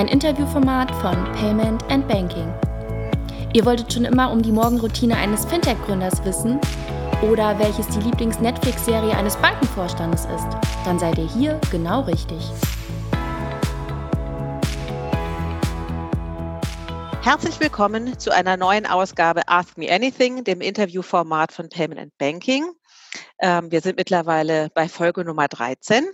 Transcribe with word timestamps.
ein 0.00 0.08
Interviewformat 0.08 0.90
von 0.92 1.30
Payment 1.34 1.84
and 1.90 2.08
Banking. 2.08 2.50
Ihr 3.52 3.66
wolltet 3.66 3.92
schon 3.92 4.06
immer 4.06 4.32
um 4.32 4.40
die 4.40 4.50
Morgenroutine 4.50 5.14
eines 5.14 5.44
Fintech-Gründers 5.44 6.24
wissen 6.24 6.58
oder 7.20 7.58
welches 7.58 7.86
die 7.88 8.00
Lieblings-Netflix-Serie 8.00 9.14
eines 9.14 9.36
Bankenvorstandes 9.36 10.24
ist? 10.24 10.46
Dann 10.86 10.98
seid 10.98 11.18
ihr 11.18 11.28
hier 11.28 11.60
genau 11.70 12.00
richtig. 12.00 12.50
Herzlich 17.20 17.60
willkommen 17.60 18.18
zu 18.18 18.32
einer 18.32 18.56
neuen 18.56 18.86
Ausgabe 18.86 19.42
Ask 19.48 19.76
Me 19.76 19.92
Anything, 19.92 20.44
dem 20.44 20.62
Interviewformat 20.62 21.52
von 21.52 21.68
Payment 21.68 22.00
and 22.00 22.16
Banking. 22.16 22.72
Ähm, 23.38 23.70
wir 23.70 23.82
sind 23.82 23.98
mittlerweile 23.98 24.70
bei 24.74 24.88
Folge 24.88 25.26
Nummer 25.26 25.46
13. 25.48 26.06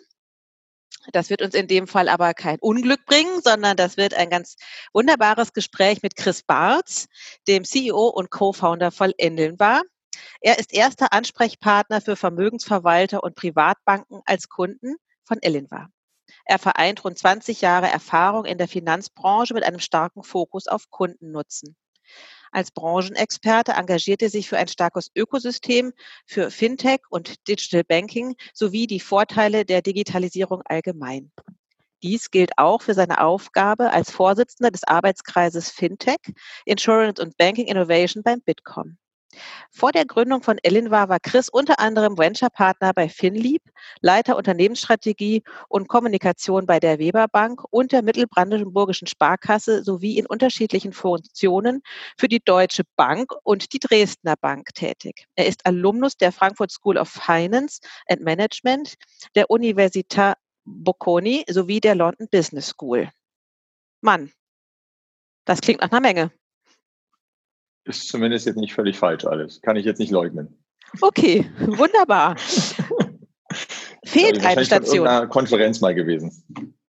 Das 1.12 1.30
wird 1.30 1.42
uns 1.42 1.54
in 1.54 1.66
dem 1.66 1.86
Fall 1.86 2.08
aber 2.08 2.34
kein 2.34 2.58
Unglück 2.60 3.04
bringen, 3.06 3.40
sondern 3.42 3.76
das 3.76 3.96
wird 3.96 4.14
ein 4.14 4.30
ganz 4.30 4.56
wunderbares 4.92 5.52
Gespräch 5.52 6.02
mit 6.02 6.16
Chris 6.16 6.42
Bartz, 6.42 7.06
dem 7.48 7.64
CEO 7.64 8.08
und 8.08 8.30
Co-Founder 8.30 8.90
von 8.90 9.12
Endelnbar. 9.16 9.82
Er 10.40 10.58
ist 10.58 10.72
erster 10.72 11.12
Ansprechpartner 11.12 12.00
für 12.00 12.16
Vermögensverwalter 12.16 13.22
und 13.22 13.34
Privatbanken 13.34 14.22
als 14.24 14.48
Kunden 14.48 14.96
von 15.24 15.38
Elinvar. 15.42 15.90
Er 16.44 16.58
vereint 16.58 17.04
rund 17.04 17.18
20 17.18 17.60
Jahre 17.60 17.88
Erfahrung 17.88 18.44
in 18.44 18.58
der 18.58 18.68
Finanzbranche 18.68 19.54
mit 19.54 19.64
einem 19.64 19.80
starken 19.80 20.22
Fokus 20.22 20.66
auf 20.66 20.90
Kundennutzen. 20.90 21.76
Als 22.56 22.70
Branchenexperte 22.70 23.72
engagiert 23.72 24.22
er 24.22 24.30
sich 24.30 24.48
für 24.48 24.56
ein 24.56 24.66
starkes 24.66 25.10
Ökosystem 25.14 25.92
für 26.24 26.50
Fintech 26.50 27.00
und 27.10 27.46
Digital 27.48 27.84
Banking 27.84 28.34
sowie 28.54 28.86
die 28.86 28.98
Vorteile 28.98 29.66
der 29.66 29.82
Digitalisierung 29.82 30.62
allgemein. 30.64 31.30
Dies 32.02 32.30
gilt 32.30 32.52
auch 32.56 32.80
für 32.80 32.94
seine 32.94 33.20
Aufgabe 33.20 33.92
als 33.92 34.10
Vorsitzender 34.10 34.70
des 34.70 34.84
Arbeitskreises 34.84 35.70
Fintech, 35.70 36.32
Insurance 36.64 37.20
und 37.22 37.36
Banking 37.36 37.66
Innovation 37.66 38.22
beim 38.22 38.40
Bitkom. 38.40 38.96
Vor 39.70 39.92
der 39.92 40.06
Gründung 40.06 40.42
von 40.42 40.58
Elinvar 40.62 41.08
war 41.08 41.20
Chris 41.20 41.48
unter 41.48 41.78
anderem 41.78 42.18
Venture-Partner 42.18 42.92
bei 42.94 43.08
Finlieb, 43.08 43.62
Leiter 44.00 44.36
Unternehmensstrategie 44.36 45.42
und 45.68 45.88
Kommunikation 45.88 46.66
bei 46.66 46.80
der 46.80 46.98
Weber 46.98 47.28
Bank 47.28 47.62
und 47.70 47.92
der 47.92 48.02
Mittelbrandenburgischen 48.02 49.06
Sparkasse 49.06 49.82
sowie 49.84 50.18
in 50.18 50.26
unterschiedlichen 50.26 50.92
Funktionen 50.92 51.82
für 52.16 52.28
die 52.28 52.40
Deutsche 52.40 52.82
Bank 52.96 53.32
und 53.42 53.72
die 53.72 53.78
Dresdner 53.78 54.36
Bank 54.40 54.74
tätig. 54.74 55.26
Er 55.34 55.46
ist 55.46 55.66
Alumnus 55.66 56.16
der 56.16 56.32
Frankfurt 56.32 56.72
School 56.72 56.98
of 56.98 57.08
Finance 57.08 57.80
and 58.08 58.22
Management, 58.22 58.94
der 59.34 59.50
Università 59.50 60.34
Bocconi 60.64 61.44
sowie 61.48 61.80
der 61.80 61.94
London 61.94 62.28
Business 62.30 62.68
School. 62.68 63.10
Mann, 64.00 64.32
das 65.44 65.60
klingt 65.60 65.80
nach 65.80 65.90
einer 65.90 66.00
Menge. 66.00 66.32
Ist 67.86 68.08
zumindest 68.08 68.46
jetzt 68.46 68.56
nicht 68.56 68.74
völlig 68.74 68.98
falsch 68.98 69.24
alles. 69.24 69.62
Kann 69.62 69.76
ich 69.76 69.84
jetzt 69.84 69.98
nicht 69.98 70.10
leugnen. 70.10 70.58
Okay, 71.00 71.48
wunderbar. 71.60 72.36
Fehlt 74.04 74.44
eine 74.44 74.64
Station. 74.64 74.98
Von 74.98 75.08
einer 75.08 75.26
Konferenz 75.28 75.80
mal 75.80 75.94
gewesen. 75.94 76.44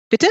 Bitte? 0.08 0.26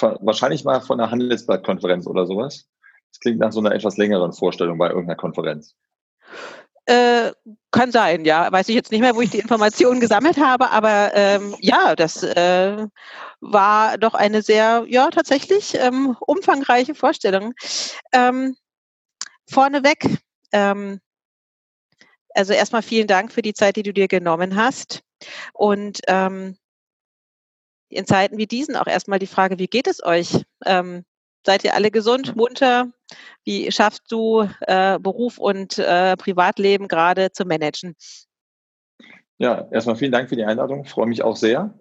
Wahrscheinlich 0.00 0.64
mal 0.64 0.80
von 0.80 0.98
einer 0.98 1.10
Handelsblattkonferenz 1.10 2.06
oder 2.06 2.26
sowas. 2.26 2.66
Das 3.10 3.20
klingt 3.20 3.40
nach 3.40 3.52
so 3.52 3.60
einer 3.60 3.74
etwas 3.74 3.98
längeren 3.98 4.32
Vorstellung 4.32 4.78
bei 4.78 4.88
irgendeiner 4.88 5.16
Konferenz. 5.16 5.74
Äh, 6.86 7.32
kann 7.70 7.92
sein, 7.92 8.24
ja. 8.24 8.50
Weiß 8.50 8.68
ich 8.70 8.74
jetzt 8.74 8.90
nicht 8.90 9.02
mehr, 9.02 9.14
wo 9.14 9.20
ich 9.20 9.30
die 9.30 9.38
Informationen 9.38 10.00
gesammelt 10.00 10.38
habe, 10.38 10.70
aber 10.70 11.12
ähm, 11.14 11.54
ja, 11.60 11.94
das 11.94 12.22
äh, 12.22 12.86
war 13.40 13.98
doch 13.98 14.14
eine 14.14 14.40
sehr, 14.40 14.84
ja, 14.88 15.10
tatsächlich 15.10 15.74
ähm, 15.78 16.16
umfangreiche 16.20 16.94
Vorstellung. 16.94 17.52
Ähm, 18.12 18.56
vorneweg. 19.48 20.06
Ähm, 20.52 21.00
also 22.34 22.52
erstmal 22.52 22.82
vielen 22.82 23.06
Dank 23.06 23.32
für 23.32 23.42
die 23.42 23.54
Zeit, 23.54 23.76
die 23.76 23.82
du 23.82 23.92
dir 23.92 24.08
genommen 24.08 24.56
hast. 24.56 25.02
Und 25.52 26.00
ähm, 26.08 26.56
in 27.88 28.06
Zeiten 28.06 28.38
wie 28.38 28.46
diesen 28.46 28.76
auch 28.76 28.86
erstmal 28.86 29.18
die 29.18 29.26
Frage, 29.26 29.58
wie 29.58 29.66
geht 29.66 29.86
es 29.86 30.02
euch? 30.02 30.44
Ähm, 30.64 31.04
seid 31.44 31.64
ihr 31.64 31.74
alle 31.74 31.90
gesund, 31.90 32.36
munter? 32.36 32.90
Wie 33.44 33.70
schaffst 33.70 34.10
du 34.10 34.48
äh, 34.60 34.98
Beruf 34.98 35.38
und 35.38 35.78
äh, 35.78 36.16
Privatleben 36.16 36.88
gerade 36.88 37.32
zu 37.32 37.44
managen? 37.44 37.94
Ja, 39.38 39.68
erstmal 39.70 39.96
vielen 39.96 40.12
Dank 40.12 40.28
für 40.28 40.36
die 40.36 40.44
Einladung. 40.44 40.84
Ich 40.84 40.90
freue 40.90 41.06
mich 41.06 41.22
auch 41.22 41.36
sehr 41.36 41.74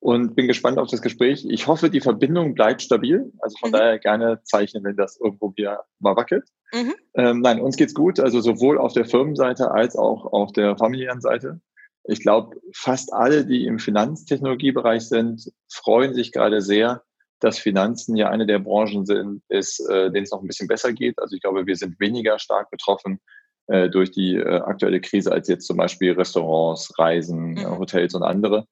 und 0.00 0.36
bin 0.36 0.46
gespannt 0.46 0.78
auf 0.78 0.88
das 0.88 1.02
Gespräch. 1.02 1.44
Ich 1.48 1.66
hoffe, 1.66 1.90
die 1.90 2.00
Verbindung 2.00 2.54
bleibt 2.54 2.82
stabil. 2.82 3.32
Also 3.40 3.56
von 3.58 3.70
mhm. 3.70 3.74
daher 3.74 3.98
gerne 3.98 4.40
zeichnen, 4.44 4.84
wenn 4.84 4.96
das 4.96 5.18
irgendwo 5.20 5.52
wieder 5.56 5.84
mal 5.98 6.16
wackelt. 6.16 6.48
Mhm. 6.72 6.94
Ähm, 7.14 7.40
nein, 7.40 7.60
uns 7.60 7.76
geht's 7.76 7.94
gut. 7.94 8.20
Also 8.20 8.40
sowohl 8.40 8.78
auf 8.78 8.92
der 8.92 9.04
Firmenseite 9.04 9.70
als 9.70 9.96
auch 9.96 10.26
auf 10.26 10.52
der 10.52 10.76
familiären 10.76 11.20
Seite. 11.20 11.60
Ich 12.04 12.20
glaube, 12.20 12.56
fast 12.74 13.12
alle, 13.12 13.44
die 13.44 13.66
im 13.66 13.78
Finanztechnologiebereich 13.78 15.02
sind, 15.02 15.52
freuen 15.70 16.14
sich 16.14 16.32
gerade 16.32 16.62
sehr, 16.62 17.02
dass 17.40 17.58
Finanzen 17.58 18.16
ja 18.16 18.30
eine 18.30 18.46
der 18.46 18.58
Branchen 18.60 19.04
sind, 19.04 19.42
ist, 19.48 19.80
äh, 19.88 20.10
denen 20.10 20.24
es 20.24 20.30
noch 20.30 20.40
ein 20.40 20.46
bisschen 20.46 20.68
besser 20.68 20.92
geht. 20.92 21.18
Also 21.18 21.36
ich 21.36 21.42
glaube, 21.42 21.66
wir 21.66 21.76
sind 21.76 22.00
weniger 22.00 22.38
stark 22.38 22.70
betroffen 22.70 23.20
äh, 23.66 23.90
durch 23.90 24.10
die 24.10 24.36
äh, 24.36 24.60
aktuelle 24.60 25.00
Krise 25.00 25.32
als 25.32 25.48
jetzt 25.48 25.66
zum 25.66 25.76
Beispiel 25.76 26.12
Restaurants, 26.12 26.98
Reisen, 26.98 27.50
mhm. 27.50 27.78
Hotels 27.78 28.14
und 28.14 28.22
andere. 28.22 28.66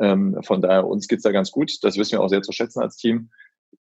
Ähm, 0.00 0.38
von 0.42 0.62
daher, 0.62 0.86
uns 0.86 1.08
geht's 1.08 1.22
da 1.22 1.32
ganz 1.32 1.50
gut. 1.50 1.72
Das 1.82 1.96
wissen 1.96 2.12
wir 2.12 2.22
auch 2.22 2.28
sehr 2.28 2.42
zu 2.42 2.52
schätzen 2.52 2.80
als 2.80 2.96
Team. 2.96 3.30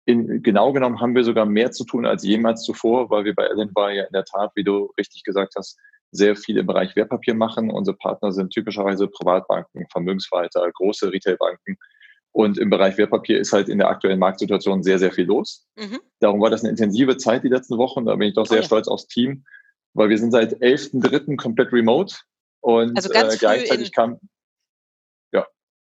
In, 0.06 0.42
genau 0.42 0.74
genommen 0.74 1.00
haben 1.00 1.16
wir 1.16 1.24
sogar 1.24 1.46
mehr 1.46 1.72
zu 1.72 1.84
tun 1.84 2.06
als 2.06 2.24
jemals 2.24 2.64
zuvor, 2.64 3.10
weil 3.10 3.26
wir 3.26 3.36
bei 3.36 3.44
Ellen 3.44 3.70
war 3.76 3.92
ja 3.92 4.04
in 4.04 4.14
der 4.14 4.26
Tat, 4.26 4.52
wie 4.56 4.64
du 4.64 4.92
richtig 4.98 5.24
gesagt 5.24 5.54
hast, 5.56 5.78
sehr 6.12 6.36
viel 6.36 6.58
im 6.58 6.66
Bereich 6.66 6.96
Wertpapier 6.96 7.36
machen. 7.36 7.70
Unsere 7.70 7.96
Partner 7.96 8.32
sind 8.32 8.52
typischerweise 8.52 9.08
Privatbanken, 9.08 9.86
Vermögensverwalter, 9.92 10.70
große 10.72 11.12
Retailbanken. 11.12 11.78
Und 12.32 12.58
im 12.58 12.70
Bereich 12.70 12.98
Wertpapier 12.98 13.40
ist 13.40 13.54
halt 13.54 13.70
in 13.70 13.80
der 13.80 13.90
aktuellen 13.90 14.20
Marktsituation 14.20 14.84
sehr, 14.84 15.00
sehr 15.00 15.12
viel 15.12 15.26
los. 15.26 15.68
Mhm. 15.78 16.00
Darum 16.20 16.42
war 16.42 16.50
das 16.50 16.62
eine 16.62 16.72
intensive 16.72 17.18
Zeit 17.18 17.44
die 17.44 17.50
letzten 17.50 17.78
Wochen. 17.78 18.06
Da 18.06 18.16
bin 18.16 18.30
ich 18.30 18.36
doch 18.36 18.46
sehr 18.46 18.60
oh 18.60 18.62
ja. 18.62 18.66
stolz 18.66 18.88
aufs 18.88 19.08
Team, 19.08 19.44
weil 19.94 20.10
wir 20.10 20.18
sind 20.18 20.32
seit 20.32 20.56
11.3. 20.56 21.38
komplett 21.38 21.72
remote. 21.72 22.16
Und 22.62 22.96
also 22.98 23.10
ganz 23.10 23.36
äh, 23.36 23.38
gleichzeitig 23.38 23.92
kam 23.92 24.20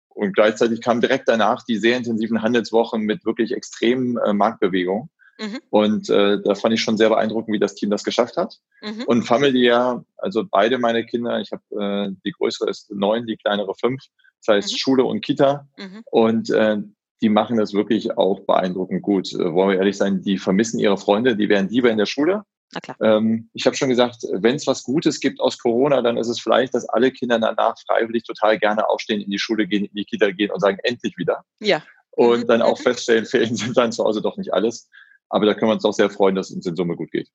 und 0.09 0.33
gleichzeitig 0.33 0.81
kamen 0.81 1.01
direkt 1.01 1.27
danach 1.27 1.63
die 1.63 1.77
sehr 1.77 1.97
intensiven 1.97 2.41
Handelswochen 2.41 3.01
mit 3.01 3.25
wirklich 3.25 3.53
extremen 3.53 4.17
äh, 4.17 4.33
Marktbewegungen. 4.33 5.09
Mhm. 5.39 5.59
Und 5.69 6.09
äh, 6.09 6.41
da 6.41 6.53
fand 6.53 6.73
ich 6.73 6.81
schon 6.81 6.97
sehr 6.97 7.09
beeindruckend, 7.09 7.53
wie 7.53 7.59
das 7.59 7.75
Team 7.75 7.89
das 7.89 8.03
geschafft 8.03 8.35
hat. 8.35 8.59
Mhm. 8.81 9.03
Und 9.05 9.23
familiär, 9.23 10.03
also 10.17 10.43
beide 10.49 10.77
meine 10.77 11.05
Kinder, 11.05 11.39
ich 11.39 11.51
habe 11.51 12.09
äh, 12.09 12.15
die 12.25 12.31
größere 12.31 12.69
ist 12.69 12.91
neun, 12.91 13.25
die 13.25 13.37
kleinere 13.37 13.73
fünf, 13.75 14.03
das 14.45 14.55
heißt 14.55 14.73
mhm. 14.73 14.77
Schule 14.77 15.03
und 15.05 15.21
Kita. 15.21 15.67
Mhm. 15.77 16.03
Und 16.11 16.49
äh, 16.49 16.77
die 17.21 17.29
machen 17.29 17.57
das 17.57 17.73
wirklich 17.73 18.17
auch 18.17 18.41
beeindruckend 18.41 19.01
gut. 19.01 19.33
Äh, 19.33 19.53
wollen 19.53 19.71
wir 19.71 19.77
ehrlich 19.77 19.97
sein, 19.97 20.21
die 20.21 20.37
vermissen 20.37 20.79
ihre 20.79 20.97
Freunde, 20.97 21.37
die 21.37 21.47
wären 21.47 21.69
lieber 21.69 21.89
in 21.89 21.97
der 21.97 22.05
Schule. 22.05 22.43
Na 22.71 22.81
klar. 22.81 22.97
Ähm, 23.01 23.49
ich 23.53 23.65
habe 23.65 23.75
schon 23.75 23.89
gesagt, 23.89 24.23
wenn 24.31 24.55
es 24.55 24.67
was 24.67 24.83
Gutes 24.83 25.19
gibt 25.19 25.39
aus 25.39 25.57
Corona, 25.57 26.01
dann 26.01 26.17
ist 26.17 26.27
es 26.27 26.39
vielleicht, 26.39 26.75
dass 26.75 26.87
alle 26.87 27.11
Kinder 27.11 27.39
danach 27.39 27.75
freiwillig 27.87 28.23
total 28.23 28.59
gerne 28.59 28.87
aufstehen, 28.87 29.21
in 29.21 29.31
die 29.31 29.39
Schule 29.39 29.65
gehen, 29.67 29.85
in 29.85 29.93
die 29.95 30.05
Kita 30.05 30.29
gehen 30.31 30.51
und 30.51 30.59
sagen, 30.59 30.77
endlich 30.83 31.17
wieder. 31.17 31.43
Ja. 31.59 31.81
Und 32.11 32.47
dann 32.47 32.61
auch 32.61 32.77
feststellen, 32.81 33.25
Ferien 33.25 33.55
sind 33.55 33.75
dann 33.75 33.91
zu 33.91 34.03
Hause 34.03 34.21
doch 34.21 34.37
nicht 34.37 34.53
alles. 34.53 34.89
Aber 35.29 35.45
da 35.45 35.53
können 35.53 35.69
wir 35.69 35.75
uns 35.75 35.85
auch 35.85 35.93
sehr 35.93 36.09
freuen, 36.09 36.35
dass 36.35 36.49
es 36.49 36.55
uns 36.55 36.65
in 36.65 36.75
Summe 36.75 36.95
gut 36.95 37.11
geht. 37.11 37.29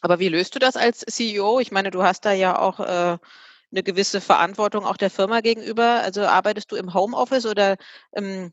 Aber 0.00 0.18
wie 0.18 0.28
löst 0.28 0.54
du 0.54 0.58
das 0.58 0.76
als 0.76 1.00
CEO? 1.00 1.60
Ich 1.60 1.70
meine, 1.70 1.90
du 1.90 2.02
hast 2.02 2.24
da 2.24 2.32
ja 2.32 2.58
auch 2.58 2.80
äh, 2.80 3.18
eine 3.72 3.82
gewisse 3.82 4.20
Verantwortung 4.20 4.84
auch 4.84 4.96
der 4.96 5.10
Firma 5.10 5.40
gegenüber. 5.40 6.02
Also 6.02 6.22
arbeitest 6.22 6.70
du 6.72 6.76
im 6.76 6.92
Homeoffice 6.94 7.46
oder 7.46 7.76
ähm, 8.14 8.52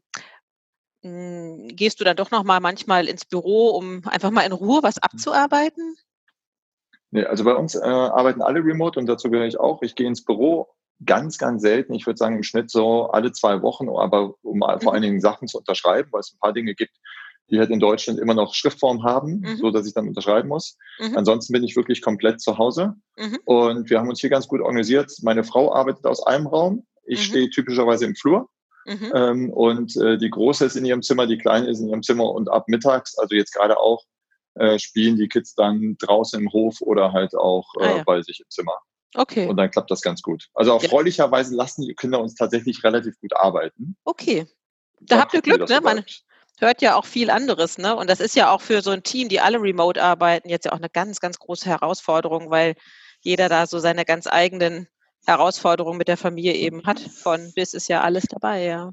hm, 1.01 1.69
gehst 1.69 1.99
du 1.99 2.03
dann 2.03 2.17
doch 2.17 2.31
noch 2.31 2.43
mal 2.43 2.59
manchmal 2.59 3.07
ins 3.07 3.25
Büro, 3.25 3.69
um 3.69 4.01
einfach 4.07 4.31
mal 4.31 4.41
in 4.41 4.51
Ruhe 4.51 4.83
was 4.83 4.97
abzuarbeiten? 4.97 5.95
Nee, 7.11 7.23
also 7.23 7.43
bei 7.43 7.55
uns 7.55 7.75
äh, 7.75 7.79
arbeiten 7.79 8.41
alle 8.41 8.63
remote 8.63 8.99
und 8.99 9.07
dazu 9.07 9.31
gehöre 9.31 9.47
ich 9.47 9.59
auch. 9.59 9.81
Ich 9.81 9.95
gehe 9.95 10.07
ins 10.07 10.23
Büro 10.23 10.69
ganz, 11.05 11.37
ganz 11.37 11.61
selten. 11.61 11.93
Ich 11.93 12.05
würde 12.05 12.17
sagen 12.17 12.35
im 12.35 12.43
Schnitt 12.43 12.69
so 12.69 13.07
alle 13.07 13.31
zwei 13.31 13.61
Wochen, 13.61 13.89
aber 13.89 14.35
um 14.41 14.57
mhm. 14.57 14.81
vor 14.81 14.93
allen 14.93 15.01
Dingen 15.01 15.21
Sachen 15.21 15.47
zu 15.47 15.57
unterschreiben, 15.57 16.09
weil 16.11 16.19
es 16.19 16.33
ein 16.33 16.39
paar 16.39 16.53
Dinge 16.53 16.75
gibt, 16.75 16.93
die 17.49 17.57
halt 17.57 17.69
in 17.71 17.79
Deutschland 17.79 18.19
immer 18.19 18.33
noch 18.33 18.53
Schriftform 18.53 19.03
haben, 19.03 19.39
mhm. 19.39 19.57
so 19.57 19.71
dass 19.71 19.87
ich 19.87 19.93
dann 19.93 20.07
unterschreiben 20.07 20.49
muss. 20.49 20.77
Mhm. 20.99 21.17
Ansonsten 21.17 21.53
bin 21.53 21.63
ich 21.63 21.75
wirklich 21.75 22.01
komplett 22.01 22.41
zu 22.41 22.57
Hause. 22.57 22.93
Mhm. 23.17 23.39
Und 23.45 23.89
wir 23.89 23.99
haben 23.99 24.09
uns 24.09 24.19
hier 24.19 24.29
ganz 24.29 24.47
gut 24.47 24.61
organisiert. 24.61 25.11
Meine 25.23 25.43
Frau 25.43 25.73
arbeitet 25.73 26.05
aus 26.05 26.21
einem 26.25 26.47
Raum. 26.47 26.85
Ich 27.05 27.19
mhm. 27.19 27.23
stehe 27.23 27.49
typischerweise 27.49 28.05
im 28.05 28.15
Flur. 28.15 28.49
Mhm. 28.85 29.11
Ähm, 29.13 29.49
und 29.51 29.95
äh, 29.97 30.17
die 30.17 30.29
Große 30.29 30.65
ist 30.65 30.75
in 30.75 30.85
ihrem 30.85 31.01
Zimmer, 31.01 31.27
die 31.27 31.37
Kleine 31.37 31.69
ist 31.69 31.79
in 31.79 31.89
ihrem 31.89 32.03
Zimmer 32.03 32.31
und 32.31 32.49
ab 32.49 32.67
mittags, 32.67 33.17
also 33.17 33.35
jetzt 33.35 33.53
gerade 33.53 33.77
auch, 33.77 34.03
äh, 34.55 34.79
spielen 34.79 35.17
die 35.17 35.27
Kids 35.27 35.53
dann 35.53 35.95
draußen 35.99 36.39
im 36.39 36.51
Hof 36.51 36.81
oder 36.81 37.13
halt 37.13 37.35
auch 37.35 37.67
äh, 37.79 37.85
ah, 37.85 37.97
ja. 37.97 38.03
bei 38.03 38.21
sich 38.21 38.39
im 38.39 38.49
Zimmer. 38.49 38.77
Okay. 39.15 39.47
Und 39.47 39.57
dann 39.57 39.71
klappt 39.71 39.89
das 39.89 40.01
ganz 40.01 40.21
gut. 40.21 40.47
Also 40.53 40.73
erfreulicherweise 40.73 41.55
lassen 41.55 41.81
die 41.81 41.95
Kinder 41.95 42.19
uns 42.19 42.35
tatsächlich 42.35 42.83
relativ 42.83 43.19
gut 43.19 43.35
arbeiten. 43.35 43.95
Okay. 44.03 44.45
Da, 45.01 45.15
da 45.15 45.21
habt 45.21 45.33
ihr 45.33 45.41
Glück, 45.41 45.67
ne? 45.67 45.79
Meine, 45.81 46.05
hört 46.59 46.81
ja 46.81 46.95
auch 46.95 47.05
viel 47.05 47.29
anderes, 47.29 47.77
ne? 47.77 47.95
Und 47.95 48.09
das 48.09 48.19
ist 48.19 48.35
ja 48.35 48.51
auch 48.51 48.61
für 48.61 48.81
so 48.81 48.91
ein 48.91 49.03
Team, 49.03 49.29
die 49.29 49.39
alle 49.39 49.61
remote 49.61 50.01
arbeiten, 50.01 50.49
jetzt 50.49 50.65
ja 50.65 50.73
auch 50.73 50.77
eine 50.77 50.89
ganz, 50.89 51.19
ganz 51.19 51.39
große 51.39 51.67
Herausforderung, 51.67 52.49
weil 52.51 52.75
jeder 53.21 53.49
da 53.49 53.65
so 53.65 53.79
seine 53.79 54.05
ganz 54.05 54.27
eigenen 54.27 54.87
Herausforderungen 55.25 55.97
mit 55.97 56.07
der 56.07 56.17
Familie 56.17 56.53
eben 56.53 56.85
hat. 56.85 56.99
Von 56.99 57.51
bis 57.55 57.73
ist 57.73 57.87
ja 57.87 58.01
alles 58.01 58.25
dabei, 58.25 58.65
ja. 58.65 58.91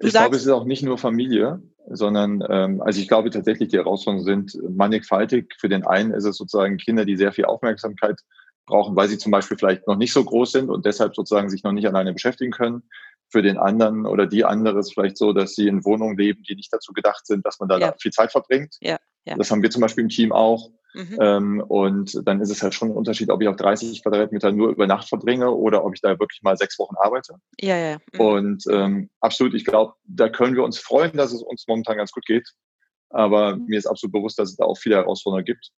Du 0.00 0.08
ich 0.08 0.12
sagst, 0.12 0.24
glaube, 0.24 0.36
es 0.36 0.42
ist 0.42 0.48
auch 0.48 0.64
nicht 0.64 0.82
nur 0.82 0.98
Familie, 0.98 1.62
sondern 1.88 2.44
ähm, 2.48 2.82
also 2.82 3.00
ich 3.00 3.08
glaube 3.08 3.30
tatsächlich, 3.30 3.68
die 3.68 3.76
Herausforderungen 3.76 4.24
sind 4.24 4.58
mannigfaltig. 4.76 5.54
Für 5.58 5.68
den 5.68 5.86
einen 5.86 6.12
ist 6.12 6.24
es 6.24 6.36
sozusagen 6.36 6.76
Kinder, 6.76 7.04
die 7.04 7.16
sehr 7.16 7.32
viel 7.32 7.44
Aufmerksamkeit 7.44 8.20
brauchen, 8.66 8.96
weil 8.96 9.08
sie 9.08 9.18
zum 9.18 9.30
Beispiel 9.30 9.56
vielleicht 9.58 9.86
noch 9.86 9.96
nicht 9.96 10.12
so 10.12 10.24
groß 10.24 10.52
sind 10.52 10.70
und 10.70 10.86
deshalb 10.86 11.14
sozusagen 11.14 11.50
sich 11.50 11.62
noch 11.62 11.72
nicht 11.72 11.86
alleine 11.86 12.12
beschäftigen 12.12 12.50
können. 12.50 12.82
Für 13.28 13.42
den 13.42 13.58
anderen 13.58 14.06
oder 14.06 14.26
die 14.26 14.44
andere 14.44 14.78
ist 14.78 14.92
vielleicht 14.92 15.16
so, 15.16 15.32
dass 15.32 15.54
sie 15.54 15.66
in 15.66 15.84
Wohnungen 15.84 16.16
leben, 16.16 16.42
die 16.48 16.54
nicht 16.54 16.72
dazu 16.72 16.92
gedacht 16.92 17.26
sind, 17.26 17.44
dass 17.44 17.58
man 17.58 17.68
da 17.68 17.78
ja. 17.78 17.94
viel 18.00 18.12
Zeit 18.12 18.32
verbringt. 18.32 18.76
Ja, 18.80 18.98
ja. 19.24 19.36
Das 19.36 19.50
haben 19.50 19.62
wir 19.62 19.70
zum 19.70 19.82
Beispiel 19.82 20.04
im 20.04 20.10
Team 20.10 20.32
auch. 20.32 20.70
Mhm. 20.94 21.18
Ähm, 21.20 21.60
und 21.60 22.26
dann 22.26 22.40
ist 22.40 22.50
es 22.50 22.62
halt 22.62 22.72
schon 22.72 22.90
ein 22.90 22.96
Unterschied, 22.96 23.30
ob 23.30 23.42
ich 23.42 23.48
auf 23.48 23.56
30 23.56 24.02
Quadratmeter 24.02 24.52
nur 24.52 24.70
über 24.70 24.86
Nacht 24.86 25.08
verbringe 25.08 25.50
oder 25.50 25.84
ob 25.84 25.94
ich 25.94 26.00
da 26.00 26.10
wirklich 26.20 26.40
mal 26.42 26.56
sechs 26.56 26.78
Wochen 26.78 26.94
arbeite. 26.96 27.34
Ja, 27.60 27.76
ja. 27.76 27.98
Mhm. 28.12 28.20
Und 28.20 28.64
ähm, 28.70 29.10
absolut, 29.20 29.54
ich 29.54 29.64
glaube, 29.64 29.94
da 30.04 30.28
können 30.28 30.54
wir 30.54 30.62
uns 30.62 30.78
freuen, 30.78 31.16
dass 31.16 31.32
es 31.32 31.42
uns 31.42 31.66
momentan 31.66 31.96
ganz 31.96 32.12
gut 32.12 32.24
geht. 32.26 32.48
Aber 33.10 33.56
mhm. 33.56 33.66
mir 33.66 33.78
ist 33.78 33.86
absolut 33.86 34.12
bewusst, 34.12 34.38
dass 34.38 34.50
es 34.50 34.56
da 34.56 34.64
auch 34.64 34.78
viele 34.78 34.96
Herausforderungen 34.96 35.44
gibt. 35.44 35.70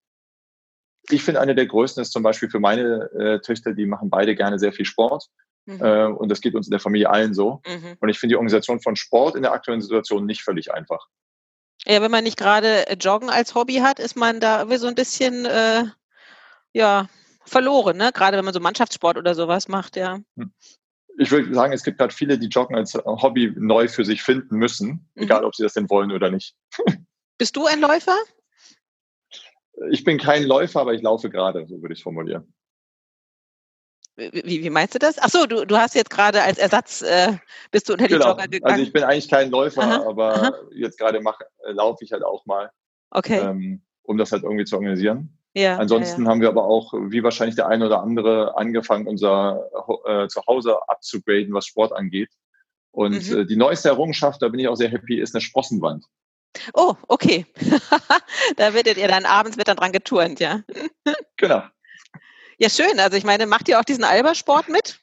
Ich 1.11 1.23
finde, 1.23 1.41
eine 1.41 1.55
der 1.55 1.67
größten 1.67 2.03
ist 2.03 2.13
zum 2.13 2.23
Beispiel 2.23 2.49
für 2.49 2.61
meine 2.61 3.11
äh, 3.19 3.41
Töchter, 3.41 3.73
die 3.73 3.87
machen 3.87 4.11
beide 4.11 4.35
gerne 4.35 4.59
sehr 4.59 4.73
viel 4.73 4.87
Sport. 4.87 5.27
Mhm. 5.67 5.81
Äh, 5.81 6.07
und 6.07 6.29
das 6.29 6.41
geht 6.41 6.55
uns 6.55 6.67
in 6.67 6.73
der 6.73 6.81
Familie 6.81 7.11
allen 7.11 7.35
so. 7.35 7.61
Mhm. 7.67 7.97
Und 8.01 8.09
ich 8.09 8.19
finde 8.19 8.33
die 8.33 8.37
Organisation 8.37 8.81
von 8.81 8.97
Sport 8.97 9.37
in 9.37 9.43
der 9.43 9.53
aktuellen 9.53 9.81
Situation 9.81 10.27
nicht 10.27 10.43
völlig 10.43 10.73
einfach. 10.73 11.09
Ja, 11.87 12.01
wenn 12.01 12.11
man 12.11 12.25
nicht 12.25 12.39
gerade 12.39 12.89
äh, 12.89 12.97
Joggen 12.97 13.31
als 13.31 13.55
Hobby 13.55 13.77
hat, 13.77 13.99
ist 13.99 14.17
man 14.17 14.41
da 14.41 14.59
irgendwie 14.59 14.79
so 14.79 14.87
ein 14.87 14.95
bisschen 14.95 15.45
äh, 15.45 15.85
ja, 16.73 17.09
verloren, 17.45 17.97
ne? 17.97 18.11
Gerade 18.13 18.37
wenn 18.37 18.45
man 18.45 18.55
so 18.55 18.61
Mannschaftssport 18.61 19.17
oder 19.17 19.35
sowas 19.35 19.69
macht, 19.69 19.97
ja. 19.97 20.21
Hm. 20.37 20.53
Ich 21.17 21.31
würde 21.31 21.55
sagen, 21.55 21.73
es 21.73 21.85
gibt 21.85 21.99
gerade 21.99 22.13
viele, 22.13 22.39
die 22.39 22.49
Joggen 22.49 22.75
als 22.75 22.95
Hobby 22.95 23.53
neu 23.57 23.87
für 23.87 24.05
sich 24.05 24.23
finden 24.23 24.57
müssen, 24.57 25.09
mhm. 25.15 25.23
egal 25.23 25.45
ob 25.45 25.55
sie 25.55 25.63
das 25.63 25.75
denn 25.75 25.89
wollen 25.89 26.11
oder 26.11 26.31
nicht. 26.31 26.57
Bist 27.39 27.55
du 27.57 27.67
ein 27.67 27.81
Läufer? 27.81 28.17
Ich 29.91 30.05
bin 30.05 30.19
kein 30.19 30.45
Läufer, 30.45 30.81
aber 30.81 30.95
ich 30.95 31.03
laufe 31.03 31.31
gerade, 31.31 31.67
so 31.69 31.81
würde 31.83 31.93
ich 31.93 32.01
es 32.01 32.03
formulieren. 32.03 32.53
Wie, 34.17 34.63
wie 34.63 34.71
meinst 34.71 34.95
du 34.95 34.99
das? 34.99 35.19
Ach 35.19 35.29
so, 35.29 35.47
du, 35.47 35.65
du 35.65 35.77
hast 35.77 35.95
jetzt 35.95 36.11
gerade 36.11 36.43
als 36.43 36.59
Ersatz, 36.59 37.03
äh, 37.03 37.33
bist 37.73 37.89
du 37.89 37.95
unter 37.95 38.07
die 38.07 38.15
genau. 38.15 38.31
Jogger 38.31 38.47
gegangen? 38.47 38.73
Also 38.73 38.83
ich 38.85 38.93
bin 38.93 39.03
eigentlich 39.03 39.29
kein 39.29 39.51
Läufer, 39.51 39.83
aha, 39.83 40.09
aber 40.09 40.35
aha. 40.35 40.53
jetzt 40.73 40.99
gerade 40.99 41.19
äh, 41.19 41.73
laufe 41.73 42.05
ich 42.05 42.13
halt 42.13 42.23
auch 42.23 42.47
mal, 42.47 42.71
okay. 43.11 43.41
ähm, 43.41 43.83
um 44.03 44.17
das 44.17 44.31
halt 44.31 44.45
irgendwie 44.45 44.65
zu 44.65 44.77
organisieren. 44.77 45.37
Ja, 45.57 45.79
Ansonsten 45.79 46.23
ja, 46.23 46.27
ja. 46.27 46.31
haben 46.31 46.41
wir 46.41 46.49
aber 46.49 46.65
auch, 46.65 46.93
wie 46.95 47.23
wahrscheinlich 47.23 47.57
der 47.57 47.69
eine 47.69 47.87
oder 47.87 48.03
andere, 48.03 48.57
angefangen, 48.57 49.07
unser 49.07 49.71
äh, 50.05 50.29
Zuhause 50.29 50.77
abzugraden, 50.89 51.53
was 51.53 51.67
Sport 51.67 51.93
angeht. 51.93 52.31
Und 52.91 53.31
mhm. 53.31 53.39
äh, 53.39 53.47
die 53.47 53.57
neueste 53.57 53.89
Errungenschaft, 53.89 54.43
da 54.43 54.49
bin 54.49 54.61
ich 54.61 54.69
auch 54.69 54.77
sehr 54.77 54.91
happy, 54.91 55.21
ist 55.21 55.35
eine 55.35 55.43
Sprossenwand. 55.43 56.07
Oh, 56.73 56.95
okay. 57.09 57.47
da 58.57 58.75
werdet 58.75 58.97
ihr 58.97 59.09
dann 59.09 59.25
abends 59.25 59.57
wird 59.57 59.69
dann 59.69 59.77
dran 59.77 59.93
geturnt, 59.93 60.39
ja. 60.41 60.63
genau. 61.37 61.63
Ja, 62.59 62.69
schön. 62.69 62.99
Also 62.99 63.17
ich 63.17 63.25
meine, 63.25 63.47
macht 63.47 63.69
ihr 63.69 63.79
auch 63.79 63.85
diesen 63.85 64.05
Albersport 64.05 64.69
mit? 64.69 65.01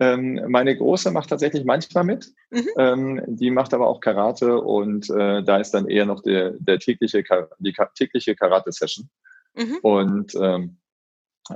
Ähm, 0.00 0.40
meine 0.48 0.74
Große 0.76 1.10
macht 1.10 1.28
tatsächlich 1.28 1.64
manchmal 1.64 2.04
mit. 2.04 2.32
Mhm. 2.50 2.68
Ähm, 2.78 3.22
die 3.26 3.50
macht 3.50 3.74
aber 3.74 3.86
auch 3.86 4.00
Karate 4.00 4.58
und 4.58 5.10
äh, 5.10 5.42
da 5.42 5.58
ist 5.58 5.72
dann 5.72 5.88
eher 5.88 6.06
noch 6.06 6.22
der, 6.22 6.52
der 6.58 6.78
tägliche, 6.78 7.22
die 7.58 7.74
tägliche 7.94 8.34
Karate-Session. 8.34 9.10
Mhm. 9.54 9.78
Und 9.82 10.34
ähm, 10.36 10.78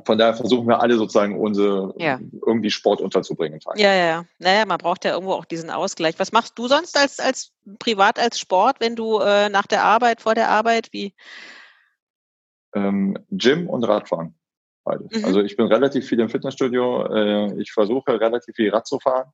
von 0.04 0.18
daher 0.18 0.34
versuchen 0.34 0.66
wir 0.66 0.80
alle 0.80 0.96
sozusagen 0.96 1.38
unsere 1.38 1.94
ja. 1.96 2.18
irgendwie 2.46 2.70
Sport 2.70 3.00
unterzubringen. 3.00 3.60
Ja, 3.76 3.94
ja, 3.94 4.06
ja. 4.06 4.24
Naja, 4.38 4.66
man 4.66 4.78
braucht 4.78 5.04
ja 5.04 5.12
irgendwo 5.12 5.32
auch 5.32 5.44
diesen 5.44 5.70
Ausgleich. 5.70 6.18
Was 6.18 6.32
machst 6.32 6.58
du 6.58 6.68
sonst 6.68 6.98
als, 6.98 7.20
als 7.20 7.52
privat 7.78 8.18
als 8.18 8.38
Sport, 8.38 8.76
wenn 8.80 8.96
du 8.96 9.20
äh, 9.20 9.48
nach 9.48 9.66
der 9.66 9.84
Arbeit, 9.84 10.20
vor 10.20 10.34
der 10.34 10.50
Arbeit, 10.50 10.88
wie? 10.92 11.14
Ähm, 12.74 13.16
Gym 13.30 13.68
und 13.68 13.84
Radfahren. 13.84 14.34
Beides. 14.84 15.18
Mhm. 15.18 15.24
Also 15.24 15.40
ich 15.40 15.56
bin 15.56 15.66
relativ 15.66 16.06
viel 16.06 16.20
im 16.20 16.28
Fitnessstudio. 16.28 17.06
Äh, 17.06 17.60
ich 17.60 17.72
versuche 17.72 18.20
relativ 18.20 18.54
viel 18.54 18.70
Rad 18.70 18.86
zu 18.86 19.00
fahren. 19.00 19.32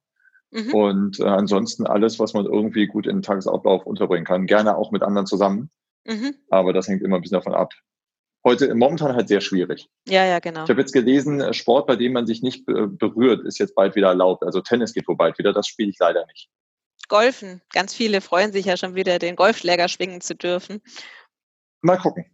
Mhm. 0.50 0.75
Und 0.75 1.20
äh, 1.20 1.25
ansonsten 1.25 1.87
alles, 1.87 2.19
was 2.19 2.35
man 2.35 2.47
irgendwie 2.47 2.87
gut 2.87 3.06
in 3.06 3.17
den 3.17 3.23
Tagesablauf 3.23 3.85
unterbringen 3.87 4.25
kann. 4.25 4.47
Gerne 4.47 4.76
auch 4.76 4.91
mit 4.91 5.02
anderen 5.02 5.26
zusammen. 5.26 5.70
Mhm. 6.06 6.35
Aber 6.49 6.73
das 6.73 6.88
hängt 6.88 7.02
immer 7.02 7.17
ein 7.17 7.23
bisschen 7.23 7.38
davon 7.38 7.55
ab. 7.55 7.73
Heute 8.43 8.75
momentan 8.75 9.14
halt 9.14 9.29
sehr 9.29 9.43
schwierig. 9.43 9.91
Ja, 10.08 10.25
ja, 10.25 10.38
genau. 10.38 10.64
Ich 10.64 10.70
habe 10.70 10.81
jetzt 10.81 10.93
gelesen, 10.93 11.41
äh, 11.41 11.52
Sport, 11.52 11.87
bei 11.87 11.97
dem 11.97 12.12
man 12.12 12.26
sich 12.26 12.43
nicht 12.43 12.64
berührt, 12.64 13.44
ist 13.44 13.58
jetzt 13.58 13.75
bald 13.75 13.97
wieder 13.97 14.08
erlaubt. 14.08 14.44
Also 14.44 14.61
Tennis 14.61 14.94
geht 14.94 15.06
wohl 15.08 15.17
bald 15.17 15.38
wieder. 15.38 15.52
Das 15.52 15.67
spiele 15.67 15.91
ich 15.91 15.99
leider 15.99 16.25
nicht. 16.26 16.49
Golfen. 17.08 17.61
Ganz 17.73 17.93
viele 17.93 18.20
freuen 18.20 18.52
sich 18.52 18.67
ja 18.67 18.76
schon 18.76 18.94
wieder, 18.94 19.19
den 19.19 19.37
Golfschläger 19.37 19.88
schwingen 19.88 20.20
zu 20.20 20.35
dürfen. 20.35 20.81
Mal 21.82 21.99
gucken. 21.99 22.25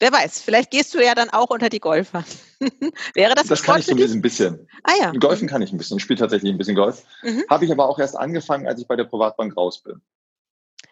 Wer 0.00 0.12
weiß, 0.12 0.40
vielleicht 0.40 0.70
gehst 0.70 0.94
du 0.94 1.04
ja 1.04 1.14
dann 1.14 1.28
auch 1.28 1.50
unter 1.50 1.68
die 1.68 1.78
Golfer. 1.78 2.24
Wäre 3.14 3.34
das 3.34 3.48
Das 3.48 3.62
kann 3.62 3.80
ich 3.80 3.86
so 3.86 3.94
ein 3.94 4.22
bisschen. 4.22 4.66
Ah 4.82 4.94
ja. 4.98 5.12
Golfen 5.12 5.46
kann 5.46 5.60
ich 5.60 5.72
ein 5.72 5.78
bisschen. 5.78 5.98
Ich 5.98 6.02
spiele 6.02 6.18
tatsächlich 6.18 6.50
ein 6.50 6.56
bisschen 6.58 6.74
Golf. 6.74 7.04
Mhm. 7.22 7.44
Habe 7.50 7.66
ich 7.66 7.70
aber 7.70 7.86
auch 7.86 7.98
erst 7.98 8.16
angefangen, 8.16 8.66
als 8.66 8.80
ich 8.80 8.88
bei 8.88 8.96
der 8.96 9.04
Privatbank 9.04 9.54
raus 9.58 9.82
bin. 9.82 10.00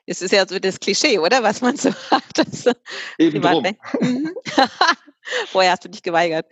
Es 0.04 0.20
ist 0.20 0.32
ja 0.32 0.46
so 0.46 0.58
das 0.58 0.78
Klischee, 0.78 1.18
oder? 1.18 1.42
Was 1.42 1.62
man 1.62 1.76
so 1.78 1.90
hat. 2.10 2.22
Also 2.38 2.72
Eben 3.16 3.40
drum. 3.40 3.66
Mhm. 3.98 4.30
Vorher 5.46 5.72
hast 5.72 5.84
du 5.86 5.88
dich 5.88 6.02
geweigert. 6.02 6.46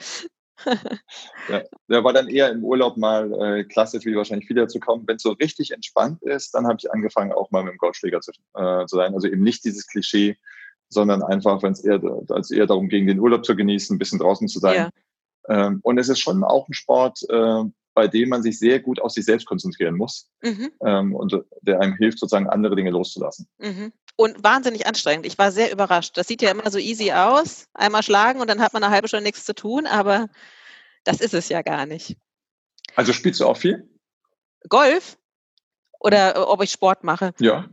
ja, 1.50 1.62
der 1.88 2.04
war 2.04 2.14
dann 2.14 2.28
eher 2.28 2.50
im 2.50 2.64
Urlaub 2.64 2.96
mal 2.96 3.58
äh, 3.58 3.64
klassisch, 3.64 4.06
wie 4.06 4.16
wahrscheinlich 4.16 4.48
wieder 4.48 4.66
zu 4.66 4.80
kommen. 4.80 5.04
Wenn 5.06 5.16
es 5.16 5.22
so 5.22 5.32
richtig 5.32 5.72
entspannt 5.72 6.22
ist, 6.22 6.54
dann 6.54 6.66
habe 6.66 6.78
ich 6.78 6.90
angefangen, 6.90 7.32
auch 7.32 7.50
mal 7.50 7.62
mit 7.62 7.74
dem 7.74 7.78
Golfschläger 7.78 8.22
zu, 8.22 8.32
äh, 8.54 8.86
zu 8.86 8.96
sein. 8.96 9.12
Also 9.12 9.28
eben 9.28 9.42
nicht 9.42 9.64
dieses 9.64 9.86
Klischee, 9.86 10.38
sondern 10.88 11.22
einfach, 11.22 11.62
wenn 11.62 11.72
es 11.72 11.84
eher, 11.84 12.00
als 12.28 12.50
eher 12.50 12.66
darum 12.66 12.88
ging, 12.88 13.06
den 13.06 13.18
Urlaub 13.18 13.44
zu 13.44 13.56
genießen, 13.56 13.94
ein 13.94 13.98
bisschen 13.98 14.18
draußen 14.18 14.48
zu 14.48 14.58
sein. 14.58 14.90
Ja. 15.48 15.66
Ähm, 15.68 15.80
und 15.82 15.98
es 15.98 16.08
ist 16.08 16.20
schon 16.20 16.44
auch 16.44 16.68
ein 16.68 16.74
Sport, 16.74 17.20
äh, 17.28 17.64
bei 17.94 18.08
dem 18.08 18.28
man 18.28 18.42
sich 18.42 18.58
sehr 18.58 18.78
gut 18.80 19.00
auf 19.00 19.10
sich 19.10 19.24
selbst 19.24 19.46
konzentrieren 19.46 19.96
muss 19.96 20.30
mhm. 20.42 20.70
ähm, 20.84 21.14
und 21.14 21.40
der 21.62 21.80
einem 21.80 21.96
hilft, 21.96 22.18
sozusagen 22.18 22.48
andere 22.48 22.76
Dinge 22.76 22.90
loszulassen. 22.90 23.48
Mhm. 23.58 23.92
Und 24.16 24.44
wahnsinnig 24.44 24.86
anstrengend. 24.86 25.26
Ich 25.26 25.38
war 25.38 25.50
sehr 25.50 25.72
überrascht. 25.72 26.16
Das 26.16 26.26
sieht 26.26 26.42
ja 26.42 26.50
immer 26.50 26.70
so 26.70 26.78
easy 26.78 27.12
aus. 27.12 27.68
Einmal 27.74 28.02
schlagen 28.02 28.40
und 28.40 28.48
dann 28.48 28.60
hat 28.60 28.72
man 28.72 28.82
eine 28.82 28.92
halbe 28.92 29.08
Stunde 29.08 29.24
nichts 29.24 29.44
zu 29.44 29.54
tun, 29.54 29.86
aber 29.86 30.28
das 31.04 31.20
ist 31.20 31.34
es 31.34 31.48
ja 31.48 31.62
gar 31.62 31.86
nicht. 31.86 32.16
Also 32.94 33.12
spielst 33.12 33.40
du 33.40 33.46
auch 33.46 33.56
viel? 33.56 33.88
Golf? 34.68 35.18
Oder 36.00 36.36
äh, 36.36 36.38
ob 36.40 36.62
ich 36.62 36.70
Sport 36.70 37.02
mache? 37.02 37.32
Ja. 37.40 37.68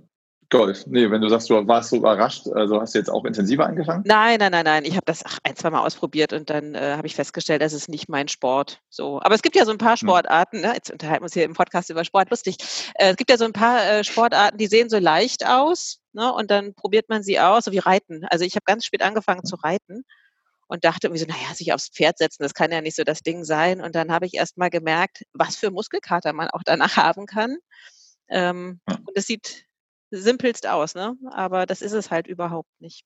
Golf. 0.53 0.86
Nee, 0.86 1.10
wenn 1.10 1.19
du 1.19 1.29
sagst, 1.29 1.50
du 1.50 1.67
warst 1.67 1.89
so 1.89 1.98
überrascht, 1.98 2.48
also 2.48 2.79
hast 2.79 2.93
du 2.93 3.00
jetzt 3.00 3.10
auch 3.10 3.25
intensiver 3.25 3.65
angefangen? 3.65 4.03
Nein, 4.05 4.38
nein, 4.39 4.51
nein, 4.51 4.63
nein. 4.63 4.86
Ich 4.86 4.93
habe 4.93 5.05
das 5.05 5.25
ach, 5.25 5.39
ein, 5.43 5.55
zwei 5.55 5.72
Mal 5.72 5.83
ausprobiert 5.83 6.31
und 6.31 6.51
dann 6.51 6.75
äh, 6.75 6.93
habe 6.95 7.07
ich 7.07 7.15
festgestellt, 7.15 7.63
das 7.63 7.74
ist 7.74 7.89
nicht 7.89 8.07
mein 8.07 8.27
Sport. 8.27 8.79
So. 8.88 9.19
Aber 9.24 9.33
es 9.33 9.41
gibt 9.41 9.55
ja 9.55 9.65
so 9.65 9.72
ein 9.72 9.79
paar 9.79 9.98
hm. 9.98 10.07
Sportarten, 10.07 10.62
ne? 10.62 10.74
jetzt 10.75 10.91
unterhalten 10.91 11.22
wir 11.22 11.25
uns 11.25 11.33
hier 11.33 11.45
im 11.45 11.55
Podcast 11.55 11.89
über 11.89 12.05
Sport, 12.05 12.29
lustig. 12.29 12.57
Äh, 12.93 13.12
es 13.12 13.15
gibt 13.17 13.31
ja 13.31 13.38
so 13.38 13.45
ein 13.45 13.51
paar 13.51 13.83
äh, 13.83 14.03
Sportarten, 14.03 14.60
die 14.60 14.67
sehen 14.67 14.89
so 14.89 15.00
leicht 15.00 15.43
aus, 15.43 16.00
ne? 16.13 16.31
Und 16.31 16.51
dann 16.51 16.75
probiert 16.75 17.10
man 17.10 17.24
sie 17.24 17.39
aus, 17.39 17.65
so 17.65 17.72
wie 17.72 17.79
Reiten. 17.79 18.24
Also 18.29 18.45
ich 18.45 18.53
habe 18.53 18.63
ganz 18.65 18.86
spät 18.86 19.01
angefangen 19.01 19.43
zu 19.45 19.55
reiten 19.55 20.03
und 20.67 20.86
dachte 20.86 21.07
irgendwie 21.07 21.22
so, 21.22 21.25
naja, 21.25 21.55
sich 21.55 21.74
aufs 21.74 21.89
Pferd 21.89 22.19
setzen, 22.19 22.43
das 22.43 22.53
kann 22.53 22.72
ja 22.72 22.81
nicht 22.81 22.95
so 22.95 23.03
das 23.03 23.22
Ding 23.22 23.43
sein. 23.43 23.81
Und 23.81 23.95
dann 23.95 24.12
habe 24.12 24.27
ich 24.27 24.36
erst 24.36 24.60
mal 24.60 24.69
gemerkt, 24.69 25.24
was 25.33 25.55
für 25.55 25.72
Muskelkater 25.72 26.31
man 26.31 26.50
auch 26.50 26.62
danach 26.63 26.95
haben 26.95 27.25
kann. 27.25 27.57
Ähm, 28.29 28.81
ja. 28.88 28.98
Und 28.98 29.17
es 29.17 29.25
sieht 29.25 29.65
simpelst 30.20 30.67
aus, 30.67 30.96
ne? 30.96 31.17
Aber 31.32 31.65
das 31.65 31.82
ist 31.82 31.93
es 31.93 32.12
halt 32.12 32.27
überhaupt 32.27 32.70
nicht. 32.79 33.03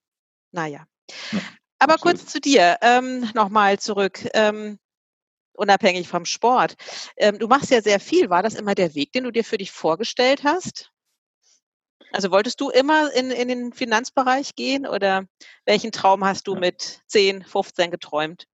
Naja. 0.52 0.86
Ja, 1.32 1.40
Aber 1.80 1.94
absolut. 1.94 2.18
kurz 2.18 2.32
zu 2.32 2.40
dir, 2.40 2.78
ähm, 2.82 3.30
nochmal 3.34 3.80
zurück. 3.80 4.28
Ähm, 4.34 4.80
unabhängig 5.54 6.08
vom 6.08 6.26
Sport. 6.26 6.76
Ähm, 7.18 7.40
du 7.40 7.48
machst 7.48 7.72
ja 7.72 7.82
sehr 7.82 8.00
viel. 8.00 8.30
War 8.30 8.44
das 8.44 8.56
immer 8.56 8.76
der 8.76 8.94
Weg, 8.96 9.12
den 9.12 9.24
du 9.24 9.32
dir 9.32 9.44
für 9.44 9.58
dich 9.58 9.72
vorgestellt 9.72 10.44
hast? 10.44 10.92
Also 12.12 12.32
wolltest 12.32 12.62
du 12.62 12.70
immer 12.70 13.12
in, 13.14 13.32
in 13.32 13.48
den 13.48 13.74
Finanzbereich 13.74 14.56
gehen 14.56 14.88
oder 14.88 15.26
welchen 15.66 15.92
Traum 15.92 16.24
hast 16.24 16.48
du 16.48 16.54
ja. 16.54 16.60
mit 16.60 17.02
10, 17.08 17.44
15 17.44 17.92
geträumt? 17.92 18.48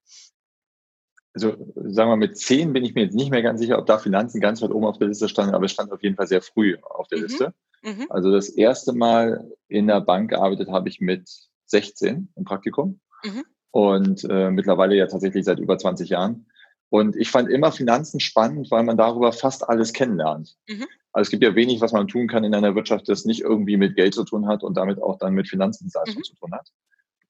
Also 1.34 1.56
sagen 1.76 2.12
wir, 2.12 2.16
mit 2.16 2.38
10 2.38 2.74
bin 2.74 2.84
ich 2.84 2.94
mir 2.94 3.06
jetzt 3.06 3.16
nicht 3.16 3.32
mehr 3.32 3.42
ganz 3.42 3.60
sicher, 3.60 3.80
ob 3.80 3.88
da 3.88 3.98
Finanzen 3.98 4.40
ganz 4.40 4.62
weit 4.62 4.72
oben 4.72 4.86
auf 4.86 5.00
der 5.00 5.08
Liste 5.08 5.28
standen, 5.28 5.56
aber 5.56 5.66
es 5.66 5.72
stand 5.72 5.92
auf 5.92 6.04
jeden 6.04 6.16
Fall 6.16 6.28
sehr 6.28 6.42
früh 6.42 6.78
auf 6.82 7.08
der 7.08 7.18
mhm. 7.18 7.24
Liste. 7.24 7.54
Mhm. 7.82 8.06
Also 8.10 8.32
das 8.32 8.50
erste 8.50 8.94
Mal 8.94 9.50
in 9.68 9.88
der 9.88 10.02
Bank 10.02 10.30
gearbeitet 10.30 10.70
habe 10.70 10.90
ich 10.90 11.02
mit 11.02 11.28
16 11.66 12.30
im 12.36 12.44
Praktikum 12.44 13.00
mhm. 13.24 13.44
und 13.72 14.24
äh, 14.30 14.52
mittlerweile 14.52 14.96
ja 14.96 15.08
tatsächlich 15.08 15.44
seit 15.46 15.60
über 15.60 15.78
20 15.78 16.10
Jahren. 16.10 16.46
Und 16.90 17.16
ich 17.16 17.32
fand 17.32 17.50
immer 17.50 17.72
Finanzen 17.72 18.20
spannend, 18.20 18.70
weil 18.70 18.84
man 18.84 18.98
darüber 18.98 19.32
fast 19.32 19.68
alles 19.68 19.94
kennenlernt. 19.94 20.56
Mhm. 20.68 20.86
Also 21.12 21.28
es 21.28 21.30
gibt 21.32 21.44
ja 21.44 21.56
wenig, 21.56 21.82
was 21.82 21.94
man 21.94 22.08
tun 22.08 22.28
kann 22.28 22.44
in 22.44 22.54
einer 22.54 22.76
Wirtschaft, 22.76 23.10
das 23.10 23.26
nicht 23.26 23.42
irgendwie 23.42 23.78
mit 23.78 23.96
Geld 23.96 24.14
zu 24.14 24.24
tun 24.24 24.48
hat 24.48 24.64
und 24.64 24.78
damit 24.78 25.02
auch 25.02 25.18
dann 25.18 25.34
mit 25.34 25.48
Finanzdienstleistungen 25.48 26.20
mhm. 26.20 26.24
zu 26.24 26.36
tun 26.36 26.54
hat. 26.54 26.70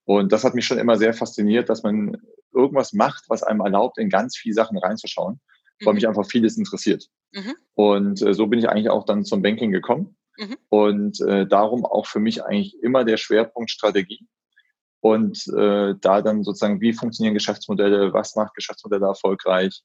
Und 0.06 0.34
das 0.34 0.44
hat 0.44 0.54
mich 0.54 0.66
schon 0.66 0.78
immer 0.78 0.98
sehr 0.98 1.14
fasziniert, 1.14 1.70
dass 1.70 1.84
man 1.84 2.18
irgendwas 2.54 2.94
macht, 2.94 3.26
was 3.28 3.44
einem 3.44 3.62
erlaubt, 3.62 3.98
in 3.98 4.10
ganz 4.10 4.38
viele 4.38 4.56
Sachen 4.56 4.78
reinzuschauen, 4.78 5.40
mhm. 5.80 5.86
weil 5.86 5.94
mich 5.96 6.08
einfach 6.08 6.26
vieles 6.26 6.58
interessiert. 6.58 7.08
Mhm. 7.32 7.56
Und 7.76 8.22
äh, 8.22 8.34
so 8.34 8.48
bin 8.48 8.60
ich 8.60 8.70
eigentlich 8.70 8.90
auch 8.90 9.06
dann 9.06 9.26
zum 9.26 9.42
Banking 9.42 9.72
gekommen. 9.72 10.16
Mhm. 10.38 10.58
Und 10.70 11.22
äh, 11.22 11.46
darum 11.48 11.86
auch 11.86 12.08
für 12.08 12.20
mich 12.20 12.44
eigentlich 12.44 12.82
immer 12.82 13.04
der 13.04 13.18
Schwerpunkt 13.18 13.72
Strategie. 13.72 14.28
Und 15.00 15.46
äh, 15.50 15.96
da 16.00 16.22
dann 16.22 16.44
sozusagen, 16.44 16.80
wie 16.80 16.94
funktionieren 16.94 17.34
Geschäftsmodelle, 17.34 18.14
was 18.14 18.36
macht 18.36 18.56
Geschäftsmodelle 18.56 19.06
erfolgreich, 19.06 19.84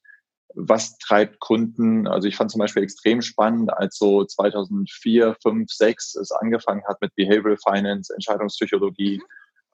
was 0.54 0.96
treibt 0.98 1.40
Kunden. 1.40 2.06
Also 2.06 2.28
ich 2.28 2.37
fand 2.37 2.50
zum 2.50 2.60
Beispiel 2.60 2.82
extrem 2.82 3.20
spannend, 3.20 3.72
als 3.72 3.98
so 3.98 4.25
2004, 4.25 5.37
5, 5.42 5.70
6 5.70 6.14
es 6.16 6.30
angefangen 6.30 6.84
hat 6.87 7.00
mit 7.00 7.14
Behavioral 7.16 7.58
Finance, 7.58 8.14
Entscheidungspsychologie. 8.14 9.18
Mhm. 9.18 9.25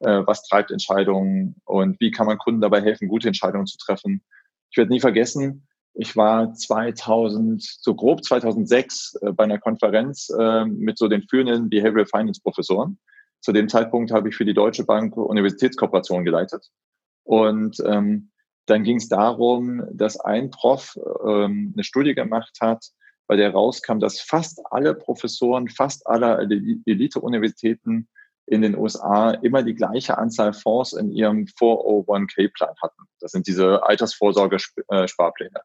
Äh, 0.00 0.26
was 0.26 0.42
treibt 0.46 0.70
Entscheidungen 0.70 1.56
und 1.64 1.98
wie 2.00 2.10
kann 2.10 2.26
man 2.26 2.38
Kunden 2.38 2.60
dabei 2.60 2.82
helfen, 2.82 3.08
gute 3.08 3.28
Entscheidungen 3.28 3.66
zu 3.66 3.78
treffen. 3.78 4.22
Ich 4.70 4.76
werde 4.76 4.92
nie 4.92 5.00
vergessen, 5.00 5.66
ich 5.94 6.16
war 6.16 6.52
2000, 6.52 7.62
so 7.62 7.94
grob 7.94 8.24
2006 8.24 9.14
äh, 9.22 9.32
bei 9.32 9.44
einer 9.44 9.58
Konferenz 9.58 10.28
äh, 10.36 10.64
mit 10.64 10.98
so 10.98 11.06
den 11.06 11.22
führenden 11.22 11.70
Behavioral 11.70 12.06
Finance 12.06 12.40
Professoren. 12.42 12.98
Zu 13.40 13.52
dem 13.52 13.68
Zeitpunkt 13.68 14.10
habe 14.10 14.28
ich 14.28 14.36
für 14.36 14.44
die 14.44 14.54
Deutsche 14.54 14.84
Bank 14.84 15.16
Universitätskooperation 15.16 16.24
geleitet. 16.24 16.68
Und 17.22 17.76
ähm, 17.86 18.30
dann 18.66 18.82
ging 18.82 18.96
es 18.96 19.08
darum, 19.08 19.84
dass 19.92 20.18
ein 20.18 20.50
Prof 20.50 20.98
ähm, 21.24 21.72
eine 21.74 21.84
Studie 21.84 22.14
gemacht 22.14 22.56
hat, 22.60 22.84
bei 23.26 23.36
der 23.36 23.52
rauskam, 23.52 24.00
dass 24.00 24.20
fast 24.20 24.60
alle 24.70 24.94
Professoren, 24.94 25.68
fast 25.68 26.06
aller 26.06 26.40
Elite-Universitäten 26.40 28.08
in 28.46 28.62
den 28.62 28.76
USA 28.76 29.30
immer 29.30 29.62
die 29.62 29.74
gleiche 29.74 30.18
Anzahl 30.18 30.52
Fonds 30.52 30.92
in 30.92 31.10
ihrem 31.10 31.46
401k-Plan 31.46 32.74
hatten. 32.82 33.02
Das 33.20 33.32
sind 33.32 33.46
diese 33.46 33.82
Altersvorsorge-Sparpläne. 33.82 35.60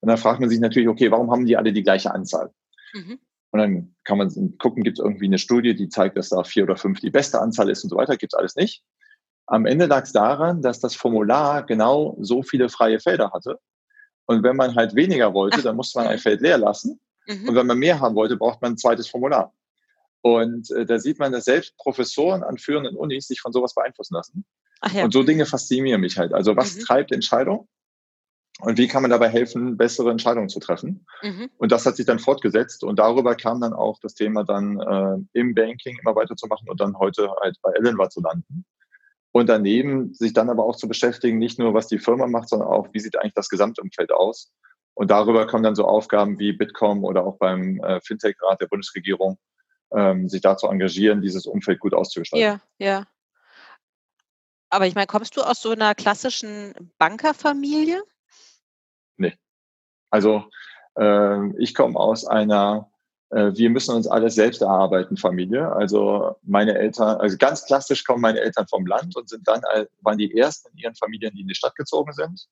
Und 0.00 0.08
dann 0.08 0.18
fragt 0.18 0.40
man 0.40 0.48
sich 0.48 0.60
natürlich, 0.60 0.88
okay, 0.88 1.10
warum 1.10 1.30
haben 1.30 1.46
die 1.46 1.56
alle 1.56 1.72
die 1.72 1.82
gleiche 1.82 2.12
Anzahl? 2.12 2.50
Mhm. 2.92 3.18
Und 3.50 3.60
dann 3.60 3.94
kann 4.04 4.18
man 4.18 4.58
gucken, 4.58 4.82
gibt 4.82 4.98
es 4.98 5.04
irgendwie 5.04 5.26
eine 5.26 5.38
Studie, 5.38 5.74
die 5.74 5.88
zeigt, 5.88 6.16
dass 6.18 6.28
da 6.28 6.42
vier 6.44 6.64
oder 6.64 6.76
fünf 6.76 7.00
die 7.00 7.10
beste 7.10 7.40
Anzahl 7.40 7.70
ist 7.70 7.84
und 7.84 7.90
so 7.90 7.96
weiter. 7.96 8.16
Gibt 8.16 8.34
es 8.34 8.38
alles 8.38 8.56
nicht. 8.56 8.82
Am 9.46 9.64
Ende 9.64 9.86
lag 9.86 10.02
es 10.02 10.12
daran, 10.12 10.60
dass 10.60 10.80
das 10.80 10.96
Formular 10.96 11.64
genau 11.64 12.16
so 12.20 12.42
viele 12.42 12.68
freie 12.68 12.98
Felder 12.98 13.30
hatte. 13.32 13.60
Und 14.26 14.42
wenn 14.42 14.56
man 14.56 14.74
halt 14.74 14.96
weniger 14.96 15.32
wollte, 15.32 15.62
dann 15.62 15.76
musste 15.76 16.00
man 16.00 16.08
ein 16.08 16.18
Feld 16.18 16.40
leer 16.40 16.58
lassen. 16.58 17.00
Mhm. 17.26 17.48
Und 17.48 17.54
wenn 17.54 17.66
man 17.66 17.78
mehr 17.78 18.00
haben 18.00 18.16
wollte, 18.16 18.36
braucht 18.36 18.60
man 18.60 18.72
ein 18.72 18.78
zweites 18.78 19.08
Formular. 19.08 19.52
Und 20.26 20.72
äh, 20.72 20.84
da 20.84 20.98
sieht 20.98 21.20
man, 21.20 21.30
dass 21.30 21.44
selbst 21.44 21.76
Professoren 21.76 22.42
an 22.42 22.58
führenden 22.58 22.96
Unis 22.96 23.28
sich 23.28 23.40
von 23.40 23.52
sowas 23.52 23.74
beeinflussen 23.74 24.14
lassen. 24.14 24.44
Ja. 24.92 25.04
Und 25.04 25.12
so 25.12 25.22
Dinge 25.22 25.46
faszinieren 25.46 26.00
mich 26.00 26.18
halt. 26.18 26.32
Also 26.32 26.56
was 26.56 26.74
mhm. 26.74 26.80
treibt 26.80 27.12
Entscheidung? 27.12 27.68
Und 28.58 28.76
wie 28.76 28.88
kann 28.88 29.02
man 29.02 29.12
dabei 29.12 29.28
helfen, 29.28 29.76
bessere 29.76 30.10
Entscheidungen 30.10 30.48
zu 30.48 30.58
treffen? 30.58 31.06
Mhm. 31.22 31.48
Und 31.58 31.70
das 31.70 31.86
hat 31.86 31.94
sich 31.94 32.06
dann 32.06 32.18
fortgesetzt. 32.18 32.82
Und 32.82 32.98
darüber 32.98 33.36
kam 33.36 33.60
dann 33.60 33.72
auch 33.72 34.00
das 34.00 34.14
Thema 34.14 34.42
dann 34.42 34.80
äh, 34.80 35.38
im 35.38 35.54
Banking 35.54 35.96
immer 36.02 36.16
weiterzumachen 36.16 36.68
und 36.68 36.80
dann 36.80 36.98
heute 36.98 37.30
halt 37.40 37.56
bei 37.62 37.70
Ellenwa 37.70 38.10
zu 38.10 38.20
landen. 38.20 38.64
Und 39.30 39.48
daneben 39.48 40.12
sich 40.12 40.32
dann 40.32 40.50
aber 40.50 40.64
auch 40.64 40.74
zu 40.74 40.88
beschäftigen, 40.88 41.38
nicht 41.38 41.60
nur 41.60 41.72
was 41.72 41.86
die 41.86 42.00
Firma 42.00 42.26
macht, 42.26 42.48
sondern 42.48 42.68
auch, 42.68 42.88
wie 42.92 42.98
sieht 42.98 43.16
eigentlich 43.16 43.34
das 43.34 43.48
Gesamtumfeld 43.48 44.10
aus? 44.10 44.50
Und 44.94 45.12
darüber 45.12 45.46
kommen 45.46 45.62
dann 45.62 45.76
so 45.76 45.84
Aufgaben 45.84 46.40
wie 46.40 46.52
Bitkom 46.52 47.04
oder 47.04 47.24
auch 47.24 47.38
beim 47.38 47.78
äh, 47.84 48.00
Fintech-Rat 48.00 48.60
der 48.60 48.66
Bundesregierung, 48.66 49.38
ähm, 49.96 50.28
sich 50.28 50.42
da 50.42 50.56
zu 50.56 50.68
engagieren, 50.68 51.22
dieses 51.22 51.46
Umfeld 51.46 51.80
gut 51.80 51.94
auszugestalten. 51.94 52.60
Ja, 52.78 52.86
ja. 52.86 53.06
Aber 54.68 54.86
ich 54.86 54.94
meine, 54.94 55.06
kommst 55.06 55.36
du 55.36 55.42
aus 55.42 55.62
so 55.62 55.70
einer 55.70 55.94
klassischen 55.94 56.74
Bankerfamilie? 56.98 58.02
Nee. 59.16 59.34
Also 60.10 60.44
äh, 60.96 61.62
ich 61.62 61.74
komme 61.74 61.98
aus 61.98 62.26
einer 62.26 62.90
äh, 63.30 63.52
wir 63.54 63.70
müssen 63.70 63.94
uns 63.94 64.06
alles 64.06 64.34
selbst 64.34 64.62
erarbeiten, 64.62 65.16
Familie. 65.16 65.72
Also 65.72 66.36
meine 66.42 66.78
Eltern, 66.78 67.18
also 67.18 67.36
ganz 67.36 67.64
klassisch 67.64 68.04
kommen 68.04 68.20
meine 68.20 68.40
Eltern 68.40 68.66
vom 68.68 68.86
Land 68.86 69.16
und 69.16 69.28
sind 69.28 69.46
dann, 69.48 69.62
waren 70.02 70.18
die 70.18 70.36
ersten 70.36 70.70
in 70.72 70.78
ihren 70.78 70.94
Familien, 70.94 71.34
die 71.34 71.40
in 71.40 71.48
die 71.48 71.54
Stadt 71.54 71.74
gezogen 71.74 72.12
sind. 72.12 72.46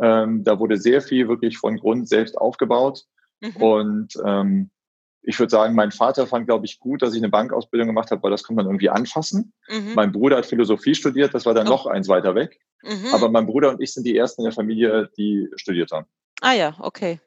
Ähm, 0.00 0.44
da 0.44 0.58
wurde 0.58 0.76
sehr 0.76 1.02
viel 1.02 1.28
wirklich 1.28 1.58
von 1.58 1.76
Grund 1.76 2.08
selbst 2.08 2.36
aufgebaut. 2.36 3.04
Mhm. 3.40 3.56
Und 3.56 4.14
ähm, 4.24 4.70
ich 5.22 5.38
würde 5.38 5.50
sagen, 5.50 5.74
mein 5.74 5.90
Vater 5.90 6.26
fand, 6.26 6.46
glaube 6.46 6.66
ich, 6.66 6.78
gut, 6.78 7.02
dass 7.02 7.12
ich 7.12 7.20
eine 7.20 7.28
Bankausbildung 7.28 7.88
gemacht 7.88 8.10
habe, 8.10 8.22
weil 8.22 8.30
das 8.30 8.42
konnte 8.42 8.62
man 8.62 8.66
irgendwie 8.66 8.90
anfassen. 8.90 9.52
Mhm. 9.68 9.92
Mein 9.94 10.12
Bruder 10.12 10.38
hat 10.38 10.46
Philosophie 10.46 10.94
studiert, 10.94 11.34
das 11.34 11.44
war 11.46 11.54
dann 11.54 11.66
oh. 11.66 11.70
noch 11.70 11.86
eins 11.86 12.08
weiter 12.08 12.34
weg. 12.34 12.60
Mhm. 12.82 13.12
Aber 13.12 13.28
mein 13.28 13.46
Bruder 13.46 13.70
und 13.70 13.80
ich 13.80 13.92
sind 13.92 14.04
die 14.04 14.16
ersten 14.16 14.42
in 14.42 14.46
der 14.46 14.52
Familie, 14.52 15.10
die 15.16 15.48
studiert 15.56 15.90
haben. 15.92 16.06
Ah 16.40 16.52
ja, 16.52 16.76
okay. 16.78 17.20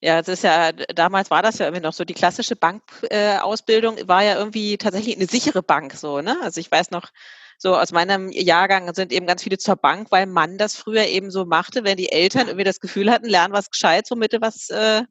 Ja, 0.00 0.18
es 0.18 0.28
ist 0.28 0.44
ja, 0.44 0.70
damals 0.72 1.30
war 1.30 1.40
das 1.40 1.58
ja 1.58 1.66
irgendwie 1.66 1.82
noch 1.82 1.94
so, 1.94 2.04
die 2.04 2.12
klassische 2.12 2.56
Bankausbildung 2.56 3.96
äh, 3.96 4.06
war 4.06 4.22
ja 4.22 4.36
irgendwie 4.36 4.76
tatsächlich 4.76 5.16
eine 5.16 5.26
sichere 5.26 5.62
Bank 5.62 5.94
so, 5.94 6.20
ne? 6.20 6.36
Also 6.42 6.60
ich 6.60 6.70
weiß 6.70 6.90
noch, 6.90 7.08
so 7.56 7.74
aus 7.74 7.90
meinem 7.90 8.30
Jahrgang 8.30 8.92
sind 8.94 9.12
eben 9.12 9.26
ganz 9.26 9.42
viele 9.42 9.56
zur 9.56 9.76
Bank, 9.76 10.08
weil 10.10 10.26
man 10.26 10.58
das 10.58 10.76
früher 10.76 11.06
eben 11.06 11.30
so 11.30 11.46
machte, 11.46 11.84
wenn 11.84 11.96
die 11.96 12.12
Eltern 12.12 12.48
irgendwie 12.48 12.64
das 12.64 12.80
Gefühl 12.80 13.10
hatten, 13.10 13.28
lernen 13.28 13.54
was 13.54 13.70
gescheit, 13.70 14.06
womit 14.10 14.34
du 14.34 14.42
was 14.42 14.68
äh, 14.68 15.04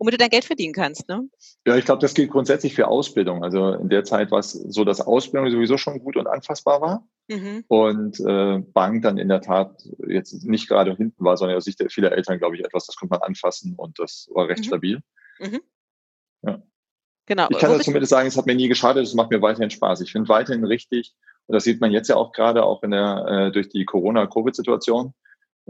womit 0.00 0.14
du 0.14 0.18
dein 0.18 0.30
Geld 0.30 0.46
verdienen 0.46 0.72
kannst. 0.72 1.08
Ne? 1.08 1.28
Ja, 1.66 1.76
ich 1.76 1.84
glaube, 1.84 2.00
das 2.00 2.14
gilt 2.14 2.30
grundsätzlich 2.30 2.74
für 2.74 2.88
Ausbildung. 2.88 3.44
Also 3.44 3.74
in 3.74 3.90
der 3.90 4.02
Zeit 4.02 4.30
war 4.30 4.38
es 4.38 4.52
so, 4.52 4.82
dass 4.84 5.02
Ausbildung 5.02 5.50
sowieso 5.50 5.76
schon 5.76 6.00
gut 6.00 6.16
und 6.16 6.26
anfassbar 6.26 6.80
war. 6.80 7.06
Mhm. 7.28 7.64
Und 7.68 8.18
äh, 8.18 8.58
Bank 8.72 9.02
dann 9.02 9.18
in 9.18 9.28
der 9.28 9.42
Tat 9.42 9.86
jetzt 10.08 10.42
nicht 10.44 10.68
gerade 10.68 10.96
hinten 10.96 11.22
war, 11.22 11.36
sondern 11.36 11.58
aus 11.58 11.66
Sicht 11.66 11.84
vieler 11.92 12.12
Eltern, 12.12 12.38
glaube 12.38 12.56
ich, 12.56 12.64
etwas, 12.64 12.86
das 12.86 12.96
konnte 12.96 13.12
man 13.12 13.22
anfassen 13.22 13.74
und 13.76 13.98
das 13.98 14.28
war 14.32 14.48
recht 14.48 14.60
mhm. 14.60 14.64
stabil. 14.64 15.00
Mhm. 15.38 15.60
Ja. 16.42 16.62
Genau. 17.26 17.46
Ich 17.50 17.58
kann 17.58 17.80
zumindest 17.80 18.10
sagen, 18.10 18.26
es 18.26 18.36
hat 18.36 18.46
mir 18.46 18.56
nie 18.56 18.68
geschadet, 18.68 19.04
es 19.04 19.14
macht 19.14 19.30
mir 19.30 19.42
weiterhin 19.42 19.70
Spaß. 19.70 20.00
Ich 20.00 20.12
finde 20.12 20.30
weiterhin 20.30 20.64
richtig, 20.64 21.14
und 21.46 21.54
das 21.54 21.64
sieht 21.64 21.80
man 21.80 21.92
jetzt 21.92 22.08
ja 22.08 22.16
auch 22.16 22.32
gerade 22.32 22.64
auch 22.64 22.82
in 22.82 22.90
der, 22.90 23.26
äh, 23.28 23.52
durch 23.52 23.68
die 23.68 23.84
Corona-Covid-Situation, 23.84 25.12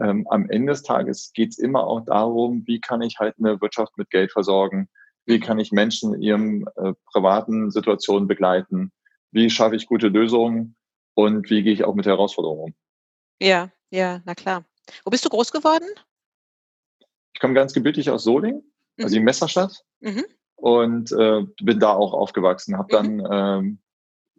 ähm, 0.01 0.27
am 0.29 0.49
Ende 0.49 0.73
des 0.73 0.83
Tages 0.83 1.31
geht 1.33 1.51
es 1.51 1.57
immer 1.57 1.85
auch 1.85 2.01
darum, 2.01 2.63
wie 2.65 2.79
kann 2.79 3.01
ich 3.01 3.19
halt 3.19 3.35
eine 3.39 3.61
Wirtschaft 3.61 3.97
mit 3.97 4.09
Geld 4.09 4.31
versorgen, 4.31 4.89
wie 5.25 5.39
kann 5.39 5.59
ich 5.59 5.71
Menschen 5.71 6.13
in 6.15 6.21
ihren 6.21 6.67
äh, 6.75 6.93
privaten 7.11 7.71
Situationen 7.71 8.27
begleiten, 8.27 8.91
wie 9.31 9.49
schaffe 9.49 9.75
ich 9.75 9.87
gute 9.87 10.07
Lösungen 10.07 10.75
und 11.13 11.49
wie 11.49 11.63
gehe 11.63 11.73
ich 11.73 11.83
auch 11.83 11.95
mit 11.95 12.05
Herausforderungen 12.05 12.61
um. 12.61 12.73
Ja, 13.39 13.71
ja, 13.89 14.21
na 14.25 14.35
klar. 14.35 14.65
Wo 15.03 15.11
bist 15.11 15.25
du 15.25 15.29
groß 15.29 15.51
geworden? 15.51 15.85
Ich 17.33 17.39
komme 17.39 17.53
ganz 17.53 17.73
gebürtig 17.73 18.09
aus 18.09 18.23
Soling, 18.23 18.63
mhm. 18.97 19.03
also 19.03 19.15
in 19.15 19.23
Messerstadt. 19.23 19.83
Mhm. 19.99 20.25
Und 20.55 21.11
äh, 21.11 21.41
bin 21.61 21.79
da 21.79 21.93
auch 21.93 22.13
aufgewachsen. 22.13 22.77
Habe 22.77 23.01
mhm. 23.01 23.19
dann 23.19 23.31
ähm, 23.31 23.79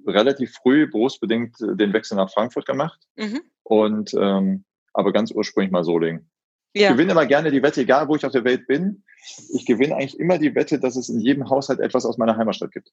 relativ 0.06 0.54
früh 0.54 0.88
berufsbedingt 0.88 1.56
den 1.60 1.92
Wechsel 1.92 2.16
nach 2.16 2.30
Frankfurt 2.30 2.66
gemacht. 2.66 3.00
Mhm. 3.16 3.42
Und 3.64 4.14
ähm, 4.14 4.64
aber 4.92 5.12
ganz 5.12 5.30
ursprünglich 5.30 5.72
mal 5.72 5.84
Solingen. 5.84 6.30
Ja. 6.74 6.88
Ich 6.90 6.96
gewinne 6.96 7.12
immer 7.12 7.26
gerne 7.26 7.50
die 7.50 7.62
Wette, 7.62 7.82
egal 7.82 8.08
wo 8.08 8.16
ich 8.16 8.24
auf 8.24 8.32
der 8.32 8.44
Welt 8.44 8.66
bin. 8.66 9.04
Ich 9.52 9.66
gewinne 9.66 9.94
eigentlich 9.94 10.18
immer 10.18 10.38
die 10.38 10.54
Wette, 10.54 10.78
dass 10.80 10.96
es 10.96 11.08
in 11.08 11.20
jedem 11.20 11.48
Haushalt 11.50 11.80
etwas 11.80 12.06
aus 12.06 12.18
meiner 12.18 12.36
Heimatstadt 12.36 12.72
gibt. 12.72 12.90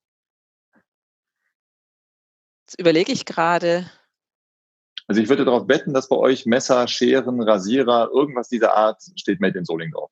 Jetzt 2.65 2.79
überlege 2.79 3.11
ich 3.11 3.25
gerade. 3.25 3.89
Also 5.07 5.21
ich 5.21 5.29
würde 5.29 5.45
darauf 5.45 5.67
wetten, 5.67 5.93
dass 5.93 6.07
bei 6.07 6.17
euch 6.17 6.45
Messer, 6.45 6.87
Scheren, 6.87 7.41
Rasierer, 7.41 8.09
irgendwas 8.13 8.49
dieser 8.49 8.75
Art 8.75 9.01
steht 9.15 9.39
Made 9.39 9.57
in 9.57 9.65
Solingen 9.65 9.93
drauf. 9.93 10.11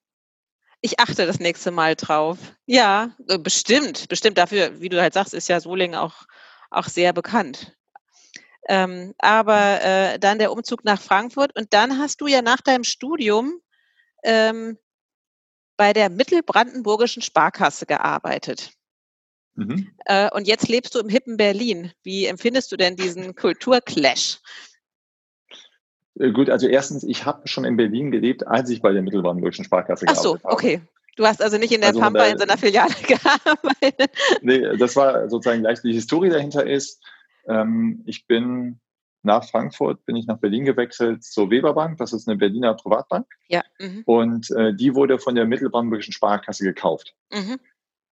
Ich 0.82 1.00
achte 1.00 1.26
das 1.28 1.40
nächste 1.40 1.72
Mal 1.72 1.96
drauf. 1.96 2.38
Ja, 2.66 3.12
äh, 3.28 3.38
bestimmt, 3.38 4.08
bestimmt. 4.10 4.38
Dafür, 4.38 4.80
wie 4.80 4.90
du 4.90 5.02
halt 5.02 5.14
sagst, 5.14 5.34
ist 5.34 5.50
ja 5.50 5.60
Solingen 5.60 5.96
auch, 5.96 6.24
auch 6.72 6.86
sehr 6.86 7.14
bekannt. 7.14 7.76
Ähm, 8.68 9.14
aber 9.18 9.82
äh, 9.82 10.20
dann 10.20 10.40
der 10.40 10.52
Umzug 10.52 10.84
nach 10.84 11.02
Frankfurt 11.02 11.56
und 11.58 11.74
dann 11.74 11.98
hast 12.00 12.20
du 12.22 12.28
ja 12.28 12.42
nach 12.42 12.62
deinem 12.62 12.84
Studium 12.84 13.62
ähm, 14.24 14.78
bei 15.78 15.94
der 15.94 16.10
Mittelbrandenburgischen 16.10 17.22
Sparkasse 17.22 17.86
gearbeitet. 17.86 18.72
Mhm. 19.56 19.90
Äh, 20.06 20.30
und 20.34 20.48
jetzt 20.48 20.68
lebst 20.68 20.96
du 20.96 21.00
im 21.00 21.10
hippen 21.10 21.38
Berlin. 21.38 21.92
Wie 22.04 22.26
empfindest 22.26 22.72
du 22.72 22.78
denn 22.78 22.96
diesen 22.96 23.36
Kulturclash? 23.36 24.40
Äh, 26.20 26.32
gut, 26.32 26.50
also 26.50 26.68
erstens, 26.68 27.04
ich 27.04 27.26
habe 27.26 27.48
schon 27.48 27.64
in 27.64 27.78
Berlin 27.78 28.12
gelebt, 28.12 28.46
als 28.46 28.70
ich 28.70 28.82
bei 28.82 28.92
der 28.92 29.02
Mittelbrandenburgischen 29.02 29.66
Sparkasse 29.66 30.06
Ach 30.10 30.16
so, 30.16 30.34
gearbeitet 30.34 30.44
habe. 30.46 30.54
okay. 30.54 30.82
Du 31.16 31.26
hast 31.26 31.42
also 31.42 31.58
nicht 31.58 31.72
in 31.72 31.82
der 31.82 31.90
also 31.90 32.00
Pampa 32.00 32.26
in 32.26 32.38
seiner 32.38 32.58
Filiale 32.60 32.94
gearbeitet. 33.08 34.12
Nee, 34.42 34.78
das 34.78 34.96
war 34.96 35.28
sozusagen 35.30 35.62
gleich 35.62 35.82
die 35.82 35.94
Historie 35.94 36.30
dahinter 36.30 36.66
ist. 36.68 37.02
Ähm, 37.48 38.04
ich 38.06 38.28
bin 38.28 38.80
nach 39.24 39.44
Frankfurt 39.44 40.06
bin 40.06 40.16
ich 40.16 40.26
nach 40.26 40.38
Berlin 40.38 40.66
gewechselt 40.66 41.24
zur 41.24 41.50
Weberbank. 41.50 41.98
Das 41.98 42.14
ist 42.14 42.28
eine 42.28 42.38
Berliner 42.38 42.74
Privatbank. 42.76 43.28
Ja. 43.48 43.62
Mhm. 43.80 44.04
Und 44.06 44.52
äh, 44.52 44.74
die 44.74 44.96
wurde 44.96 45.20
von 45.20 45.36
der 45.36 45.46
Mittelbrandenburgischen 45.46 46.14
Sparkasse 46.14 46.64
gekauft. 46.64 47.14
Mhm. 47.32 47.60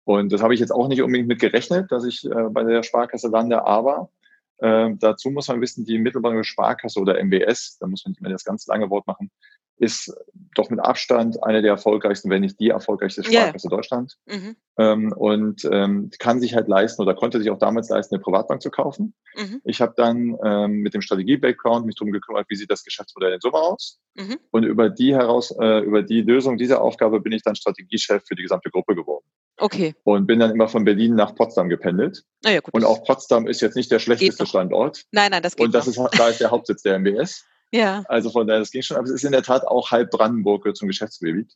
Und 0.04 0.32
das 0.32 0.42
habe 0.44 0.54
ich 0.54 0.60
jetzt 0.60 0.72
auch 0.72 0.88
nicht 0.88 1.02
unbedingt 1.02 1.28
mit 1.28 1.40
gerechnet, 1.40 1.92
dass 1.92 2.06
ich 2.06 2.26
äh, 2.26 2.50
bei 2.52 2.64
der 2.64 2.84
Sparkasse 2.84 3.30
lande, 3.30 3.66
aber 3.66 4.12
äh, 4.58 4.90
dazu 5.00 5.30
muss 5.32 5.48
man 5.48 5.62
wissen, 5.62 5.86
die 5.86 5.98
Mittelbrandenburgische 5.98 6.54
Sparkasse 6.54 7.00
oder 7.00 7.20
MBS, 7.24 7.78
da 7.80 7.88
muss 7.88 8.06
man 8.06 8.12
nicht 8.12 8.22
mehr 8.22 8.32
das 8.32 8.44
ganz 8.44 8.66
lange 8.68 8.90
Wort 8.90 9.08
machen, 9.08 9.32
ist 9.78 10.14
doch 10.56 10.70
mit 10.70 10.80
Abstand 10.80 11.44
eine 11.44 11.62
der 11.62 11.72
erfolgreichsten, 11.72 12.30
wenn 12.30 12.42
nicht 12.42 12.60
die 12.60 12.70
erfolgreichste 12.70 13.24
Sparkasse 13.24 13.68
yeah. 13.68 13.76
Deutschland. 13.76 14.16
Mhm. 14.26 14.56
Ähm, 14.78 15.12
und 15.14 15.68
ähm, 15.70 16.10
kann 16.18 16.40
sich 16.40 16.56
halt 16.56 16.68
leisten 16.68 17.02
oder 17.02 17.14
konnte 17.14 17.40
sich 17.40 17.50
auch 17.50 17.60
damals 17.60 17.90
leisten, 17.90 18.16
eine 18.16 18.22
Privatbank 18.22 18.62
zu 18.62 18.70
kaufen. 18.70 19.14
Mhm. 19.36 19.62
Ich 19.66 19.82
habe 19.82 19.94
dann 19.98 20.38
ähm, 20.44 20.80
mit 20.80 20.94
dem 20.94 21.02
Strategie-Background 21.02 21.86
mich 21.86 21.96
darum 21.96 22.14
gekümmert, 22.14 22.46
wie 22.50 22.56
sieht 22.56 22.72
das 22.72 22.84
Geschäftsmodell 22.84 23.34
in 23.34 23.42
Summe 23.42 23.58
aus. 23.58 24.00
Mhm. 24.16 24.38
Und 24.52 24.64
über 24.64 24.90
die 24.90 25.14
heraus, 25.14 25.54
äh, 25.60 25.80
über 25.80 26.04
die 26.04 26.22
Lösung 26.22 26.58
dieser 26.58 26.82
Aufgabe 26.82 27.20
bin 27.20 27.34
ich 27.34 27.44
dann 27.44 27.56
Strategiechef 27.56 28.24
für 28.26 28.36
die 28.36 28.44
gesamte 28.44 28.70
Gruppe 28.70 28.96
geworden. 28.96 29.26
Okay. 29.58 29.96
Und 30.04 30.28
bin 30.28 30.40
dann 30.40 30.52
immer 30.52 30.68
von 30.68 30.84
Berlin 30.84 31.16
nach 31.16 31.34
Potsdam 31.36 31.70
gependelt. 31.70 32.24
Ah 32.44 32.52
ja, 32.52 32.60
gut, 32.60 32.74
und 32.74 32.84
auch 32.84 33.04
Potsdam 33.04 33.48
ist 33.48 33.62
jetzt 33.62 33.76
nicht 33.76 33.90
der 33.92 34.00
schlechteste 34.00 34.46
Standort. 34.46 35.04
Nein, 35.12 35.32
nein, 35.32 35.42
das 35.42 35.56
geht 35.56 35.66
Und 35.68 35.74
das 35.74 35.88
noch. 35.96 36.12
ist, 36.12 36.20
da 36.20 36.28
ist 36.28 36.42
der 36.42 36.52
Hauptsitz 36.52 36.82
der 36.82 37.00
MBS. 37.00 37.44
Ja. 37.72 38.04
Also 38.08 38.30
von 38.30 38.48
daher, 38.48 38.60
das 38.60 38.72
ging 38.72 38.84
schon. 38.84 38.96
Aber 38.96 39.06
es 39.06 39.12
ist 39.12 39.26
in 39.26 39.34
der 39.34 39.42
Tat 39.42 39.66
auch 39.66 39.92
halb 39.92 40.12
Brandenburg 40.12 40.64
zum 40.78 40.88
Geschäftsgebiet. 40.88 41.52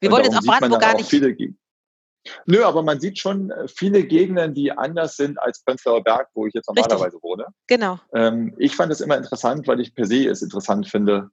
Wir 0.00 0.10
wollen 0.10 0.24
jetzt 0.24 0.36
auch 0.36 0.42
Brandenburg 0.42 0.80
gar 0.80 0.96
nicht. 0.96 1.12
Nö, 2.46 2.64
aber 2.64 2.82
man 2.82 3.00
sieht 3.00 3.18
schon 3.18 3.50
äh, 3.50 3.68
viele 3.68 4.04
Gegenden, 4.04 4.54
die 4.54 4.72
anders 4.72 5.16
sind 5.16 5.40
als 5.40 5.62
Prenzlauer 5.62 6.02
Berg, 6.02 6.28
wo 6.34 6.46
ich 6.46 6.54
jetzt 6.54 6.68
normalerweise 6.68 7.04
Richtig. 7.04 7.22
wohne. 7.22 7.46
Genau. 7.66 8.00
Ähm, 8.12 8.54
ich 8.58 8.76
fand 8.76 8.92
es 8.92 9.00
immer 9.00 9.16
interessant, 9.16 9.66
weil 9.68 9.80
ich 9.80 9.94
per 9.94 10.06
se 10.06 10.28
es 10.28 10.42
interessant 10.42 10.88
finde, 10.88 11.30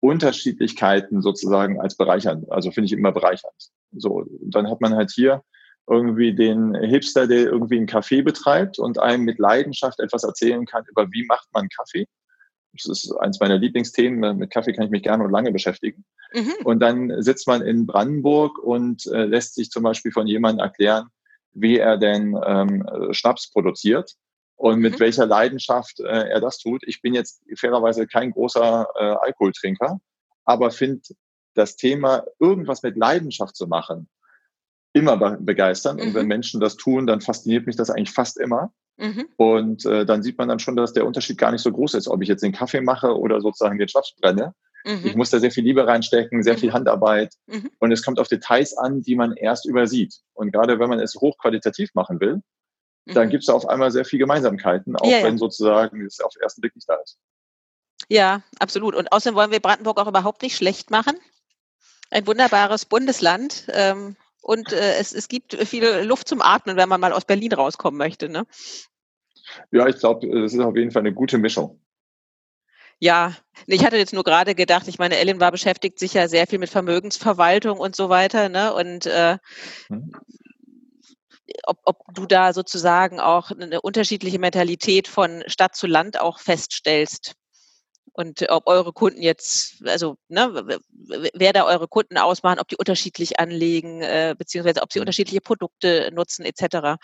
Unterschiedlichkeiten 0.00 1.22
sozusagen 1.22 1.80
als 1.80 1.96
bereichernd. 1.96 2.50
Also 2.50 2.70
finde 2.70 2.86
ich 2.86 2.92
immer 2.92 3.12
bereichernd. 3.12 3.70
So, 3.92 4.24
dann 4.40 4.68
hat 4.68 4.80
man 4.80 4.94
halt 4.94 5.10
hier 5.10 5.42
irgendwie 5.88 6.34
den 6.34 6.74
Hipster, 6.74 7.26
der 7.26 7.46
irgendwie 7.46 7.76
einen 7.76 7.86
Kaffee 7.86 8.22
betreibt 8.22 8.78
und 8.78 8.98
einem 8.98 9.24
mit 9.24 9.38
Leidenschaft 9.38 10.00
etwas 10.00 10.24
erzählen 10.24 10.64
kann 10.64 10.84
über 10.88 11.10
wie 11.10 11.24
macht 11.26 11.48
man 11.52 11.68
Kaffee. 11.68 12.06
Das 12.72 12.86
ist 12.86 13.12
eins 13.18 13.40
meiner 13.40 13.58
Lieblingsthemen. 13.58 14.38
Mit 14.38 14.50
Kaffee 14.50 14.72
kann 14.72 14.84
ich 14.84 14.90
mich 14.90 15.02
gerne 15.02 15.24
und 15.24 15.32
lange 15.32 15.50
beschäftigen. 15.50 16.04
Mhm. 16.32 16.54
Und 16.64 16.80
dann 16.80 17.20
sitzt 17.22 17.48
man 17.48 17.62
in 17.62 17.86
Brandenburg 17.86 18.58
und 18.58 19.06
äh, 19.06 19.24
lässt 19.24 19.56
sich 19.56 19.70
zum 19.70 19.82
Beispiel 19.82 20.12
von 20.12 20.28
jemandem 20.28 20.64
erklären, 20.64 21.08
wie 21.52 21.78
er 21.78 21.98
denn 21.98 22.38
ähm, 22.46 22.86
Schnaps 23.10 23.50
produziert 23.50 24.14
und 24.60 24.80
mit 24.80 24.94
mhm. 24.94 25.00
welcher 25.00 25.24
Leidenschaft 25.24 26.00
äh, 26.00 26.28
er 26.28 26.40
das 26.40 26.58
tut. 26.58 26.82
Ich 26.86 27.00
bin 27.00 27.14
jetzt 27.14 27.42
fairerweise 27.56 28.06
kein 28.06 28.30
großer 28.30 28.88
äh, 28.94 29.04
Alkoholtrinker, 29.04 30.00
aber 30.44 30.70
finde 30.70 31.00
das 31.54 31.76
Thema, 31.76 32.24
irgendwas 32.38 32.82
mit 32.82 32.94
Leidenschaft 32.94 33.56
zu 33.56 33.66
machen, 33.66 34.10
immer 34.92 35.16
begeistern. 35.38 35.96
Mhm. 35.96 36.02
Und 36.02 36.14
wenn 36.14 36.22
mhm. 36.24 36.28
Menschen 36.28 36.60
das 36.60 36.76
tun, 36.76 37.06
dann 37.06 37.22
fasziniert 37.22 37.66
mich 37.66 37.76
das 37.76 37.88
eigentlich 37.88 38.12
fast 38.12 38.38
immer. 38.38 38.70
Mhm. 38.98 39.28
Und 39.36 39.86
äh, 39.86 40.04
dann 40.04 40.22
sieht 40.22 40.36
man 40.36 40.48
dann 40.48 40.58
schon, 40.58 40.76
dass 40.76 40.92
der 40.92 41.06
Unterschied 41.06 41.38
gar 41.38 41.52
nicht 41.52 41.62
so 41.62 41.72
groß 41.72 41.94
ist, 41.94 42.08
ob 42.08 42.20
ich 42.20 42.28
jetzt 42.28 42.42
den 42.42 42.52
Kaffee 42.52 42.82
mache 42.82 43.18
oder 43.18 43.40
sozusagen 43.40 43.78
den 43.78 43.88
Schnaps 43.88 44.14
brenne. 44.20 44.54
Mhm. 44.84 45.00
Ich 45.04 45.16
muss 45.16 45.30
da 45.30 45.38
sehr 45.38 45.50
viel 45.50 45.64
Liebe 45.64 45.86
reinstecken, 45.86 46.42
sehr 46.42 46.58
viel 46.58 46.68
mhm. 46.68 46.74
Handarbeit. 46.74 47.32
Mhm. 47.46 47.70
Und 47.78 47.92
es 47.92 48.04
kommt 48.04 48.20
auf 48.20 48.28
Details 48.28 48.76
an, 48.76 49.00
die 49.00 49.16
man 49.16 49.32
erst 49.36 49.64
übersieht. 49.64 50.16
Und 50.34 50.52
gerade 50.52 50.78
wenn 50.78 50.90
man 50.90 51.00
es 51.00 51.14
hochqualitativ 51.14 51.94
machen 51.94 52.20
will, 52.20 52.42
dann 53.14 53.28
gibt 53.30 53.42
es 53.42 53.48
auf 53.48 53.68
einmal 53.68 53.90
sehr 53.90 54.04
viele 54.04 54.20
Gemeinsamkeiten, 54.20 54.96
auch 54.96 55.06
ja, 55.06 55.22
wenn 55.22 55.38
sozusagen 55.38 56.04
es 56.04 56.20
auf 56.20 56.32
den 56.32 56.42
ersten 56.42 56.60
Blick 56.60 56.74
nicht 56.74 56.88
da 56.88 56.96
ist. 56.96 57.18
Ja, 58.08 58.42
absolut. 58.58 58.94
Und 58.94 59.12
außerdem 59.12 59.36
wollen 59.36 59.50
wir 59.50 59.60
Brandenburg 59.60 59.98
auch 59.98 60.08
überhaupt 60.08 60.42
nicht 60.42 60.56
schlecht 60.56 60.90
machen. 60.90 61.16
Ein 62.10 62.26
wunderbares 62.26 62.86
Bundesland. 62.86 63.66
Ähm, 63.72 64.16
und 64.42 64.72
äh, 64.72 64.96
es, 64.98 65.12
es 65.12 65.28
gibt 65.28 65.54
viel 65.54 65.84
Luft 66.02 66.28
zum 66.28 66.40
Atmen, 66.40 66.76
wenn 66.76 66.88
man 66.88 67.00
mal 67.00 67.12
aus 67.12 67.24
Berlin 67.24 67.52
rauskommen 67.52 67.98
möchte. 67.98 68.28
Ne? 68.28 68.46
Ja, 69.70 69.86
ich 69.86 69.98
glaube, 69.98 70.26
es 70.26 70.54
ist 70.54 70.60
auf 70.60 70.76
jeden 70.76 70.90
Fall 70.90 71.00
eine 71.00 71.12
gute 71.12 71.38
Mischung. 71.38 71.80
Ja, 72.98 73.34
ich 73.66 73.84
hatte 73.84 73.96
jetzt 73.96 74.12
nur 74.12 74.24
gerade 74.24 74.54
gedacht, 74.54 74.86
ich 74.86 74.98
meine, 74.98 75.16
Ellen 75.16 75.40
war 75.40 75.50
beschäftigt 75.50 75.98
sich 75.98 76.12
ja 76.14 76.28
sehr 76.28 76.46
viel 76.46 76.58
mit 76.58 76.68
Vermögensverwaltung 76.68 77.78
und 77.78 77.96
so 77.96 78.10
weiter, 78.10 78.50
ne? 78.50 78.74
Und 78.74 79.06
äh, 79.06 79.38
hm. 79.88 80.12
Ob, 81.64 81.78
ob 81.84 82.14
du 82.14 82.26
da 82.26 82.52
sozusagen 82.52 83.20
auch 83.20 83.50
eine 83.50 83.80
unterschiedliche 83.80 84.38
Mentalität 84.38 85.08
von 85.08 85.42
Stadt 85.46 85.74
zu 85.74 85.86
Land 85.86 86.20
auch 86.20 86.38
feststellst. 86.38 87.34
Und 88.12 88.50
ob 88.50 88.66
eure 88.66 88.92
Kunden 88.92 89.22
jetzt, 89.22 89.86
also 89.86 90.16
ne, 90.28 90.78
wer 91.32 91.52
da 91.52 91.64
eure 91.64 91.86
Kunden 91.86 92.18
ausmachen, 92.18 92.58
ob 92.58 92.66
die 92.68 92.76
unterschiedlich 92.76 93.38
anlegen, 93.38 94.02
äh, 94.02 94.34
beziehungsweise 94.36 94.82
ob 94.82 94.92
sie 94.92 95.00
unterschiedliche 95.00 95.40
Produkte 95.40 96.10
nutzen, 96.12 96.44
etc. 96.44 96.98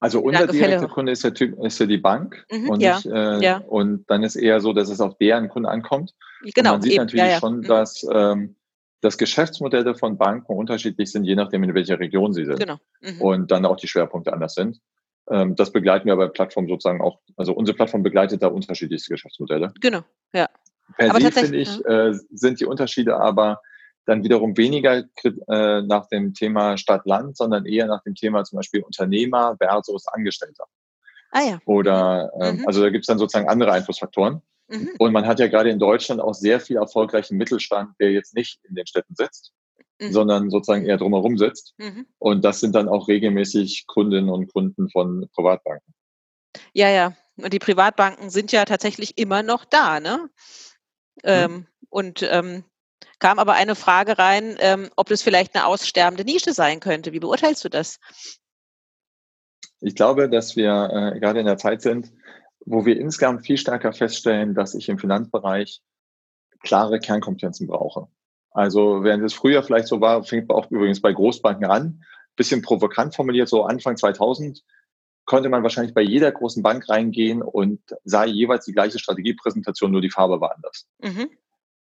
Also 0.00 0.20
unser 0.20 0.46
direkter 0.46 0.88
Kunde 0.88 1.12
ist 1.12 1.24
ja, 1.24 1.30
typ, 1.30 1.58
ist 1.64 1.80
ja 1.80 1.86
die 1.86 1.98
Bank 1.98 2.44
mhm, 2.50 2.70
und, 2.70 2.80
ja, 2.80 2.96
nicht, 2.96 3.06
äh, 3.06 3.40
ja. 3.40 3.58
und 3.58 4.04
dann 4.08 4.22
ist 4.22 4.36
eher 4.36 4.60
so, 4.60 4.72
dass 4.72 4.88
es 4.88 5.00
auf 5.00 5.16
deren 5.18 5.48
Kunden 5.48 5.68
ankommt. 5.68 6.14
Genau, 6.54 6.74
und 6.74 6.80
man 6.80 6.82
sieht 6.82 6.92
eben, 6.92 7.04
natürlich 7.04 7.36
schon, 7.38 7.56
mhm. 7.58 7.62
dass 7.62 8.06
ähm, 8.12 8.56
das 9.00 9.18
Geschäftsmodelle 9.18 9.94
von 9.94 10.18
Banken 10.18 10.52
unterschiedlich 10.52 11.12
sind, 11.12 11.24
je 11.24 11.36
nachdem, 11.36 11.62
in 11.62 11.74
welcher 11.74 12.00
Region 12.00 12.32
sie 12.32 12.44
sind. 12.44 12.58
Genau. 12.58 12.78
Mhm. 13.00 13.20
Und 13.20 13.50
dann 13.50 13.64
auch 13.64 13.76
die 13.76 13.88
Schwerpunkte 13.88 14.32
anders 14.32 14.54
sind. 14.54 14.80
Ähm, 15.30 15.56
das 15.56 15.72
begleiten 15.72 16.06
wir 16.06 16.16
bei 16.16 16.28
Plattformen 16.28 16.68
sozusagen 16.68 17.00
auch, 17.00 17.20
also 17.36 17.52
unsere 17.52 17.76
Plattform 17.76 18.02
begleitet 18.02 18.42
da 18.42 18.48
unterschiedlichste 18.48 19.12
Geschäftsmodelle. 19.12 19.72
Genau, 19.80 20.02
ja. 20.32 20.48
Per 20.96 21.10
aber 21.10 21.20
se, 21.20 21.32
finde 21.32 21.58
ich, 21.58 21.84
äh, 21.84 22.14
sind 22.30 22.60
die 22.60 22.64
Unterschiede 22.64 23.16
aber 23.16 23.60
dann 24.06 24.24
wiederum 24.24 24.56
weniger 24.56 25.04
äh, 25.22 25.82
nach 25.82 26.08
dem 26.08 26.32
Thema 26.32 26.78
Stadt-Land, 26.78 27.36
sondern 27.36 27.66
eher 27.66 27.86
nach 27.86 28.02
dem 28.02 28.14
Thema 28.14 28.42
zum 28.44 28.56
Beispiel 28.56 28.82
Unternehmer 28.82 29.56
versus 29.58 30.06
Angestellter. 30.08 30.64
Ah 31.30 31.42
ja. 31.42 31.58
Oder 31.66 32.32
ähm, 32.40 32.56
mhm. 32.56 32.66
also 32.66 32.82
da 32.82 32.88
gibt 32.88 33.02
es 33.02 33.06
dann 33.06 33.18
sozusagen 33.18 33.50
andere 33.50 33.72
Einflussfaktoren. 33.72 34.40
Mhm. 34.68 34.90
Und 34.98 35.12
man 35.12 35.26
hat 35.26 35.40
ja 35.40 35.48
gerade 35.48 35.70
in 35.70 35.78
Deutschland 35.78 36.20
auch 36.20 36.34
sehr 36.34 36.60
viel 36.60 36.76
erfolgreichen 36.76 37.36
Mittelstand, 37.36 37.94
der 38.00 38.12
jetzt 38.12 38.34
nicht 38.34 38.60
in 38.64 38.74
den 38.74 38.86
Städten 38.86 39.14
sitzt, 39.14 39.52
mhm. 40.00 40.12
sondern 40.12 40.50
sozusagen 40.50 40.84
eher 40.84 40.98
drumherum 40.98 41.38
sitzt. 41.38 41.74
Mhm. 41.78 42.06
Und 42.18 42.44
das 42.44 42.60
sind 42.60 42.74
dann 42.74 42.88
auch 42.88 43.08
regelmäßig 43.08 43.86
Kundinnen 43.86 44.28
und 44.28 44.52
Kunden 44.52 44.90
von 44.90 45.28
Privatbanken. 45.34 45.94
Ja, 46.72 46.88
ja. 46.90 47.16
Und 47.36 47.52
die 47.52 47.58
Privatbanken 47.58 48.30
sind 48.30 48.52
ja 48.52 48.64
tatsächlich 48.64 49.16
immer 49.16 49.42
noch 49.42 49.64
da, 49.64 50.00
ne? 50.00 50.28
Mhm. 51.16 51.22
Ähm, 51.24 51.66
und 51.88 52.22
ähm, 52.30 52.64
kam 53.18 53.38
aber 53.38 53.54
eine 53.54 53.74
Frage 53.74 54.18
rein, 54.18 54.56
ähm, 54.60 54.90
ob 54.96 55.08
das 55.08 55.22
vielleicht 55.22 55.54
eine 55.54 55.66
aussterbende 55.66 56.24
Nische 56.24 56.52
sein 56.52 56.80
könnte. 56.80 57.12
Wie 57.12 57.20
beurteilst 57.20 57.64
du 57.64 57.68
das? 57.68 57.98
Ich 59.80 59.94
glaube, 59.94 60.28
dass 60.28 60.56
wir 60.56 61.14
äh, 61.14 61.20
gerade 61.20 61.40
in 61.40 61.46
der 61.46 61.56
Zeit 61.56 61.82
sind, 61.82 62.12
wo 62.68 62.84
wir 62.84 62.98
insgesamt 62.98 63.46
viel 63.46 63.56
stärker 63.56 63.92
feststellen, 63.92 64.54
dass 64.54 64.74
ich 64.74 64.88
im 64.88 64.98
Finanzbereich 64.98 65.80
klare 66.62 67.00
Kernkompetenzen 67.00 67.66
brauche. 67.66 68.08
Also 68.50 69.04
während 69.04 69.24
es 69.24 69.34
früher 69.34 69.62
vielleicht 69.62 69.88
so 69.88 70.00
war, 70.00 70.22
fängt 70.24 70.50
auch 70.50 70.70
übrigens 70.70 71.00
bei 71.00 71.12
Großbanken 71.12 71.66
an, 71.66 72.04
bisschen 72.36 72.62
provokant 72.62 73.14
formuliert, 73.14 73.48
so 73.48 73.64
Anfang 73.64 73.96
2000 73.96 74.62
konnte 75.24 75.50
man 75.50 75.62
wahrscheinlich 75.62 75.94
bei 75.94 76.00
jeder 76.00 76.32
großen 76.32 76.62
Bank 76.62 76.88
reingehen 76.88 77.42
und 77.42 77.80
sah 78.04 78.24
jeweils 78.24 78.64
die 78.64 78.72
gleiche 78.72 78.98
Strategiepräsentation, 78.98 79.90
nur 79.90 80.00
die 80.00 80.10
Farbe 80.10 80.40
war 80.40 80.54
anders. 80.54 80.86
Mhm. 81.02 81.30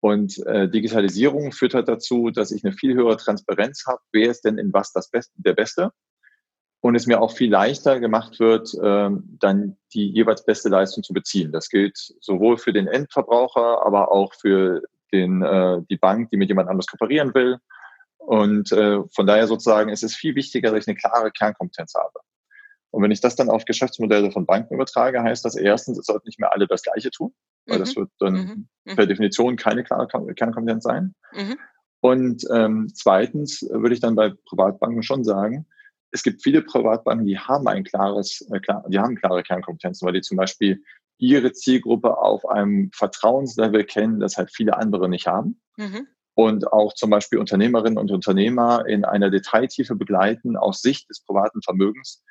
Und 0.01 0.39
äh, 0.47 0.69
Digitalisierung 0.69 1.53
führt 1.53 1.75
halt 1.75 1.89
dazu, 1.89 2.31
dass 2.31 2.53
ich 2.53 2.65
eine 2.65 2.73
viel 2.73 2.95
höhere 2.95 3.17
Transparenz 3.17 3.85
habe, 3.87 4.01
wer 4.13 4.31
ist 4.31 4.45
denn 4.45 4.59
in 4.59 4.73
was 4.73 4.93
das 4.93 5.11
Beste, 5.11 5.35
der 5.37 5.53
Beste. 5.53 5.93
Und 6.85 6.97
es 6.97 7.07
mir 7.07 7.23
auch 7.23 7.33
viel 7.33 7.51
leichter 7.51 7.99
gemacht 7.99 8.39
wird, 8.41 8.75
äh, 8.75 9.09
dann 9.41 9.79
die 9.95 10.07
jeweils 10.11 10.45
beste 10.45 10.69
Leistung 10.69 11.03
zu 11.03 11.15
beziehen. 11.15 11.51
Das 11.51 11.71
gilt 11.71 11.97
sowohl 12.21 12.59
für 12.59 12.75
den 12.75 12.89
Endverbraucher, 12.89 13.87
aber 13.87 14.13
auch 14.13 14.35
für 14.35 14.83
den, 15.11 15.41
äh, 15.41 15.81
die 15.89 15.97
Bank, 15.97 16.29
die 16.29 16.37
mit 16.37 16.51
jemand 16.51 16.69
anderes 16.69 16.87
kooperieren 16.87 17.33
will. 17.33 17.57
Und 18.19 18.71
äh, 18.73 18.99
von 19.15 19.27
daher 19.27 19.47
sozusagen 19.47 19.89
ist 19.89 20.03
es 20.03 20.15
viel 20.15 20.35
wichtiger, 20.35 20.73
dass 20.73 20.83
ich 20.83 20.89
eine 20.89 20.99
klare 20.99 21.31
Kernkompetenz 21.31 21.95
habe. 21.95 22.21
Und 22.91 23.03
wenn 23.03 23.13
ich 23.13 23.23
das 23.23 23.35
dann 23.35 23.49
auf 23.49 23.65
Geschäftsmodelle 23.65 24.31
von 24.31 24.45
Banken 24.45 24.75
übertrage, 24.75 25.23
heißt 25.23 25.43
das 25.43 25.57
erstens, 25.57 25.99
es 25.99 26.05
sollten 26.05 26.29
nicht 26.29 26.39
mehr 26.39 26.53
alle 26.53 26.67
das 26.67 26.83
Gleiche 26.83 27.11
tun, 27.11 27.33
weil 27.65 27.79
mhm. 27.79 27.81
das 27.81 27.97
wird 27.97 28.11
dann 28.19 28.35
mhm. 28.35 28.69
mhm. 28.85 28.97
per 28.97 29.07
Definition 29.07 29.57
keine 29.57 29.85
klare 29.85 30.07
Kernkompetenz 30.07 30.85
sein. 30.85 31.15
Mhm. 31.33 31.57
Und 32.01 32.45
ähm, 32.53 32.91
zweitens 32.93 33.63
würde 33.71 33.95
ich 33.95 34.01
dann 34.01 34.17
bei 34.17 34.35
Privatbanken 34.45 35.03
schon 35.03 35.25
sagen, 35.25 35.65
es 36.15 36.23
gibt 36.23 36.43
viele 36.43 36.63
Privatbanken, 36.63 37.27
die 37.27 37.39
haben 37.39 37.67
ein 37.67 37.83
klares, 37.83 38.41
äh, 38.53 38.61
klar, 38.61 38.85
die 38.89 39.01
haben 39.01 39.17
klare 39.17 39.43
Kernkompetenzen, 39.43 40.07
weil 40.07 40.15
die 40.15 40.21
zum 40.21 40.37
Beispiel 40.37 40.81
ihre 41.19 41.53
Zielgruppe 41.53 42.17
auf 42.19 42.47
einem 42.49 42.91
Vertrauenslevel 42.95 43.85
kennen, 43.85 44.21
das 44.21 44.37
halt 44.37 44.53
viele 44.55 44.77
andere 44.77 45.09
nicht 45.09 45.27
haben. 45.27 45.61
Mhm. 45.77 46.07
Und 46.35 46.73
auch 46.73 46.95
zum 46.95 47.11
Beispiel 47.11 47.41
Unternehmerinnen 47.41 47.99
und 47.99 48.13
Unternehmer 48.13 48.87
in 48.87 49.05
einer 49.05 49.29
Detailtiefe 49.31 49.97
begleiten 49.97 50.57
aus 50.57 50.83
Sicht 50.83 51.11
des 51.11 51.25
privaten 51.25 51.63
Vermögens, 51.63 52.23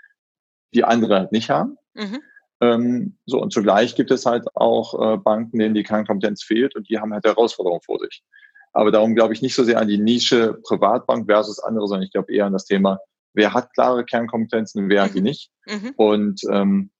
die 0.74 0.86
andere 0.86 1.20
halt 1.20 1.34
nicht 1.34 1.50
haben. 1.50 1.78
Mhm. 1.94 2.22
Ähm, 2.62 3.18
so, 3.26 3.42
und 3.42 3.52
zugleich 3.52 3.96
gibt 3.96 4.12
es 4.12 4.26
halt 4.26 4.46
auch 4.56 4.94
äh, 5.14 5.18
Banken, 5.18 5.60
denen 5.60 5.76
die 5.76 5.84
Kernkompetenz 5.84 6.42
fehlt 6.42 6.76
und 6.78 6.90
die 6.90 7.00
haben 7.00 7.14
halt 7.14 7.26
Herausforderungen 7.26 7.82
vor 7.82 8.00
sich. 8.00 8.24
Aber 8.72 8.92
darum 8.92 9.14
glaube 9.14 9.34
ich 9.34 9.42
nicht 9.42 9.56
so 9.56 9.66
sehr 9.66 9.80
an 9.80 9.90
die 9.90 10.00
Nische 10.00 10.58
Privatbank 10.64 11.26
versus 11.28 11.60
andere, 11.60 11.88
sondern 11.88 12.06
ich 12.06 12.14
glaube 12.14 12.34
eher 12.34 12.46
an 12.46 12.54
das 12.54 12.66
Thema, 12.66 13.00
wer 13.34 13.54
hat 13.54 13.74
klare 13.74 14.06
Kernkompetenzen, 14.06 14.90
wer 14.90 15.02
mhm. 15.02 15.06
hat 15.06 15.16
die 15.16 15.20
mhm. 15.20 15.24
nicht. 15.24 15.52
Mhm. 15.66 15.94
Und 15.96 16.42
ähm, 16.50 16.92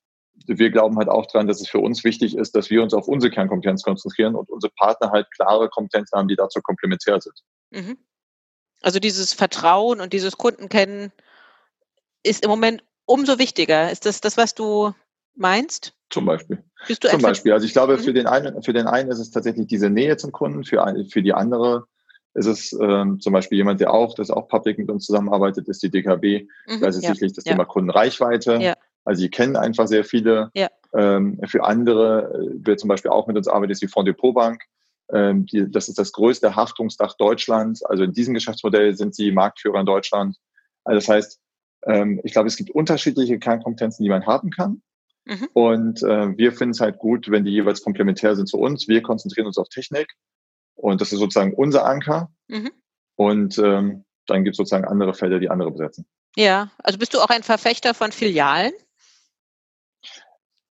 wir 0.46 0.72
glauben 0.72 0.98
halt 0.98 1.10
auch 1.10 1.28
dran, 1.28 1.48
dass 1.48 1.62
es 1.62 1.70
für 1.70 1.80
uns 1.80 2.04
wichtig 2.04 2.36
ist, 2.36 2.56
dass 2.56 2.70
wir 2.70 2.82
uns 2.84 2.94
auf 2.94 3.08
unsere 3.08 3.32
Kernkompetenz 3.32 3.84
konzentrieren 3.84 4.36
und 4.36 4.50
unsere 4.50 4.74
Partner 4.74 5.12
halt 5.12 5.32
klare 5.32 5.70
Kompetenzen 5.70 6.18
haben, 6.18 6.28
die 6.28 6.36
dazu 6.36 6.60
komplementär 6.62 7.22
sind. 7.22 7.36
Mhm. 7.72 7.98
Also 8.82 9.00
dieses 9.00 9.34
Vertrauen 9.34 10.02
und 10.02 10.12
dieses 10.12 10.38
Kundenkennen 10.38 11.12
ist 12.24 12.44
im 12.44 12.50
Moment 12.50 12.84
umso 13.06 13.40
wichtiger. 13.40 13.92
Ist 13.92 14.06
das 14.06 14.22
das, 14.22 14.38
was 14.38 14.56
du 14.56 14.94
meinst? 15.36 15.94
Zum 16.10 16.26
Beispiel. 16.26 16.64
Zum 16.88 17.22
Beispiel. 17.22 17.54
Also 17.54 17.66
ich 17.66 17.74
glaube, 17.74 17.98
für 17.98 18.12
mhm. 18.12 18.16
den 18.16 18.28
einen, 18.28 18.62
für 18.64 18.74
den 18.74 18.88
einen 18.88 19.10
ist 19.10 19.20
es 19.20 19.32
tatsächlich 19.32 19.68
diese 19.68 19.90
Nähe 19.90 20.18
zum 20.18 20.32
Kunden, 20.32 20.64
für, 20.64 20.84
für 21.10 21.22
die 21.22 21.34
andere 21.34 21.88
ist 22.34 22.46
es 22.48 22.74
ähm, 22.74 23.20
zum 23.20 23.34
Beispiel 23.34 23.58
jemand, 23.58 23.80
der 23.80 23.94
auch, 23.94 24.16
das 24.16 24.32
auch 24.32 24.48
Public 24.48 24.78
mit 24.80 24.90
uns 24.90 25.06
zusammenarbeitet, 25.06 25.68
ist 25.68 25.84
die 25.84 25.92
DKB. 25.92 26.48
Mhm, 26.68 26.82
da 26.82 26.88
ist 26.88 26.98
es 26.98 27.04
ja, 27.04 27.14
sicherlich 27.14 27.34
das 27.34 27.46
ja. 27.46 27.52
Thema 27.52 27.66
Kundenreichweite. 27.66 28.58
Ja. 28.60 28.74
Also 29.06 29.22
sie 29.22 29.30
kennen 29.30 29.56
einfach 29.56 29.88
sehr 29.88 30.04
viele. 30.04 30.50
Ja. 30.54 30.70
Ähm, 30.96 31.40
für 31.46 31.64
andere, 31.64 32.34
äh, 32.34 32.56
wer 32.64 32.78
zum 32.78 32.88
Beispiel 32.88 33.12
auch 33.12 33.28
mit 33.28 33.38
uns 33.38 33.48
arbeitet, 33.48 33.74
ist 33.74 33.82
die 33.82 33.88
Fonds 33.88 34.08
Depot 34.08 34.34
Bank. 34.34 34.64
Ähm, 35.12 35.46
die, 35.46 35.70
das 35.70 35.90
ist 35.90 36.00
das 36.00 36.12
größte 36.12 36.56
Haftungsdach 36.56 37.16
Deutschlands. 37.18 37.84
Also 37.84 38.04
in 38.04 38.14
diesem 38.14 38.34
Geschäftsmodell 38.34 38.96
sind 38.96 39.14
sie 39.14 39.32
Marktführer 39.32 39.80
in 39.80 39.86
Deutschland. 39.86 40.38
Also 40.86 41.00
das 41.00 41.10
heißt, 41.10 41.40
ähm, 41.86 42.20
ich 42.24 42.34
glaube, 42.34 42.48
es 42.48 42.56
gibt 42.56 42.72
unterschiedliche 42.72 43.38
Kernkompetenzen, 43.38 44.04
die 44.04 44.10
man 44.10 44.26
haben 44.26 44.50
kann. 44.50 44.82
Mhm. 45.26 45.50
Und 45.54 46.04
äh, 46.04 46.38
wir 46.38 46.52
finden 46.52 46.72
es 46.72 46.82
halt 46.82 46.98
gut, 46.98 47.30
wenn 47.30 47.46
die 47.46 47.52
jeweils 47.52 47.84
komplementär 47.84 48.36
sind 48.36 48.48
zu 48.48 48.58
uns. 48.58 48.88
Wir 48.88 49.02
konzentrieren 49.02 49.48
uns 49.48 49.58
auf 49.58 49.70
Technik 49.70 50.14
und 50.76 51.02
das 51.02 51.12
ist 51.12 51.20
sozusagen 51.20 51.54
unser 51.54 51.86
Anker. 51.86 52.32
Mhm. 52.48 52.72
Und 53.16 53.58
ähm, 53.58 54.06
dann 54.28 54.44
gibt 54.44 54.54
es 54.54 54.58
sozusagen 54.58 54.86
andere 54.86 55.14
Felder, 55.14 55.40
die 55.40 55.50
andere 55.50 55.72
besetzen. 55.72 56.06
Ja, 56.36 56.72
also 56.80 56.98
bist 56.98 57.14
du 57.14 57.20
auch 57.20 57.30
ein 57.30 57.44
Verfechter 57.44 57.94
von 57.94 58.12
Filialen? 58.12 58.74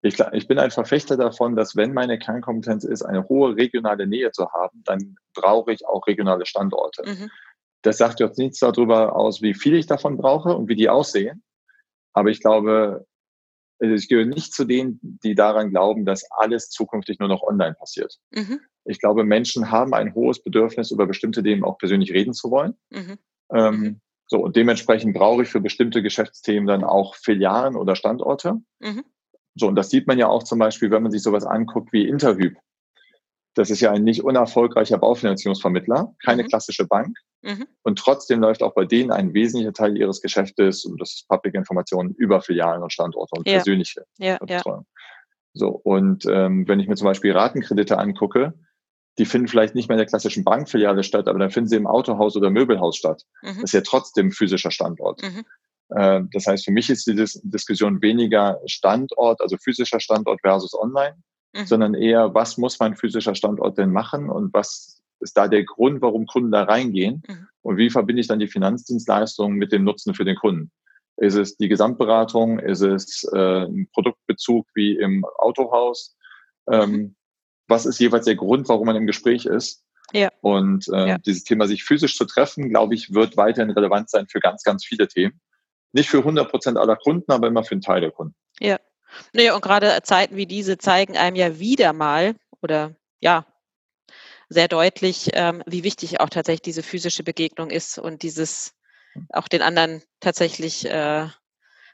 Ich, 0.03 0.19
ich 0.33 0.47
bin 0.47 0.59
ein 0.59 0.71
Verfechter 0.71 1.17
davon, 1.17 1.57
dass 1.57 1.75
wenn 1.75 1.93
meine 1.93 2.19
Kernkompetenz 2.19 2.85
ist, 2.85 3.03
eine 3.03 3.29
hohe 3.29 3.57
regionale 3.57 4.07
Nähe 4.07 4.31
zu 4.31 4.53
haben, 4.53 4.83
dann 4.85 5.17
brauche 5.35 5.73
ich 5.73 5.87
auch 5.87 6.07
regionale 6.07 6.47
Standorte. 6.47 7.03
Mhm. 7.07 7.31
Das 7.83 7.99
sagt 7.99 8.21
jetzt 8.21 8.39
nichts 8.39 8.59
darüber 8.61 9.17
aus, 9.17 9.43
wie 9.43 9.55
viel 9.55 9.75
ich 9.75 9.87
davon 9.87 10.17
brauche 10.17 10.55
und 10.55 10.69
wie 10.69 10.77
die 10.77 10.89
aussehen. 10.89 11.43
Aber 12.13 12.31
ich 12.31 12.41
glaube, 12.41 13.07
also 13.79 13.95
ich 13.95 14.09
gehöre 14.09 14.27
nicht 14.27 14.53
zu 14.53 14.65
denen, 14.65 14.99
die 15.03 15.35
daran 15.35 15.71
glauben, 15.71 16.05
dass 16.05 16.31
alles 16.31 16.71
zukünftig 16.71 17.19
nur 17.19 17.29
noch 17.29 17.43
online 17.43 17.75
passiert. 17.75 18.19
Mhm. 18.31 18.61
Ich 18.85 19.01
glaube, 19.01 19.25
Menschen 19.25 19.71
haben 19.71 19.95
ein 19.95 20.15
hohes 20.15 20.43
Bedürfnis, 20.43 20.91
über 20.91 21.07
bestimmte 21.07 21.43
Themen 21.43 21.65
auch 21.65 21.79
persönlich 21.79 22.13
reden 22.13 22.33
zu 22.33 22.51
wollen. 22.51 22.75
Mhm. 22.91 23.19
Ähm, 23.53 23.81
mhm. 23.81 24.01
so, 24.27 24.39
und 24.39 24.57
dementsprechend 24.57 25.15
brauche 25.15 25.43
ich 25.43 25.49
für 25.49 25.61
bestimmte 25.61 26.03
Geschäftsthemen 26.03 26.67
dann 26.67 26.85
auch 26.85 27.15
Filialen 27.15 27.77
oder 27.77 27.97
Standorte. 27.97 28.61
Mhm. 28.81 29.05
So, 29.55 29.69
und 29.69 29.75
das 29.75 29.91
sieht 29.91 30.07
man 30.07 30.19
ja 30.19 30.29
auch 30.29 30.43
zum 30.43 30.59
Beispiel, 30.59 30.91
wenn 30.91 31.03
man 31.03 31.13
sich 31.13 31.23
sowas 31.23 31.45
anguckt 31.45 31.93
wie 31.93 32.07
Interview. 32.07 32.51
Das 33.57 33.71
ist 33.71 33.81
ja 33.81 33.91
ein 33.91 34.05
nicht 34.05 34.23
unerfolgreicher 34.23 34.99
Baufinanzierungsvermittler, 34.99 36.15
keine 36.23 36.43
mhm. 36.43 36.49
klassische 36.49 36.87
Bank. 36.87 37.17
Mhm. 37.43 37.67
Und 37.83 37.99
trotzdem 37.99 38.41
läuft 38.41 38.63
auch 38.63 38.75
bei 38.75 38.85
denen 38.85 39.11
ein 39.11 39.33
wesentlicher 39.33 39.73
Teil 39.73 39.97
ihres 39.97 40.21
Geschäftes, 40.21 40.85
und 40.85 41.01
das 41.01 41.15
ist 41.15 41.29
Public 41.29 41.55
Informationen, 41.55 42.15
über 42.15 42.43
Filialen 42.43 42.83
und 42.83 42.93
Standorte 42.93 43.33
und 43.39 43.49
ja. 43.49 43.55
persönliche 43.55 44.05
ja, 44.19 44.37
Betreuung. 44.37 44.87
Ja. 44.87 45.03
So, 45.55 45.69
und 45.69 46.27
ähm, 46.27 46.69
wenn 46.69 46.81
ich 46.81 46.87
mir 46.87 46.97
zum 46.97 47.07
Beispiel 47.07 47.33
Ratenkredite 47.33 47.99
angucke, 47.99 48.53
die 49.19 49.25
finden 49.25 49.49
vielleicht 49.49 49.75
nicht 49.75 49.89
mehr 49.89 49.95
in 49.95 50.01
der 50.01 50.07
klassischen 50.07 50.45
Bankfiliale 50.45 51.03
statt, 51.03 51.27
aber 51.27 51.39
dann 51.39 51.51
finden 51.51 51.71
sie 51.71 51.77
im 51.77 51.87
Autohaus 51.87 52.37
oder 52.37 52.51
Möbelhaus 52.51 52.97
statt. 52.97 53.23
Mhm. 53.41 53.55
Das 53.55 53.65
ist 53.65 53.73
ja 53.73 53.81
trotzdem 53.81 54.33
physischer 54.33 54.71
Standort. 54.71 55.23
Mhm. 55.23 55.45
Äh, 55.97 56.21
das 56.33 56.47
heißt, 56.47 56.67
für 56.67 56.73
mich 56.73 56.91
ist 56.91 57.07
die 57.07 57.15
Dis 57.15 57.41
Diskussion 57.43 58.03
weniger 58.03 58.61
Standort, 58.67 59.41
also 59.41 59.57
physischer 59.57 60.01
Standort 60.01 60.41
versus 60.43 60.75
online, 60.75 61.17
mhm. 61.57 61.67
sondern 61.67 61.95
eher, 61.95 62.35
was 62.35 62.59
muss 62.59 62.79
mein 62.79 62.97
physischer 62.97 63.35
Standort 63.35 63.79
denn 63.79 63.93
machen 63.93 64.31
und 64.31 64.53
was 64.53 65.03
ist 65.21 65.37
da 65.37 65.49
der 65.49 65.65
Grund, 65.65 66.03
warum 66.03 66.27
Kunden 66.27 66.53
da 66.53 66.65
reingehen 66.65 67.23
mhm. 67.27 67.49
und 67.63 67.77
wie 67.79 67.91
verbinde 67.91 68.21
ich 68.21 68.29
dann 68.29 68.39
die 68.39 68.49
Finanzdienstleistung 68.49 69.55
mit 69.55 69.73
dem 69.73 69.85
Nutzen 69.85 70.15
für 70.15 70.25
den 70.25 70.37
Kunden? 70.37 70.71
Ist 71.17 71.35
es 71.35 71.57
die 71.57 71.69
Gesamtberatung? 71.69 72.59
Ist 72.59 72.83
es 72.83 73.25
äh, 73.33 73.65
ein 73.65 73.89
Produktbezug 73.93 74.67
wie 74.75 74.99
im 74.99 75.25
Autohaus? 75.39 76.15
Ähm, 76.71 76.91
mhm. 76.91 77.17
was 77.69 77.87
ist 77.87 78.01
jeweils 78.01 78.27
der 78.27 78.37
Grund, 78.37 78.69
warum 78.69 78.87
man 78.87 78.97
im 78.97 79.07
Gespräch 79.07 79.47
ist? 79.47 79.85
Ja. 80.13 80.31
Und 80.41 80.89
äh, 80.89 81.09
ja. 81.09 81.19
dieses 81.19 81.45
Thema, 81.45 81.67
sich 81.67 81.85
physisch 81.85 82.17
zu 82.17 82.27
treffen, 82.27 82.69
glaube 82.69 82.95
ich, 82.95 83.15
wird 83.15 83.37
weiterhin 83.37 83.71
relevant 83.71 84.11
sein 84.11 84.27
für 84.29 84.41
ganz, 84.41 84.63
ganz 84.63 84.85
viele 84.85 85.09
Themen. 85.09 85.41
Nicht 85.93 86.11
für 86.11 86.19
100 86.19 86.51
Prozent 86.51 86.77
aller 86.77 86.97
Kunden, 86.97 87.33
aber 87.33 87.49
immer 87.49 87.65
für 87.65 87.73
einen 87.73 87.81
Teil 87.81 88.01
der 88.01 88.11
Kunden. 88.11 88.35
Ja. 88.61 88.79
Naja, 89.33 89.55
und 89.55 89.63
gerade 89.63 90.01
Zeiten 90.03 90.37
wie 90.37 90.47
diese 90.47 90.79
zeigen 90.79 91.17
einem 91.17 91.37
ja 91.37 91.59
wieder 91.59 91.93
mal 91.93 92.35
oder 92.63 92.95
ja, 93.21 93.47
sehr 94.49 94.69
deutlich, 94.69 95.31
ähm, 95.33 95.63
wie 95.67 95.85
wichtig 95.85 96.21
auch 96.21 96.29
tatsächlich 96.29 96.63
diese 96.63 96.83
physische 96.83 97.25
Begegnung 97.25 97.71
ist 97.71 97.99
und 97.99 98.23
dieses 98.23 98.73
auch 99.31 99.49
den 99.49 99.63
anderen 99.63 100.03
tatsächlich 100.21 100.87
äh, 100.87 101.27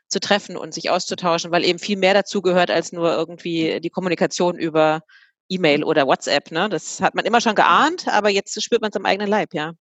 zu 0.09 0.21
treffen 0.21 0.57
und 0.57 0.75
sich 0.75 0.91
auszutauschen, 0.91 1.51
weil 1.51 1.65
eben 1.65 1.79
viel 1.79 1.97
mehr 1.97 2.15
dazu 2.15 2.43
gehört 2.43 2.71
als 2.71 2.93
nur 2.93 3.13
irgendwie 3.13 3.81
die 3.81 3.91
Kommunikation 3.91 4.59
über 4.59 5.03
E-Mail 5.49 5.85
oder 5.85 6.07
WhatsApp. 6.07 6.51
Ne? 6.51 6.69
Das 6.69 7.01
hat 7.01 7.15
man 7.15 7.25
immer 7.25 7.41
schon 7.41 7.55
geahnt, 7.55 8.09
aber 8.09 8.29
jetzt 8.29 8.61
spürt 8.63 8.83
man 8.83 8.91
es 8.91 8.97
am 8.97 9.07
eigenen 9.07 9.29
Leib, 9.29 9.55
ja. 9.55 9.73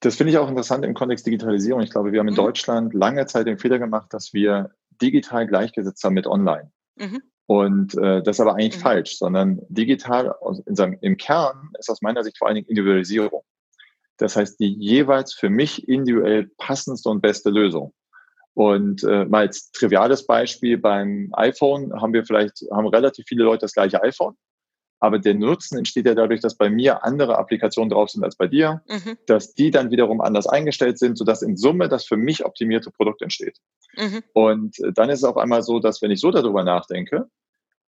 Das 0.00 0.16
finde 0.16 0.32
ich 0.32 0.38
auch 0.38 0.48
interessant 0.48 0.84
im 0.84 0.94
Kontext 0.94 1.26
Digitalisierung. 1.26 1.82
Ich 1.82 1.90
glaube, 1.90 2.12
wir 2.12 2.20
haben 2.20 2.28
in 2.28 2.34
mhm. 2.34 2.38
Deutschland 2.38 2.94
lange 2.94 3.26
Zeit 3.26 3.46
den 3.46 3.58
Fehler 3.58 3.78
gemacht, 3.78 4.12
dass 4.12 4.32
wir 4.32 4.70
digital 5.00 5.46
gleichgesetzt 5.46 6.02
haben 6.04 6.14
mit 6.14 6.26
online. 6.26 6.70
Mhm. 6.96 7.22
Und 7.46 7.94
äh, 7.98 8.22
das 8.22 8.36
ist 8.36 8.40
aber 8.40 8.54
eigentlich 8.54 8.76
mhm. 8.76 8.82
falsch, 8.82 9.18
sondern 9.18 9.60
digital 9.68 10.34
in 10.66 10.76
seinem, 10.76 10.98
im 11.00 11.16
Kern 11.16 11.70
ist 11.78 11.90
aus 11.90 12.00
meiner 12.00 12.24
Sicht 12.24 12.38
vor 12.38 12.48
allen 12.48 12.56
Dingen 12.56 12.68
Individualisierung. 12.68 13.42
Das 14.16 14.36
heißt, 14.36 14.60
die 14.60 14.72
jeweils 14.72 15.34
für 15.34 15.50
mich 15.50 15.88
individuell 15.88 16.50
passendste 16.56 17.10
und 17.10 17.20
beste 17.20 17.50
Lösung. 17.50 17.92
Und 18.54 19.02
äh, 19.02 19.24
mal 19.24 19.46
als 19.46 19.72
triviales 19.72 20.26
Beispiel 20.26 20.78
beim 20.78 21.30
iPhone 21.32 21.92
haben 22.00 22.12
wir 22.12 22.24
vielleicht, 22.24 22.64
haben 22.70 22.86
relativ 22.86 23.26
viele 23.26 23.42
Leute 23.42 23.62
das 23.62 23.72
gleiche 23.72 24.00
iPhone. 24.02 24.36
Aber 25.04 25.18
der 25.18 25.34
Nutzen 25.34 25.76
entsteht 25.76 26.06
ja 26.06 26.14
dadurch, 26.14 26.40
dass 26.40 26.56
bei 26.56 26.70
mir 26.70 27.04
andere 27.04 27.36
Applikationen 27.36 27.90
drauf 27.90 28.08
sind 28.08 28.24
als 28.24 28.36
bei 28.36 28.46
dir, 28.46 28.80
mhm. 28.88 29.18
dass 29.26 29.52
die 29.52 29.70
dann 29.70 29.90
wiederum 29.90 30.22
anders 30.22 30.46
eingestellt 30.46 30.98
sind, 30.98 31.18
sodass 31.18 31.42
in 31.42 31.58
Summe 31.58 31.90
das 31.90 32.06
für 32.06 32.16
mich 32.16 32.42
optimierte 32.42 32.90
Produkt 32.90 33.20
entsteht. 33.20 33.58
Mhm. 33.98 34.22
Und 34.32 34.78
äh, 34.78 34.94
dann 34.94 35.10
ist 35.10 35.18
es 35.18 35.24
auf 35.24 35.36
einmal 35.36 35.62
so, 35.62 35.78
dass 35.78 36.00
wenn 36.00 36.10
ich 36.10 36.20
so 36.20 36.30
darüber 36.30 36.64
nachdenke, 36.64 37.28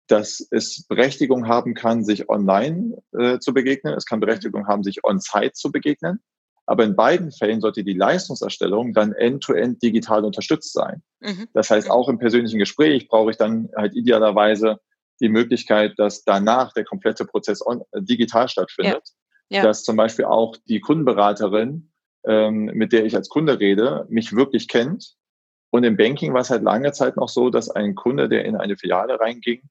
dass 0.08 0.44
es 0.50 0.88
Berechtigung 0.88 1.48
haben 1.48 1.76
kann, 1.76 2.04
sich 2.04 2.30
online 2.30 2.98
äh, 3.16 3.38
zu 3.38 3.54
begegnen. 3.54 3.94
Es 3.94 4.08
kann 4.08 4.20
Berechtigung 4.20 4.66
haben, 4.66 4.82
sich 4.82 5.04
on-site 5.04 5.54
zu 5.54 5.72
begegnen. 5.72 6.20
Aber 6.66 6.84
in 6.84 6.96
beiden 6.96 7.32
Fällen 7.32 7.62
sollte 7.62 7.84
die 7.84 7.94
Leistungserstellung 7.94 8.96
dann 8.96 9.14
end-to-end 9.14 9.76
-end 9.76 9.82
digital 9.84 10.26
unterstützt 10.26 10.74
sein. 10.74 11.04
Mhm. 11.20 11.48
Das 11.54 11.70
heißt, 11.70 11.90
mhm. 11.90 11.92
auch 11.92 12.10
im 12.10 12.18
persönlichen 12.18 12.58
Gespräch 12.58 13.08
brauche 13.08 13.30
ich 13.30 13.38
dann 13.38 13.70
halt 13.76 13.94
idealerweise 13.96 14.80
die 15.24 15.30
Möglichkeit, 15.30 15.94
dass 15.98 16.24
danach 16.24 16.74
der 16.74 16.84
komplette 16.84 17.26
Prozess 17.26 17.66
on, 17.66 17.82
äh, 17.92 18.02
digital 18.02 18.48
stattfindet. 18.48 19.02
Ja. 19.50 19.58
Ja. 19.58 19.64
Dass 19.64 19.84
zum 19.84 19.96
Beispiel 19.96 20.26
auch 20.26 20.56
die 20.68 20.80
Kundenberaterin, 20.80 21.92
ähm, 22.26 22.66
mit 22.74 22.92
der 22.92 23.06
ich 23.06 23.16
als 23.16 23.30
Kunde 23.30 23.60
rede, 23.60 24.06
mich 24.10 24.36
wirklich 24.36 24.68
kennt. 24.68 25.16
Und 25.70 25.84
im 25.84 25.98
Banking 25.98 26.34
war 26.34 26.42
es 26.42 26.50
halt 26.50 26.64
lange 26.64 26.92
Zeit 26.92 27.18
noch 27.18 27.30
so, 27.30 27.50
dass 27.50 27.70
ein 27.70 27.96
Kunde, 27.96 28.30
der 28.30 28.46
in 28.46 28.56
eine 28.56 28.78
Filiale 28.78 29.20
reinging 29.20 29.62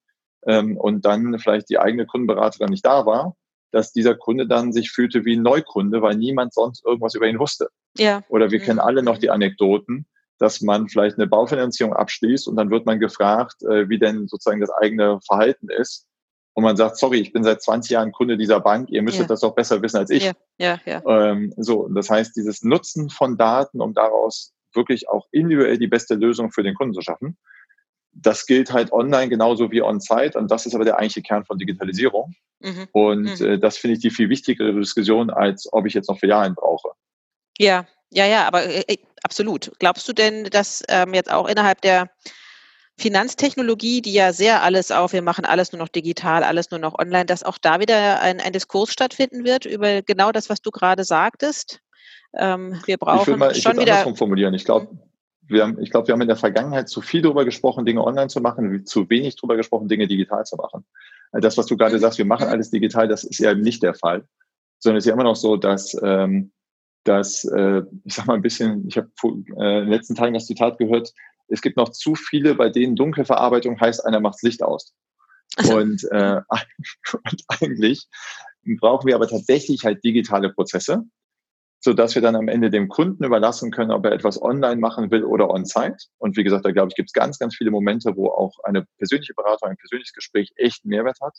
ähm, 0.47 0.77
und 0.77 1.05
dann 1.05 1.39
vielleicht 1.39 1.71
die 1.71 1.79
eigene 1.79 2.07
Kundenberaterin 2.07 2.71
nicht 2.71 2.85
da 2.85 3.07
war, 3.07 3.37
dass 3.73 3.93
dieser 3.93 4.15
Kunde 4.15 4.47
dann 4.47 4.73
sich 4.73 4.91
fühlte 4.91 5.25
wie 5.25 5.37
ein 5.37 5.43
Neukunde, 5.43 6.03
weil 6.03 6.17
niemand 6.17 6.55
sonst 6.55 6.85
irgendwas 6.85 7.15
über 7.15 7.27
ihn 7.27 7.39
wusste. 7.39 7.69
Ja. 7.97 8.23
Oder 8.29 8.51
wir 8.51 8.61
mhm. 8.61 8.65
kennen 8.65 8.79
alle 8.81 9.03
noch 9.03 9.19
die 9.19 9.31
Anekdoten, 9.31 10.07
dass 10.43 10.61
man 10.61 10.89
vielleicht 10.89 11.19
eine 11.19 11.29
Baufinanzierung 11.29 11.93
abschließt 11.93 12.49
und 12.49 12.57
dann 12.57 12.69
wird 12.71 12.85
man 12.85 12.99
gefragt, 12.99 13.63
äh, 13.63 13.89
wie 13.89 13.99
denn 14.01 14.27
sozusagen 14.27 14.61
das 14.61 14.71
eigene 14.71 15.21
Verhalten 15.25 15.69
ist. 15.71 16.09
Und 16.55 16.65
man 16.65 16.77
sagt, 16.77 16.99
sorry, 16.99 17.21
ich 17.21 17.33
bin 17.33 17.45
seit 17.45 17.63
20 17.63 17.93
Jahren 17.93 18.11
Kunde 18.11 18.37
dieser 18.37 18.59
Bank, 18.59 18.91
ihr 18.91 19.03
müsstet 19.03 19.23
ja. 19.23 19.29
das 19.29 19.41
doch 19.41 19.55
besser 19.55 19.81
wissen 19.83 19.99
als 19.99 20.11
ich. 20.11 20.25
Ja, 20.25 20.33
ja, 20.59 20.81
ja. 20.85 21.03
Ähm, 21.07 21.55
so, 21.57 21.89
das 21.89 22.11
heißt, 22.11 22.35
dieses 22.35 22.65
Nutzen 22.65 23.09
von 23.09 23.39
Daten, 23.39 23.81
um 23.81 23.95
daraus 23.95 24.53
wirklich 24.75 25.09
auch 25.09 25.29
individuell 25.31 25.79
die 25.79 25.87
beste 25.87 26.17
Lösung 26.17 26.51
für 26.51 26.65
den 26.65 26.75
Kunden 26.75 26.93
zu 26.93 27.03
schaffen, 27.03 27.39
das 28.11 28.45
gilt 28.45 28.73
halt 28.73 28.93
online 28.93 29.29
genauso 29.29 29.71
wie 29.71 29.81
on-site 29.81 30.37
und 30.37 30.51
das 30.51 30.67
ist 30.67 30.75
aber 30.75 30.85
der 30.85 30.99
eigentliche 30.99 31.23
Kern 31.23 31.45
von 31.45 31.57
Digitalisierung. 31.57 32.35
Mhm. 32.59 32.89
Und 32.91 33.41
mhm. 33.41 33.47
Äh, 33.47 33.59
das 33.61 33.79
finde 33.79 33.95
ich 33.95 34.03
die 34.03 34.11
viel 34.11 34.29
wichtigere 34.29 34.73
Diskussion, 34.75 35.31
als 35.31 35.73
ob 35.73 35.87
ich 35.87 35.95
jetzt 35.95 36.09
noch 36.09 36.19
Filialen 36.19 36.57
brauche. 36.57 36.91
Ja, 37.59 37.87
ja, 38.11 38.27
ja, 38.27 38.47
aber 38.47 38.65
äh, 38.65 38.99
absolut. 39.23 39.73
Glaubst 39.79 40.09
du 40.09 40.13
denn, 40.13 40.45
dass 40.45 40.83
ähm, 40.89 41.15
jetzt 41.15 41.31
auch 41.31 41.49
innerhalb 41.49 41.81
der 41.81 42.11
Finanztechnologie, 42.99 44.03
die 44.03 44.13
ja 44.13 44.33
sehr 44.33 44.63
alles 44.63 44.91
auf, 44.91 45.13
wir 45.13 45.23
machen 45.23 45.45
alles 45.45 45.73
nur 45.73 45.81
noch 45.81 45.89
digital, 45.89 46.45
alles 46.45 46.71
nur 46.71 46.81
noch 46.81 46.99
online, 46.99 47.27
dass 47.27 47.43
auch 47.43 47.59
da 47.59 47.81
wieder 47.81 48.21
ein, 48.21 48.41
ein 48.41 48.53
Diskurs 48.53 48.93
stattfinden 48.93 49.45
wird 49.45 49.65
über 49.65 50.03
genau 50.03 50.31
das, 50.31 50.51
was 50.51 50.61
du 50.61 50.71
gerade 50.71 51.05
sagtest. 51.05 51.81
Ähm, 52.35 52.81
wir 52.87 52.99
brauchen 52.99 53.23
ich 53.23 53.27
will 53.27 53.37
mal, 53.37 53.53
ich 53.53 53.63
schon 53.63 53.79
wieder. 53.79 54.15
formulieren. 54.15 54.55
Ich 54.55 54.65
glaube, 54.65 54.89
wir 55.43 55.63
haben, 55.63 55.81
ich 55.81 55.91
glaube, 55.91 56.09
wir 56.09 56.13
haben 56.13 56.21
in 56.21 56.29
der 56.29 56.37
Vergangenheit 56.37 56.89
zu 56.89 57.01
viel 57.01 57.23
darüber 57.23 57.45
gesprochen, 57.45 57.85
Dinge 57.85 58.05
online 58.05 58.29
zu 58.29 58.41
machen, 58.41 58.87
zu 58.87 59.09
wenig 59.11 59.37
darüber 59.37 59.57
gesprochen, 59.57 59.89
Dinge 59.89 60.07
digital 60.07 60.45
zu 60.45 60.57
machen. 60.57 60.85
Also 61.33 61.47
das, 61.47 61.59
was 61.59 61.67
du 61.67 61.77
gerade 61.77 61.99
sagst, 61.99 62.19
wir 62.19 62.25
machen 62.25 62.49
alles 62.49 62.71
digital, 62.71 63.09
das 63.09 63.25
ist 63.25 63.39
ja 63.39 63.55
nicht 63.55 63.83
der 63.83 63.95
Fall, 63.95 64.25
sondern 64.79 64.99
es 64.99 65.05
ist 65.05 65.09
ja 65.09 65.15
immer 65.15 65.25
noch 65.25 65.37
so, 65.37 65.57
dass, 65.57 65.97
ähm, 66.03 66.53
dass 67.05 67.45
äh, 67.45 67.83
ich 68.05 68.15
sag 68.15 68.27
mal 68.27 68.35
ein 68.35 68.43
bisschen, 68.43 68.87
ich 68.87 68.97
habe 68.97 69.11
äh, 69.25 69.29
in 69.29 69.85
den 69.85 69.89
letzten 69.89 70.15
Tagen 70.15 70.35
das 70.35 70.47
Zitat 70.47 70.79
gehört, 70.79 71.13
es 71.49 71.61
gibt 71.61 71.77
noch 71.77 71.91
zu 71.91 72.15
viele, 72.15 72.55
bei 72.55 72.71
denen 72.71 72.97
Dunkelverarbeitung 72.97 73.81
heißt, 73.81 74.05
einer 74.07 74.21
macht 74.21 74.43
Licht 74.43 74.63
aus. 74.63 74.95
Also. 75.57 75.77
Und, 75.77 76.05
äh, 76.11 76.41
und 77.13 77.43
eigentlich 77.49 78.09
brauchen 78.81 79.07
wir 79.07 79.15
aber 79.15 79.29
tatsächlich 79.29 79.85
halt 79.85 80.03
digitale 80.05 80.51
Prozesse, 80.51 81.03
so 81.81 81.93
dass 81.93 82.15
wir 82.15 82.23
dann 82.23 82.37
am 82.37 82.49
Ende 82.49 82.71
dem 82.71 82.89
Kunden 82.89 83.25
überlassen 83.25 83.71
können, 83.71 83.91
ob 83.91 84.05
er 84.07 84.13
etwas 84.13 84.41
online 84.41 84.77
machen 84.77 85.11
will 85.11 85.25
oder 85.25 85.51
on-site. 85.51 85.97
Und 86.19 86.37
wie 86.37 86.45
gesagt, 86.45 86.65
da 86.65 86.71
glaube 86.71 86.89
ich, 86.89 86.95
gibt 86.95 87.11
es 87.11 87.13
ganz, 87.13 87.39
ganz 87.39 87.57
viele 87.57 87.71
Momente, 87.71 88.17
wo 88.17 88.29
auch 88.29 88.55
eine 88.63 88.87
persönliche 88.99 89.35
Beratung, 89.35 89.71
ein 89.71 89.77
persönliches 89.77 90.15
Gespräch 90.15 90.53
echt 90.57 90.85
Mehrwert 90.85 91.19
hat. 91.21 91.37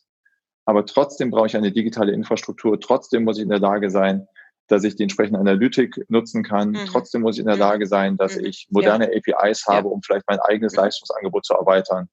Aber 0.66 0.86
trotzdem 0.86 1.32
brauche 1.32 1.48
ich 1.48 1.58
eine 1.58 1.72
digitale 1.72 2.12
Infrastruktur. 2.12 2.80
Trotzdem 2.80 3.24
muss 3.24 3.38
ich 3.38 3.44
in 3.44 3.50
der 3.50 3.60
Lage 3.60 3.90
sein, 3.90 4.28
dass 4.68 4.84
ich 4.84 4.96
die 4.96 5.04
entsprechende 5.04 5.40
Analytik 5.40 6.06
nutzen 6.10 6.44
kann. 6.44 6.72
Mhm. 6.72 6.86
Trotzdem 6.88 7.22
muss 7.22 7.36
ich 7.36 7.42
in 7.42 7.48
der 7.48 7.56
mhm. 7.56 7.62
Lage 7.62 7.88
sein, 7.88 8.18
dass 8.18 8.38
mhm. 8.38 8.46
ich 8.46 8.68
moderne 8.70 9.10
ja. 9.14 9.20
APIs 9.20 9.66
habe, 9.68 9.90
um 9.90 10.02
vielleicht 10.02 10.26
mein 10.28 10.40
eigenes 10.40 10.74
mhm. 10.74 10.80
Leistungsangebot 10.80 11.46
zu 11.46 11.54
erweitern. 11.54 12.10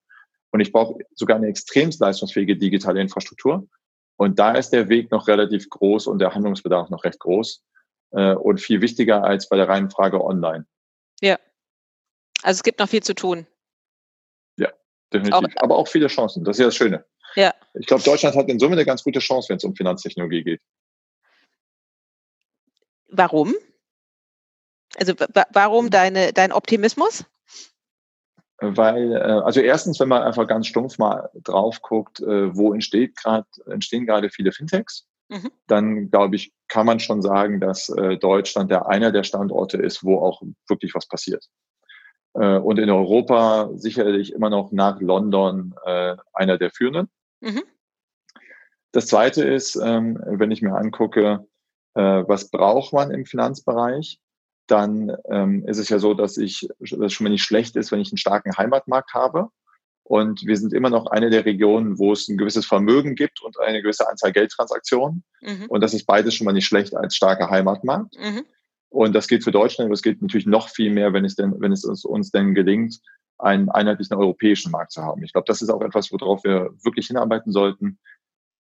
Und 0.52 0.60
ich 0.60 0.72
brauche 0.72 0.98
sogar 1.14 1.36
eine 1.36 1.46
extrem 1.46 1.90
leistungsfähige 1.96 2.56
digitale 2.56 3.00
Infrastruktur. 3.00 3.68
Und 4.16 4.38
da 4.38 4.52
ist 4.52 4.70
der 4.70 4.88
Weg 4.88 5.10
noch 5.10 5.28
relativ 5.28 5.70
groß 5.70 6.06
und 6.06 6.18
der 6.18 6.34
Handlungsbedarf 6.34 6.90
noch 6.90 7.04
recht 7.04 7.20
groß 7.20 7.64
äh, 8.10 8.34
und 8.34 8.60
viel 8.60 8.82
wichtiger 8.82 9.24
als 9.24 9.48
bei 9.48 9.56
der 9.56 9.68
reinen 9.68 9.90
Frage 9.90 10.22
online. 10.22 10.66
Ja. 11.20 11.38
Also 12.42 12.58
es 12.58 12.62
gibt 12.62 12.80
noch 12.80 12.88
viel 12.88 13.02
zu 13.02 13.14
tun. 13.14 13.46
Ja, 14.58 14.70
definitiv. 15.12 15.56
Auch, 15.56 15.62
Aber 15.62 15.76
auch 15.76 15.88
viele 15.88 16.08
Chancen. 16.08 16.44
Das 16.44 16.56
ist 16.56 16.60
ja 16.60 16.66
das 16.66 16.76
Schöne. 16.76 17.04
Ja. 17.36 17.54
Ich 17.74 17.86
glaube, 17.86 18.02
Deutschland 18.02 18.34
hat 18.34 18.48
in 18.48 18.58
Summe 18.58 18.72
eine 18.72 18.84
ganz 18.84 19.04
gute 19.04 19.20
Chance, 19.20 19.48
wenn 19.50 19.56
es 19.56 19.64
um 19.64 19.74
Finanztechnologie 19.76 20.42
geht. 20.42 20.60
Warum? 23.10 23.54
Also 24.96 25.14
warum 25.52 25.90
deine, 25.90 26.32
dein 26.32 26.52
Optimismus? 26.52 27.24
Weil, 28.60 29.12
äh, 29.12 29.18
also 29.18 29.60
erstens, 29.60 29.98
wenn 30.00 30.08
man 30.08 30.22
einfach 30.22 30.46
ganz 30.46 30.66
stumpf 30.66 30.98
mal 30.98 31.30
drauf 31.34 31.80
guckt, 31.80 32.20
äh, 32.20 32.54
wo 32.54 32.74
entsteht 32.74 33.16
grad, 33.16 33.46
entstehen 33.66 34.06
gerade 34.06 34.30
viele 34.30 34.52
Fintechs, 34.52 35.06
Mhm. 35.32 35.50
dann 35.68 36.10
glaube 36.10 36.34
ich, 36.34 36.52
kann 36.66 36.86
man 36.86 36.98
schon 36.98 37.22
sagen, 37.22 37.60
dass 37.60 37.88
äh, 37.88 38.16
Deutschland 38.18 38.70
der 38.70 38.88
einer 38.88 39.12
der 39.12 39.22
Standorte 39.22 39.76
ist, 39.78 40.02
wo 40.04 40.18
auch 40.18 40.42
wirklich 40.68 40.94
was 40.94 41.06
passiert. 41.06 41.46
Und 42.32 42.78
in 42.78 42.90
Europa 42.90 43.70
sicherlich 43.74 44.32
immer 44.32 44.50
noch 44.50 44.70
nach 44.70 45.00
London 45.00 45.74
einer 46.32 46.58
der 46.58 46.70
führenden. 46.70 47.08
Mhm. 47.40 47.64
Das 48.92 49.08
zweite 49.08 49.42
ist, 49.42 49.74
ähm, 49.74 50.16
wenn 50.24 50.52
ich 50.52 50.62
mir 50.62 50.76
angucke, 50.76 51.48
was 52.00 52.50
braucht 52.50 52.92
man 52.92 53.10
im 53.10 53.26
Finanzbereich, 53.26 54.20
dann 54.66 55.16
ähm, 55.28 55.66
ist 55.66 55.78
es 55.78 55.88
ja 55.88 55.98
so, 55.98 56.14
dass 56.14 56.36
ich, 56.36 56.68
dass 56.78 57.12
schon 57.12 57.24
mal 57.24 57.30
nicht 57.30 57.42
schlecht 57.42 57.76
ist, 57.76 57.90
wenn 57.90 58.00
ich 58.00 58.12
einen 58.12 58.18
starken 58.18 58.56
Heimatmarkt 58.56 59.14
habe 59.14 59.48
und 60.10 60.44
wir 60.44 60.56
sind 60.56 60.72
immer 60.72 60.90
noch 60.90 61.06
eine 61.06 61.30
der 61.30 61.44
Regionen, 61.44 61.96
wo 62.00 62.12
es 62.12 62.26
ein 62.26 62.36
gewisses 62.36 62.66
Vermögen 62.66 63.14
gibt 63.14 63.40
und 63.42 63.60
eine 63.60 63.80
gewisse 63.80 64.08
Anzahl 64.08 64.32
Geldtransaktionen. 64.32 65.22
Mhm. 65.40 65.66
Und 65.68 65.82
das 65.82 65.94
ist 65.94 66.04
beides 66.04 66.34
schon 66.34 66.46
mal 66.46 66.52
nicht 66.52 66.66
schlecht 66.66 66.96
als 66.96 67.14
starker 67.14 67.48
Heimatmarkt. 67.48 68.16
Mhm. 68.18 68.44
Und 68.88 69.14
das 69.14 69.28
gilt 69.28 69.44
für 69.44 69.52
Deutschland, 69.52 69.86
aber 69.86 69.94
es 69.94 70.02
gilt 70.02 70.20
natürlich 70.20 70.46
noch 70.46 70.68
viel 70.68 70.90
mehr, 70.90 71.12
wenn 71.12 71.24
es 71.24 71.36
denn, 71.36 71.54
wenn 71.60 71.70
es 71.70 71.84
uns, 71.84 72.04
uns 72.04 72.32
denn 72.32 72.56
gelingt, 72.56 72.98
einen 73.38 73.68
einheitlichen 73.68 74.16
europäischen 74.16 74.72
Markt 74.72 74.90
zu 74.90 75.02
haben. 75.02 75.22
Ich 75.22 75.32
glaube, 75.32 75.46
das 75.46 75.62
ist 75.62 75.70
auch 75.70 75.80
etwas, 75.80 76.10
worauf 76.10 76.42
wir 76.42 76.70
wirklich 76.82 77.06
hinarbeiten 77.06 77.52
sollten. 77.52 78.00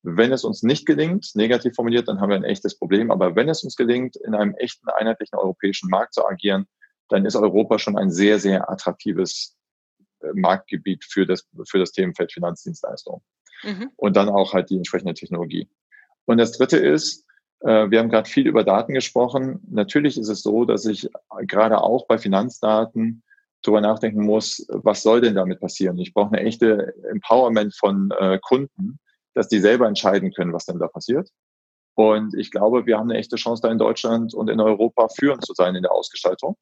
Wenn 0.02 0.32
es 0.32 0.44
uns 0.44 0.62
nicht 0.62 0.86
gelingt, 0.86 1.30
negativ 1.34 1.74
formuliert, 1.74 2.08
dann 2.08 2.20
haben 2.20 2.30
wir 2.30 2.36
ein 2.36 2.44
echtes 2.44 2.78
Problem. 2.78 3.10
Aber 3.10 3.36
wenn 3.36 3.48
es 3.48 3.62
uns 3.62 3.76
gelingt, 3.76 4.16
in 4.16 4.34
einem 4.34 4.54
echten 4.54 4.88
einheitlichen 4.88 5.38
europäischen 5.38 5.90
Markt 5.90 6.14
zu 6.14 6.26
agieren, 6.26 6.66
dann 7.08 7.26
ist 7.26 7.36
Europa 7.36 7.78
schon 7.78 7.98
ein 7.98 8.10
sehr, 8.10 8.38
sehr 8.38 8.70
attraktives 8.70 9.56
Marktgebiet 10.34 11.04
für 11.04 11.26
das, 11.26 11.46
für 11.68 11.78
das 11.78 11.92
Themenfeld 11.92 12.32
Finanzdienstleistung. 12.32 13.22
Mhm. 13.62 13.90
Und 13.96 14.16
dann 14.16 14.28
auch 14.28 14.54
halt 14.54 14.70
die 14.70 14.76
entsprechende 14.76 15.14
Technologie. 15.14 15.68
Und 16.24 16.38
das 16.38 16.52
dritte 16.52 16.78
ist, 16.78 17.26
äh, 17.60 17.90
wir 17.90 17.98
haben 17.98 18.08
gerade 18.08 18.28
viel 18.28 18.46
über 18.46 18.64
Daten 18.64 18.94
gesprochen. 18.94 19.60
Natürlich 19.70 20.18
ist 20.18 20.28
es 20.28 20.42
so, 20.42 20.64
dass 20.64 20.86
ich 20.86 21.08
gerade 21.42 21.82
auch 21.82 22.06
bei 22.06 22.18
Finanzdaten 22.18 23.22
darüber 23.62 23.80
nachdenken 23.80 24.24
muss, 24.24 24.66
was 24.68 25.02
soll 25.02 25.20
denn 25.20 25.34
damit 25.34 25.60
passieren? 25.60 25.98
Ich 25.98 26.14
brauche 26.14 26.34
eine 26.34 26.46
echte 26.46 26.94
Empowerment 27.10 27.74
von 27.76 28.10
äh, 28.18 28.38
Kunden, 28.40 28.98
dass 29.40 29.48
die 29.48 29.60
selber 29.60 29.88
entscheiden 29.88 30.34
können, 30.34 30.52
was 30.52 30.66
denn 30.66 30.78
da 30.78 30.86
passiert. 30.86 31.30
Und 31.94 32.34
ich 32.34 32.50
glaube, 32.50 32.84
wir 32.84 32.98
haben 32.98 33.08
eine 33.10 33.18
echte 33.18 33.36
Chance, 33.36 33.62
da 33.62 33.72
in 33.72 33.78
Deutschland 33.78 34.34
und 34.34 34.50
in 34.50 34.60
Europa 34.60 35.08
führend 35.08 35.46
zu 35.46 35.54
sein 35.54 35.74
in 35.74 35.82
der 35.82 35.92
Ausgestaltung. 35.92 36.58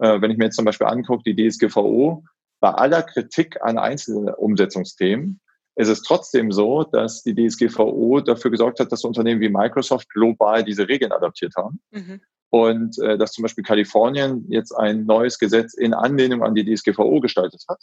Äh, 0.00 0.20
wenn 0.20 0.32
ich 0.32 0.36
mir 0.36 0.46
jetzt 0.46 0.56
zum 0.56 0.64
Beispiel 0.64 0.88
angucke, 0.88 1.22
die 1.24 1.48
DSGVO 1.48 2.24
bei 2.58 2.70
aller 2.70 3.04
Kritik 3.04 3.62
an 3.62 3.78
einzelnen 3.78 4.34
Umsetzungsthemen 4.34 5.40
ist 5.76 5.86
es 5.86 6.02
trotzdem 6.02 6.50
so, 6.50 6.82
dass 6.82 7.22
die 7.22 7.32
DSGVO 7.32 8.20
dafür 8.22 8.50
gesorgt 8.50 8.80
hat, 8.80 8.90
dass 8.90 9.04
Unternehmen 9.04 9.40
wie 9.40 9.48
Microsoft 9.48 10.08
global 10.08 10.64
diese 10.64 10.88
Regeln 10.88 11.12
adaptiert 11.12 11.54
haben. 11.56 11.78
Mhm. 11.92 12.20
Und 12.50 12.98
äh, 12.98 13.16
dass 13.16 13.34
zum 13.34 13.42
Beispiel 13.42 13.62
Kalifornien 13.62 14.46
jetzt 14.48 14.72
ein 14.72 15.04
neues 15.04 15.38
Gesetz 15.38 15.74
in 15.74 15.94
Anlehnung 15.94 16.42
an 16.42 16.56
die 16.56 16.64
DSGVO 16.64 17.20
gestaltet 17.20 17.62
hat. 17.68 17.78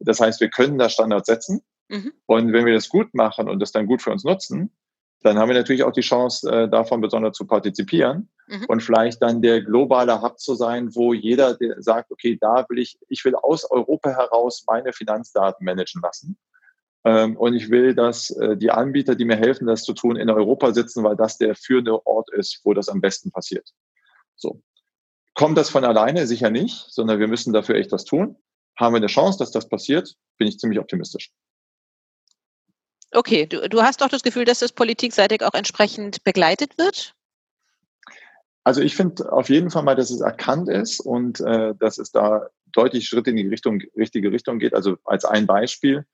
Das 0.00 0.18
heißt, 0.18 0.40
wir 0.40 0.50
können 0.50 0.78
da 0.78 0.88
Standards 0.88 1.26
setzen. 1.26 1.62
Mhm. 1.92 2.12
Und 2.24 2.52
wenn 2.54 2.64
wir 2.64 2.72
das 2.72 2.88
gut 2.88 3.12
machen 3.12 3.50
und 3.50 3.60
das 3.60 3.70
dann 3.70 3.86
gut 3.86 4.00
für 4.00 4.10
uns 4.10 4.24
nutzen, 4.24 4.72
dann 5.22 5.38
haben 5.38 5.48
wir 5.48 5.54
natürlich 5.54 5.84
auch 5.84 5.92
die 5.92 6.00
Chance, 6.00 6.50
äh, 6.50 6.68
davon 6.68 7.02
besonders 7.02 7.36
zu 7.36 7.46
partizipieren 7.46 8.30
mhm. 8.48 8.64
und 8.66 8.82
vielleicht 8.82 9.20
dann 9.20 9.42
der 9.42 9.62
globale 9.62 10.22
Hub 10.22 10.40
zu 10.40 10.54
sein, 10.54 10.94
wo 10.94 11.12
jeder 11.12 11.56
sagt, 11.78 12.10
okay, 12.10 12.38
da 12.40 12.64
will 12.70 12.78
ich, 12.78 12.98
ich 13.08 13.24
will 13.26 13.34
aus 13.36 13.70
Europa 13.70 14.10
heraus 14.10 14.64
meine 14.66 14.94
Finanzdaten 14.94 15.64
managen 15.66 16.00
lassen. 16.02 16.38
Ähm, 17.04 17.36
und 17.36 17.54
ich 17.54 17.68
will, 17.68 17.94
dass 17.94 18.30
äh, 18.30 18.56
die 18.56 18.70
Anbieter, 18.70 19.14
die 19.14 19.26
mir 19.26 19.36
helfen, 19.36 19.66
das 19.66 19.82
zu 19.82 19.92
tun, 19.92 20.16
in 20.16 20.30
Europa 20.30 20.72
sitzen, 20.72 21.04
weil 21.04 21.16
das 21.16 21.36
der 21.36 21.54
führende 21.54 22.06
Ort 22.06 22.32
ist, 22.32 22.60
wo 22.64 22.72
das 22.72 22.88
am 22.88 23.02
besten 23.02 23.30
passiert. 23.30 23.68
So. 24.34 24.62
Kommt 25.34 25.58
das 25.58 25.68
von 25.68 25.84
alleine? 25.84 26.26
Sicher 26.26 26.48
nicht, 26.48 26.86
sondern 26.88 27.18
wir 27.18 27.28
müssen 27.28 27.52
dafür 27.52 27.74
echt 27.74 27.92
was 27.92 28.04
tun. 28.04 28.36
Haben 28.78 28.94
wir 28.94 28.98
eine 28.98 29.06
Chance, 29.08 29.38
dass 29.38 29.50
das 29.50 29.68
passiert? 29.68 30.14
Bin 30.38 30.48
ich 30.48 30.58
ziemlich 30.58 30.80
optimistisch. 30.80 31.32
Okay, 33.12 33.46
du, 33.46 33.68
du 33.68 33.82
hast 33.82 34.00
doch 34.00 34.08
das 34.08 34.22
Gefühl, 34.22 34.44
dass 34.44 34.60
das 34.60 34.72
politikseitig 34.72 35.42
auch 35.42 35.54
entsprechend 35.54 36.24
begleitet 36.24 36.78
wird? 36.78 37.14
Also 38.64 38.80
ich 38.80 38.94
finde 38.94 39.30
auf 39.32 39.48
jeden 39.48 39.70
Fall 39.70 39.82
mal, 39.82 39.96
dass 39.96 40.10
es 40.10 40.20
erkannt 40.20 40.68
ist 40.68 41.00
und 41.00 41.40
äh, 41.40 41.74
dass 41.78 41.98
es 41.98 42.12
da 42.12 42.48
deutlich 42.72 43.06
Schritte 43.06 43.30
in 43.30 43.36
die 43.36 43.48
Richtung, 43.48 43.82
richtige 43.96 44.30
Richtung 44.32 44.58
geht. 44.58 44.74
Also 44.74 44.96
als 45.04 45.24
ein 45.24 45.46
Beispiel, 45.46 46.06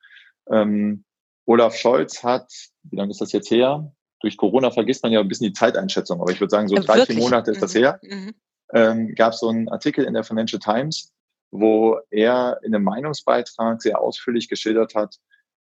ähm, 0.49 1.05
Olaf 1.45 1.75
Scholz 1.75 2.23
hat, 2.23 2.51
wie 2.83 2.95
lange 2.95 3.11
ist 3.11 3.21
das 3.21 3.31
jetzt 3.31 3.49
her? 3.49 3.91
Durch 4.21 4.35
Corona 4.35 4.71
vergisst 4.71 5.03
man 5.03 5.11
ja 5.11 5.19
ein 5.19 5.27
bisschen 5.27 5.47
die 5.47 5.53
Zeiteinschätzung, 5.53 6.21
aber 6.21 6.31
ich 6.31 6.39
würde 6.39 6.51
sagen, 6.51 6.67
so 6.67 6.75
drei, 6.75 7.05
vier 7.05 7.15
Monate 7.15 7.51
ist 7.51 7.61
das 7.61 7.73
mhm. 7.73 7.79
her. 7.79 7.99
Mhm. 8.03 8.33
Ähm, 8.73 9.15
Gab 9.15 9.33
es 9.33 9.39
so 9.39 9.49
einen 9.49 9.69
Artikel 9.69 10.03
in 10.05 10.13
der 10.13 10.23
Financial 10.23 10.59
Times, 10.59 11.11
wo 11.51 11.97
er 12.09 12.59
in 12.63 12.75
einem 12.75 12.83
Meinungsbeitrag 12.83 13.81
sehr 13.81 13.99
ausführlich 13.99 14.49
geschildert 14.49 14.95
hat, 14.95 15.15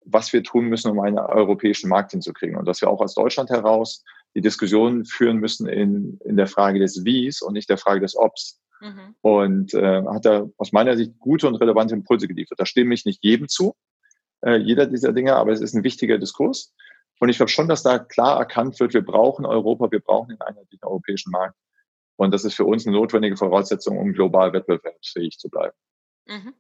was 0.04 0.32
wir 0.32 0.42
tun 0.42 0.66
müssen, 0.66 0.90
um 0.90 1.00
einen 1.00 1.18
europäischen 1.18 1.88
Markt 1.88 2.12
hinzukriegen. 2.12 2.56
Und 2.56 2.66
dass 2.66 2.80
wir 2.80 2.88
auch 2.88 3.00
aus 3.00 3.14
Deutschland 3.14 3.50
heraus 3.50 4.04
die 4.34 4.40
Diskussion 4.40 5.04
führen 5.04 5.38
müssen 5.38 5.68
in, 5.68 6.18
in 6.24 6.36
der 6.36 6.46
Frage 6.46 6.78
des 6.78 7.04
Wies 7.04 7.42
und 7.42 7.54
nicht 7.54 7.68
der 7.68 7.78
Frage 7.78 8.00
des 8.00 8.16
Obs. 8.16 8.60
Mhm. 8.80 9.14
Und 9.20 9.74
äh, 9.74 10.04
hat 10.04 10.24
da 10.24 10.48
aus 10.56 10.72
meiner 10.72 10.96
Sicht 10.96 11.18
gute 11.18 11.48
und 11.48 11.56
relevante 11.56 11.94
Impulse 11.94 12.28
geliefert. 12.28 12.60
Da 12.60 12.66
stimme 12.66 12.94
ich 12.94 13.04
nicht 13.04 13.24
jedem 13.24 13.48
zu, 13.48 13.74
äh, 14.44 14.56
jeder 14.56 14.86
dieser 14.86 15.12
Dinge, 15.12 15.34
aber 15.36 15.52
es 15.52 15.60
ist 15.60 15.74
ein 15.74 15.84
wichtiger 15.84 16.18
Diskurs. 16.18 16.72
Und 17.20 17.28
ich 17.28 17.36
glaube 17.36 17.50
schon, 17.50 17.68
dass 17.68 17.82
da 17.82 17.98
klar 17.98 18.38
erkannt 18.38 18.78
wird, 18.78 18.94
wir 18.94 19.04
brauchen 19.04 19.44
Europa, 19.44 19.90
wir 19.90 20.00
brauchen 20.00 20.30
einen 20.30 20.40
einheitlichen 20.40 20.84
europäischen 20.84 21.32
Markt. 21.32 21.56
Und 22.16 22.32
das 22.32 22.44
ist 22.44 22.54
für 22.54 22.64
uns 22.64 22.86
eine 22.86 22.96
notwendige 22.96 23.36
Voraussetzung, 23.36 23.98
um 23.98 24.12
global 24.12 24.52
wettbewerbsfähig 24.52 25.38
zu 25.38 25.48
bleiben. 25.48 25.74
Mhm. 26.26 26.54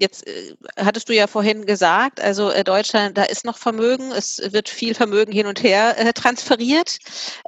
Jetzt 0.00 0.26
äh, 0.26 0.56
hattest 0.78 1.10
du 1.10 1.14
ja 1.14 1.26
vorhin 1.26 1.66
gesagt, 1.66 2.20
also 2.20 2.50
äh, 2.50 2.64
Deutschland, 2.64 3.18
da 3.18 3.24
ist 3.24 3.44
noch 3.44 3.58
Vermögen, 3.58 4.12
es 4.12 4.40
wird 4.52 4.70
viel 4.70 4.94
Vermögen 4.94 5.30
hin 5.30 5.46
und 5.46 5.62
her 5.62 5.98
äh, 5.98 6.12
transferiert. 6.14 6.96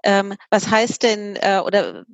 Ähm, 0.05 0.35
was 0.51 0.69
heißt 0.69 1.03
denn 1.03 1.37
äh, 1.37 1.62
oder 1.65 2.05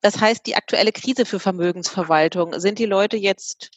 was 0.00 0.20
heißt 0.20 0.46
die 0.46 0.54
aktuelle 0.54 0.92
Krise 0.92 1.26
für 1.26 1.40
Vermögensverwaltung? 1.40 2.58
Sind 2.60 2.78
die 2.78 2.86
Leute 2.86 3.16
jetzt 3.16 3.70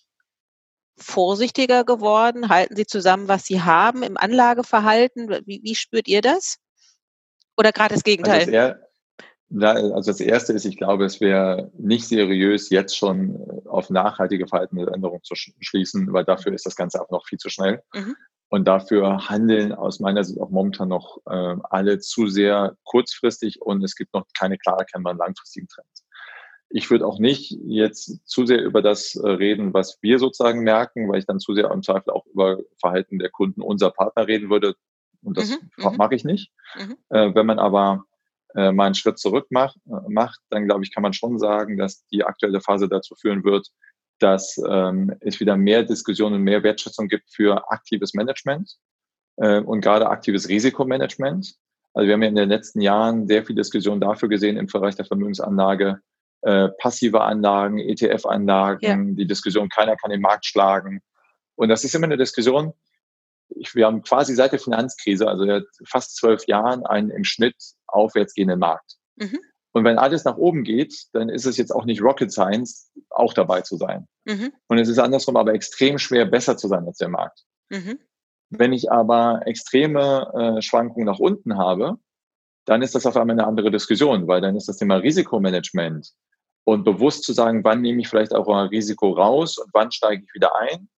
vorsichtiger 0.98 1.84
geworden? 1.84 2.50
Halten 2.50 2.76
Sie 2.76 2.86
zusammen, 2.86 3.28
was 3.28 3.46
Sie 3.46 3.62
haben 3.62 4.04
im 4.04 4.18
Anlageverhalten? 4.18 5.30
Wie, 5.46 5.62
wie 5.64 5.76
spürt 5.76 6.08
ihr 6.08 6.22
das? 6.22 6.58
Oder 7.58 7.72
gerade 7.72 7.96
das 7.96 8.04
Gegenteil? 8.04 8.56
Also 8.56 8.85
also 9.62 10.12
das 10.12 10.20
Erste 10.20 10.54
ist, 10.54 10.66
ich 10.66 10.78
glaube, 10.78 11.06
es 11.06 11.22
wäre 11.22 11.72
nicht 11.78 12.08
seriös, 12.08 12.70
jetzt 12.70 12.98
schon 12.98 13.38
auf 13.66 13.90
nachhaltige 13.90 14.48
Verhaltensänderungen 14.48 15.24
zu 15.24 15.36
schließen, 15.36 16.12
weil 16.14 16.26
dafür 16.26 16.54
ist 16.54 16.66
das 16.66 16.76
Ganze 16.76 17.02
auch 17.02 17.10
noch 17.10 17.26
viel 17.26 17.38
zu 17.38 17.50
schnell. 17.50 17.82
Mhm. 17.94 18.16
Und 18.50 18.68
dafür 18.68 19.28
handeln 19.28 19.74
aus 19.74 20.00
meiner 20.00 20.24
Sicht 20.24 20.40
auch 20.40 20.50
momentan 20.50 20.90
noch 20.90 21.20
äh, 21.26 21.56
alle 21.64 22.00
zu 22.00 22.28
sehr 22.28 22.78
kurzfristig 22.84 23.62
und 23.62 23.84
es 23.84 23.96
gibt 23.96 24.14
noch 24.14 24.26
keine 24.38 24.58
klar 24.58 24.78
erkennbaren 24.78 25.18
langfristigen 25.18 25.68
Trends. 25.68 26.06
Ich 26.70 26.90
würde 26.90 27.08
auch 27.08 27.20
nicht 27.20 27.52
jetzt 27.66 28.20
zu 28.26 28.46
sehr 28.46 28.64
über 28.64 28.82
das 28.82 29.16
äh, 29.16 29.28
reden, 29.28 29.74
was 29.74 29.98
wir 30.02 30.20
sozusagen 30.20 30.62
merken, 30.62 31.10
weil 31.10 31.20
ich 31.20 31.26
dann 31.26 31.40
zu 31.40 31.54
sehr 31.54 31.72
im 31.72 31.84
Zweifel 31.84 32.12
auch 32.12 32.26
über 32.28 32.60
Verhalten 32.80 33.20
der 33.20 33.30
Kunden 33.30 33.62
unserer 33.62 33.92
Partner 33.92 34.28
reden 34.28 34.50
würde. 34.50 34.76
Und 35.24 35.38
das 35.38 35.50
mhm, 35.50 35.70
mhm. 35.78 35.98
mache 35.98 36.16
ich 36.16 36.24
nicht. 36.24 36.52
Mhm. 36.76 36.98
Äh, 37.10 37.34
wenn 37.34 37.46
man 37.46 37.60
aber 37.60 38.06
äh, 38.56 38.72
mal 38.72 38.86
einen 38.86 38.96
Schritt 38.96 39.20
zurück 39.20 39.48
macht, 39.50 39.78
äh, 39.88 40.10
macht 40.10 40.40
dann 40.50 40.66
glaube 40.66 40.84
ich, 40.84 40.94
kann 40.94 41.04
man 41.04 41.14
schon 41.14 41.40
sagen, 41.40 41.78
dass 41.78 42.06
die 42.08 42.24
aktuelle 42.24 42.62
Phase 42.62 42.88
dazu 42.88 43.16
führen 43.16 43.44
wird, 43.44 43.68
dass 44.20 44.60
ähm, 44.70 45.14
es 45.20 45.40
wieder 45.40 45.58
mehr 45.58 45.84
Diskussionen 45.84 46.36
und 46.36 46.44
mehr 46.44 46.64
Wertschätzung 46.64 47.08
gibt 47.08 47.30
für 47.30 47.70
aktives 47.72 48.14
Management 48.14 48.76
äh, 49.38 49.60
und 49.60 49.82
gerade 49.82 50.10
aktives 50.10 50.48
Risikomanagement. 50.48 51.56
Also 51.94 52.08
wir 52.08 52.14
haben 52.14 52.24
ja 52.24 52.30
in 52.30 52.36
den 52.36 52.50
letzten 52.50 52.82
Jahren 52.82 53.28
sehr 53.28 53.46
viel 53.46 53.56
Diskussion 53.56 54.02
dafür 54.02 54.30
gesehen 54.30 54.58
im 54.58 54.68
Bereich 54.68 54.96
der 54.96 55.06
Vermögensanlage, 55.06 56.00
äh, 56.42 56.70
passive 56.80 57.22
Anlagen, 57.22 57.80
ETF-Anlagen, 57.80 59.10
ja. 59.10 59.16
die 59.16 59.28
Diskussion, 59.28 59.70
keiner 59.70 59.96
kann 59.96 60.12
den 60.12 60.22
Markt 60.22 60.46
schlagen. 60.46 61.02
Und 61.56 61.70
das 61.70 61.84
ist 61.84 61.96
immer 61.96 62.06
eine 62.06 62.18
Diskussion, 62.18 62.74
wir 63.50 63.86
haben 63.86 64.02
quasi 64.02 64.36
seit 64.36 64.52
der 64.52 64.60
Finanzkrise, 64.60 65.28
also 65.28 65.62
fast 65.86 66.16
zwölf 66.16 66.46
Jahren, 66.48 66.86
einen 66.86 67.10
im 67.10 67.24
Schnitt 67.24 67.56
aufwärts 67.88 68.34
gehenden 68.34 68.60
Markt. 68.60 68.96
Mhm. 69.16 69.40
Und 69.72 69.84
wenn 69.84 69.98
alles 69.98 70.24
nach 70.24 70.38
oben 70.38 70.64
geht, 70.64 71.08
dann 71.14 71.28
ist 71.30 71.46
es 71.46 71.58
jetzt 71.58 71.72
auch 71.72 71.86
nicht 71.86 72.02
Rocket 72.02 72.32
Science, 72.32 72.92
auch 73.10 73.34
dabei 73.34 73.62
zu 73.62 73.76
sein. 73.76 74.08
Mhm. 74.24 74.54
Und 74.68 74.78
es 74.78 74.88
ist 74.88 75.00
andersrum 75.00 75.36
aber 75.36 75.54
extrem 75.54 75.98
schwer, 75.98 76.26
besser 76.26 76.56
zu 76.56 76.68
sein 76.68 76.86
als 76.88 76.98
der 76.98 77.10
Markt. 77.10 77.44
Mhm. 77.70 78.00
Wenn 78.50 78.74
ich 78.74 78.92
aber 78.92 79.42
extreme 79.46 80.32
äh, 80.58 80.62
Schwankungen 80.62 81.06
nach 81.06 81.20
unten 81.20 81.58
habe, 81.58 81.98
dann 82.66 82.82
ist 82.82 82.96
das 82.96 83.06
auf 83.06 83.18
einmal 83.18 83.38
eine 83.38 83.48
andere 83.48 83.70
Diskussion, 83.70 84.28
weil 84.28 84.42
dann 84.42 84.56
ist 84.56 84.68
das 84.68 84.78
Thema 84.78 84.96
Risikomanagement 84.96 86.14
und 86.64 86.84
bewusst 86.84 87.24
zu 87.24 87.34
sagen, 87.34 87.64
wann 87.64 87.82
nehme 87.82 88.02
ich 88.02 88.08
vielleicht 88.08 88.34
auch 88.34 88.48
ein 88.48 88.68
Risiko 88.68 89.12
raus 89.12 89.58
und 89.58 89.70
wann 89.74 89.92
steige 89.92 90.24
ich 90.24 90.34
wieder 90.34 90.56
ein, 90.56 90.90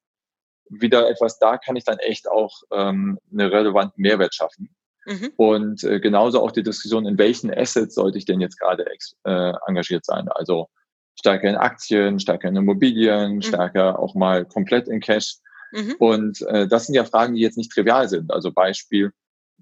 wieder 0.69 1.09
etwas, 1.09 1.39
da 1.39 1.57
kann 1.57 1.75
ich 1.75 1.83
dann 1.83 1.99
echt 1.99 2.29
auch 2.29 2.61
ähm, 2.71 3.19
einen 3.31 3.49
relevanten 3.49 4.01
Mehrwert 4.01 4.35
schaffen. 4.35 4.69
Mhm. 5.05 5.31
Und 5.37 5.83
äh, 5.83 5.99
genauso 5.99 6.41
auch 6.41 6.51
die 6.51 6.63
Diskussion, 6.63 7.05
in 7.05 7.17
welchen 7.17 7.53
Assets 7.53 7.95
sollte 7.95 8.17
ich 8.17 8.25
denn 8.25 8.41
jetzt 8.41 8.59
gerade 8.59 8.85
äh, 9.23 9.53
engagiert 9.65 10.05
sein? 10.05 10.27
Also 10.29 10.67
stärker 11.15 11.49
in 11.49 11.55
Aktien, 11.55 12.19
stärker 12.19 12.49
in 12.49 12.57
Immobilien, 12.57 13.35
mhm. 13.35 13.41
stärker 13.41 13.99
auch 13.99 14.15
mal 14.15 14.45
komplett 14.45 14.87
in 14.87 14.99
Cash. 14.99 15.37
Mhm. 15.71 15.95
Und 15.99 16.41
äh, 16.43 16.67
das 16.67 16.85
sind 16.85 16.95
ja 16.95 17.05
Fragen, 17.05 17.35
die 17.35 17.41
jetzt 17.41 17.57
nicht 17.57 17.71
trivial 17.71 18.09
sind. 18.09 18.31
Also 18.31 18.51
Beispiel, 18.51 19.11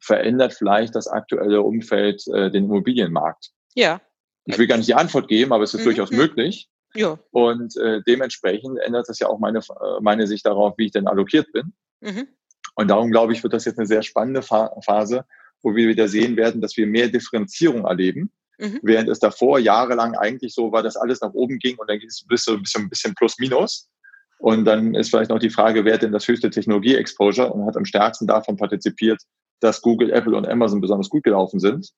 verändert 0.01 0.53
vielleicht 0.53 0.95
das 0.95 1.07
aktuelle 1.07 1.61
Umfeld 1.61 2.27
äh, 2.27 2.51
den 2.51 2.65
Immobilienmarkt? 2.65 3.51
Ja. 3.75 4.01
Ich 4.45 4.57
will 4.57 4.67
gar 4.67 4.77
nicht 4.77 4.89
die 4.89 4.95
Antwort 4.95 5.27
geben, 5.27 5.53
aber 5.53 5.63
es 5.63 5.73
ist 5.73 5.81
mhm. 5.81 5.85
durchaus 5.85 6.11
möglich. 6.11 6.69
Ja. 6.95 7.19
Und 7.31 7.75
äh, 7.77 8.01
dementsprechend 8.07 8.79
ändert 8.79 9.09
das 9.09 9.19
ja 9.19 9.27
auch 9.27 9.39
meine, 9.39 9.59
äh, 9.59 10.01
meine 10.01 10.27
Sicht 10.27 10.45
darauf, 10.45 10.77
wie 10.77 10.85
ich 10.85 10.91
denn 10.91 11.07
allokiert 11.07 11.51
bin. 11.51 11.73
Mhm. 12.01 12.27
Und 12.75 12.89
darum 12.89 13.11
glaube 13.11 13.33
ich, 13.33 13.43
wird 13.43 13.53
das 13.53 13.65
jetzt 13.65 13.77
eine 13.77 13.87
sehr 13.87 14.01
spannende 14.01 14.41
Phase, 14.41 15.25
wo 15.61 15.75
wir 15.75 15.87
wieder 15.87 16.07
sehen 16.07 16.35
werden, 16.35 16.61
dass 16.61 16.75
wir 16.77 16.87
mehr 16.87 17.07
Differenzierung 17.07 17.85
erleben. 17.85 18.31
Mhm. 18.57 18.79
Während 18.83 19.09
es 19.09 19.19
davor 19.19 19.59
jahrelang 19.59 20.15
eigentlich 20.15 20.53
so 20.53 20.71
war, 20.71 20.83
dass 20.83 20.97
alles 20.97 21.21
nach 21.21 21.33
oben 21.33 21.59
ging 21.59 21.77
und 21.77 21.89
dann 21.89 21.99
ging 21.99 22.07
es 22.07 22.25
bis 22.27 22.45
so 22.45 22.53
ein 22.53 22.61
bisschen, 22.61 22.83
ein 22.83 22.89
bisschen 22.89 23.13
plus 23.15 23.37
minus. 23.39 23.89
Und 24.37 24.65
dann 24.65 24.95
ist 24.95 25.09
vielleicht 25.09 25.29
noch 25.29 25.39
die 25.39 25.49
Frage, 25.49 25.85
wer 25.85 25.95
hat 25.95 26.01
denn 26.01 26.11
das 26.11 26.27
höchste 26.27 26.49
Technologie-Exposure 26.49 27.51
und 27.51 27.65
hat 27.65 27.77
am 27.77 27.85
stärksten 27.85 28.27
davon 28.27 28.57
partizipiert, 28.57 29.21
dass 29.61 29.81
Google, 29.81 30.11
Apple 30.11 30.35
und 30.35 30.47
Amazon 30.47 30.81
besonders 30.81 31.09
gut 31.09 31.23
gelaufen 31.23 31.59
sind. 31.59 31.89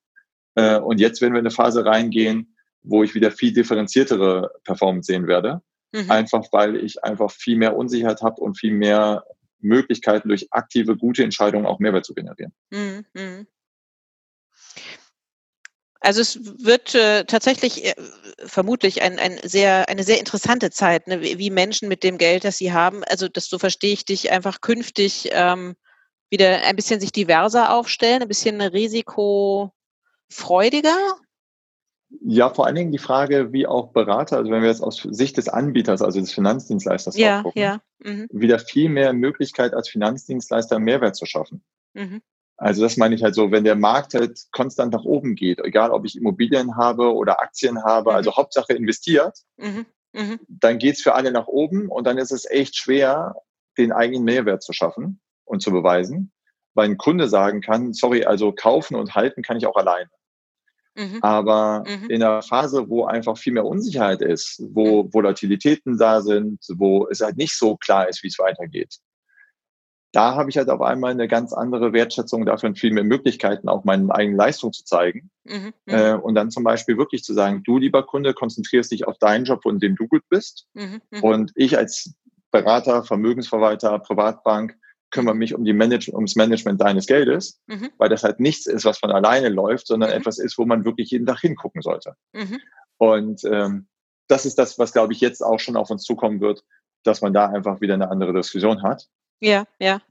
Äh, 0.55 0.79
und 0.79 0.99
jetzt 0.99 1.21
werden 1.21 1.33
wir 1.33 1.39
in 1.39 1.45
eine 1.45 1.53
Phase 1.53 1.85
reingehen, 1.85 2.55
wo 2.87 3.03
ich 3.03 3.13
wieder 3.15 3.31
viel 3.31 3.53
differenziertere 3.53 4.51
Performance 4.63 5.07
sehen 5.07 5.27
werde. 5.27 5.61
Mhm. 5.91 6.11
Einfach 6.11 6.43
weil 6.51 6.75
ich 6.77 7.03
einfach 7.03 7.31
viel 7.31 7.57
mehr 7.57 7.75
Unsicherheit 7.75 8.21
habe 8.21 8.41
und 8.41 8.57
viel 8.57 8.73
mehr 8.73 9.23
Möglichkeiten 9.59 10.29
durch 10.29 10.47
aktive, 10.51 10.97
gute 10.97 11.23
Entscheidungen 11.23 11.65
auch 11.65 11.79
Mehrwert 11.79 12.05
zu 12.05 12.13
generieren. 12.13 12.53
Mhm. 12.71 13.05
mhm. 13.13 13.47
Also 15.99 16.21
es 16.21 16.39
wird 16.63 16.95
äh, 16.95 17.25
tatsächlich 17.25 17.83
äh, 17.83 17.95
vermutlich 18.45 19.01
ein, 19.01 19.17
ein 19.17 19.39
sehr, 19.43 19.89
eine 19.89 20.03
sehr 20.03 20.19
interessante 20.19 20.69
Zeit, 20.69 21.07
ne? 21.07 21.21
wie, 21.21 21.39
wie, 21.39 21.49
Menschen 21.49 21.89
mit 21.89 22.03
dem 22.03 22.19
Geld, 22.19 22.45
das 22.45 22.57
sie 22.57 22.71
haben, 22.71 23.03
also 23.05 23.27
das 23.27 23.49
so 23.49 23.57
verstehe 23.57 23.93
ich 23.93 24.05
dich, 24.05 24.31
einfach 24.31 24.61
künftig 24.61 25.29
ähm, 25.31 25.75
wieder 26.29 26.63
ein 26.63 26.75
bisschen 26.75 26.99
sich 26.99 27.11
diverser 27.11 27.73
aufstellen, 27.73 28.21
ein 28.21 28.27
bisschen 28.27 28.61
risikofreudiger? 28.61 29.71
Ja, 32.09 32.49
vor 32.49 32.65
allen 32.65 32.75
Dingen 32.75 32.91
die 32.91 32.97
Frage, 32.97 33.51
wie 33.51 33.67
auch 33.67 33.91
Berater, 33.91 34.37
also 34.37 34.49
wenn 34.49 34.61
wir 34.61 34.69
jetzt 34.69 34.81
aus 34.81 34.97
Sicht 34.97 35.37
des 35.37 35.49
Anbieters, 35.49 36.01
also 36.01 36.19
des 36.19 36.33
Finanzdienstleisters 36.33 37.17
ja, 37.17 37.41
gucken, 37.41 37.61
ja. 37.61 37.81
Mhm. 37.99 38.27
wieder 38.31 38.59
viel 38.59 38.89
mehr 38.89 39.11
Möglichkeit 39.13 39.73
als 39.73 39.89
Finanzdienstleister 39.89 40.79
Mehrwert 40.79 41.17
zu 41.17 41.25
schaffen. 41.25 41.63
Mhm. 41.93 42.21
Also 42.55 42.81
das 42.81 42.97
meine 42.97 43.13
ich 43.13 43.23
halt 43.23 43.35
so, 43.35 43.51
wenn 43.51 43.65
der 43.65 43.75
Markt 43.75 44.13
halt 44.13 44.39
konstant 44.51 44.93
nach 44.93 45.03
oben 45.03 45.35
geht, 45.35 45.59
egal 45.59 45.91
ob 45.91 46.05
ich 46.05 46.17
Immobilien 46.17 46.75
habe 46.75 47.13
oder 47.13 47.39
Aktien 47.39 47.83
habe, 47.83 48.11
also 48.13 48.29
mhm. 48.29 48.33
also 48.33 48.35
Hauptsache 48.37 48.73
investiert, 48.73 49.39
mhm. 49.57 49.85
Mhm. 50.13 50.39
dann 50.47 50.79
geht's 50.79 51.01
für 51.01 51.13
alle 51.13 51.31
nach 51.31 51.47
oben 51.47 51.89
und 51.89 52.07
dann 52.07 52.17
ist 52.17 52.31
es 52.31 52.49
echt 52.49 52.75
schwer, 52.75 53.35
den 53.77 53.91
eigenen 53.91 54.23
Mehrwert 54.23 54.63
zu 54.63 54.73
schaffen 54.73 55.19
und 55.45 55.61
zu 55.61 55.71
beweisen, 55.71 56.31
weil 56.73 56.89
ein 56.89 56.97
Kunde 56.97 57.27
sagen 57.27 57.61
kann, 57.61 57.93
sorry, 57.93 58.23
also 58.23 58.51
kaufen 58.53 58.95
und 58.95 59.13
halten 59.13 59.43
kann 59.43 59.57
ich 59.57 59.67
auch 59.67 59.75
alleine. 59.75 60.09
Mhm. 60.97 61.19
Aber 61.21 61.83
mhm. 61.87 62.09
in 62.09 62.23
einer 62.23 62.41
Phase, 62.41 62.89
wo 62.89 63.05
einfach 63.05 63.37
viel 63.37 63.53
mehr 63.53 63.65
Unsicherheit 63.65 64.21
ist, 64.21 64.61
wo 64.71 65.03
mhm. 65.03 65.13
Volatilitäten 65.13 65.97
da 65.97 66.21
sind, 66.21 66.59
wo 66.75 67.07
es 67.09 67.21
halt 67.21 67.37
nicht 67.37 67.55
so 67.55 67.77
klar 67.77 68.09
ist, 68.09 68.23
wie 68.23 68.27
es 68.27 68.39
weitergeht, 68.39 68.97
da 70.13 70.35
habe 70.35 70.49
ich 70.49 70.57
halt 70.57 70.69
auf 70.69 70.81
einmal 70.81 71.11
eine 71.11 71.27
ganz 71.27 71.53
andere 71.53 71.93
Wertschätzung 71.93 72.45
dafür 72.45 72.69
und 72.69 72.79
viel 72.79 72.91
mehr 72.91 73.03
Möglichkeiten, 73.03 73.69
auch 73.69 73.83
meine 73.83 74.13
eigene 74.13 74.37
Leistung 74.37 74.73
zu 74.73 74.83
zeigen. 74.83 75.29
Mhm. 75.43 75.73
mhm. 75.85 75.93
Äh, 75.93 76.13
und 76.13 76.33
dann 76.33 76.49
zum 76.49 76.63
Beispiel 76.63 76.97
wirklich 76.97 77.23
zu 77.23 77.33
sagen, 77.33 77.61
du 77.63 77.77
lieber 77.77 78.03
Kunde, 78.03 78.33
konzentrierst 78.33 78.91
dich 78.91 79.07
auf 79.07 79.19
deinen 79.19 79.45
Job, 79.45 79.65
in 79.65 79.79
dem 79.79 79.95
du 79.95 80.07
gut 80.07 80.23
bist. 80.29 80.65
Mhm. 80.73 81.01
Und 81.21 81.51
ich 81.55 81.77
als 81.77 82.15
Berater, 82.49 83.03
Vermögensverwalter, 83.03 83.99
Privatbank 83.99 84.75
kümmere 85.11 85.35
mich 85.35 85.55
um 85.55 85.63
die 85.63 85.73
Manage 85.73 86.13
ums 86.13 86.35
Management 86.35 86.81
deines 86.81 87.07
Geldes, 87.07 87.59
mhm. 87.67 87.91
weil 87.97 88.09
das 88.09 88.23
halt 88.23 88.39
nichts 88.39 88.65
ist, 88.65 88.85
was 88.85 88.99
von 88.99 89.11
alleine 89.11 89.49
läuft, 89.49 89.87
sondern 89.87 90.09
mhm. 90.09 90.17
etwas 90.17 90.37
ist, 90.37 90.57
wo 90.57 90.65
man 90.65 90.85
wirklich 90.85 91.11
jeden 91.11 91.25
Tag 91.25 91.39
hingucken 91.39 91.81
sollte. 91.81 92.15
Mhm. 92.33 92.59
Und 92.97 93.43
ähm, 93.45 93.87
das 94.27 94.45
ist 94.45 94.59
das, 94.59 94.77
was, 94.77 94.91
glaube 94.91 95.13
ich, 95.13 95.21
jetzt 95.21 95.41
auch 95.41 95.59
schon 95.59 95.77
auf 95.77 95.89
uns 95.89 96.03
zukommen 96.03 96.41
wird, 96.41 96.63
dass 97.03 97.21
man 97.21 97.33
da 97.33 97.47
einfach 97.47 97.79
wieder 97.79 97.93
eine 97.93 98.09
andere 98.09 98.33
Diskussion 98.33 98.83
hat. 98.83 99.07
Ja, 99.39 99.65
ja. 99.79 100.01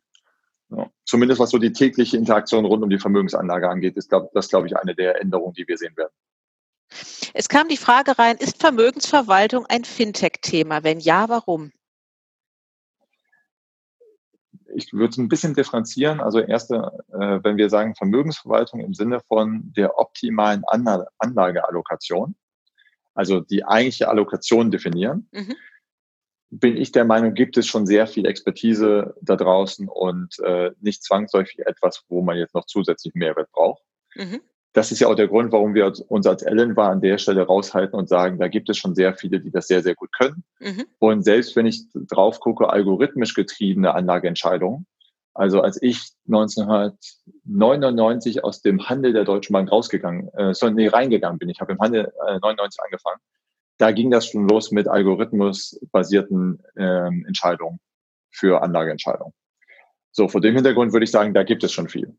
ja. 0.71 0.91
Zumindest 1.05 1.41
was 1.41 1.51
so 1.51 1.59
die 1.59 1.73
tägliche 1.73 2.17
Interaktion 2.17 2.65
rund 2.65 2.83
um 2.83 2.91
die 2.91 2.99
Vermögensanlage 2.99 3.69
angeht, 3.69 3.97
ist 3.97 4.09
glaub, 4.09 4.33
das, 4.33 4.49
glaube 4.49 4.67
ich, 4.67 4.77
eine 4.77 4.95
der 4.95 5.21
Änderungen, 5.21 5.55
die 5.55 5.69
wir 5.69 5.77
sehen 5.77 5.97
werden. 5.97 6.13
Es 7.35 7.49
kam 7.49 7.69
die 7.69 7.77
Frage 7.77 8.19
rein, 8.19 8.37
ist 8.39 8.61
Vermögensverwaltung 8.61 9.67
ein 9.67 9.85
Fintech-Thema? 9.85 10.85
Wenn 10.85 11.01
ja, 11.01 11.29
warum? 11.29 11.73
Ich 14.77 14.93
würde 14.93 15.11
es 15.11 15.17
ein 15.17 15.29
bisschen 15.29 15.55
differenzieren. 15.55 16.21
Also 16.21 16.41
erste, 16.41 16.93
äh, 17.13 17.41
wenn 17.43 17.57
wir 17.57 17.71
sagen 17.71 17.95
Vermögensverwaltung 17.95 18.81
im 18.81 18.95
Sinne 18.95 19.21
von 19.27 19.73
der 19.77 19.99
optimalen 19.99 20.65
Anlageallokation, 21.19 22.37
also 23.15 23.41
die 23.41 23.65
eigentliche 23.65 24.09
Allokation 24.09 24.71
definieren, 24.71 25.29
mhm. 25.33 25.55
bin 26.51 26.77
ich 26.77 26.93
der 26.93 27.07
Meinung, 27.07 27.35
gibt 27.35 27.57
es 27.57 27.67
schon 27.67 27.87
sehr 27.87 28.07
viel 28.07 28.27
Expertise 28.27 29.15
da 29.23 29.37
draußen 29.37 29.89
und 29.89 30.39
äh, 30.41 30.73
nicht 30.81 31.03
zwangsläufig 31.03 31.61
etwas, 31.61 32.05
wo 32.09 32.23
man 32.23 32.37
jetzt 32.37 32.55
noch 32.55 32.67
zusätzlich 32.67 33.15
Mehrwert 33.15 33.51
braucht. 33.53 33.83
Mhm 34.15 34.41
das 34.77 34.93
ist 34.93 35.01
ja 35.01 35.09
auch 35.09 35.15
der 35.15 35.29
Grund, 35.29 35.53
warum 35.53 35.75
wir 35.75 35.91
uns 36.09 36.27
als 36.27 36.43
Ellen 36.43 36.77
war 36.77 36.91
an 36.91 37.01
der 37.01 37.17
Stelle 37.17 37.47
raushalten 37.47 37.99
und 37.99 38.11
sagen, 38.11 38.39
da 38.39 38.49
gibt 38.49 38.69
es 38.69 38.77
schon 38.77 38.95
sehr 38.95 39.15
viele, 39.15 39.41
die 39.41 39.51
das 39.51 39.69
sehr, 39.69 39.83
sehr 39.83 39.95
gut 39.95 40.13
können. 40.13 40.45
Mhm. 40.61 40.85
Und 40.99 41.23
selbst 41.23 41.57
wenn 41.57 41.65
ich 41.65 41.87
drauf 41.95 42.41
gucke, 42.41 42.69
algorithmisch 42.69 43.33
getriebene 43.33 43.95
Anlageentscheidungen, 43.95 44.87
also 45.33 45.63
als 45.63 45.81
ich 45.81 46.11
1999 46.27 48.45
aus 48.45 48.61
dem 48.61 48.87
Handel 48.87 49.15
der 49.15 49.25
Deutschen 49.25 49.55
Bank 49.55 49.73
rausgegangen, 49.73 50.29
äh, 50.35 50.53
so, 50.53 50.69
nee, 50.69 50.89
reingegangen 50.89 51.39
bin, 51.39 51.49
ich 51.49 51.63
habe 51.63 51.73
im 51.73 51.79
Handel 51.79 52.13
äh, 52.27 52.39
99 52.39 52.79
angefangen, 52.85 53.23
da 53.79 53.93
ging 53.93 54.11
das 54.11 54.27
schon 54.27 54.47
los 54.47 54.73
mit 54.73 54.89
algorithmusbasierten 54.89 56.63
ähm, 56.77 57.25
Entscheidungen. 57.27 57.81
für 58.31 58.63
Anlageentscheidungen. 58.63 59.33
So, 60.13 60.29
vor 60.29 60.43
dem 60.43 60.55
Hintergrund 60.55 60.93
würde 60.93 61.05
ich 61.05 61.11
sagen, 61.11 61.33
da 61.33 61.45
gibt 61.45 61.65
es 61.65 61.73
schon 61.73 61.89
viel. 61.89 62.15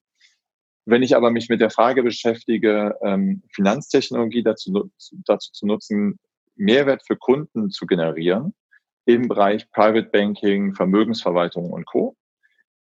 Wenn 0.89 1.03
ich 1.03 1.17
aber 1.17 1.31
mich 1.31 1.49
mit 1.49 1.59
der 1.59 1.69
Frage 1.69 2.01
beschäftige, 2.01 2.95
ähm, 3.01 3.43
Finanztechnologie 3.53 4.41
dazu, 4.41 4.89
dazu 5.25 5.51
zu 5.51 5.65
nutzen, 5.65 6.17
Mehrwert 6.55 7.03
für 7.05 7.17
Kunden 7.17 7.69
zu 7.71 7.85
generieren 7.85 8.53
im 9.03 9.27
Bereich 9.27 9.69
Private 9.71 10.07
Banking, 10.09 10.73
Vermögensverwaltung 10.73 11.71
und 11.71 11.85
Co., 11.85 12.15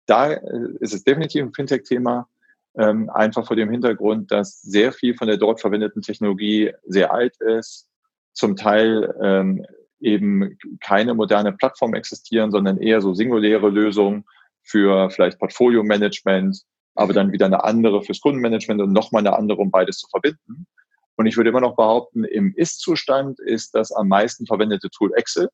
da 0.05 0.31
äh, 0.31 0.39
ist 0.79 0.93
es 0.93 1.03
definitiv 1.03 1.43
ein 1.43 1.53
Fintech-Thema, 1.53 2.29
ähm, 2.77 3.09
einfach 3.09 3.45
vor 3.45 3.57
dem 3.57 3.69
Hintergrund, 3.69 4.31
dass 4.31 4.61
sehr 4.61 4.93
viel 4.93 5.13
von 5.13 5.27
der 5.27 5.35
dort 5.35 5.59
verwendeten 5.59 6.01
Technologie 6.01 6.71
sehr 6.85 7.13
alt 7.13 7.35
ist, 7.41 7.89
zum 8.31 8.55
Teil 8.55 9.13
ähm, 9.21 9.65
eben 9.99 10.57
keine 10.79 11.13
moderne 11.13 11.51
Plattform 11.51 11.93
existieren, 11.93 12.51
sondern 12.51 12.77
eher 12.77 13.01
so 13.01 13.13
singuläre 13.13 13.69
Lösungen 13.69 14.23
für 14.63 15.09
vielleicht 15.09 15.39
Portfolio-Management, 15.39 16.63
aber 16.95 17.13
dann 17.13 17.31
wieder 17.31 17.45
eine 17.45 17.63
andere 17.63 18.01
fürs 18.03 18.21
Kundenmanagement 18.21 18.81
und 18.81 18.91
nochmal 18.91 19.25
eine 19.25 19.35
andere, 19.35 19.59
um 19.59 19.71
beides 19.71 19.97
zu 19.97 20.07
verbinden. 20.09 20.65
Und 21.15 21.25
ich 21.25 21.37
würde 21.37 21.49
immer 21.49 21.61
noch 21.61 21.75
behaupten, 21.75 22.23
im 22.23 22.53
Ist-Zustand 22.55 23.39
ist 23.39 23.75
das 23.75 23.91
am 23.91 24.07
meisten 24.07 24.45
verwendete 24.45 24.89
Tool 24.89 25.13
Excel. 25.15 25.49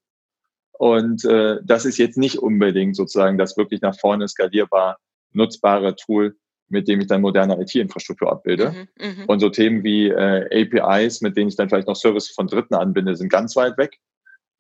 Und 0.72 1.26
äh, 1.26 1.58
das 1.64 1.86
ist 1.86 1.98
jetzt 1.98 2.18
nicht 2.18 2.38
unbedingt 2.38 2.96
sozusagen 2.96 3.38
das 3.38 3.58
wirklich 3.58 3.82
nach 3.82 3.98
vorne 3.98 4.28
skalierbar 4.28 4.98
nutzbare 5.34 5.96
Tool, 5.96 6.36
mit 6.70 6.88
dem 6.88 7.02
ich 7.02 7.08
dann 7.08 7.22
moderne 7.22 7.60
IT-Infrastruktur 7.60 8.32
abbilde. 8.32 8.88
Mhm, 9.00 9.22
mh. 9.22 9.26
Und 9.28 9.40
so 9.40 9.50
Themen 9.50 9.84
wie 9.84 10.10
äh, 10.10 10.46
APIs, 10.52 11.22
mit 11.22 11.36
denen 11.36 11.50
ich 11.50 11.56
dann 11.56 11.70
vielleicht 11.70 11.88
noch 11.88 11.96
Services 11.96 12.32
von 12.32 12.48
Dritten 12.48 12.76
anbinde, 12.76 13.16
sind 13.16 13.30
ganz 13.30 13.56
weit 13.56 13.78
weg. 13.78 13.98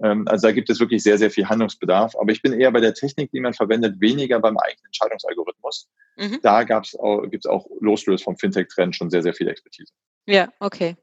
Ähm, 0.04 0.28
also 0.28 0.48
da 0.48 0.52
gibt 0.52 0.70
es 0.70 0.80
wirklich 0.80 1.04
sehr, 1.04 1.18
sehr 1.18 1.32
viel 1.32 1.48
Handlungsbedarf. 1.48 2.16
Aber 2.16 2.32
ich 2.32 2.42
bin 2.42 2.54
eher 2.54 2.72
bei 2.72 2.80
der 2.80 2.94
Technik, 2.94 3.32
die 3.32 3.40
man 3.40 3.54
verwendet, 3.54 4.00
weniger 4.00 4.40
beim 4.40 4.58
eigenen 4.58 4.86
Entscheidungsalgorithmus. 4.86 5.90
Mhm. 6.18 6.40
Da 6.42 6.64
gab's 6.64 6.96
auch, 6.96 7.22
gibt 7.24 7.46
es 7.46 7.50
auch 7.50 7.68
losgelöst 7.80 8.24
vom 8.24 8.38
Fintech-Trend 8.38 8.96
schon 8.96 9.10
sehr, 9.10 9.24
sehr 9.24 9.34
viel 9.34 9.48
Expertise. 9.48 9.92
Ja, 10.26 10.50
okay. 10.60 10.96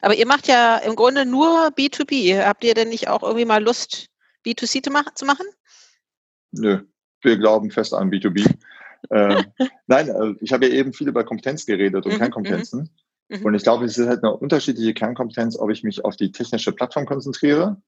Aber 0.00 0.14
ihr 0.14 0.26
macht 0.26 0.48
ja 0.48 0.78
im 0.78 0.96
Grunde 0.96 1.24
nur 1.24 1.68
B2B. 1.68 2.44
Habt 2.44 2.64
ihr 2.64 2.74
denn 2.74 2.88
nicht 2.88 3.08
auch 3.08 3.22
irgendwie 3.22 3.44
mal 3.44 3.62
Lust, 3.62 4.08
B2C 4.44 4.82
zu 5.14 5.24
machen? 5.24 5.46
Nö, 6.50 6.80
wir 7.22 7.38
glauben 7.38 7.70
fest 7.70 7.94
an 7.94 8.10
B2B. 8.10 8.52
äh, 9.10 9.44
nein, 9.86 10.36
ich 10.40 10.52
habe 10.52 10.66
ja 10.66 10.72
eben 10.72 10.92
viel 10.92 11.08
über 11.08 11.24
Kompetenz 11.24 11.66
geredet 11.66 12.04
und 12.04 12.12
mhm, 12.12 12.18
Kernkompetenzen. 12.18 12.90
Mhm. 13.28 13.38
mhm. 13.38 13.46
Und 13.46 13.54
ich 13.54 13.62
glaube, 13.62 13.84
es 13.84 13.96
ist 13.96 14.08
halt 14.08 14.24
eine 14.24 14.36
unterschiedliche 14.36 14.92
Kernkompetenz, 14.92 15.56
ob 15.56 15.70
ich 15.70 15.84
mich 15.84 16.04
auf 16.04 16.16
die 16.16 16.32
technische 16.32 16.72
Plattform 16.72 17.06
konzentriere 17.06 17.80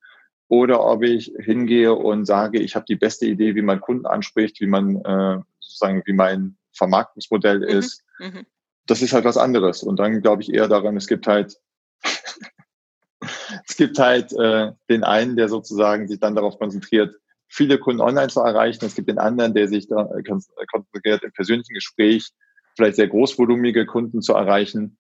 oder 0.49 0.85
ob 0.85 1.03
ich 1.03 1.33
hingehe 1.39 1.95
und 1.95 2.27
sage, 2.27 2.61
ich 2.61 2.77
habe 2.77 2.85
die 2.89 2.97
beste 2.97 3.27
Idee, 3.27 3.55
wie 3.55 3.63
man 3.63 3.81
Kunden 3.81 4.07
anspricht, 4.07 4.61
wie 4.61 4.67
man 4.67 4.97
äh, 4.97 5.41
sozusagen, 5.61 6.03
wie 6.07 6.13
mein 6.13 6.57
Vermarktungsmodell 6.73 7.59
mhm. 7.61 7.65
ist. 7.65 8.05
Mhm. 8.19 8.47
Das 8.87 9.03
ist 9.03 9.13
halt 9.13 9.25
was 9.25 9.39
anderes. 9.39 9.83
Und 9.83 9.99
dann 9.99 10.21
glaube 10.21 10.43
ich 10.43 10.53
eher 10.53 10.69
daran, 10.69 10.97
es 10.97 11.07
gibt 11.07 11.27
halt 11.27 11.57
es 13.67 13.77
gibt 13.77 13.99
halt 13.99 14.33
äh, 14.33 14.73
den 14.91 15.05
einen, 15.05 15.37
der 15.37 15.49
sozusagen 15.49 16.09
sich 16.09 16.21
dann 16.21 16.35
darauf 16.35 16.59
konzentriert, 16.59 17.15
viele 17.49 17.79
Kunden 17.79 18.01
online 18.01 18.29
zu 18.29 18.41
erreichen. 18.41 18.85
Es 18.85 18.95
gibt 18.95 19.09
den 19.09 19.19
anderen, 19.19 19.55
der 19.55 19.69
sich 19.69 19.89
da 19.89 20.11
äh, 20.17 20.23
konzentriert, 20.23 21.23
im 21.23 21.33
persönlichen 21.33 21.75
Gespräch 21.75 22.31
vielleicht 22.77 22.97
sehr 22.97 23.09
großvolumige 23.09 23.87
Kunden 23.87 24.21
zu 24.21 24.35
erreichen. 24.35 24.99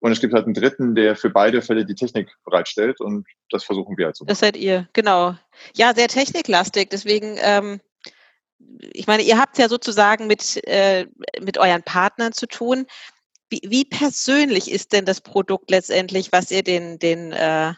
Und 0.00 0.12
es 0.12 0.20
gibt 0.20 0.32
halt 0.32 0.44
einen 0.44 0.54
dritten, 0.54 0.94
der 0.94 1.16
für 1.16 1.30
beide 1.30 1.60
Fälle 1.60 1.84
die 1.84 1.94
Technik 1.94 2.30
bereitstellt 2.44 3.00
und 3.00 3.26
das 3.50 3.64
versuchen 3.64 3.96
wir 3.96 4.06
halt 4.06 4.16
so. 4.16 4.24
Das 4.24 4.38
seid 4.38 4.56
ihr, 4.56 4.88
genau. 4.92 5.34
Ja, 5.74 5.92
sehr 5.94 6.08
techniklastig. 6.08 6.90
Deswegen, 6.90 7.36
ähm, 7.40 7.80
ich 8.92 9.06
meine, 9.06 9.22
ihr 9.22 9.38
habt 9.38 9.58
ja 9.58 9.68
sozusagen 9.68 10.28
mit, 10.28 10.64
äh, 10.68 11.06
mit 11.40 11.58
euren 11.58 11.82
Partnern 11.82 12.32
zu 12.32 12.46
tun. 12.46 12.86
Wie, 13.50 13.62
wie 13.64 13.84
persönlich 13.84 14.70
ist 14.70 14.92
denn 14.92 15.04
das 15.04 15.20
Produkt 15.20 15.70
letztendlich, 15.70 16.30
was 16.30 16.50
ihr 16.50 16.62
den, 16.62 16.98
den, 16.98 17.32
äh, 17.32 17.72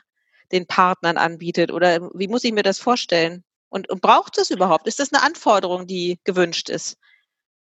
den 0.53 0.67
Partnern 0.67 1.17
anbietet? 1.17 1.73
Oder 1.73 2.11
wie 2.13 2.29
muss 2.29 2.45
ich 2.45 2.53
mir 2.53 2.63
das 2.63 2.79
vorstellen? 2.79 3.45
Und, 3.71 3.89
und 3.89 4.03
braucht 4.03 4.37
es 4.37 4.51
überhaupt? 4.51 4.87
Ist 4.89 4.99
das 4.99 5.13
eine 5.13 5.23
Anforderung, 5.23 5.87
die 5.87 6.19
gewünscht 6.25 6.69
ist? 6.69 6.99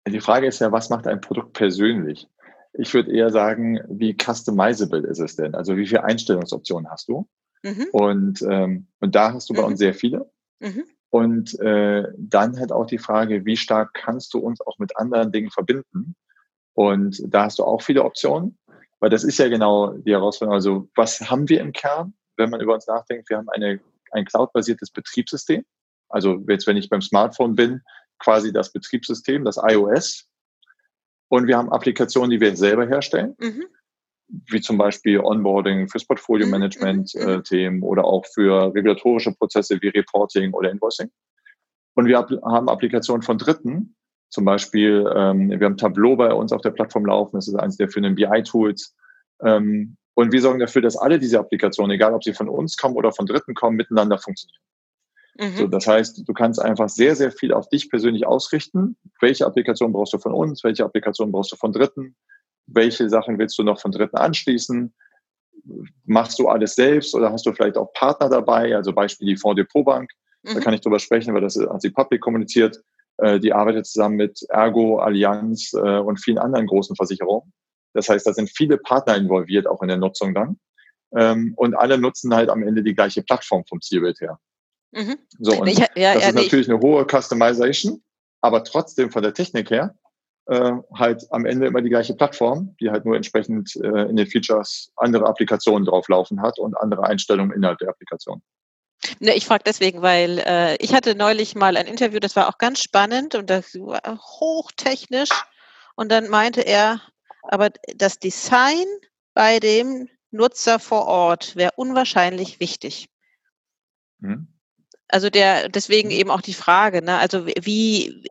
Die 0.07 0.21
Frage 0.21 0.45
ist 0.45 0.59
ja, 0.59 0.71
was 0.71 0.89
macht 0.89 1.07
ein 1.07 1.21
Produkt 1.21 1.53
persönlich? 1.53 2.27
Ich 2.77 2.93
würde 2.93 3.11
eher 3.11 3.29
sagen, 3.29 3.79
wie 3.87 4.15
customizable 4.15 5.07
ist 5.07 5.19
es 5.19 5.35
denn? 5.35 5.55
Also 5.55 5.77
wie 5.77 5.87
viele 5.87 6.03
Einstellungsoptionen 6.03 6.89
hast 6.89 7.07
du? 7.07 7.27
Mhm. 7.63 7.87
Und, 7.91 8.41
ähm, 8.43 8.87
und 8.99 9.15
da 9.15 9.33
hast 9.33 9.49
du 9.49 9.53
bei 9.53 9.61
mhm. 9.61 9.67
uns 9.67 9.79
sehr 9.79 9.93
viele. 9.93 10.29
Mhm. 10.59 10.83
Und 11.09 11.59
äh, 11.59 12.03
dann 12.17 12.59
halt 12.59 12.71
auch 12.71 12.85
die 12.85 12.97
Frage, 12.97 13.45
wie 13.45 13.57
stark 13.57 13.93
kannst 13.93 14.33
du 14.33 14.39
uns 14.39 14.59
auch 14.61 14.77
mit 14.79 14.97
anderen 14.97 15.31
Dingen 15.31 15.49
verbinden? 15.49 16.15
Und 16.73 17.21
da 17.25 17.45
hast 17.45 17.59
du 17.59 17.63
auch 17.63 17.81
viele 17.81 18.03
Optionen, 18.03 18.57
weil 18.99 19.09
das 19.09 19.23
ist 19.23 19.39
ja 19.39 19.47
genau 19.47 19.93
die 19.93 20.11
Herausforderung. 20.11 20.55
Also 20.55 20.89
was 20.95 21.21
haben 21.21 21.47
wir 21.47 21.61
im 21.61 21.71
Kern, 21.71 22.13
wenn 22.35 22.49
man 22.49 22.59
über 22.59 22.73
uns 22.73 22.87
nachdenkt? 22.87 23.29
Wir 23.29 23.37
haben 23.37 23.49
eine, 23.49 23.79
ein 24.11 24.25
cloud-basiertes 24.25 24.91
Betriebssystem. 24.91 25.63
Also 26.09 26.43
jetzt, 26.49 26.67
wenn 26.67 26.77
ich 26.77 26.89
beim 26.89 27.01
Smartphone 27.01 27.55
bin, 27.55 27.81
quasi 28.19 28.51
das 28.51 28.71
Betriebssystem, 28.71 29.45
das 29.45 29.57
iOS. 29.57 30.27
Und 31.29 31.47
wir 31.47 31.57
haben 31.57 31.71
Applikationen, 31.71 32.31
die 32.31 32.39
wir 32.39 32.55
selber 32.55 32.87
herstellen, 32.87 33.35
mhm. 33.39 33.65
wie 34.49 34.61
zum 34.61 34.77
Beispiel 34.77 35.19
Onboarding 35.19 35.87
fürs 35.89 36.05
Portfolio-Management-Themen 36.05 37.77
mhm. 37.77 37.83
äh, 37.83 37.85
oder 37.85 38.05
auch 38.05 38.25
für 38.25 38.73
regulatorische 38.73 39.33
Prozesse 39.33 39.81
wie 39.81 39.89
Reporting 39.89 40.53
oder 40.53 40.71
Invoicing. 40.71 41.09
Und 41.95 42.07
wir 42.07 42.17
haben 42.17 42.69
Applikationen 42.69 43.21
von 43.21 43.37
Dritten, 43.37 43.95
zum 44.29 44.43
Beispiel, 44.43 45.09
ähm, 45.15 45.49
wir 45.49 45.65
haben 45.65 45.77
Tableau 45.77 46.17
bei 46.17 46.33
uns 46.33 46.51
auf 46.51 46.61
der 46.61 46.71
Plattform 46.71 47.05
laufen, 47.05 47.37
das 47.37 47.47
ist 47.47 47.55
eines 47.55 47.77
der 47.77 47.89
für 47.89 48.01
den 48.01 48.15
BI-Tools. 48.15 48.93
Ähm, 49.41 49.95
und 50.13 50.31
wir 50.31 50.41
sorgen 50.41 50.59
dafür, 50.59 50.81
dass 50.81 50.97
alle 50.97 51.19
diese 51.19 51.39
Applikationen, 51.39 51.95
egal 51.95 52.13
ob 52.13 52.23
sie 52.23 52.33
von 52.33 52.49
uns 52.49 52.75
kommen 52.75 52.95
oder 52.95 53.11
von 53.11 53.25
Dritten 53.25 53.53
kommen, 53.53 53.77
miteinander 53.77 54.17
funktionieren. 54.17 54.61
Mhm. 55.37 55.55
So, 55.57 55.67
das 55.67 55.85
heißt, 55.87 56.27
du 56.27 56.33
kannst 56.33 56.61
einfach 56.61 56.89
sehr, 56.89 57.15
sehr 57.15 57.31
viel 57.31 57.53
auf 57.53 57.67
dich 57.69 57.89
persönlich 57.89 58.25
ausrichten. 58.25 58.97
Welche 59.19 59.45
Applikation 59.45 59.91
brauchst 59.91 60.13
du 60.13 60.17
von 60.17 60.33
uns? 60.33 60.63
Welche 60.63 60.85
Applikation 60.85 61.31
brauchst 61.31 61.51
du 61.51 61.57
von 61.57 61.73
Dritten? 61.73 62.15
Welche 62.67 63.09
Sachen 63.09 63.37
willst 63.37 63.57
du 63.57 63.63
noch 63.63 63.79
von 63.79 63.91
Dritten 63.91 64.17
anschließen? 64.17 64.93
Machst 66.05 66.39
du 66.39 66.47
alles 66.47 66.75
selbst 66.75 67.13
oder 67.15 67.31
hast 67.31 67.45
du 67.45 67.53
vielleicht 67.53 67.77
auch 67.77 67.91
Partner 67.93 68.29
dabei? 68.29 68.75
Also 68.75 68.93
Beispiel 68.93 69.27
die 69.27 69.37
Fonds 69.37 69.57
Depot 69.57 69.85
Bank. 69.85 70.09
Mhm. 70.43 70.53
Da 70.53 70.59
kann 70.61 70.73
ich 70.73 70.81
drüber 70.81 70.99
sprechen, 70.99 71.33
weil 71.33 71.41
das 71.41 71.57
hat 71.57 71.81
sie 71.81 71.89
public 71.89 72.21
kommuniziert. 72.21 72.81
Äh, 73.17 73.39
die 73.39 73.53
arbeitet 73.53 73.87
zusammen 73.87 74.15
mit 74.15 74.41
Ergo, 74.49 74.99
Allianz 74.99 75.73
äh, 75.73 75.99
und 75.99 76.17
vielen 76.17 76.37
anderen 76.37 76.67
großen 76.67 76.95
Versicherungen. 76.95 77.51
Das 77.93 78.09
heißt, 78.09 78.25
da 78.27 78.33
sind 78.33 78.49
viele 78.49 78.77
Partner 78.77 79.15
involviert, 79.15 79.67
auch 79.67 79.81
in 79.81 79.87
der 79.87 79.97
Nutzung 79.97 80.33
dann. 80.33 80.59
Ähm, 81.15 81.53
und 81.55 81.75
alle 81.75 81.97
nutzen 81.97 82.33
halt 82.33 82.49
am 82.49 82.63
Ende 82.63 82.83
die 82.83 82.95
gleiche 82.95 83.21
Plattform 83.21 83.63
vom 83.67 83.81
Zielbild 83.81 84.19
her. 84.21 84.39
Mhm. 84.95 85.17
So, 85.39 85.61
und 85.61 85.67
ich, 85.67 85.77
ja, 85.77 85.87
das 86.13 86.23
ja, 86.23 86.29
ist 86.29 86.35
natürlich 86.35 86.69
eine 86.69 86.79
hohe 86.79 87.05
Customization, 87.05 88.01
aber 88.41 88.63
trotzdem 88.63 89.11
von 89.11 89.23
der 89.23 89.33
Technik 89.33 89.69
her 89.69 89.95
äh, 90.47 90.71
halt 90.93 91.25
am 91.31 91.45
Ende 91.45 91.67
immer 91.67 91.81
die 91.81 91.89
gleiche 91.89 92.13
Plattform, 92.13 92.75
die 92.79 92.89
halt 92.89 93.05
nur 93.05 93.15
entsprechend 93.15 93.75
äh, 93.75 94.03
in 94.03 94.15
den 94.15 94.27
Features 94.27 94.91
andere 94.95 95.25
Applikationen 95.25 95.85
drauflaufen 95.85 96.41
hat 96.41 96.59
und 96.59 96.77
andere 96.77 97.03
Einstellungen 97.03 97.51
innerhalb 97.51 97.79
der 97.79 97.89
Applikation. 97.89 98.41
Ne, 99.19 99.35
ich 99.35 99.45
frage 99.45 99.63
deswegen, 99.65 100.01
weil 100.01 100.39
äh, 100.39 100.75
ich 100.77 100.93
hatte 100.93 101.15
neulich 101.15 101.55
mal 101.55 101.75
ein 101.77 101.87
Interview, 101.87 102.19
das 102.19 102.35
war 102.35 102.47
auch 102.47 102.57
ganz 102.57 102.81
spannend 102.81 103.35
und 103.35 103.49
das 103.49 103.75
war 103.75 104.01
hochtechnisch. 104.17 105.29
Und 105.95 106.11
dann 106.11 106.29
meinte 106.29 106.61
er, 106.61 107.01
aber 107.43 107.69
das 107.95 108.19
Design 108.19 108.85
bei 109.33 109.59
dem 109.59 110.09
Nutzer 110.31 110.79
vor 110.79 111.05
Ort 111.05 111.55
wäre 111.55 111.73
unwahrscheinlich 111.75 112.59
wichtig. 112.59 113.09
Mhm. 114.19 114.54
Also 115.07 115.29
der, 115.29 115.69
deswegen 115.69 116.09
mhm. 116.09 116.15
eben 116.15 116.31
auch 116.31 116.41
die 116.41 116.53
Frage, 116.53 117.03
ne? 117.03 117.17
Also 117.17 117.45
wie, 117.45 118.23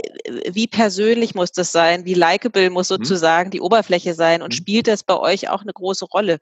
wie 0.51 0.67
persönlich 0.67 1.35
muss 1.35 1.53
das 1.53 1.73
sein? 1.73 2.05
Wie 2.05 2.15
likable 2.15 2.71
muss 2.71 2.91
mhm. 2.91 2.97
sozusagen 2.97 3.49
mhm. 3.49 3.53
die 3.53 3.61
Oberfläche 3.61 4.15
sein? 4.15 4.43
Und 4.43 4.53
mhm. 4.53 4.57
spielt 4.57 4.89
das 4.89 5.05
bei 5.05 5.17
euch 5.17 5.49
auch 5.49 5.63
eine 5.63 5.73
große 5.73 6.07
Rolle? 6.07 6.39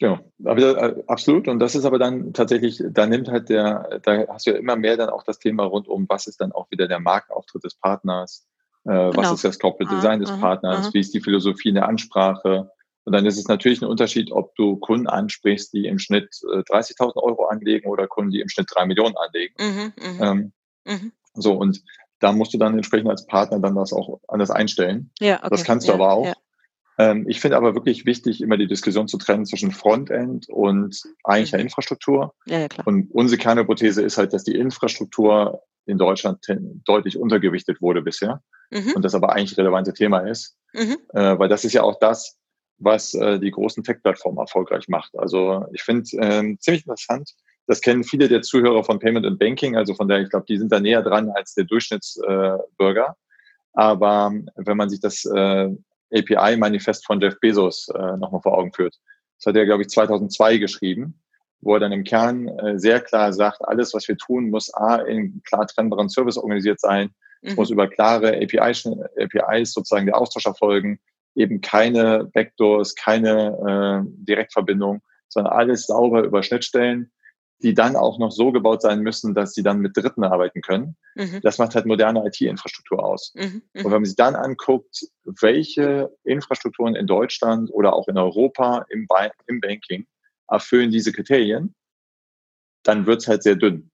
Ja, 0.00 0.20
aber, 0.44 0.60
äh, 0.60 1.02
absolut. 1.08 1.48
Und 1.48 1.58
das 1.58 1.74
ist 1.74 1.84
aber 1.84 1.98
dann 1.98 2.32
tatsächlich, 2.32 2.82
da 2.90 3.06
nimmt 3.06 3.28
halt 3.28 3.48
der, 3.48 4.00
da 4.02 4.26
hast 4.28 4.46
du 4.46 4.52
ja 4.52 4.56
immer 4.56 4.76
mehr 4.76 4.96
dann 4.96 5.08
auch 5.10 5.24
das 5.24 5.38
Thema 5.38 5.64
rund 5.64 5.88
um, 5.88 6.06
was 6.08 6.26
ist 6.26 6.40
dann 6.40 6.52
auch 6.52 6.70
wieder 6.70 6.86
der 6.86 7.00
Markenauftritt 7.00 7.64
des 7.64 7.74
Partners, 7.74 8.46
äh, 8.84 8.90
genau. 8.90 9.16
was 9.16 9.32
ist 9.32 9.44
das 9.44 9.58
Corporate 9.58 9.92
Design 9.94 10.20
des 10.20 10.30
Partners, 10.30 10.94
wie 10.94 11.00
ist 11.00 11.12
die 11.14 11.20
Philosophie 11.20 11.70
in 11.70 11.74
der 11.74 11.88
Ansprache. 11.88 12.70
Und 13.08 13.12
dann 13.12 13.24
ist 13.24 13.38
es 13.38 13.48
natürlich 13.48 13.80
ein 13.80 13.88
Unterschied, 13.88 14.32
ob 14.32 14.54
du 14.56 14.76
Kunden 14.76 15.06
ansprichst, 15.06 15.72
die 15.72 15.86
im 15.86 15.98
Schnitt 15.98 16.28
äh, 16.52 16.58
30.000 16.58 17.16
Euro 17.16 17.46
anlegen 17.46 17.88
oder 17.88 18.06
Kunden, 18.06 18.32
die 18.32 18.40
im 18.40 18.50
Schnitt 18.50 18.68
drei 18.70 18.84
Millionen 18.84 19.16
anlegen. 19.16 19.54
Mhm, 19.58 19.92
mhm, 19.96 20.22
ähm, 20.22 20.52
mhm. 20.84 21.12
So, 21.32 21.54
und 21.54 21.82
da 22.18 22.32
musst 22.32 22.52
du 22.52 22.58
dann 22.58 22.74
entsprechend 22.74 23.08
als 23.08 23.24
Partner 23.24 23.60
dann 23.60 23.76
das 23.76 23.94
auch 23.94 24.20
anders 24.28 24.50
einstellen. 24.50 25.10
Ja, 25.20 25.38
okay. 25.38 25.48
Das 25.48 25.64
kannst 25.64 25.88
du 25.88 25.92
ja, 25.92 25.94
aber 25.94 26.12
auch. 26.12 26.26
Ja. 26.26 26.34
Ähm, 26.98 27.24
ich 27.26 27.40
finde 27.40 27.56
aber 27.56 27.74
wirklich 27.74 28.04
wichtig, 28.04 28.42
immer 28.42 28.58
die 28.58 28.66
Diskussion 28.66 29.08
zu 29.08 29.16
trennen 29.16 29.46
zwischen 29.46 29.72
Frontend 29.72 30.46
und 30.50 31.00
eigentlicher 31.24 31.56
mhm. 31.56 31.64
Infrastruktur. 31.64 32.34
Ja, 32.44 32.58
ja, 32.58 32.68
klar. 32.68 32.86
Und 32.86 33.10
unsere 33.10 33.40
Kernhypothese 33.40 34.02
ist 34.02 34.18
halt, 34.18 34.34
dass 34.34 34.44
die 34.44 34.54
Infrastruktur 34.54 35.62
in 35.86 35.96
Deutschland 35.96 36.44
deutlich 36.84 37.16
untergewichtet 37.16 37.80
wurde 37.80 38.02
bisher 38.02 38.42
mhm. 38.70 38.92
und 38.96 39.02
das 39.02 39.14
aber 39.14 39.32
eigentlich 39.32 39.56
relevante 39.56 39.94
Thema 39.94 40.18
ist, 40.18 40.58
mhm. 40.74 40.98
äh, 41.14 41.38
weil 41.38 41.48
das 41.48 41.64
ist 41.64 41.72
ja 41.72 41.82
auch 41.82 41.98
das, 41.98 42.37
was 42.78 43.14
äh, 43.14 43.38
die 43.38 43.50
großen 43.50 43.82
Tech-Plattformen 43.82 44.38
erfolgreich 44.38 44.88
macht. 44.88 45.16
Also 45.18 45.66
ich 45.72 45.82
finde 45.82 46.02
äh, 46.18 46.56
ziemlich 46.58 46.86
interessant, 46.86 47.34
das 47.66 47.80
kennen 47.82 48.02
viele 48.02 48.28
der 48.28 48.42
Zuhörer 48.42 48.82
von 48.82 48.98
Payment 48.98 49.26
and 49.26 49.38
Banking, 49.38 49.76
also 49.76 49.94
von 49.94 50.08
der, 50.08 50.20
ich 50.20 50.30
glaube, 50.30 50.46
die 50.48 50.56
sind 50.56 50.72
da 50.72 50.80
näher 50.80 51.02
dran 51.02 51.30
als 51.30 51.54
der 51.54 51.64
Durchschnittsbürger. 51.64 53.16
Aber 53.74 54.32
wenn 54.56 54.76
man 54.76 54.88
sich 54.88 55.00
das 55.00 55.24
äh, 55.26 55.68
API-Manifest 56.10 57.04
von 57.04 57.20
Jeff 57.20 57.38
Bezos 57.40 57.88
äh, 57.88 58.16
nochmal 58.16 58.40
vor 58.40 58.56
Augen 58.56 58.72
führt, 58.72 58.98
das 59.38 59.46
hat 59.46 59.56
er, 59.56 59.66
glaube 59.66 59.82
ich, 59.82 59.88
2002 59.88 60.56
geschrieben, 60.56 61.20
wo 61.60 61.74
er 61.74 61.80
dann 61.80 61.92
im 61.92 62.04
Kern 62.04 62.48
äh, 62.48 62.78
sehr 62.78 63.00
klar 63.00 63.32
sagt, 63.32 63.60
alles, 63.60 63.92
was 63.92 64.08
wir 64.08 64.16
tun, 64.16 64.50
muss 64.50 64.72
A, 64.72 64.96
in 64.96 65.42
klar 65.44 65.66
trennbaren 65.66 66.08
Service 66.08 66.38
organisiert 66.38 66.80
sein, 66.80 67.10
es 67.42 67.52
mhm. 67.52 67.56
muss 67.56 67.70
über 67.70 67.86
klare 67.86 68.34
APIs, 68.36 68.88
APIs 69.20 69.72
sozusagen 69.72 70.06
der 70.06 70.16
Austausch 70.16 70.46
erfolgen, 70.46 70.98
eben 71.38 71.60
keine 71.60 72.28
Backdoors, 72.32 72.94
keine 72.94 74.04
äh, 74.04 74.24
Direktverbindung, 74.24 75.02
sondern 75.28 75.52
alles 75.52 75.86
sauber 75.86 76.22
über 76.24 76.42
Schnittstellen 76.42 77.10
die 77.60 77.74
dann 77.74 77.96
auch 77.96 78.18
noch 78.18 78.30
so 78.30 78.52
gebaut 78.52 78.82
sein 78.82 79.00
müssen, 79.00 79.34
dass 79.34 79.52
sie 79.52 79.62
dann 79.62 79.80
mit 79.80 79.96
Dritten 79.96 80.22
arbeiten 80.22 80.60
können. 80.60 80.96
Mhm. 81.14 81.40
Das 81.42 81.58
macht 81.58 81.74
halt 81.74 81.86
moderne 81.86 82.24
IT-Infrastruktur 82.26 83.04
aus. 83.04 83.32
Mhm. 83.34 83.42
Mhm. 83.42 83.62
Und 83.74 83.84
wenn 83.84 83.90
man 83.90 84.04
sich 84.04 84.16
dann 84.16 84.36
anguckt, 84.36 85.06
welche 85.24 86.10
Infrastrukturen 86.24 86.94
in 86.94 87.06
Deutschland 87.06 87.70
oder 87.72 87.94
auch 87.94 88.08
in 88.08 88.16
Europa 88.16 88.86
im, 88.90 89.06
ba 89.06 89.30
im 89.46 89.60
Banking 89.60 90.06
erfüllen 90.48 90.90
diese 90.90 91.12
Kriterien, 91.12 91.74
dann 92.84 93.06
wird 93.06 93.22
es 93.22 93.28
halt 93.28 93.42
sehr 93.42 93.56
dünn. 93.56 93.90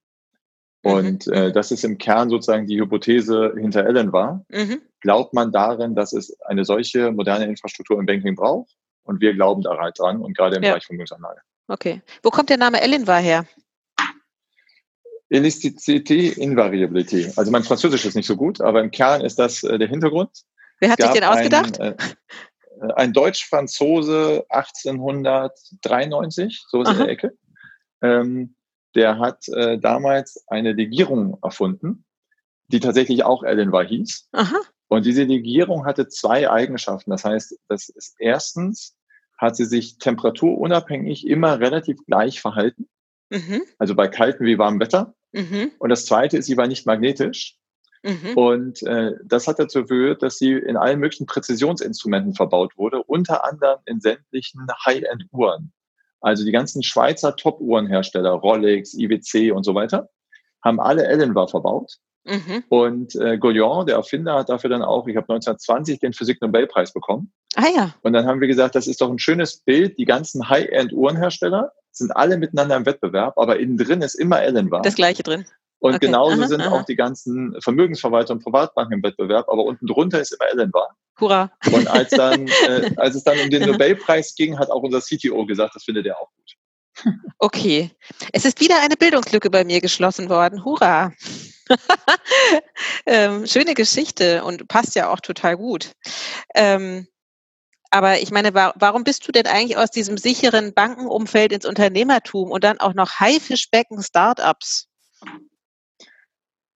Mhm. 0.85 0.93
Und 0.93 1.27
äh, 1.29 1.51
das 1.51 1.71
ist 1.71 1.85
im 1.85 1.97
Kern 1.97 2.29
sozusagen 2.29 2.67
die 2.67 2.79
Hypothese 2.79 3.55
hinter 3.57 3.87
Ellen 3.87 4.13
war. 4.13 4.45
Mhm. 4.51 4.83
Glaubt 5.05 5.33
man 5.35 5.53
darin, 5.53 5.95
dass 5.95 6.15
es 6.15 6.35
eine 6.47 6.65
solche 6.65 7.13
moderne 7.13 7.45
Infrastruktur 7.45 7.99
im 7.99 8.07
Banking 8.07 8.37
braucht? 8.37 8.75
Und 9.03 9.21
wir 9.21 9.35
glauben 9.35 9.61
da 9.61 9.77
halt 9.79 9.99
dran 9.99 10.23
und 10.23 10.35
gerade 10.35 10.57
im 10.57 10.63
ja. 10.63 10.71
Bereich 10.71 10.87
Vermögensanlage. 10.87 11.43
Okay. 11.69 12.01
Wo 12.23 12.31
kommt 12.31 12.49
der 12.49 12.57
Name 12.57 12.81
Elinvar 12.81 13.21
her? 13.21 13.45
Elasticity, 15.29 16.29
Invariability. 16.29 17.31
Also 17.37 17.51
mein 17.51 17.65
Französisch 17.65 18.07
ist 18.07 18.15
nicht 18.15 18.27
so 18.27 18.35
gut, 18.35 18.63
aber 18.63 18.81
im 18.81 18.91
Kern 18.91 19.21
ist 19.21 19.39
das 19.39 19.63
äh, 19.63 19.79
der 19.79 19.89
Hintergrund. 19.89 20.31
Wer 20.81 20.91
hat 20.91 21.03
sich 21.03 21.11
den 21.11 21.25
ausgedacht? 21.25 21.79
Ein, 21.79 21.99
äh, 21.99 22.93
ein 22.97 23.13
Deutsch-Franzose 23.13 24.47
1893, 24.49 26.65
so 26.67 26.81
ist 26.81 26.93
in 26.93 26.97
der 26.97 27.11
Ecke. 27.11 27.37
Ähm, 28.01 28.55
der 28.95 29.19
hat 29.19 29.47
äh, 29.49 29.79
damals 29.79 30.43
eine 30.47 30.73
Legierung 30.73 31.37
erfunden, 31.43 32.07
die 32.69 32.81
tatsächlich 32.81 33.25
auch 33.25 33.43
Elinvar 33.43 33.85
hieß. 33.85 34.31
Aha. 34.33 34.57
Und 34.89 35.07
diese 35.07 35.25
Legierung 35.25 35.87
hatte 35.87 36.09
zwei 36.09 36.51
Eigenschaften. 36.51 37.11
Das 37.11 37.25
heißt, 37.25 37.59
das 37.69 37.89
ist 37.89 38.17
erstens 38.19 38.97
hat 39.39 39.57
sie 39.57 39.65
sich 39.65 39.99
temperaturunabhängig 39.99 41.27
immer 41.27 41.59
relativ 41.59 41.99
gleich 42.07 42.41
verhalten. 42.41 42.89
Mhm. 43.31 43.63
Also 43.79 43.95
bei 43.95 44.09
kaltem 44.09 44.47
wie 44.47 44.59
warmem 44.59 44.81
Wetter. 44.81 45.15
Mhm. 45.33 45.73
Und 45.79 45.89
das 45.89 46.07
zweite 46.07 46.39
ist, 46.39 46.47
sie 46.47 46.57
war 46.57 46.69
nicht 46.69 46.87
magnetisch. 46.87 47.59
Mhm. 48.05 48.37
Und 48.37 48.83
äh, 48.83 49.13
das 49.25 49.49
hat 49.49 49.59
dazu 49.59 49.83
geführt, 49.83 50.23
dass 50.23 50.39
sie 50.39 50.53
in 50.53 50.77
allen 50.77 51.01
möglichen 51.01 51.27
Präzisionsinstrumenten 51.27 52.35
verbaut 52.35 52.77
wurde, 52.77 53.03
unter 53.03 53.45
anderem 53.45 53.81
in 53.87 54.01
sämtlichen 54.01 54.67
High-End-Uhren. 54.85 55.73
Also 56.21 56.45
die 56.45 56.53
ganzen 56.53 56.83
Schweizer 56.83 57.35
Top-Uhrenhersteller, 57.35 58.31
Rolex, 58.31 58.95
IWC 58.95 59.53
und 59.53 59.65
so 59.65 59.75
weiter, 59.75 60.09
haben 60.63 60.81
alle 60.81 61.07
Ellenbar 61.07 61.49
verbaut. 61.49 61.99
Mhm. 62.25 62.65
Und 62.69 63.15
äh, 63.17 63.39
Gouillon, 63.39 63.87
der 63.87 63.97
Erfinder, 63.97 64.35
hat 64.35 64.49
dafür 64.49 64.71
dann 64.71 64.83
auch, 64.83 65.07
ich 65.07 65.17
habe 65.17 65.33
1920 65.33 66.01
den 66.01 66.13
Physik-Nobelpreis 66.13 66.93
bekommen. 66.93 67.33
Ah 67.55 67.69
ja. 67.75 67.95
Und 68.03 68.15
dann 68.15 68.27
haben 68.27 68.41
wir 68.41 68.49
gesagt, 68.49 68.75
das 68.75 68.87
ist 68.87 69.01
doch 69.01 69.11
ein 69.11 69.19
schönes 69.19 69.59
Bild. 69.59 69.99
Die 69.99 70.07
ganzen 70.07 70.49
High-End-Uhrenhersteller 70.49 71.73
sind 71.93 72.11
alle 72.17 72.39
miteinander 72.39 72.77
im 72.77 72.87
Wettbewerb, 72.87 73.39
aber 73.39 73.59
innen 73.61 73.77
drin 73.77 74.03
ist 74.03 74.15
immer 74.15 74.43
Ellenbar. 74.43 74.83
Das 74.83 74.95
gleiche 74.95 75.23
drin. 75.23 75.45
Und 75.79 75.97
okay. 75.97 76.07
genauso 76.07 76.41
aha, 76.41 76.49
sind 76.49 76.63
aha. 76.63 76.75
auch 76.75 76.85
die 76.85 76.97
ganzen 76.97 77.55
Vermögensverwalter 77.61 78.33
und 78.33 78.43
Privatbanken 78.43 78.95
im 78.95 79.03
Wettbewerb, 79.03 79.49
aber 79.49 79.65
unten 79.65 79.87
drunter 79.87 80.21
ist 80.21 80.33
immer 80.33 80.51
Ellenbar. 80.51 80.97
Hurra. 81.21 81.53
Und 81.73 81.89
als, 81.89 82.11
dann, 82.11 82.49
äh, 82.69 82.91
als 82.97 83.15
es 83.15 83.23
dann 83.23 83.39
um 83.39 83.51
den 83.51 83.69
Nobelpreis 83.69 84.35
ging, 84.35 84.59
hat 84.59 84.71
auch 84.71 84.83
unser 84.83 85.01
CTO 85.01 85.45
gesagt, 85.47 85.77
das 85.77 85.85
findet 85.85 86.07
er 86.07 86.19
auch 86.19 86.31
gut. 86.35 86.55
Okay. 87.39 87.91
Es 88.33 88.45
ist 88.45 88.61
wieder 88.61 88.81
eine 88.81 88.97
Bildungslücke 88.97 89.51
bei 89.51 89.65
mir 89.65 89.81
geschlossen 89.81 90.29
worden. 90.29 90.65
Hurra. 90.65 91.13
ähm, 93.07 93.47
schöne 93.47 93.75
Geschichte 93.75 94.45
und 94.45 94.69
passt 94.69 94.95
ja 94.95 95.11
auch 95.11 95.21
total 95.21 95.57
gut. 95.57 95.93
Ähm, 96.55 97.07
aber 97.91 98.21
ich 98.21 98.33
meine, 98.33 98.55
warum 98.55 99.05
bist 99.05 99.27
du 99.29 99.33
denn 99.33 99.47
eigentlich 99.47 99.77
aus 99.77 99.91
diesem 99.91 100.19
sicheren 100.19 100.75
Bankenumfeld 100.75 101.53
ins 101.53 101.65
Unternehmertum 101.65 102.51
und 102.51 102.65
dann 102.65 102.81
auch 102.81 102.93
noch 102.95 103.21
Haifischbecken 103.21 104.03
Startups? 104.03 104.89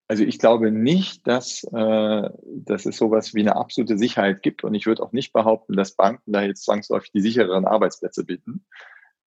Also 0.07 0.25
ich 0.25 0.39
glaube 0.39 0.71
nicht, 0.71 1.27
dass, 1.27 1.64
äh, 1.64 2.31
dass 2.45 2.87
es 2.87 2.97
sowas 2.97 3.35
wie 3.35 3.41
eine 3.41 3.57
absolute 3.57 3.99
Sicherheit 3.99 4.43
gibt 4.43 4.64
und 4.64 4.75
ich 4.75 4.87
würde 4.87 5.03
auch 5.03 5.12
nicht 5.12 5.33
behaupten, 5.33 5.77
dass 5.77 5.97
Banken 5.97 6.33
da 6.33 6.43
jetzt 6.43 6.64
zwangsläufig 6.64 7.11
die 7.12 7.21
sichereren 7.21 7.66
Arbeitsplätze 7.66 8.25
bieten. 8.25 8.64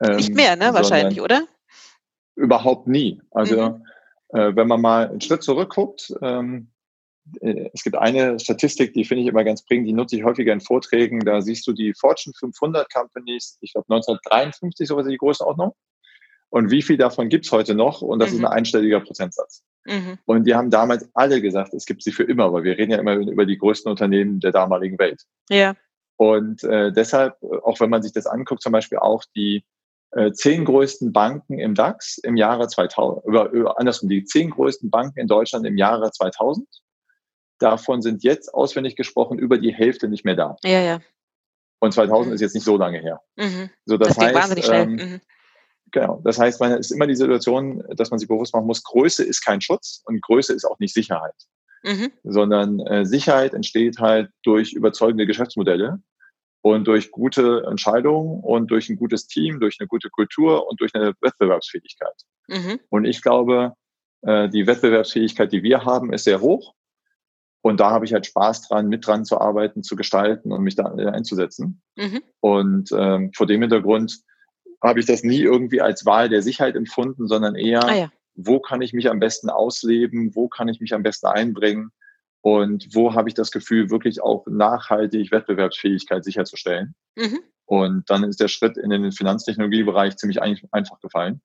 Ähm, 0.02 0.16
nicht 0.16 0.34
mehr, 0.34 0.56
ne? 0.56 0.74
Wahrscheinlich, 0.74 1.22
oder? 1.22 1.48
Überhaupt 2.36 2.88
nie. 2.88 3.22
Also 3.32 3.70
mhm. 3.70 3.86
Äh, 4.34 4.56
wenn 4.56 4.68
man 4.68 4.82
mal 4.82 5.10
einen 5.10 5.22
Schritt 5.22 5.44
zurückguckt, 5.44 6.14
ähm, 6.22 6.72
äh, 7.42 7.70
es 7.74 7.84
gibt 7.84 7.98
eine 7.98 8.40
Statistik, 8.40 8.94
die 8.94 9.04
finde 9.04 9.24
ich 9.24 9.30
immer 9.30 9.44
ganz 9.44 9.64
prägend, 9.64 9.88
die 9.88 9.94
nutze 9.94 10.16
ich 10.16 10.24
häufiger 10.24 10.54
in 10.54 10.62
Vorträgen. 10.62 11.20
Da 11.20 11.42
siehst 11.42 11.68
du 11.68 11.74
die 11.74 11.94
Fortune 11.94 12.34
500 12.38 12.92
Companies, 12.92 13.58
ich 13.62 13.74
glaube 13.74 13.86
1953 13.90 14.88
sowas 14.88 15.08
die 15.08 15.18
Größenordnung. 15.18 15.74
Und 16.50 16.70
wie 16.70 16.82
viel 16.82 16.98
davon 16.98 17.30
gibt 17.30 17.46
es 17.46 17.52
heute 17.52 17.76
noch? 17.76 18.02
Und 18.02 18.20
das 18.20 18.32
mhm. 18.32 18.38
ist 18.38 18.46
ein 18.46 18.52
einstelliger 18.52 19.00
Prozentsatz. 19.00 19.64
Mhm. 19.86 20.18
Und 20.26 20.44
die 20.46 20.56
haben 20.56 20.70
damals 20.70 21.10
alle 21.14 21.42
gesagt, 21.42 21.74
es 21.74 21.86
gibt 21.86 22.04
sie 22.04 22.12
für 22.12 22.24
immer, 22.24 22.52
weil 22.52 22.64
wir 22.64 22.78
reden 22.78 22.92
ja 22.92 23.00
immer 23.00 23.16
über 23.16 23.46
die 23.46 23.58
größten 23.58 23.90
Unternehmen 23.90 24.42
der 24.42 24.52
damaligen 24.52 25.00
Welt. 25.00 25.24
Ja. 25.50 25.76
Und 26.18 26.64
äh, 26.66 26.92
deshalb, 26.92 27.42
auch 27.64 27.80
wenn 27.80 27.90
man 27.90 28.04
sich 28.04 28.12
das 28.12 28.28
anguckt, 28.28 28.62
zum 28.62 28.74
Beispiel 28.74 28.98
auch 28.98 29.24
die 29.36 29.64
äh, 30.12 30.32
zehn 30.32 30.66
größten 30.66 31.14
Banken 31.14 31.60
im 31.60 31.76
DAX 31.76 32.18
im 32.18 32.36
Jahre 32.36 32.68
2000, 32.68 33.26
über, 33.26 33.80
andersrum, 33.80 34.10
die 34.10 34.26
zehn 34.26 34.50
größten 34.50 34.90
Banken 34.90 35.20
in 35.20 35.28
Deutschland 35.28 35.66
im 35.66 35.78
Jahre 35.78 36.12
2000. 36.12 36.68
Davon 37.60 38.02
sind 38.02 38.24
jetzt 38.24 38.54
auswendig 38.54 38.96
gesprochen 38.96 39.40
über 39.40 39.58
die 39.58 39.74
Hälfte 39.74 40.08
nicht 40.08 40.26
mehr 40.26 40.36
da. 40.36 40.56
Ja, 40.64 40.82
ja. 40.82 41.00
Und 41.80 41.94
2000 41.94 42.28
mhm. 42.28 42.34
ist 42.34 42.42
jetzt 42.42 42.56
nicht 42.56 42.64
so 42.64 42.78
lange 42.78 43.00
her. 43.00 43.22
Mhm. 43.38 43.70
So, 43.86 43.98
das, 43.98 44.10
das 44.10 44.18
heißt, 44.18 44.36
wahnsinnig 44.36 44.66
schnell. 44.66 44.82
Ähm, 44.82 44.92
mhm. 44.92 45.22
Genau. 45.92 46.22
Das 46.24 46.40
heißt, 46.40 46.60
man 46.60 46.74
ist 46.74 46.92
immer 46.92 47.08
die 47.08 47.16
Situation, 47.16 47.84
dass 47.96 48.12
man 48.12 48.20
sich 48.20 48.28
bewusst 48.28 48.54
machen 48.54 48.68
muss, 48.68 48.84
Größe 48.84 49.24
ist 49.24 49.42
kein 49.42 49.62
Schutz 49.62 50.02
und 50.06 50.22
Größe 50.22 50.54
ist 50.54 50.66
auch 50.66 50.80
nicht 50.80 50.94
Sicherheit. 50.94 51.36
Mhm. 51.84 52.12
Sondern 52.24 52.80
äh, 52.82 53.06
Sicherheit 53.06 53.54
entsteht 53.54 54.00
halt 54.00 54.30
durch 54.44 54.74
überzeugende 54.74 55.26
Geschäftsmodelle 55.26 56.02
und 56.62 56.88
durch 56.88 57.12
gute 57.12 57.64
Entscheidungen 57.68 58.40
und 58.42 58.70
durch 58.72 58.90
ein 58.90 58.96
gutes 58.96 59.28
Team, 59.28 59.60
durch 59.60 59.78
eine 59.80 59.88
gute 59.88 60.10
Kultur 60.10 60.68
und 60.68 60.80
durch 60.80 60.94
eine 60.94 61.14
Wettbewerbsfähigkeit. 61.22 62.14
Mhm. 62.48 62.80
Und 62.90 63.06
ich 63.06 63.22
glaube, 63.22 63.74
äh, 64.22 64.50
die 64.50 64.68
Wettbewerbsfähigkeit, 64.68 65.52
die 65.52 65.64
wir 65.64 65.86
haben, 65.86 66.14
ist 66.14 66.26
sehr 66.26 66.42
hoch. 66.42 66.74
Und 67.64 67.80
da 67.80 67.92
habe 67.92 68.06
ich 68.06 68.14
halt 68.14 68.26
Spaß 68.26 68.68
dran, 68.68 68.88
mit 68.88 69.06
dran 69.06 69.26
zu 69.26 69.40
arbeiten, 69.40 69.84
zu 69.84 69.96
gestalten 69.96 70.52
und 70.52 70.64
mich 70.64 70.76
da 70.76 70.86
einzusetzen. 70.86 71.82
Mhm. 71.96 72.22
Und 72.40 72.90
ähm, 72.92 73.32
vor 73.36 73.46
dem 73.46 73.62
Hintergrund 73.62 74.20
habe 74.84 75.00
ich 75.00 75.06
das 75.06 75.24
nie 75.24 75.42
irgendwie 75.42 75.82
als 75.82 76.06
Wahl 76.06 76.30
der 76.30 76.42
Sicherheit 76.42 76.76
empfunden, 76.76 77.28
sondern 77.28 77.56
eher, 77.56 77.84
ah, 77.84 77.96
ja. 77.96 78.12
wo 78.34 78.60
kann 78.60 78.82
ich 78.82 78.94
mich 78.94 79.10
am 79.10 79.20
besten 79.20 79.50
ausleben, 79.50 80.36
wo 80.36 80.48
kann 80.48 80.70
ich 80.70 80.80
mich 80.80 80.94
am 80.96 81.04
besten 81.04 81.28
einbringen 81.28 81.92
und 82.42 82.88
wo 82.94 83.14
habe 83.14 83.30
ich 83.30 83.36
das 83.36 83.52
Gefühl, 83.52 83.90
wirklich 83.90 84.22
auch 84.22 84.46
nachhaltig 84.48 85.32
Wettbewerbsfähigkeit 85.32 86.24
sicherzustellen. 86.24 86.96
Mhm. 87.16 87.40
Und 87.66 88.10
dann 88.10 88.24
ist 88.24 88.40
der 88.40 88.48
Schritt 88.48 88.78
in 88.78 88.90
den 88.90 89.12
Finanztechnologiebereich 89.12 90.18
ziemlich 90.18 90.42
einfach 90.42 91.00
gefallen. 91.00 91.42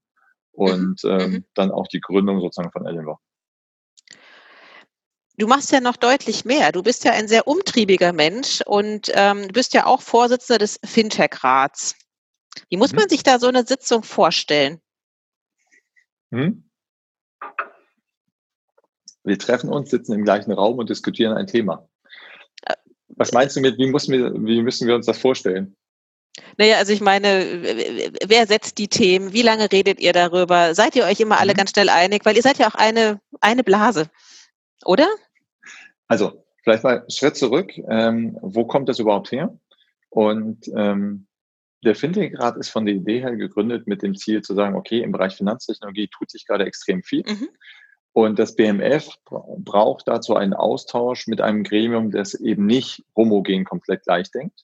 Und 0.52 1.04
mhm. 1.04 1.10
ähm, 1.10 1.30
mhm. 1.30 1.44
dann 1.54 1.70
auch 1.70 1.86
die 1.86 2.00
Gründung 2.00 2.40
sozusagen 2.40 2.72
von 2.72 2.86
Elinor. 2.86 3.20
Du 5.38 5.46
machst 5.46 5.70
ja 5.70 5.80
noch 5.80 5.96
deutlich 5.96 6.46
mehr. 6.46 6.72
Du 6.72 6.82
bist 6.82 7.04
ja 7.04 7.12
ein 7.12 7.28
sehr 7.28 7.46
umtriebiger 7.46 8.14
Mensch 8.14 8.62
und 8.64 9.12
ähm, 9.14 9.48
du 9.48 9.52
bist 9.52 9.74
ja 9.74 9.84
auch 9.84 10.00
Vorsitzender 10.00 10.58
des 10.58 10.80
Fintech-Rats. 10.82 11.94
Wie 12.70 12.78
muss 12.78 12.92
mhm. 12.92 13.00
man 13.00 13.08
sich 13.10 13.22
da 13.22 13.38
so 13.38 13.48
eine 13.48 13.66
Sitzung 13.66 14.02
vorstellen? 14.02 14.80
Wir 19.26 19.38
treffen 19.38 19.70
uns, 19.70 19.90
sitzen 19.90 20.12
im 20.12 20.24
gleichen 20.24 20.52
Raum 20.52 20.78
und 20.78 20.88
diskutieren 20.88 21.36
ein 21.36 21.46
Thema. 21.46 21.88
Was 23.08 23.32
meinst 23.32 23.56
du 23.56 23.60
mit, 23.60 23.76
wie, 23.78 23.86
müssen 23.86 24.12
wir, 24.12 24.32
wie 24.34 24.62
müssen 24.62 24.86
wir 24.86 24.94
uns 24.94 25.06
das 25.06 25.18
vorstellen? 25.18 25.76
Naja, 26.58 26.76
also 26.76 26.92
ich 26.92 27.00
meine, 27.00 27.44
wer 28.26 28.46
setzt 28.46 28.78
die 28.78 28.88
Themen? 28.88 29.32
Wie 29.32 29.42
lange 29.42 29.70
redet 29.72 30.00
ihr 30.00 30.12
darüber? 30.12 30.74
Seid 30.74 30.94
ihr 30.94 31.04
euch 31.04 31.18
immer 31.20 31.40
alle 31.40 31.52
mhm. 31.52 31.56
ganz 31.56 31.70
schnell 31.70 31.88
einig? 31.88 32.24
Weil 32.24 32.36
ihr 32.36 32.42
seid 32.42 32.58
ja 32.58 32.68
auch 32.68 32.74
eine, 32.74 33.20
eine 33.40 33.64
Blase. 33.64 34.08
oder? 34.84 35.08
Also, 36.08 36.44
vielleicht 36.62 36.84
mal 36.84 37.00
einen 37.00 37.10
Schritt 37.10 37.36
zurück. 37.36 37.72
Ähm, 37.88 38.38
wo 38.42 38.64
kommt 38.64 38.88
das 38.88 38.98
überhaupt 38.98 39.32
her? 39.32 39.58
Und 40.10 40.68
ähm, 40.76 41.26
der 41.84 41.94
Fintech-Rat 41.94 42.56
ist 42.58 42.68
von 42.68 42.86
der 42.86 42.94
Idee 42.94 43.20
her 43.20 43.34
gegründet 43.34 43.86
mit 43.86 44.02
dem 44.02 44.14
Ziel 44.14 44.42
zu 44.42 44.54
sagen, 44.54 44.76
okay, 44.76 45.00
im 45.00 45.12
Bereich 45.12 45.34
Finanztechnologie 45.34 46.08
tut 46.08 46.30
sich 46.30 46.46
gerade 46.46 46.64
extrem 46.64 47.02
viel. 47.02 47.24
Mhm. 47.26 47.48
Und 48.16 48.38
das 48.38 48.56
BMF 48.56 49.10
braucht 49.26 50.08
dazu 50.08 50.36
einen 50.36 50.54
Austausch 50.54 51.26
mit 51.26 51.42
einem 51.42 51.64
Gremium, 51.64 52.10
das 52.10 52.32
eben 52.32 52.64
nicht 52.64 53.04
homogen 53.14 53.66
komplett 53.66 54.04
gleich 54.04 54.30
denkt, 54.30 54.62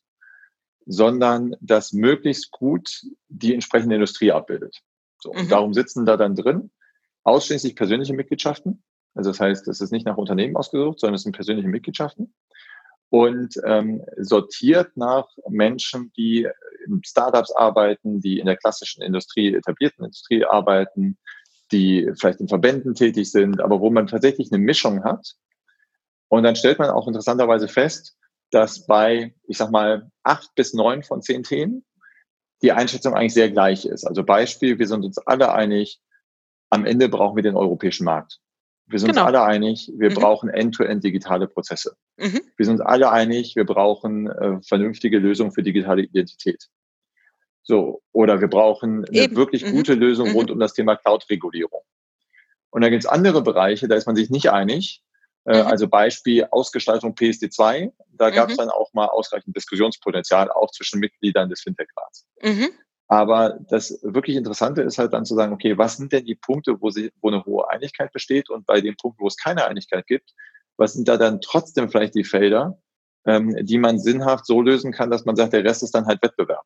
sondern 0.86 1.54
das 1.60 1.92
möglichst 1.92 2.50
gut 2.50 3.02
die 3.28 3.52
entsprechende 3.52 3.96
Industrie 3.96 4.32
abbildet. 4.32 4.80
So, 5.20 5.34
mhm. 5.34 5.40
und 5.40 5.52
darum 5.52 5.74
sitzen 5.74 6.06
da 6.06 6.16
dann 6.16 6.34
drin 6.34 6.70
ausschließlich 7.24 7.76
persönliche 7.76 8.14
Mitgliedschaften. 8.14 8.82
Also 9.12 9.28
das 9.28 9.40
heißt, 9.40 9.68
es 9.68 9.82
ist 9.82 9.92
nicht 9.92 10.06
nach 10.06 10.16
Unternehmen 10.16 10.56
ausgesucht, 10.56 10.98
sondern 10.98 11.16
es 11.16 11.22
sind 11.24 11.36
persönliche 11.36 11.68
Mitgliedschaften 11.68 12.32
und 13.10 13.60
ähm, 13.66 14.02
sortiert 14.16 14.96
nach 14.96 15.28
Menschen, 15.46 16.10
die 16.16 16.48
in 16.86 17.04
Startups 17.04 17.52
arbeiten, 17.52 18.22
die 18.22 18.38
in 18.38 18.46
der 18.46 18.56
klassischen 18.56 19.02
Industrie, 19.02 19.54
etablierten 19.54 20.06
Industrie 20.06 20.42
arbeiten, 20.46 21.18
die 21.72 22.10
vielleicht 22.14 22.40
in 22.40 22.48
Verbänden 22.48 22.94
tätig 22.94 23.30
sind, 23.30 23.60
aber 23.60 23.80
wo 23.80 23.90
man 23.90 24.06
tatsächlich 24.06 24.52
eine 24.52 24.62
Mischung 24.62 25.02
hat. 25.04 25.34
Und 26.28 26.44
dann 26.44 26.56
stellt 26.56 26.78
man 26.78 26.90
auch 26.90 27.08
interessanterweise 27.08 27.68
fest, 27.68 28.16
dass 28.50 28.86
bei, 28.86 29.34
ich 29.48 29.56
sag 29.56 29.70
mal, 29.70 30.10
acht 30.22 30.54
bis 30.54 30.74
neun 30.74 31.02
von 31.02 31.22
zehn 31.22 31.42
Themen 31.42 31.84
die 32.62 32.72
Einschätzung 32.72 33.14
eigentlich 33.14 33.34
sehr 33.34 33.50
gleich 33.50 33.86
ist. 33.86 34.04
Also 34.04 34.22
Beispiel, 34.22 34.78
wir 34.78 34.86
sind 34.86 35.04
uns 35.04 35.18
alle 35.18 35.52
einig, 35.52 36.00
am 36.70 36.86
Ende 36.86 37.08
brauchen 37.08 37.36
wir 37.36 37.42
den 37.42 37.56
europäischen 37.56 38.04
Markt. 38.04 38.38
Wir 38.86 38.98
sind 38.98 39.10
genau. 39.10 39.22
uns 39.22 39.28
alle 39.28 39.42
einig, 39.42 39.90
wir 39.96 40.10
mhm. 40.10 40.14
brauchen 40.14 40.48
end-to-end 40.50 41.00
-end 41.00 41.02
digitale 41.02 41.48
Prozesse. 41.48 41.96
Mhm. 42.18 42.40
Wir 42.56 42.66
sind 42.66 42.74
uns 42.74 42.82
alle 42.82 43.10
einig, 43.10 43.56
wir 43.56 43.64
brauchen 43.64 44.30
äh, 44.30 44.60
vernünftige 44.62 45.18
Lösungen 45.18 45.52
für 45.52 45.62
digitale 45.62 46.02
Identität. 46.02 46.68
So, 47.62 48.02
oder 48.12 48.40
wir 48.40 48.48
brauchen 48.48 49.04
eine 49.04 49.24
Eben. 49.24 49.36
wirklich 49.36 49.64
mhm. 49.64 49.72
gute 49.72 49.94
Lösung 49.94 50.30
mhm. 50.30 50.36
rund 50.36 50.50
um 50.50 50.58
das 50.58 50.74
Thema 50.74 50.96
Cloud-Regulierung. 50.96 51.82
Und 52.70 52.82
dann 52.82 52.90
gibt 52.90 53.04
es 53.04 53.10
andere 53.10 53.42
Bereiche, 53.42 53.86
da 53.88 53.94
ist 53.94 54.06
man 54.06 54.16
sich 54.16 54.30
nicht 54.30 54.50
einig. 54.50 55.02
Äh, 55.44 55.62
mhm. 55.62 55.66
Also 55.68 55.88
Beispiel 55.88 56.46
Ausgestaltung 56.50 57.14
PSD2. 57.14 57.92
Da 58.12 58.30
gab 58.30 58.48
es 58.48 58.56
mhm. 58.56 58.60
dann 58.60 58.70
auch 58.70 58.92
mal 58.92 59.06
ausreichend 59.06 59.56
Diskussionspotenzial, 59.56 60.50
auch 60.50 60.70
zwischen 60.70 61.00
Mitgliedern 61.00 61.48
des 61.48 61.62
Fintech-Rats. 61.62 62.26
Mhm. 62.42 62.70
Aber 63.08 63.58
das 63.68 63.98
wirklich 64.02 64.36
Interessante 64.36 64.82
ist 64.82 64.98
halt 64.98 65.12
dann 65.12 65.26
zu 65.26 65.34
sagen, 65.34 65.52
okay, 65.52 65.76
was 65.76 65.98
sind 65.98 66.12
denn 66.12 66.24
die 66.24 66.34
Punkte, 66.34 66.80
wo, 66.80 66.90
sie, 66.90 67.12
wo 67.20 67.28
eine 67.28 67.44
hohe 67.44 67.68
Einigkeit 67.68 68.10
besteht 68.12 68.48
und 68.48 68.64
bei 68.64 68.80
den 68.80 68.96
Punkten, 68.96 69.22
wo 69.22 69.26
es 69.26 69.36
keine 69.36 69.66
Einigkeit 69.66 70.06
gibt, 70.06 70.32
was 70.78 70.94
sind 70.94 71.08
da 71.08 71.18
dann 71.18 71.42
trotzdem 71.42 71.90
vielleicht 71.90 72.14
die 72.14 72.24
Felder, 72.24 72.78
ähm, 73.26 73.54
die 73.60 73.78
man 73.78 73.98
sinnhaft 73.98 74.46
so 74.46 74.62
lösen 74.62 74.92
kann, 74.92 75.10
dass 75.10 75.26
man 75.26 75.36
sagt, 75.36 75.52
der 75.52 75.64
Rest 75.64 75.82
ist 75.82 75.94
dann 75.94 76.06
halt 76.06 76.22
Wettbewerb. 76.22 76.64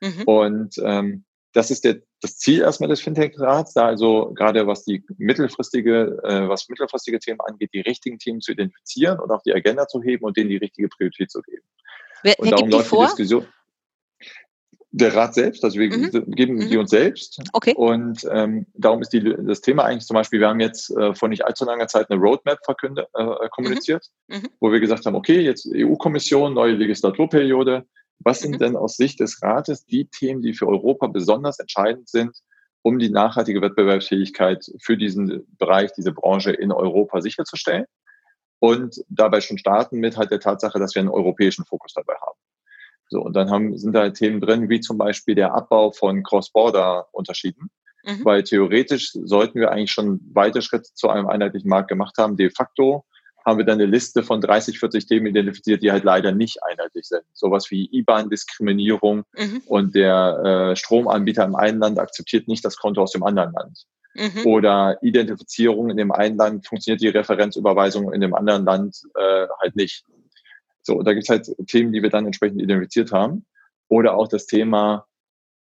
Mhm. 0.00 0.22
Und 0.24 0.74
ähm, 0.82 1.24
das 1.56 1.70
ist 1.70 1.84
der, 1.84 2.02
das 2.20 2.36
Ziel 2.36 2.60
erstmal 2.60 2.90
des 2.90 3.00
Fintech-Rats, 3.00 3.72
da 3.72 3.86
also 3.86 4.32
gerade 4.34 4.66
was 4.66 4.84
die 4.84 5.02
mittelfristige, 5.16 6.20
äh, 6.22 6.48
was 6.48 6.68
mittelfristige 6.68 7.18
Themen 7.18 7.40
angeht, 7.40 7.70
die 7.72 7.80
richtigen 7.80 8.18
Themen 8.18 8.42
zu 8.42 8.52
identifizieren 8.52 9.18
und 9.18 9.30
auf 9.30 9.42
die 9.42 9.54
Agenda 9.54 9.88
zu 9.88 10.02
heben 10.02 10.24
und 10.24 10.36
denen 10.36 10.50
die 10.50 10.58
richtige 10.58 10.88
Priorität 10.88 11.30
zu 11.30 11.40
geben. 11.40 11.64
Wer, 12.22 12.38
und 12.38 12.44
wer 12.44 12.56
darum 12.56 12.68
läuft 12.68 12.92
die 12.92 12.96
Diskussion. 12.98 13.46
Der 14.90 15.14
Rat 15.14 15.34
selbst, 15.34 15.64
also 15.64 15.78
wir 15.78 15.88
mhm. 15.90 16.30
geben 16.32 16.54
mhm. 16.56 16.68
die 16.68 16.76
uns 16.76 16.90
selbst. 16.90 17.40
Okay. 17.54 17.74
Und 17.74 18.26
ähm, 18.30 18.66
darum 18.74 19.00
ist 19.00 19.14
die, 19.14 19.22
das 19.22 19.62
Thema 19.62 19.84
eigentlich 19.84 20.06
zum 20.06 20.14
Beispiel, 20.14 20.40
wir 20.40 20.48
haben 20.48 20.60
jetzt 20.60 20.90
äh, 20.90 21.14
vor 21.14 21.28
nicht 21.28 21.44
allzu 21.44 21.64
langer 21.64 21.88
Zeit 21.88 22.10
eine 22.10 22.20
Roadmap 22.20 22.58
verkünde, 22.64 23.06
äh, 23.14 23.48
kommuniziert, 23.50 24.06
mhm. 24.28 24.36
mhm. 24.36 24.48
wo 24.60 24.72
wir 24.72 24.80
gesagt 24.80 25.06
haben, 25.06 25.14
okay, 25.14 25.40
jetzt 25.40 25.66
EU-Kommission, 25.72 26.52
neue 26.52 26.72
Legislaturperiode. 26.72 27.86
Was 28.18 28.40
sind 28.40 28.52
mhm. 28.52 28.58
denn 28.58 28.76
aus 28.76 28.96
Sicht 28.96 29.20
des 29.20 29.42
Rates 29.42 29.84
die 29.86 30.08
Themen, 30.08 30.42
die 30.42 30.54
für 30.54 30.66
Europa 30.66 31.06
besonders 31.06 31.58
entscheidend 31.58 32.08
sind, 32.08 32.36
um 32.82 32.98
die 32.98 33.10
nachhaltige 33.10 33.60
Wettbewerbsfähigkeit 33.62 34.70
für 34.80 34.96
diesen 34.96 35.46
Bereich, 35.58 35.92
diese 35.92 36.12
Branche 36.12 36.52
in 36.52 36.72
Europa 36.72 37.20
sicherzustellen? 37.20 37.86
Und 38.58 39.04
dabei 39.08 39.40
schon 39.40 39.58
starten 39.58 39.98
mit 39.98 40.16
halt 40.16 40.30
der 40.30 40.40
Tatsache, 40.40 40.78
dass 40.78 40.94
wir 40.94 41.00
einen 41.00 41.10
europäischen 41.10 41.64
Fokus 41.66 41.92
dabei 41.92 42.14
haben. 42.14 42.38
So, 43.08 43.20
und 43.20 43.34
dann 43.34 43.50
haben, 43.50 43.76
sind 43.78 43.92
da 43.92 44.08
Themen 44.10 44.40
drin, 44.40 44.68
wie 44.68 44.80
zum 44.80 44.98
Beispiel 44.98 45.34
der 45.34 45.54
Abbau 45.54 45.92
von 45.92 46.22
Cross-Border-Unterschieden. 46.22 47.70
Mhm. 48.04 48.24
Weil 48.24 48.42
theoretisch 48.42 49.12
sollten 49.12 49.60
wir 49.60 49.70
eigentlich 49.70 49.92
schon 49.92 50.20
weite 50.32 50.62
Schritte 50.62 50.90
zu 50.94 51.08
einem 51.08 51.26
einheitlichen 51.28 51.68
Markt 51.68 51.88
gemacht 51.88 52.16
haben. 52.18 52.36
De 52.36 52.50
facto 52.50 53.04
haben 53.46 53.58
wir 53.58 53.64
dann 53.64 53.80
eine 53.80 53.86
Liste 53.86 54.24
von 54.24 54.40
30, 54.40 54.80
40 54.80 55.06
Themen 55.06 55.26
identifiziert, 55.26 55.80
die 55.80 55.92
halt 55.92 56.02
leider 56.02 56.32
nicht 56.32 56.64
einheitlich 56.64 57.06
sind. 57.06 57.22
Sowas 57.32 57.70
wie 57.70 57.88
IBAN-Diskriminierung 57.92 59.22
mhm. 59.38 59.62
und 59.66 59.94
der 59.94 60.72
äh, 60.72 60.76
Stromanbieter 60.76 61.44
im 61.44 61.54
einen 61.54 61.78
Land 61.78 62.00
akzeptiert 62.00 62.48
nicht 62.48 62.64
das 62.64 62.76
Konto 62.76 63.00
aus 63.00 63.12
dem 63.12 63.22
anderen 63.22 63.52
Land. 63.52 63.86
Mhm. 64.14 64.46
Oder 64.46 64.98
Identifizierung 65.00 65.90
in 65.90 65.96
dem 65.96 66.10
einen 66.10 66.36
Land 66.36 66.66
funktioniert 66.66 67.00
die 67.00 67.08
Referenzüberweisung 67.08 68.12
in 68.12 68.20
dem 68.20 68.34
anderen 68.34 68.64
Land 68.64 69.00
äh, 69.14 69.46
halt 69.60 69.76
nicht. 69.76 70.04
So, 70.82 71.02
da 71.02 71.12
gibt 71.12 71.24
es 71.24 71.28
halt 71.28 71.48
Themen, 71.68 71.92
die 71.92 72.02
wir 72.02 72.10
dann 72.10 72.26
entsprechend 72.26 72.60
identifiziert 72.60 73.12
haben. 73.12 73.46
Oder 73.88 74.16
auch 74.16 74.26
das 74.26 74.46
Thema 74.46 75.06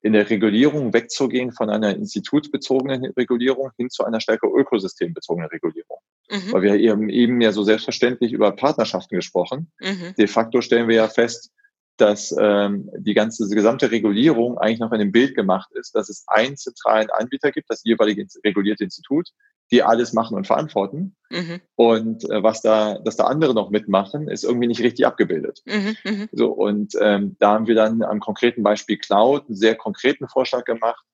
in 0.04 0.12
der 0.12 0.28
Regulierung 0.28 0.92
wegzugehen 0.92 1.50
von 1.50 1.70
einer 1.70 1.96
institutsbezogenen 1.96 3.06
Regulierung 3.16 3.70
hin 3.78 3.88
zu 3.88 4.04
einer 4.04 4.20
stärker 4.20 4.48
ökosystembezogenen 4.54 5.48
Regulierung. 5.48 5.98
Mhm. 6.30 6.52
Weil 6.52 6.62
wir 6.62 6.74
eben, 6.74 7.08
eben 7.08 7.40
ja 7.40 7.52
so 7.52 7.64
selbstverständlich 7.64 8.32
über 8.32 8.52
Partnerschaften 8.52 9.16
gesprochen. 9.16 9.72
Mhm. 9.80 10.14
De 10.18 10.26
facto 10.26 10.60
stellen 10.60 10.88
wir 10.88 10.96
ja 10.96 11.08
fest, 11.08 11.52
dass 11.96 12.36
ähm, 12.38 12.90
die 12.98 13.14
ganze 13.14 13.48
die 13.48 13.54
gesamte 13.54 13.90
Regulierung 13.90 14.58
eigentlich 14.58 14.80
noch 14.80 14.92
in 14.92 14.98
dem 14.98 15.12
Bild 15.12 15.34
gemacht 15.34 15.70
ist, 15.72 15.94
dass 15.94 16.10
es 16.10 16.24
einen 16.26 16.58
zentralen 16.58 17.08
Anbieter 17.10 17.50
gibt, 17.50 17.70
das 17.70 17.82
jeweilige 17.82 18.26
regulierte 18.44 18.84
Institut, 18.84 19.30
die 19.70 19.82
alles 19.82 20.12
machen 20.12 20.36
und 20.36 20.46
verantworten. 20.46 21.16
Mhm. 21.30 21.60
Und 21.74 22.30
äh, 22.30 22.42
was 22.42 22.62
da, 22.62 22.98
dass 22.98 23.16
da 23.16 23.24
andere 23.24 23.54
noch 23.54 23.70
mitmachen, 23.70 24.28
ist 24.28 24.44
irgendwie 24.44 24.66
nicht 24.66 24.82
richtig 24.82 25.06
abgebildet. 25.06 25.62
Mhm, 25.64 25.96
mh. 26.04 26.28
So 26.32 26.52
und 26.52 26.94
ähm, 27.00 27.36
da 27.40 27.52
haben 27.52 27.66
wir 27.66 27.74
dann 27.74 28.02
am 28.02 28.20
konkreten 28.20 28.62
Beispiel 28.62 28.98
Cloud 28.98 29.46
einen 29.46 29.56
sehr 29.56 29.74
konkreten 29.74 30.28
Vorschlag 30.28 30.64
gemacht, 30.64 31.04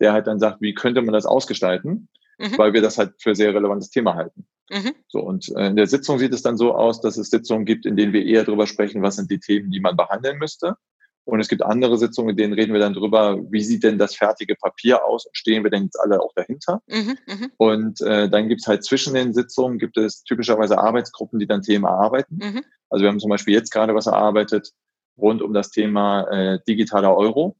der 0.00 0.12
halt 0.12 0.26
dann 0.26 0.38
sagt, 0.38 0.60
wie 0.60 0.74
könnte 0.74 1.02
man 1.02 1.14
das 1.14 1.26
ausgestalten, 1.26 2.08
mhm. 2.38 2.58
weil 2.58 2.72
wir 2.72 2.82
das 2.82 2.98
halt 2.98 3.14
für 3.18 3.34
sehr 3.34 3.54
relevantes 3.54 3.90
Thema 3.90 4.14
halten. 4.14 4.46
Mhm. 4.70 4.94
So 5.08 5.20
und 5.20 5.48
äh, 5.56 5.68
in 5.68 5.76
der 5.76 5.86
Sitzung 5.86 6.18
sieht 6.18 6.32
es 6.34 6.42
dann 6.42 6.56
so 6.56 6.74
aus, 6.74 7.00
dass 7.00 7.16
es 7.16 7.30
Sitzungen 7.30 7.64
gibt, 7.64 7.86
in 7.86 7.96
denen 7.96 8.12
wir 8.12 8.24
eher 8.24 8.44
darüber 8.44 8.66
sprechen, 8.66 9.02
was 9.02 9.16
sind 9.16 9.30
die 9.30 9.40
Themen, 9.40 9.70
die 9.70 9.80
man 9.80 9.96
behandeln 9.96 10.38
müsste. 10.38 10.76
Und 11.24 11.40
es 11.40 11.48
gibt 11.48 11.62
andere 11.62 11.96
Sitzungen, 11.96 12.30
in 12.30 12.36
denen 12.36 12.52
reden 12.52 12.74
wir 12.74 12.80
dann 12.80 12.92
drüber, 12.92 13.38
wie 13.50 13.62
sieht 13.62 13.82
denn 13.82 13.98
das 13.98 14.14
fertige 14.14 14.56
Papier 14.56 15.04
aus 15.04 15.24
und 15.24 15.36
stehen 15.36 15.64
wir 15.64 15.70
denn 15.70 15.84
jetzt 15.84 15.98
alle 15.98 16.20
auch 16.20 16.32
dahinter? 16.34 16.82
Mhm, 16.86 17.16
mh. 17.26 17.48
Und 17.56 18.00
äh, 18.02 18.28
dann 18.28 18.48
gibt 18.48 18.60
es 18.60 18.66
halt 18.66 18.84
zwischen 18.84 19.14
den 19.14 19.32
Sitzungen, 19.32 19.78
gibt 19.78 19.96
es 19.96 20.22
typischerweise 20.24 20.78
Arbeitsgruppen, 20.78 21.38
die 21.38 21.46
dann 21.46 21.62
Themen 21.62 21.86
erarbeiten. 21.86 22.38
Mhm. 22.42 22.64
Also 22.90 23.02
wir 23.02 23.08
haben 23.08 23.20
zum 23.20 23.30
Beispiel 23.30 23.54
jetzt 23.54 23.72
gerade 23.72 23.94
was 23.94 24.06
erarbeitet 24.06 24.72
rund 25.16 25.40
um 25.40 25.54
das 25.54 25.70
Thema 25.70 26.24
äh, 26.30 26.58
digitaler 26.68 27.16
Euro. 27.16 27.56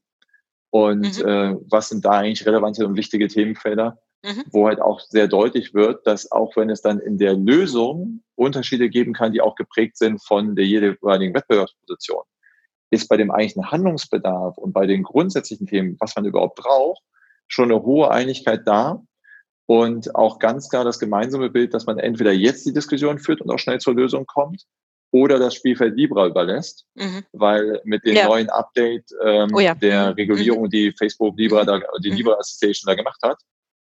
Und 0.69 1.23
mhm. 1.23 1.27
äh, 1.27 1.55
was 1.69 1.89
sind 1.89 2.05
da 2.05 2.11
eigentlich 2.11 2.45
relevante 2.45 2.85
und 2.85 2.97
wichtige 2.97 3.27
Themenfelder, 3.27 3.97
mhm. 4.23 4.43
wo 4.51 4.67
halt 4.67 4.79
auch 4.79 4.99
sehr 4.99 5.27
deutlich 5.27 5.73
wird, 5.73 6.05
dass 6.05 6.31
auch 6.31 6.55
wenn 6.55 6.69
es 6.69 6.81
dann 6.81 6.99
in 6.99 7.17
der 7.17 7.33
Lösung 7.33 8.21
Unterschiede 8.35 8.89
geben 8.89 9.13
kann, 9.13 9.31
die 9.31 9.41
auch 9.41 9.55
geprägt 9.55 9.97
sind 9.97 10.21
von 10.23 10.55
der 10.55 10.65
jeweiligen 10.65 11.33
Wettbewerbsposition 11.33 12.23
ist 12.95 13.07
bei 13.07 13.17
dem 13.17 13.31
eigentlichen 13.31 13.71
Handlungsbedarf 13.71 14.57
und 14.57 14.73
bei 14.73 14.87
den 14.87 15.03
grundsätzlichen 15.03 15.67
Themen, 15.67 15.97
was 15.99 16.15
man 16.15 16.25
überhaupt 16.25 16.55
braucht, 16.55 17.01
schon 17.47 17.71
eine 17.71 17.83
hohe 17.83 18.09
Einigkeit 18.09 18.61
da 18.65 19.01
und 19.67 20.15
auch 20.15 20.39
ganz 20.39 20.69
klar 20.69 20.83
das 20.83 20.99
gemeinsame 20.99 21.49
Bild, 21.49 21.73
dass 21.73 21.85
man 21.85 21.99
entweder 21.99 22.31
jetzt 22.31 22.65
die 22.65 22.73
Diskussion 22.73 23.19
führt 23.19 23.41
und 23.41 23.51
auch 23.51 23.59
schnell 23.59 23.79
zur 23.79 23.95
Lösung 23.95 24.25
kommt 24.25 24.63
oder 25.11 25.39
das 25.39 25.55
Spielfeld 25.55 25.95
Libra 25.95 26.27
überlässt, 26.27 26.85
mhm. 26.95 27.23
weil 27.31 27.81
mit 27.83 28.05
dem 28.05 28.15
ja. 28.15 28.27
neuen 28.27 28.49
Update 28.49 29.05
ähm, 29.23 29.49
oh 29.53 29.59
ja. 29.59 29.73
der 29.75 30.07
mhm. 30.07 30.13
Regulierung, 30.13 30.63
mhm. 30.63 30.69
die 30.69 30.91
Facebook 30.91 31.37
Libra, 31.37 31.63
da, 31.63 31.79
die 32.03 32.11
mhm. 32.11 32.17
Libra 32.17 32.33
Association 32.33 32.91
da 32.91 32.95
gemacht 32.95 33.19
hat, 33.23 33.37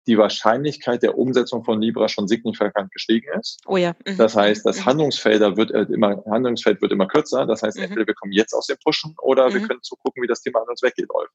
die 0.07 0.19
Wahrscheinlichkeit 0.19 1.03
der 1.03 1.19
Umsetzung 1.19 1.65
von 1.65 1.81
Libra 1.81 2.09
schon 2.09 2.29
signifikant 2.29 2.93
gestiegen 2.93 3.27
ist. 3.39 3.61
Oh 3.67 3.77
ja. 3.77 3.95
Mhm. 4.07 4.17
Das 4.17 4.37
heißt, 4.37 4.65
das 4.65 4.81
mhm. 4.81 4.87
Handlungsfelder 4.87 5.57
wird 5.57 5.73
äh, 5.73 5.87
immer, 5.93 6.23
Handlungsfeld 6.31 6.81
wird 6.81 6.93
immer 6.93 7.09
kürzer. 7.09 7.47
Das 7.47 7.63
heißt, 7.63 7.77
mhm. 7.77 7.85
entweder 7.85 8.07
wir 8.07 8.15
kommen 8.15 8.33
jetzt 8.33 8.55
aus 8.55 8.67
dem 8.67 8.77
Pushen 8.83 9.15
oder 9.23 9.49
mhm. 9.49 9.55
wir 9.55 9.61
können 9.63 9.83
zugucken, 9.83 10.23
wie 10.23 10.29
das 10.29 10.43
Thema 10.43 10.61
an 10.61 10.69
uns 10.69 10.83
weggeht 10.83 11.09
läuft. 11.13 11.33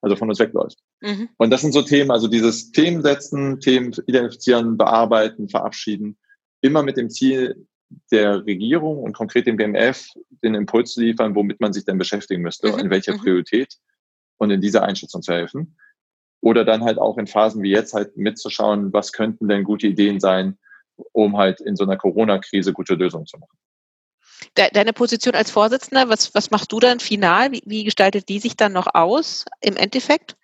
Also 0.00 0.16
von 0.16 0.28
uns 0.28 0.38
wegläuft. 0.38 0.78
Mhm. 1.00 1.28
Und 1.38 1.50
das 1.50 1.62
sind 1.62 1.72
so 1.72 1.82
Themen, 1.82 2.10
also 2.10 2.28
dieses 2.28 2.70
Themen 2.70 3.02
setzen, 3.02 3.60
Themen 3.60 3.92
identifizieren, 4.06 4.76
bearbeiten, 4.76 5.48
verabschieden, 5.48 6.18
immer 6.60 6.82
mit 6.82 6.96
dem 6.96 7.10
Ziel 7.10 7.66
der 8.10 8.44
Regierung 8.46 9.02
und 9.02 9.14
konkret 9.14 9.46
dem 9.46 9.56
BMF 9.56 10.08
den 10.42 10.54
Impuls 10.54 10.94
zu 10.94 11.00
liefern, 11.00 11.34
womit 11.34 11.60
man 11.60 11.72
sich 11.72 11.84
denn 11.84 11.98
beschäftigen 11.98 12.42
müsste, 12.42 12.72
mhm. 12.72 12.78
in 12.78 12.90
welcher 12.90 13.16
Priorität 13.16 13.76
und 14.38 14.50
in 14.50 14.60
dieser 14.60 14.82
Einschätzung 14.82 15.22
zu 15.22 15.32
helfen. 15.32 15.76
Oder 16.44 16.64
dann 16.64 16.84
halt 16.84 16.98
auch 16.98 17.16
in 17.16 17.26
Phasen 17.26 17.62
wie 17.62 17.70
jetzt 17.70 17.94
halt 17.94 18.16
mitzuschauen, 18.16 18.92
was 18.92 19.12
könnten 19.12 19.48
denn 19.48 19.64
gute 19.64 19.86
Ideen 19.86 20.20
sein 20.20 20.58
um 21.12 21.36
halt 21.36 21.60
in 21.60 21.76
so 21.76 21.84
einer 21.84 21.96
Corona-Krise 21.96 22.72
gute 22.72 22.94
Lösungen 22.94 23.26
zu 23.26 23.38
machen. 23.38 23.56
Deine 24.54 24.92
Position 24.92 25.34
als 25.34 25.50
Vorsitzender, 25.50 26.08
was, 26.08 26.34
was 26.34 26.50
machst 26.50 26.70
du 26.70 26.78
dann 26.78 27.00
final? 27.00 27.52
Wie, 27.52 27.62
wie 27.66 27.84
gestaltet 27.84 28.28
die 28.28 28.38
sich 28.38 28.56
dann 28.56 28.72
noch 28.72 28.88
aus 28.94 29.44
im 29.60 29.76
Endeffekt? 29.76 30.36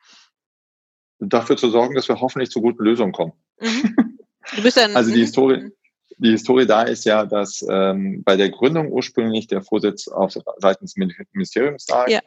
Dafür 1.18 1.56
zu 1.56 1.70
sorgen, 1.70 1.94
dass 1.94 2.08
wir 2.08 2.20
hoffentlich 2.20 2.50
zu 2.50 2.62
guten 2.62 2.82
Lösungen 2.82 3.12
kommen. 3.12 3.32
Mhm. 3.60 4.18
Du 4.56 4.62
bist 4.62 4.78
dann, 4.78 4.92
also 4.96 5.12
die 5.12 5.20
Historie, 5.20 5.58
mhm. 5.58 5.72
die 6.16 6.30
Historie 6.30 6.66
da 6.66 6.82
ist 6.82 7.04
ja, 7.04 7.26
dass 7.26 7.64
ähm, 7.68 8.22
bei 8.24 8.36
der 8.36 8.50
Gründung 8.50 8.90
ursprünglich 8.90 9.48
der 9.48 9.62
Vorsitz 9.62 10.08
auf 10.08 10.32
seitens 10.58 10.94
des 10.94 11.26
Ministeriums 11.32 11.86
lag. 11.88 12.08
Ja. 12.08 12.20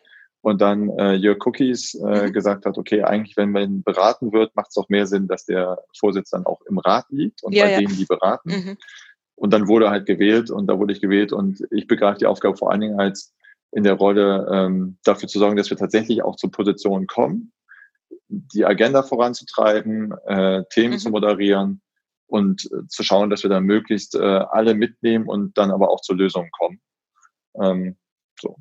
Und 0.43 0.59
dann 0.59 0.89
äh, 0.99 1.13
Jörg 1.13 1.37
Cookies 1.45 1.95
äh, 1.95 2.27
mhm. 2.27 2.33
gesagt 2.33 2.65
hat, 2.65 2.77
okay, 2.77 3.01
eigentlich, 3.01 3.37
wenn 3.37 3.51
man 3.51 3.81
beraten 3.81 4.33
wird, 4.33 4.53
macht 4.57 4.71
es 4.71 4.77
auch 4.77 4.89
mehr 4.89 5.07
Sinn, 5.07 5.29
dass 5.29 5.45
der 5.45 5.81
Vorsitz 5.97 6.31
dann 6.31 6.45
auch 6.45 6.61
im 6.63 6.79
Rat 6.79 7.05
liegt 7.11 7.43
und 7.43 7.53
ja, 7.53 7.63
bei 7.63 7.71
ja. 7.71 7.79
denen, 7.79 7.95
die 7.95 8.03
beraten. 8.03 8.49
Mhm. 8.49 8.77
Und 9.35 9.53
dann 9.53 9.69
wurde 9.69 9.89
halt 9.89 10.05
gewählt 10.05 10.51
und 10.51 10.67
da 10.67 10.77
wurde 10.77 10.91
ich 10.91 10.99
gewählt 10.99 11.31
und 11.31 11.65
ich 11.71 11.87
begreife 11.87 12.19
die 12.19 12.25
Aufgabe 12.25 12.57
vor 12.57 12.71
allen 12.71 12.81
Dingen 12.81 12.99
als 12.99 13.33
in 13.71 13.85
der 13.85 13.93
Rolle, 13.93 14.45
ähm, 14.51 14.97
dafür 15.05 15.29
zu 15.29 15.39
sorgen, 15.39 15.55
dass 15.55 15.69
wir 15.69 15.77
tatsächlich 15.77 16.23
auch 16.23 16.35
zu 16.35 16.49
Positionen 16.49 17.07
kommen, 17.07 17.53
die 18.27 18.65
Agenda 18.65 19.01
voranzutreiben, 19.01 20.13
äh, 20.25 20.65
Themen 20.71 20.95
mhm. 20.95 20.99
zu 20.99 21.09
moderieren 21.09 21.81
und 22.27 22.65
äh, 22.65 22.85
zu 22.89 23.03
schauen, 23.03 23.29
dass 23.29 23.43
wir 23.43 23.49
dann 23.49 23.63
möglichst 23.63 24.13
äh, 24.15 24.19
alle 24.19 24.75
mitnehmen 24.75 25.25
und 25.25 25.57
dann 25.57 25.71
aber 25.71 25.89
auch 25.89 26.01
zu 26.01 26.13
Lösungen 26.13 26.51
kommen. 26.51 26.81
Ähm, 27.61 27.95
so. 28.41 28.57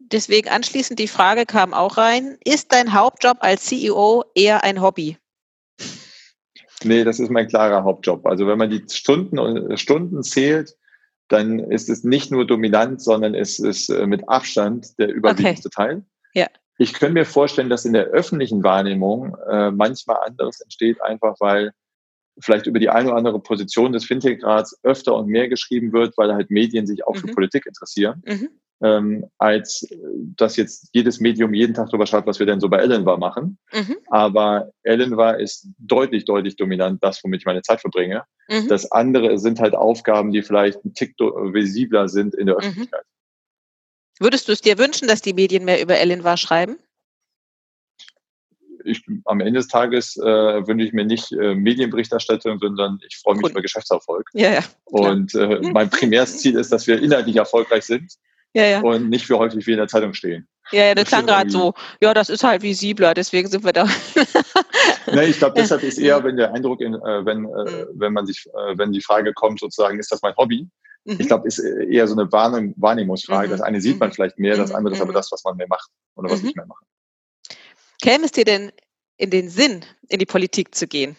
Deswegen 0.00 0.48
anschließend 0.48 0.98
die 0.98 1.08
Frage 1.08 1.44
kam 1.44 1.74
auch 1.74 1.98
rein, 1.98 2.38
ist 2.44 2.72
dein 2.72 2.94
Hauptjob 2.94 3.38
als 3.40 3.66
CEO 3.66 4.24
eher 4.34 4.64
ein 4.64 4.80
Hobby? 4.80 5.18
Nee, 6.82 7.04
das 7.04 7.20
ist 7.20 7.30
mein 7.30 7.48
klarer 7.48 7.84
Hauptjob. 7.84 8.26
Also 8.26 8.46
wenn 8.46 8.56
man 8.56 8.70
die 8.70 8.82
Stunden, 8.88 9.76
Stunden 9.76 10.22
zählt, 10.22 10.74
dann 11.28 11.58
ist 11.58 11.90
es 11.90 12.02
nicht 12.02 12.32
nur 12.32 12.46
dominant, 12.46 13.02
sondern 13.02 13.34
es 13.34 13.58
ist 13.58 13.90
äh, 13.90 14.06
mit 14.06 14.26
Abstand 14.28 14.98
der 14.98 15.12
überwiegendste 15.12 15.68
okay. 15.68 15.88
Teil. 15.88 16.04
Ja. 16.34 16.46
Ich 16.78 16.94
könnte 16.94 17.14
mir 17.14 17.26
vorstellen, 17.26 17.68
dass 17.68 17.84
in 17.84 17.92
der 17.92 18.06
öffentlichen 18.06 18.64
Wahrnehmung 18.64 19.36
äh, 19.48 19.70
manchmal 19.70 20.16
anderes 20.24 20.60
entsteht, 20.60 21.00
einfach 21.02 21.36
weil 21.38 21.72
vielleicht 22.40 22.66
über 22.66 22.78
die 22.78 22.88
eine 22.88 23.08
oder 23.08 23.18
andere 23.18 23.40
Position 23.40 23.92
des 23.92 24.06
Fintech-Rats 24.06 24.80
öfter 24.82 25.14
und 25.14 25.28
mehr 25.28 25.48
geschrieben 25.48 25.92
wird, 25.92 26.16
weil 26.16 26.32
halt 26.32 26.50
Medien 26.50 26.86
sich 26.86 27.06
auch 27.06 27.14
mhm. 27.14 27.18
für 27.18 27.26
Politik 27.34 27.66
interessieren. 27.66 28.22
Mhm 28.26 28.48
ähm, 28.82 29.26
als 29.38 29.82
äh, 29.90 29.96
dass 30.36 30.56
jetzt 30.56 30.88
jedes 30.92 31.20
Medium 31.20 31.52
jeden 31.52 31.74
Tag 31.74 31.88
darüber 31.88 32.06
schreibt, 32.06 32.26
was 32.26 32.38
wir 32.38 32.46
denn 32.46 32.60
so 32.60 32.68
bei 32.68 32.78
Ellen 32.78 33.04
war 33.04 33.18
machen. 33.18 33.58
Mhm. 33.72 33.96
Aber 34.08 34.72
Ellen 34.82 35.16
war 35.16 35.38
ist 35.38 35.68
deutlich, 35.78 36.24
deutlich 36.24 36.56
dominant 36.56 37.02
das, 37.02 37.22
womit 37.22 37.40
ich 37.40 37.46
meine 37.46 37.62
Zeit 37.62 37.80
verbringe. 37.80 38.24
Mhm. 38.48 38.68
Das 38.68 38.90
andere 38.90 39.38
sind 39.38 39.60
halt 39.60 39.74
Aufgaben, 39.74 40.32
die 40.32 40.42
vielleicht 40.42 40.84
ein 40.84 40.94
Tick 40.94 41.14
visibler 41.18 42.08
sind 42.08 42.34
in 42.34 42.46
der 42.46 42.56
mhm. 42.56 42.60
Öffentlichkeit. 42.60 43.04
Würdest 44.18 44.48
du 44.48 44.52
es 44.52 44.60
dir 44.60 44.78
wünschen, 44.78 45.08
dass 45.08 45.22
die 45.22 45.32
Medien 45.32 45.64
mehr 45.64 45.82
über 45.82 45.98
Ellen 45.98 46.24
war 46.24 46.36
schreiben? 46.36 46.78
Ich, 48.84 49.02
am 49.26 49.40
Ende 49.40 49.60
des 49.60 49.68
Tages 49.68 50.16
äh, 50.16 50.22
wünsche 50.22 50.86
ich 50.86 50.94
mir 50.94 51.04
nicht 51.04 51.32
äh, 51.32 51.54
Medienberichterstattung, 51.54 52.58
sondern 52.58 52.98
ich 53.06 53.18
freue 53.18 53.34
mich 53.34 53.44
cool. 53.44 53.50
über 53.50 53.60
Geschäftserfolg. 53.60 54.26
Ja, 54.32 54.52
ja, 54.52 54.64
und 54.84 55.34
äh, 55.34 55.60
mein 55.60 55.90
primäres 55.90 56.38
Ziel 56.38 56.58
ist, 56.58 56.72
dass 56.72 56.86
wir 56.86 56.98
inhaltlich 57.02 57.36
erfolgreich 57.36 57.84
sind 57.84 58.14
ja, 58.54 58.64
ja. 58.64 58.80
und 58.80 59.08
nicht 59.08 59.26
für 59.26 59.38
häufig 59.38 59.66
wie 59.66 59.72
in 59.72 59.78
der 59.78 59.88
Zeitung 59.88 60.14
stehen. 60.14 60.48
Ja, 60.72 60.84
ja, 60.84 60.94
das, 60.94 61.08
klang 61.08 61.26
gerade 61.26 61.50
so. 61.50 61.74
Ja, 62.00 62.14
das 62.14 62.28
ist 62.28 62.44
halt 62.44 62.62
visibler, 62.62 63.12
deswegen 63.14 63.48
sind 63.48 63.64
wir 63.64 63.72
da. 63.72 63.84
nee, 65.12 65.24
ich 65.24 65.38
glaube, 65.38 65.54
deshalb 65.56 65.82
ist 65.82 65.98
eher, 65.98 66.22
wenn 66.22 66.36
der 66.36 66.52
Eindruck, 66.52 66.80
in, 66.80 66.94
äh, 66.94 67.24
wenn, 67.24 67.44
äh, 67.44 67.48
mhm. 67.48 67.86
wenn 67.94 68.12
man 68.12 68.26
sich, 68.26 68.46
äh, 68.46 68.78
wenn 68.78 68.92
die 68.92 69.00
Frage 69.00 69.32
kommt, 69.32 69.58
sozusagen, 69.58 69.98
ist 69.98 70.12
das 70.12 70.22
mein 70.22 70.34
Hobby? 70.36 70.68
Mhm. 71.04 71.16
Ich 71.18 71.26
glaube, 71.26 71.48
ist 71.48 71.58
eher 71.58 72.06
so 72.06 72.14
eine 72.14 72.30
Wahrnehm 72.30 72.74
Wahrnehmungsfrage. 72.76 73.48
Mhm. 73.48 73.52
Das 73.52 73.60
eine 73.60 73.80
sieht 73.80 73.98
man 73.98 74.10
mhm. 74.10 74.12
vielleicht 74.12 74.38
mehr, 74.38 74.56
das 74.56 74.72
andere 74.72 74.94
ist 74.94 75.00
aber 75.00 75.10
mhm. 75.10 75.16
das, 75.16 75.32
was 75.32 75.42
man 75.44 75.56
mehr 75.56 75.68
macht 75.68 75.90
oder 76.14 76.30
was 76.30 76.42
ich 76.42 76.54
mehr 76.54 76.66
mache. 76.66 76.84
Käme 78.00 78.26
es 78.26 78.32
dir 78.32 78.44
denn 78.44 78.72
in 79.16 79.30
den 79.30 79.50
Sinn, 79.50 79.84
in 80.08 80.18
die 80.18 80.26
Politik 80.26 80.74
zu 80.74 80.86
gehen? 80.86 81.16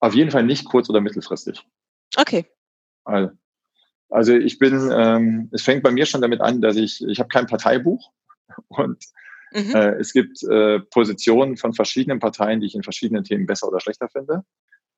Auf 0.00 0.14
jeden 0.14 0.30
Fall 0.30 0.44
nicht 0.44 0.64
kurz- 0.64 0.90
oder 0.90 1.00
mittelfristig. 1.00 1.64
Okay. 2.16 2.46
Also, 3.04 3.30
also 4.10 4.34
ich 4.34 4.58
bin, 4.58 4.90
ähm, 4.92 5.48
es 5.52 5.62
fängt 5.62 5.82
bei 5.82 5.90
mir 5.90 6.06
schon 6.06 6.22
damit 6.22 6.40
an, 6.40 6.60
dass 6.60 6.76
ich, 6.76 7.04
ich 7.06 7.18
habe 7.18 7.28
kein 7.28 7.46
Parteibuch 7.46 8.10
und 8.68 9.04
mhm. 9.52 9.74
äh, 9.74 9.94
es 9.96 10.12
gibt 10.12 10.42
äh, 10.44 10.80
Positionen 10.80 11.56
von 11.56 11.74
verschiedenen 11.74 12.18
Parteien, 12.18 12.60
die 12.60 12.66
ich 12.66 12.74
in 12.74 12.82
verschiedenen 12.82 13.24
Themen 13.24 13.46
besser 13.46 13.68
oder 13.68 13.80
schlechter 13.80 14.08
finde. 14.08 14.44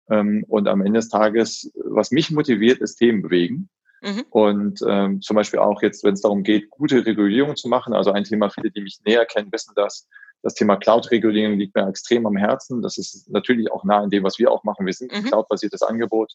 Ähm, 0.09 0.45
und 0.49 0.69
am 0.69 0.81
Ende 0.81 0.99
des 0.99 1.09
Tages, 1.09 1.73
was 1.85 2.11
mich 2.11 2.31
motiviert, 2.31 2.81
ist 2.81 2.97
Themen 2.97 3.23
bewegen. 3.23 3.69
Mhm. 4.03 4.25
Und 4.31 4.81
ähm, 4.87 5.21
zum 5.21 5.37
Beispiel 5.37 5.61
auch 5.61 5.83
jetzt, 5.83 6.05
wenn 6.05 6.15
es 6.15 6.23
darum 6.23 6.43
geht, 6.43 6.71
gute 6.71 7.05
Regulierung 7.05 7.57
zu 7.57 7.69
machen, 7.69 7.93
also 7.93 8.13
ein 8.13 8.25
Thema, 8.25 8.51
viele, 8.51 8.71
die 8.71 8.81
mich 8.81 9.01
näher 9.05 9.27
kennen, 9.27 9.53
wissen 9.53 9.73
das, 9.77 10.09
das 10.43 10.55
Thema 10.55 10.77
Cloud-Regulierung 10.77 11.59
liegt 11.59 11.75
mir 11.75 11.87
extrem 11.87 12.27
am 12.27 12.37
Herzen. 12.37 12.81
Das 12.81 12.97
ist 12.97 13.29
natürlich 13.31 13.71
auch 13.71 13.85
nah 13.85 13.99
an 13.99 14.11
dem, 14.11 14.25
was 14.25 14.39
wir 14.39 14.51
auch 14.51 14.65
machen. 14.65 14.87
Wir 14.87 14.93
sind 14.93 15.13
ein 15.13 15.23
mhm. 15.23 15.27
cloud-basiertes 15.27 15.83
Angebot. 15.83 16.33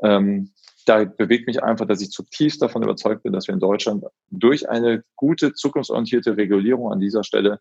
Ähm, 0.00 0.52
da 0.86 1.04
bewegt 1.04 1.46
mich 1.46 1.62
einfach, 1.62 1.86
dass 1.86 2.00
ich 2.00 2.10
zutiefst 2.10 2.60
davon 2.60 2.82
überzeugt 2.82 3.22
bin, 3.22 3.32
dass 3.32 3.46
wir 3.46 3.54
in 3.54 3.60
Deutschland 3.60 4.04
durch 4.30 4.68
eine 4.68 5.04
gute, 5.16 5.54
zukunftsorientierte 5.54 6.36
Regulierung 6.36 6.92
an 6.92 7.00
dieser 7.00 7.24
Stelle 7.24 7.60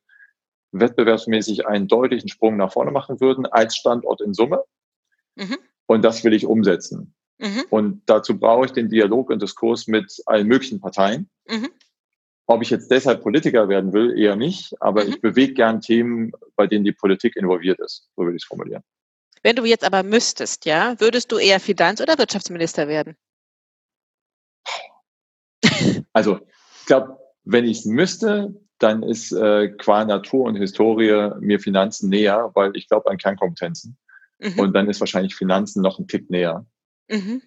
wettbewerbsmäßig 0.72 1.68
einen 1.68 1.88
deutlichen 1.88 2.30
Sprung 2.30 2.58
nach 2.58 2.72
vorne 2.72 2.92
machen 2.92 3.20
würden 3.20 3.46
als 3.46 3.76
Standort 3.76 4.22
in 4.22 4.34
Summe. 4.34 4.64
Mhm. 5.36 5.58
Und 5.86 6.04
das 6.04 6.24
will 6.24 6.34
ich 6.34 6.46
umsetzen. 6.46 7.14
Mhm. 7.40 7.64
Und 7.70 8.02
dazu 8.06 8.40
brauche 8.40 8.66
ich 8.66 8.72
den 8.72 8.90
Dialog 8.90 9.30
und 9.30 9.42
Diskurs 9.42 9.88
mit 9.88 10.22
allen 10.26 10.48
möglichen 10.48 10.80
Parteien. 10.80 11.30
Mhm. 11.48 11.70
Ob 12.48 12.62
ich 12.62 12.70
jetzt 12.70 12.92
deshalb 12.92 13.22
Politiker 13.22 13.70
werden 13.70 13.94
will, 13.94 14.18
eher 14.18 14.36
nicht, 14.36 14.74
aber 14.82 15.04
mhm. 15.04 15.10
ich 15.10 15.22
bewege 15.22 15.54
gern 15.54 15.82
Themen, 15.82 16.32
bei 16.56 16.68
denen 16.68 16.86
die 16.86 16.92
Politik 16.92 17.36
involviert 17.36 17.80
ist, 17.80 18.10
so 18.16 18.24
würde 18.24 18.36
ich 18.36 18.44
es 18.44 18.48
formulieren. 18.48 18.84
Wenn 19.44 19.56
du 19.56 19.66
jetzt 19.66 19.84
aber 19.84 20.04
müsstest, 20.04 20.66
ja, 20.66 21.00
würdest 21.00 21.32
du 21.32 21.38
eher 21.38 21.60
Finanz- 21.60 22.02
oder 22.02 22.18
Wirtschaftsminister 22.18 22.88
werden? 22.88 23.16
Also, 26.14 26.39
ich 26.80 26.86
glaube, 26.86 27.18
wenn 27.44 27.66
ich 27.66 27.80
es 27.80 27.86
müsste, 27.86 28.54
dann 28.80 29.04
ist 29.04 29.32
äh, 29.32 29.70
qua 29.70 30.06
Natur 30.06 30.46
und 30.46 30.56
Historie 30.56 31.32
mir 31.39 31.60
Finanzen 31.60 32.10
näher, 32.10 32.52
weil 32.56 32.76
ich 32.76 32.88
glaube 32.88 33.10
an 33.10 33.18
Kernkompetenzen. 33.18 33.98
Mhm. 34.39 34.60
Und 34.60 34.74
dann 34.74 34.89
ist 34.89 35.00
wahrscheinlich 35.00 35.36
Finanzen 35.36 35.82
noch 35.82 36.00
ein 36.00 36.08
Tick 36.08 36.30
näher. 36.30 36.66
Mhm. 37.10 37.42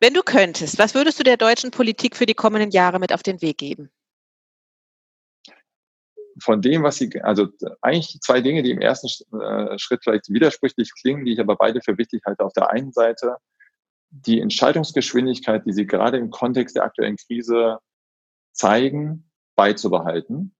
Wenn 0.00 0.14
du 0.14 0.22
könntest, 0.22 0.78
was 0.78 0.94
würdest 0.94 1.18
du 1.18 1.22
der 1.22 1.36
deutschen 1.36 1.70
Politik 1.70 2.16
für 2.16 2.26
die 2.26 2.34
kommenden 2.34 2.70
Jahre 2.70 2.98
mit 2.98 3.12
auf 3.12 3.22
den 3.22 3.40
Weg 3.40 3.58
geben? 3.58 3.90
Von 6.40 6.60
dem, 6.60 6.82
was 6.82 6.96
sie, 6.96 7.22
also 7.22 7.48
eigentlich 7.80 8.20
zwei 8.20 8.40
Dinge, 8.40 8.62
die 8.62 8.70
im 8.70 8.80
ersten 8.80 9.08
äh, 9.40 9.78
Schritt 9.78 10.00
vielleicht 10.02 10.28
widersprüchlich 10.28 10.92
klingen, 11.00 11.24
die 11.24 11.32
ich 11.32 11.40
aber 11.40 11.56
beide 11.56 11.80
für 11.80 11.96
wichtig 11.98 12.22
halte. 12.26 12.44
Auf 12.44 12.52
der 12.52 12.70
einen 12.70 12.92
Seite 12.92 13.36
die 14.10 14.40
Entscheidungsgeschwindigkeit, 14.40 15.66
die 15.66 15.72
sie 15.72 15.86
gerade 15.86 16.18
im 16.18 16.30
Kontext 16.30 16.76
der 16.76 16.84
aktuellen 16.84 17.16
Krise 17.16 17.78
zeigen, 18.52 19.30
beizubehalten 19.56 20.54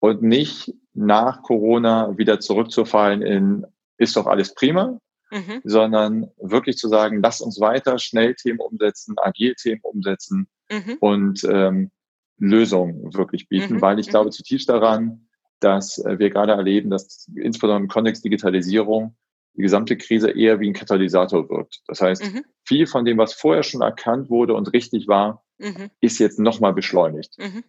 und 0.00 0.22
nicht 0.22 0.74
nach 0.92 1.42
Corona 1.42 2.16
wieder 2.18 2.40
zurückzufallen 2.40 3.22
in, 3.22 3.66
ist 3.96 4.16
doch 4.16 4.26
alles 4.26 4.54
prima, 4.54 4.98
mhm. 5.30 5.60
sondern 5.64 6.30
wirklich 6.38 6.76
zu 6.76 6.88
sagen, 6.88 7.22
lass 7.22 7.40
uns 7.40 7.60
weiter 7.60 7.98
schnell 7.98 8.34
Themen 8.34 8.60
umsetzen, 8.60 9.16
agil 9.18 9.54
Themen 9.54 9.80
umsetzen 9.82 10.48
mhm. 10.70 10.96
und 11.00 11.44
ähm, 11.44 11.90
Lösungen 12.38 13.14
wirklich 13.14 13.48
bieten, 13.48 13.74
mhm. 13.74 13.82
weil 13.82 13.98
ich 13.98 14.08
glaube 14.08 14.26
mhm. 14.26 14.32
zutiefst 14.32 14.68
daran, 14.68 15.28
dass 15.60 15.98
äh, 15.98 16.18
wir 16.18 16.30
gerade 16.30 16.52
erleben, 16.52 16.90
dass 16.90 17.28
insbesondere 17.34 17.80
im 17.80 17.88
Kontext 17.88 18.24
Digitalisierung 18.24 19.16
die 19.56 19.62
gesamte 19.62 19.96
Krise 19.96 20.30
eher 20.30 20.60
wie 20.60 20.68
ein 20.68 20.74
Katalysator 20.74 21.48
wirkt. 21.50 21.82
Das 21.88 22.00
heißt, 22.00 22.32
mhm. 22.32 22.44
viel 22.64 22.86
von 22.86 23.04
dem, 23.04 23.18
was 23.18 23.34
vorher 23.34 23.64
schon 23.64 23.82
erkannt 23.82 24.30
wurde 24.30 24.54
und 24.54 24.72
richtig 24.72 25.08
war, 25.08 25.44
mhm. 25.58 25.90
ist 26.00 26.18
jetzt 26.18 26.38
nochmal 26.38 26.72
beschleunigt. 26.72 27.36
Mhm. 27.38 27.64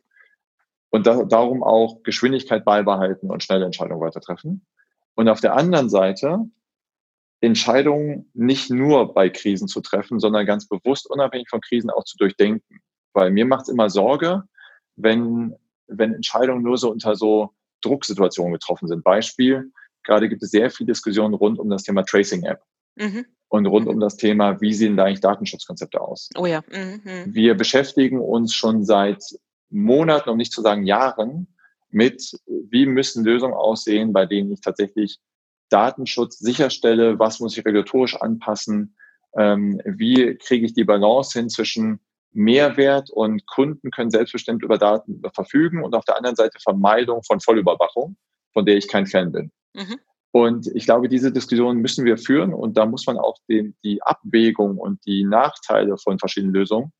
Und 0.91 1.07
da, 1.07 1.23
darum 1.23 1.63
auch 1.63 2.03
Geschwindigkeit 2.03 2.63
beibehalten 2.63 3.31
und 3.31 3.43
schnelle 3.43 3.65
Entscheidungen 3.65 4.01
weiter 4.01 4.21
treffen. 4.21 4.65
Und 5.15 5.29
auf 5.29 5.41
der 5.41 5.55
anderen 5.55 5.89
Seite 5.89 6.45
Entscheidungen 7.41 8.29
nicht 8.33 8.69
nur 8.69 9.13
bei 9.13 9.29
Krisen 9.29 9.67
zu 9.67 9.81
treffen, 9.81 10.19
sondern 10.19 10.45
ganz 10.45 10.67
bewusst 10.67 11.09
unabhängig 11.09 11.49
von 11.49 11.61
Krisen 11.61 11.89
auch 11.89 12.03
zu 12.03 12.17
durchdenken. 12.17 12.81
Weil 13.13 13.31
mir 13.31 13.45
macht 13.45 13.63
es 13.63 13.69
immer 13.69 13.89
Sorge, 13.89 14.43
wenn, 14.99 15.55
wenn 15.87 16.13
Entscheidungen 16.13 16.63
nur 16.63 16.77
so 16.77 16.91
unter 16.91 17.15
so 17.15 17.53
Drucksituationen 17.81 18.53
getroffen 18.53 18.87
sind. 18.87 19.03
Beispiel, 19.03 19.71
gerade 20.03 20.29
gibt 20.29 20.43
es 20.43 20.51
sehr 20.51 20.69
viel 20.69 20.85
Diskussionen 20.85 21.33
rund 21.33 21.59
um 21.59 21.69
das 21.69 21.83
Thema 21.83 22.03
Tracing 22.03 22.43
App. 22.43 22.61
Mhm. 22.95 23.25
Und 23.47 23.65
rund 23.65 23.85
mhm. 23.85 23.93
um 23.93 23.99
das 23.99 24.17
Thema, 24.17 24.61
wie 24.61 24.73
sehen 24.73 24.97
da 24.97 25.05
eigentlich 25.05 25.21
Datenschutzkonzepte 25.21 25.99
aus? 25.99 26.29
Oh 26.37 26.45
ja. 26.45 26.63
Mhm. 26.69 27.33
Wir 27.33 27.55
beschäftigen 27.55 28.19
uns 28.19 28.53
schon 28.53 28.83
seit 28.83 29.23
Monaten, 29.69 30.29
um 30.29 30.37
nicht 30.37 30.51
zu 30.51 30.61
sagen 30.61 30.85
Jahren, 30.85 31.47
mit, 31.89 32.37
wie 32.45 32.85
müssen 32.85 33.23
Lösungen 33.23 33.55
aussehen, 33.55 34.13
bei 34.13 34.25
denen 34.25 34.51
ich 34.51 34.61
tatsächlich 34.61 35.19
Datenschutz 35.69 36.37
sicherstelle, 36.37 37.17
was 37.17 37.39
muss 37.39 37.57
ich 37.57 37.65
regulatorisch 37.65 38.15
anpassen, 38.15 38.95
ähm, 39.35 39.81
wie 39.85 40.35
kriege 40.35 40.65
ich 40.65 40.73
die 40.73 40.83
Balance 40.83 41.37
hin 41.37 41.49
zwischen 41.49 41.99
Mehrwert 42.31 43.09
und 43.09 43.45
Kunden 43.47 43.91
können 43.91 44.11
selbstbestimmt 44.11 44.63
über 44.63 44.77
Daten 44.77 45.21
verfügen 45.33 45.83
und 45.83 45.95
auf 45.95 46.05
der 46.05 46.17
anderen 46.17 46.35
Seite 46.35 46.59
Vermeidung 46.59 47.23
von 47.23 47.39
Vollüberwachung, 47.39 48.17
von 48.53 48.65
der 48.65 48.77
ich 48.77 48.87
kein 48.87 49.07
Fan 49.07 49.31
bin. 49.31 49.51
Mhm. 49.73 49.99
Und 50.31 50.67
ich 50.75 50.85
glaube, 50.85 51.09
diese 51.09 51.31
Diskussion 51.31 51.77
müssen 51.77 52.05
wir 52.05 52.17
führen 52.17 52.53
und 52.53 52.77
da 52.77 52.85
muss 52.85 53.07
man 53.07 53.17
auch 53.17 53.37
den, 53.49 53.75
die 53.83 54.01
Abwägung 54.03 54.77
und 54.77 55.03
die 55.05 55.23
Nachteile 55.23 55.97
von 55.97 56.19
verschiedenen 56.19 56.53
Lösungen 56.53 56.91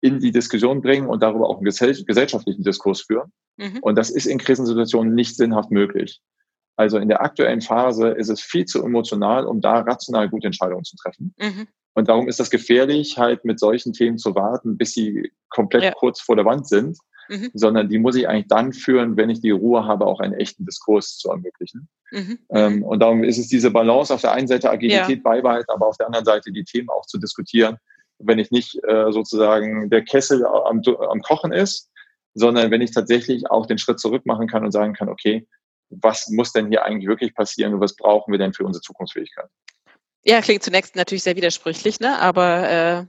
in 0.00 0.20
die 0.20 0.30
Diskussion 0.30 0.80
bringen 0.80 1.08
und 1.08 1.22
darüber 1.22 1.48
auch 1.48 1.56
einen 1.56 1.64
gesellschaftlichen 1.64 2.62
Diskurs 2.62 3.02
führen. 3.02 3.32
Mhm. 3.56 3.78
Und 3.80 3.96
das 3.96 4.10
ist 4.10 4.26
in 4.26 4.38
Krisensituationen 4.38 5.14
nicht 5.14 5.36
sinnhaft 5.36 5.70
möglich. 5.70 6.20
Also 6.76 6.98
in 6.98 7.08
der 7.08 7.22
aktuellen 7.22 7.62
Phase 7.62 8.08
ist 8.08 8.28
es 8.28 8.40
viel 8.40 8.66
zu 8.66 8.82
emotional, 8.82 9.46
um 9.46 9.60
da 9.60 9.80
rational 9.80 10.28
gute 10.28 10.46
Entscheidungen 10.46 10.84
zu 10.84 10.96
treffen. 10.96 11.34
Mhm. 11.38 11.68
Und 11.96 12.08
darum 12.08 12.28
ist 12.28 12.38
das 12.38 12.50
gefährlich, 12.50 13.16
halt 13.16 13.46
mit 13.46 13.58
solchen 13.58 13.94
Themen 13.94 14.18
zu 14.18 14.34
warten, 14.34 14.76
bis 14.76 14.92
sie 14.92 15.32
komplett 15.48 15.82
ja. 15.82 15.92
kurz 15.92 16.20
vor 16.20 16.36
der 16.36 16.44
Wand 16.44 16.68
sind, 16.68 16.98
mhm. 17.30 17.50
sondern 17.54 17.88
die 17.88 17.98
muss 17.98 18.16
ich 18.16 18.28
eigentlich 18.28 18.48
dann 18.48 18.74
führen, 18.74 19.16
wenn 19.16 19.30
ich 19.30 19.40
die 19.40 19.50
Ruhe 19.50 19.86
habe, 19.86 20.04
auch 20.04 20.20
einen 20.20 20.34
echten 20.34 20.66
Diskurs 20.66 21.16
zu 21.16 21.30
ermöglichen. 21.30 21.88
Mhm. 22.10 22.38
Ähm, 22.50 22.82
und 22.82 23.00
darum 23.00 23.24
ist 23.24 23.38
es 23.38 23.48
diese 23.48 23.70
Balance, 23.70 24.12
auf 24.12 24.20
der 24.20 24.32
einen 24.32 24.46
Seite 24.46 24.70
Agilität 24.70 25.16
ja. 25.16 25.22
beibehalten, 25.22 25.70
aber 25.70 25.86
auf 25.86 25.96
der 25.96 26.04
anderen 26.04 26.26
Seite 26.26 26.52
die 26.52 26.64
Themen 26.64 26.90
auch 26.90 27.06
zu 27.06 27.16
diskutieren, 27.16 27.78
wenn 28.18 28.38
ich 28.38 28.50
nicht 28.50 28.78
äh, 28.84 29.10
sozusagen 29.10 29.88
der 29.88 30.04
Kessel 30.04 30.44
am, 30.44 30.82
am 30.86 31.22
Kochen 31.22 31.52
ist, 31.52 31.90
sondern 32.34 32.70
wenn 32.70 32.82
ich 32.82 32.90
tatsächlich 32.90 33.50
auch 33.50 33.64
den 33.64 33.78
Schritt 33.78 34.00
zurück 34.00 34.26
machen 34.26 34.48
kann 34.48 34.66
und 34.66 34.72
sagen 34.72 34.92
kann, 34.92 35.08
okay, 35.08 35.48
was 35.88 36.28
muss 36.28 36.52
denn 36.52 36.68
hier 36.68 36.84
eigentlich 36.84 37.08
wirklich 37.08 37.34
passieren 37.34 37.72
und 37.72 37.80
was 37.80 37.96
brauchen 37.96 38.32
wir 38.32 38.38
denn 38.38 38.52
für 38.52 38.64
unsere 38.64 38.82
Zukunftsfähigkeit? 38.82 39.48
Ja, 40.28 40.40
klingt 40.40 40.64
zunächst 40.64 40.96
natürlich 40.96 41.22
sehr 41.22 41.36
widersprüchlich, 41.36 42.00
ne? 42.00 42.18
aber 42.18 42.68
äh, 42.68 43.06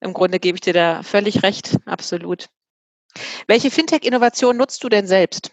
im 0.00 0.12
Grunde 0.12 0.40
gebe 0.40 0.56
ich 0.56 0.62
dir 0.62 0.72
da 0.72 1.04
völlig 1.04 1.44
recht, 1.44 1.78
absolut. 1.86 2.48
Welche 3.46 3.70
Fintech-Innovation 3.70 4.56
nutzt 4.56 4.82
du 4.82 4.88
denn 4.88 5.06
selbst? 5.06 5.52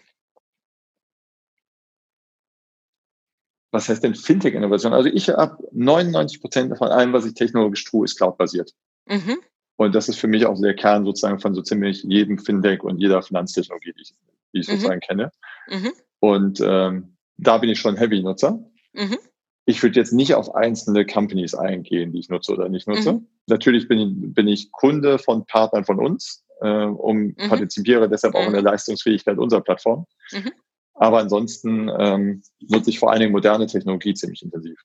Was 3.70 3.88
heißt 3.88 4.02
denn 4.02 4.16
Fintech-Innovation? 4.16 4.92
Also 4.92 5.08
ich 5.08 5.28
habe 5.28 5.56
99 5.70 6.40
Prozent 6.40 6.76
von 6.76 6.88
allem, 6.88 7.12
was 7.12 7.26
ich 7.26 7.34
technologisch 7.34 7.84
tue, 7.84 8.04
ist 8.04 8.16
cloud-basiert. 8.16 8.74
Mhm. 9.06 9.38
Und 9.76 9.94
das 9.94 10.08
ist 10.08 10.18
für 10.18 10.26
mich 10.26 10.46
auch 10.46 10.60
der 10.60 10.74
Kern 10.74 11.04
sozusagen 11.04 11.38
von 11.38 11.54
so 11.54 11.62
ziemlich 11.62 12.02
jedem 12.02 12.38
Fintech 12.38 12.82
und 12.82 12.98
jeder 12.98 13.22
Finanztechnologie, 13.22 13.92
die 13.96 14.02
ich, 14.02 14.14
die 14.52 14.58
ich 14.58 14.68
mhm. 14.68 14.72
sozusagen 14.72 15.00
kenne. 15.00 15.30
Mhm. 15.68 15.92
Und 16.18 16.60
ähm, 16.60 17.16
da 17.36 17.58
bin 17.58 17.70
ich 17.70 17.78
schon 17.78 17.96
Heavy-Nutzer. 17.96 18.58
Mhm. 18.94 19.18
Ich 19.64 19.82
würde 19.82 19.98
jetzt 19.98 20.12
nicht 20.12 20.34
auf 20.34 20.54
einzelne 20.54 21.06
Companies 21.06 21.54
eingehen, 21.54 22.12
die 22.12 22.18
ich 22.18 22.28
nutze 22.28 22.52
oder 22.52 22.68
nicht 22.68 22.88
nutze. 22.88 23.14
Mhm. 23.14 23.28
Natürlich 23.46 23.86
bin 23.86 23.98
ich, 23.98 24.34
bin 24.34 24.48
ich 24.48 24.72
Kunde 24.72 25.18
von 25.18 25.46
Partnern 25.46 25.84
von 25.84 26.00
uns, 26.00 26.44
äh, 26.60 26.84
um 26.84 27.18
mhm. 27.18 27.36
partizipiere 27.48 28.08
deshalb 28.08 28.34
auch 28.34 28.46
in 28.46 28.52
der 28.52 28.62
mhm. 28.62 28.68
Leistungsfähigkeit 28.68 29.38
unserer 29.38 29.60
Plattform. 29.60 30.06
Mhm. 30.32 30.52
Aber 30.94 31.20
ansonsten 31.20 31.88
ähm, 31.96 32.42
nutze 32.60 32.90
ich 32.90 32.98
vor 32.98 33.10
allen 33.10 33.20
Dingen 33.20 33.32
moderne 33.32 33.66
Technologie 33.66 34.14
ziemlich 34.14 34.42
intensiv. 34.42 34.78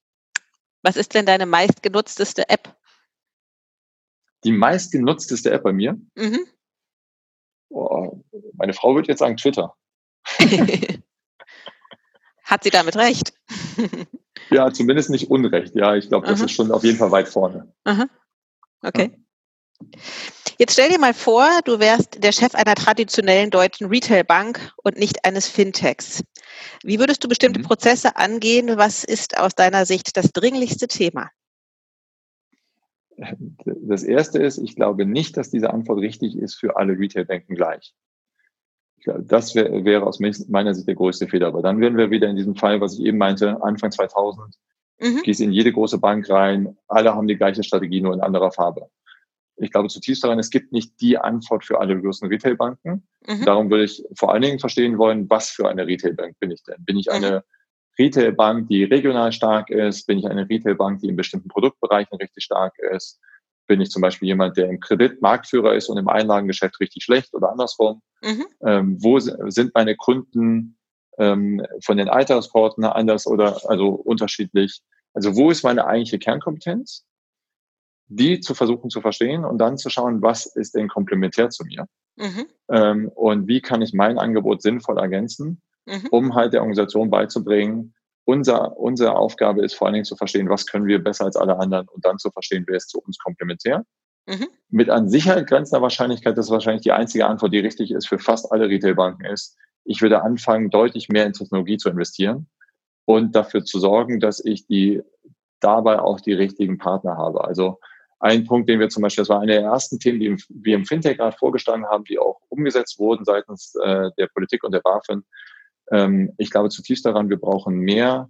Was 0.84 0.96
ist 0.96 1.14
denn 1.16 1.26
deine 1.26 1.46
meistgenutzteste 1.46 2.48
App? 2.50 2.76
Die 4.44 4.52
meistgenutzteste 4.52 5.52
App 5.52 5.64
bei 5.64 5.74
mir? 5.74 6.00
Mhm. 6.16 6.46
Boah, 7.70 8.16
meine 8.54 8.74
Frau 8.74 8.94
würde 8.96 9.08
jetzt 9.08 9.20
sagen 9.20 9.38
Twitter. 9.38 9.76
Hat 12.48 12.64
sie 12.64 12.70
damit 12.70 12.96
recht? 12.96 13.34
ja, 14.50 14.72
zumindest 14.72 15.10
nicht 15.10 15.30
unrecht. 15.30 15.76
Ja, 15.76 15.96
ich 15.96 16.08
glaube, 16.08 16.28
das 16.28 16.40
Aha. 16.40 16.46
ist 16.46 16.54
schon 16.54 16.72
auf 16.72 16.84
jeden 16.84 16.98
Fall 16.98 17.12
weit 17.12 17.28
vorne. 17.28 17.74
Aha. 17.84 18.08
Okay. 18.82 19.12
Ja. 19.12 19.88
Jetzt 20.58 20.74
stell 20.74 20.90
dir 20.90 20.98
mal 20.98 21.14
vor, 21.14 21.46
du 21.66 21.80
wärst 21.80 22.24
der 22.24 22.32
Chef 22.32 22.56
einer 22.56 22.74
traditionellen 22.74 23.52
deutschen 23.52 23.88
Retailbank 23.88 24.74
und 24.82 24.98
nicht 24.98 25.26
eines 25.26 25.48
Fintechs. 25.48 26.24
Wie 26.84 27.00
würdest 27.00 27.22
du 27.24 27.28
bestimmte 27.28 27.60
mhm. 27.60 27.66
Prozesse 27.66 28.16
angehen? 28.16 28.78
Was 28.78 29.04
ist 29.04 29.38
aus 29.38 29.54
deiner 29.54 29.86
Sicht 29.86 30.16
das 30.16 30.32
dringlichste 30.32 30.88
Thema? 30.88 31.30
Das 33.66 34.04
erste 34.04 34.40
ist, 34.40 34.58
ich 34.58 34.76
glaube 34.76 35.06
nicht, 35.06 35.36
dass 35.36 35.50
diese 35.50 35.72
Antwort 35.74 36.00
richtig 36.00 36.38
ist 36.38 36.56
für 36.56 36.78
alle 36.78 36.98
Retailbanken 36.98 37.56
gleich. 37.56 37.94
Das 39.06 39.56
wär, 39.56 39.86
wäre 39.86 40.06
aus 40.06 40.20
meiner 40.20 40.74
Sicht 40.74 40.88
der 40.88 40.96
größte 40.96 41.28
Fehler. 41.28 41.48
Aber 41.48 41.62
dann 41.62 41.80
wären 41.80 41.98
wir 41.98 42.12
wieder 42.12 42.28
in 42.28 42.36
diesem 42.36 42.56
Fall, 42.56 42.82
was 42.82 42.94
ich 42.94 43.06
eben 43.06 43.18
meinte, 43.18 43.62
Anfang 43.64 43.92
2000, 43.92 44.56
mhm. 45.00 45.22
gehst 45.24 45.42
in 45.42 45.52
jede 45.52 45.72
große 45.72 46.00
Bank 46.00 46.30
rein, 46.30 46.78
alle 46.88 47.14
haben 47.14 47.28
die 47.28 47.38
gleiche 47.38 47.64
Strategie, 47.64 48.02
nur 48.02 48.14
in 48.14 48.22
anderer 48.22 48.52
Farbe. 48.52 48.90
Ich 49.60 49.72
glaube 49.72 49.90
zutiefst 49.90 50.24
daran, 50.24 50.40
es 50.40 50.50
gibt 50.50 50.72
nicht 50.72 51.02
die 51.02 51.18
Antwort 51.18 51.66
für 51.66 51.80
alle 51.80 52.00
großen 52.00 52.28
Retailbanken. 52.28 53.08
Mhm. 53.26 53.46
Darum 53.46 53.70
würde 53.70 53.86
ich 53.86 54.04
vor 54.16 54.32
allen 54.32 54.44
Dingen 54.44 54.60
verstehen 54.60 54.98
wollen, 54.98 55.30
was 55.30 55.50
für 55.50 55.68
eine 55.68 55.88
Retailbank 55.88 56.40
bin 56.40 56.52
ich 56.52 56.64
denn? 56.64 56.84
Bin 56.86 56.98
ich 56.98 57.12
eine 57.12 57.38
mhm. 57.38 57.42
Retailbank, 57.98 58.68
die 58.68 58.84
regional 58.84 59.32
stark 59.32 59.70
ist? 59.70 60.06
Bin 60.06 60.20
ich 60.20 60.28
eine 60.28 60.48
Retailbank, 60.48 61.00
die 61.02 61.08
in 61.08 61.16
bestimmten 61.16 61.50
Produktbereichen 61.50 62.18
richtig 62.18 62.44
stark 62.44 62.74
ist? 62.92 63.20
Bin 63.68 63.82
ich 63.82 63.90
zum 63.90 64.02
Beispiel 64.02 64.28
jemand, 64.28 64.58
der 64.58 64.70
im 64.70 64.80
Kredit 64.80 65.22
Marktführer 65.22 65.76
ist 65.76 65.90
und 65.90 65.98
im 65.98 66.08
Einlagengeschäft 66.08 66.80
richtig 66.80 67.04
schlecht 67.04 67.34
oder 67.34 67.52
andersrum? 67.52 68.02
Mhm. 68.22 68.46
Ähm, 68.66 68.98
wo 69.00 69.20
sind 69.20 69.72
meine 69.76 69.96
Kunden 69.96 70.78
ähm, 71.18 71.66
von 71.84 71.98
den 71.98 72.10
Altersporten 72.10 72.84
anders 72.86 73.28
oder 73.28 73.70
also 73.70 73.90
unterschiedlich? 73.90 74.82
Also 75.14 75.36
wo 75.36 75.52
ist 75.52 75.64
meine 75.64 75.86
eigentliche 75.86 76.20
Kernkompetenz? 76.20 77.06
Die 78.10 78.40
zu 78.40 78.54
versuchen 78.54 78.90
zu 78.90 79.02
verstehen 79.02 79.44
und 79.44 79.58
dann 79.58 79.78
zu 79.78 79.90
schauen, 79.90 80.22
was 80.22 80.46
ist 80.46 80.76
denn 80.76 80.88
komplementär 80.88 81.50
zu 81.50 81.66
mir? 81.66 81.88
Mhm. 82.16 82.46
Ähm, 82.70 83.12
und 83.14 83.48
wie 83.48 83.62
kann 83.62 83.82
ich 83.82 83.94
mein 83.94 84.18
Angebot 84.18 84.62
sinnvoll 84.62 84.98
ergänzen, 84.98 85.62
mhm. 85.86 86.08
um 86.12 86.36
halt 86.36 86.54
der 86.54 86.62
Organisation 86.62 87.10
beizubringen, 87.10 87.94
unser, 88.28 88.78
unsere 88.78 89.16
Aufgabe 89.16 89.64
ist 89.64 89.74
vor 89.74 89.88
allen 89.88 89.94
Dingen 89.94 90.06
zu 90.06 90.18
verstehen, 90.18 90.50
was 90.50 90.66
können 90.66 90.86
wir 90.86 91.02
besser 91.02 91.24
als 91.24 91.38
alle 91.38 91.58
anderen 91.58 91.88
und 91.88 92.04
dann 92.04 92.18
zu 92.18 92.30
verstehen, 92.30 92.66
wer 92.68 92.76
ist 92.76 92.90
zu 92.90 93.00
uns 93.00 93.18
komplementär. 93.18 93.86
Mhm. 94.28 94.48
Mit 94.70 94.90
an 94.90 95.08
Sicherheit 95.08 95.48
grenzender 95.48 95.82
Wahrscheinlichkeit, 95.82 96.38
das 96.38 96.48
ist 96.48 96.52
wahrscheinlich 96.52 96.82
die 96.82 96.92
einzige 96.92 97.26
Antwort, 97.26 97.54
die 97.54 97.60
richtig 97.60 97.92
ist 97.92 98.10
für 98.10 98.20
fast 98.20 98.52
alle 98.52 98.68
Retailbanken 98.68 99.26
ist, 99.26 99.56
ich 99.86 100.02
würde 100.02 100.22
anfangen, 100.22 100.70
deutlich 100.70 101.08
mehr 101.08 101.26
in 101.26 101.32
Technologie 101.32 101.78
zu 101.78 101.90
investieren 101.90 102.50
und 103.06 103.34
dafür 103.34 103.64
zu 103.64 103.80
sorgen, 103.80 104.20
dass 104.20 104.44
ich 104.44 104.68
die 104.68 105.02
dabei 105.62 106.00
auch 106.00 106.20
die 106.20 106.34
richtigen 106.34 106.78
Partner 106.78 107.16
habe. 107.16 107.46
Also 107.46 107.80
ein 108.20 108.46
Punkt, 108.46 108.68
den 108.68 108.82
wir 108.82 108.90
zum 108.90 109.04
Beispiel, 109.04 109.22
das 109.22 109.30
war 109.30 109.40
eine 109.40 109.54
der 109.54 109.62
ersten 109.62 110.00
Themen, 110.00 110.20
die 110.20 110.36
wir 110.50 110.76
im 110.76 110.86
Fintech 110.86 111.18
gerade 111.18 111.38
vorgestanden 111.38 111.90
haben, 111.90 112.04
die 112.04 112.20
auch 112.20 112.42
umgesetzt 112.50 113.00
wurden 113.00 113.24
seitens 113.24 113.74
äh, 113.82 114.10
der 114.18 114.28
Politik 114.28 114.66
und 114.66 114.74
der 114.74 114.82
BaFin, 114.82 115.24
ähm, 115.92 116.34
ich 116.38 116.52
glaube 116.52 116.70
zutiefst 116.70 117.06
daran, 117.06 117.30
wir 117.30 117.38
brauchen 117.38 117.78
mehr 117.78 118.30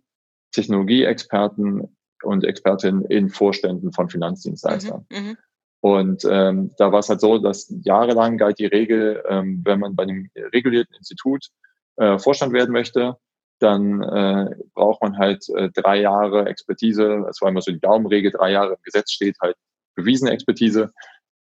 Technologieexperten 0.52 1.96
und 2.24 2.44
Expertinnen 2.44 3.06
in 3.06 3.30
Vorständen 3.30 3.92
von 3.94 4.10
Finanzdienstleistern. 4.10 5.06
Mhm, 5.12 5.18
mhm, 5.18 5.38
und 5.82 6.24
ähm, 6.30 6.72
da 6.78 6.92
war 6.92 7.00
es 7.00 7.10
halt 7.10 7.22
so, 7.22 7.38
dass 7.38 7.74
jahrelang 7.84 8.38
galt 8.38 8.60
die 8.60 8.66
Regel, 8.66 9.24
ähm, 9.28 9.62
wenn 9.64 9.80
man 9.80 9.96
bei 9.96 10.04
einem 10.04 10.30
regulierten 10.54 10.96
Institut 10.96 11.48
äh, 11.98 12.18
Vorstand 12.18 12.54
werden 12.54 12.72
möchte, 12.72 13.18
dann 13.60 14.02
äh, 14.04 14.56
braucht 14.74 15.02
man 15.02 15.18
halt 15.18 15.48
äh, 15.50 15.70
drei 15.74 16.02
Jahre 16.02 16.46
Expertise. 16.46 17.24
Das 17.26 17.42
war 17.42 17.50
immer 17.50 17.62
so 17.62 17.72
die 17.72 17.80
Daumenregel, 17.80 18.32
drei 18.32 18.52
Jahre 18.52 18.74
im 18.74 18.84
Gesetz 18.84 19.12
steht 19.12 19.38
halt 19.42 19.56
bewiesene 19.96 20.32
Expertise 20.32 20.92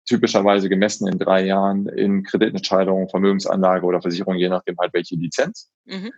typischerweise 0.05 0.69
gemessen 0.69 1.07
in 1.07 1.19
drei 1.19 1.45
Jahren 1.45 1.87
in 1.87 2.23
Kreditentscheidungen, 2.23 3.09
Vermögensanlage 3.09 3.85
oder 3.85 4.01
Versicherung, 4.01 4.35
je 4.35 4.49
nachdem 4.49 4.77
halt 4.79 4.93
welche 4.93 5.15
Lizenz. 5.15 5.71
Mhm. 5.85 6.11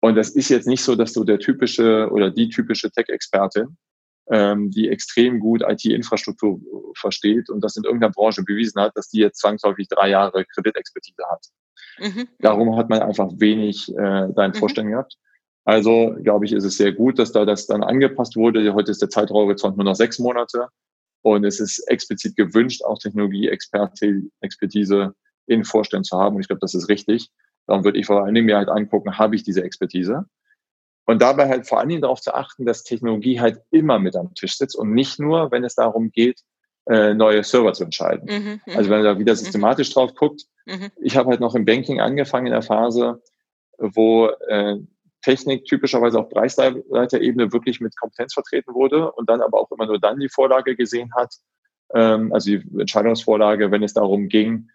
Und 0.00 0.16
das 0.16 0.30
ist 0.30 0.48
jetzt 0.48 0.66
nicht 0.66 0.82
so, 0.82 0.96
dass 0.96 1.12
du 1.12 1.24
der 1.24 1.38
typische 1.38 2.10
oder 2.10 2.30
die 2.30 2.48
typische 2.48 2.90
Tech-Expertin, 2.90 3.76
ähm, 4.30 4.70
die 4.70 4.88
extrem 4.88 5.40
gut 5.40 5.62
IT-Infrastruktur 5.62 6.60
versteht 6.96 7.48
und 7.48 7.62
das 7.62 7.76
in 7.76 7.84
irgendeiner 7.84 8.12
Branche 8.12 8.42
bewiesen 8.42 8.80
hat, 8.80 8.96
dass 8.96 9.08
die 9.08 9.20
jetzt 9.20 9.40
zwangsläufig 9.40 9.88
drei 9.88 10.10
Jahre 10.10 10.44
Kreditexpertise 10.44 11.22
hat. 11.30 11.46
Mhm. 11.98 12.28
Darum 12.40 12.76
hat 12.76 12.88
man 12.90 13.00
einfach 13.00 13.30
wenig 13.36 13.88
äh, 13.90 14.28
da 14.34 14.44
in 14.44 14.50
mhm. 14.50 14.56
Vorstellung 14.56 14.90
gehabt. 14.90 15.16
Also 15.64 16.16
glaube 16.22 16.44
ich, 16.44 16.52
ist 16.52 16.64
es 16.64 16.76
sehr 16.76 16.92
gut, 16.92 17.18
dass 17.18 17.32
da 17.32 17.44
das 17.44 17.66
dann 17.66 17.84
angepasst 17.84 18.36
wurde. 18.36 18.74
Heute 18.74 18.90
ist 18.90 19.02
der 19.02 19.10
Zeithorizont 19.10 19.76
nur 19.76 19.84
noch 19.84 19.94
sechs 19.94 20.18
Monate. 20.18 20.68
Und 21.22 21.44
es 21.44 21.60
ist 21.60 21.78
explizit 21.88 22.36
gewünscht, 22.36 22.82
auch 22.84 22.98
Technologie-Expertise 22.98 25.14
in 25.46 25.64
Vorständen 25.64 26.04
zu 26.04 26.18
haben. 26.18 26.36
Und 26.36 26.42
ich 26.42 26.48
glaube, 26.48 26.60
das 26.60 26.74
ist 26.74 26.88
richtig. 26.88 27.30
Darum 27.66 27.84
würde 27.84 27.98
ich 27.98 28.06
vor 28.06 28.24
allen 28.24 28.34
Dingen 28.34 28.46
mir 28.46 28.56
halt 28.56 28.68
angucken, 28.68 29.18
habe 29.18 29.36
ich 29.36 29.44
diese 29.44 29.62
Expertise? 29.62 30.26
Und 31.04 31.22
dabei 31.22 31.48
halt 31.48 31.66
vor 31.66 31.78
allen 31.78 31.88
Dingen 31.88 32.02
darauf 32.02 32.20
zu 32.20 32.34
achten, 32.34 32.64
dass 32.64 32.84
Technologie 32.84 33.40
halt 33.40 33.60
immer 33.70 33.98
mit 33.98 34.16
am 34.16 34.34
Tisch 34.34 34.56
sitzt 34.56 34.76
und 34.76 34.92
nicht 34.92 35.18
nur, 35.18 35.50
wenn 35.50 35.64
es 35.64 35.74
darum 35.74 36.10
geht, 36.10 36.42
äh, 36.86 37.14
neue 37.14 37.44
Server 37.44 37.72
zu 37.72 37.84
entscheiden. 37.84 38.28
Mhm, 38.28 38.60
mhm. 38.66 38.76
also 38.76 38.90
wenn 38.90 39.02
man 39.02 39.04
da 39.04 39.18
wieder 39.18 39.32
mhm. 39.32 39.38
systematisch 39.38 39.92
drauf 39.92 40.14
guckt, 40.14 40.44
mhm. 40.66 40.90
ich 41.00 41.16
habe 41.16 41.30
halt 41.30 41.40
noch 41.40 41.54
im 41.54 41.64
Banking 41.64 42.00
angefangen 42.00 42.46
in 42.46 42.52
der 42.52 42.62
Phase, 42.62 43.20
wo 43.78 44.28
äh, 44.48 44.78
Technik 45.22 45.64
typischerweise 45.64 46.18
auf 46.18 46.28
Preisleiterebene 46.28 47.52
wirklich 47.52 47.80
mit 47.80 47.96
Kompetenz 47.96 48.34
vertreten 48.34 48.74
wurde 48.74 49.10
und 49.12 49.28
dann 49.30 49.40
aber 49.40 49.58
auch 49.60 49.70
immer 49.70 49.86
nur 49.86 49.98
dann 49.98 50.20
die 50.20 50.28
Vorlage 50.28 50.76
gesehen 50.76 51.10
hat, 51.14 51.34
ähm, 51.94 52.32
also 52.32 52.50
die 52.50 52.62
Entscheidungsvorlage, 52.78 53.70
wenn 53.70 53.82
es 53.82 53.94
darum 53.94 54.28
ging, 54.28 54.68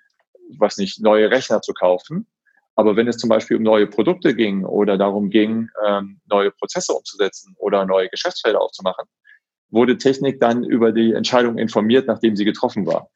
was 0.57 0.77
nicht, 0.77 1.01
neue 1.01 1.29
Rechner 1.29 1.61
zu 1.61 1.73
kaufen. 1.73 2.27
Aber 2.75 2.95
wenn 2.95 3.07
es 3.07 3.17
zum 3.17 3.29
Beispiel 3.29 3.57
um 3.57 3.63
neue 3.63 3.87
Produkte 3.87 4.35
ging 4.35 4.63
oder 4.63 4.97
darum 4.97 5.29
ging, 5.29 5.69
ähm, 5.85 6.21
neue 6.29 6.51
Prozesse 6.51 6.93
umzusetzen 6.93 7.55
oder 7.57 7.85
neue 7.85 8.07
Geschäftsfelder 8.09 8.61
aufzumachen, 8.61 9.05
wurde 9.69 9.97
Technik 9.97 10.39
dann 10.39 10.63
über 10.63 10.91
die 10.91 11.13
Entscheidung 11.13 11.57
informiert, 11.57 12.07
nachdem 12.07 12.35
sie 12.35 12.45
getroffen 12.45 12.85
war. 12.85 13.09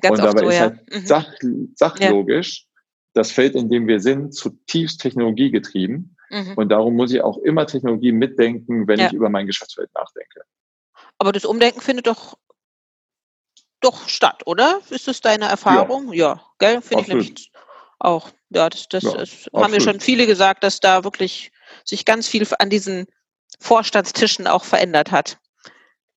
Ganz 0.00 0.18
und 0.18 0.24
dabei 0.24 0.40
so, 0.40 0.48
ist 0.48 0.60
halt 0.60 0.78
ja. 0.90 0.98
mhm. 0.98 1.06
sach, 1.06 1.32
sachlogisch 1.74 2.66
ja. 2.66 2.82
das 3.14 3.30
Feld, 3.30 3.54
in 3.54 3.68
dem 3.68 3.86
wir 3.86 4.00
sind, 4.00 4.34
zutiefst 4.34 5.00
technologiegetrieben. 5.00 6.15
Mhm. 6.30 6.54
Und 6.56 6.68
darum 6.70 6.94
muss 6.96 7.12
ich 7.12 7.22
auch 7.22 7.38
immer 7.38 7.66
Technologie 7.66 8.12
mitdenken, 8.12 8.88
wenn 8.88 8.98
ja. 8.98 9.06
ich 9.06 9.12
über 9.12 9.28
mein 9.28 9.46
Geschäftsfeld 9.46 9.90
nachdenke. 9.94 10.42
Aber 11.18 11.32
das 11.32 11.44
Umdenken 11.44 11.80
findet 11.80 12.06
doch 12.06 12.36
doch 13.80 14.08
statt, 14.08 14.42
oder? 14.46 14.80
Ist 14.90 15.06
das 15.06 15.20
deine 15.20 15.46
Erfahrung? 15.46 16.12
Ja, 16.12 16.34
ja 16.34 16.40
gell? 16.58 16.82
Finde 16.82 17.02
ich 17.02 17.08
nämlich 17.08 17.52
auch. 17.98 18.30
Ja, 18.50 18.68
das, 18.68 18.88
das, 18.88 19.02
ja, 19.02 19.12
das 19.12 19.50
haben 19.54 19.70
mir 19.70 19.80
schon 19.80 20.00
viele 20.00 20.26
gesagt, 20.26 20.64
dass 20.64 20.80
da 20.80 21.04
wirklich 21.04 21.52
sich 21.84 22.04
ganz 22.04 22.28
viel 22.28 22.46
an 22.58 22.70
diesen 22.70 23.06
Vorstandstischen 23.60 24.46
auch 24.46 24.64
verändert 24.64 25.10
hat. 25.10 25.38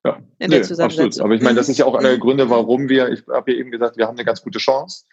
Ja, 0.06 0.20
in 0.38 0.50
nee, 0.50 0.60
absolut. 0.60 1.20
Aber 1.20 1.34
ich 1.34 1.42
meine, 1.42 1.56
das 1.56 1.68
mhm. 1.68 1.72
ist 1.72 1.78
ja 1.80 1.86
auch 1.86 1.96
einer 1.96 2.10
der 2.10 2.18
Gründe, 2.18 2.50
warum 2.50 2.88
wir, 2.88 3.10
ich 3.10 3.24
habe 3.28 3.52
ja 3.52 3.58
eben 3.58 3.72
gesagt, 3.72 3.98
wir 3.98 4.08
haben 4.08 4.16
eine 4.16 4.26
ganz 4.26 4.42
gute 4.42 4.60
Chance. 4.60 5.06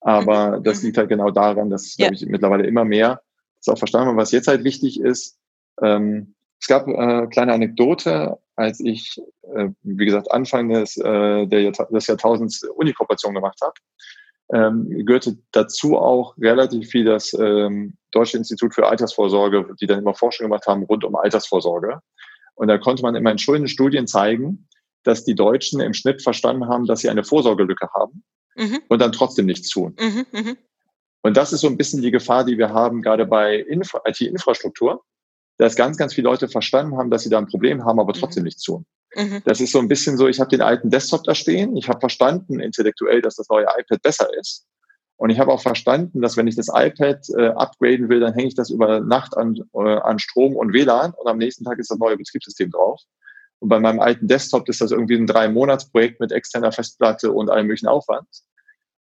Aber 0.00 0.58
mhm. 0.58 0.64
das 0.64 0.80
mhm. 0.80 0.86
liegt 0.86 0.98
halt 0.98 1.08
genau 1.08 1.30
daran, 1.30 1.70
dass, 1.70 1.96
ja. 1.96 2.08
glaube 2.08 2.16
ich, 2.16 2.26
mittlerweile 2.26 2.66
immer 2.66 2.84
mehr 2.84 3.22
das 3.66 3.74
auch 3.74 3.78
verstanden 3.78 4.08
haben. 4.08 4.16
Was 4.16 4.32
jetzt 4.32 4.48
halt 4.48 4.64
wichtig 4.64 5.00
ist, 5.00 5.38
ähm, 5.82 6.34
es 6.60 6.68
gab 6.68 6.88
äh, 6.88 7.26
kleine 7.26 7.52
Anekdote, 7.52 8.38
als 8.54 8.80
ich, 8.80 9.20
äh, 9.54 9.68
wie 9.82 10.06
gesagt, 10.06 10.32
Anfang 10.32 10.70
des, 10.70 10.96
äh, 10.96 11.46
der 11.46 11.62
Jahrta 11.62 11.84
des 11.84 12.06
Jahrtausends 12.06 12.62
Unikooperation 12.64 13.34
gemacht 13.34 13.60
habe, 13.60 13.74
ähm, 14.52 15.04
gehörte 15.04 15.36
dazu 15.52 15.98
auch 15.98 16.36
relativ 16.38 16.88
viel 16.88 17.04
das 17.04 17.34
ähm, 17.34 17.96
Deutsche 18.12 18.38
Institut 18.38 18.74
für 18.74 18.86
Altersvorsorge, 18.86 19.74
die 19.80 19.86
dann 19.86 19.98
immer 19.98 20.14
Forschung 20.14 20.46
gemacht 20.46 20.66
haben 20.66 20.84
rund 20.84 21.04
um 21.04 21.16
Altersvorsorge. 21.16 22.00
Und 22.54 22.68
da 22.68 22.78
konnte 22.78 23.02
man 23.02 23.14
immer 23.14 23.32
in 23.32 23.38
schönen 23.38 23.68
Studien 23.68 24.06
zeigen, 24.06 24.68
dass 25.02 25.24
die 25.24 25.34
Deutschen 25.34 25.80
im 25.80 25.94
Schnitt 25.94 26.22
verstanden 26.22 26.68
haben, 26.68 26.86
dass 26.86 27.00
sie 27.00 27.10
eine 27.10 27.24
Vorsorgelücke 27.24 27.88
haben 27.92 28.24
mhm. 28.56 28.80
und 28.88 29.00
dann 29.00 29.12
trotzdem 29.12 29.46
nichts 29.46 29.68
tun. 29.68 29.94
Mhm, 30.00 30.26
mh. 30.32 30.56
Und 31.26 31.36
das 31.36 31.52
ist 31.52 31.62
so 31.62 31.66
ein 31.66 31.76
bisschen 31.76 32.02
die 32.02 32.12
Gefahr, 32.12 32.44
die 32.44 32.56
wir 32.56 32.70
haben, 32.70 33.02
gerade 33.02 33.26
bei 33.26 33.66
IT-Infrastruktur, 33.68 35.02
dass 35.58 35.74
ganz, 35.74 35.96
ganz 35.96 36.14
viele 36.14 36.28
Leute 36.28 36.46
verstanden 36.46 36.96
haben, 36.96 37.10
dass 37.10 37.24
sie 37.24 37.30
da 37.30 37.38
ein 37.38 37.48
Problem 37.48 37.84
haben, 37.84 37.98
aber 37.98 38.12
trotzdem 38.12 38.42
mhm. 38.42 38.44
nichts 38.44 38.62
tun. 38.62 38.86
Mhm. 39.12 39.42
Das 39.44 39.60
ist 39.60 39.72
so 39.72 39.80
ein 39.80 39.88
bisschen 39.88 40.16
so, 40.18 40.28
ich 40.28 40.38
habe 40.38 40.50
den 40.50 40.62
alten 40.62 40.88
Desktop 40.88 41.24
da 41.24 41.34
stehen, 41.34 41.76
ich 41.76 41.88
habe 41.88 41.98
verstanden 41.98 42.60
intellektuell, 42.60 43.22
dass 43.22 43.34
das 43.34 43.48
neue 43.48 43.64
iPad 43.64 44.00
besser 44.02 44.28
ist. 44.38 44.66
Und 45.16 45.30
ich 45.30 45.40
habe 45.40 45.50
auch 45.50 45.60
verstanden, 45.60 46.22
dass 46.22 46.36
wenn 46.36 46.46
ich 46.46 46.54
das 46.54 46.68
iPad 46.72 47.26
äh, 47.36 47.48
upgraden 47.48 48.08
will, 48.08 48.20
dann 48.20 48.34
hänge 48.34 48.46
ich 48.46 48.54
das 48.54 48.70
über 48.70 49.00
Nacht 49.00 49.36
an, 49.36 49.56
äh, 49.74 49.96
an 49.96 50.20
Strom 50.20 50.54
und 50.54 50.72
WLAN 50.72 51.12
und 51.12 51.26
am 51.26 51.38
nächsten 51.38 51.64
Tag 51.64 51.80
ist 51.80 51.90
das 51.90 51.98
neue 51.98 52.16
Betriebssystem 52.16 52.70
drauf. 52.70 53.00
Und 53.58 53.68
bei 53.68 53.80
meinem 53.80 53.98
alten 53.98 54.28
Desktop 54.28 54.68
ist 54.68 54.80
das 54.80 54.92
irgendwie 54.92 55.16
ein 55.16 55.26
Drei-Monats-Projekt 55.26 56.20
mit 56.20 56.30
externer 56.30 56.70
Festplatte 56.70 57.32
und 57.32 57.50
allem 57.50 57.66
möglichen 57.66 57.88
Aufwand. 57.88 58.28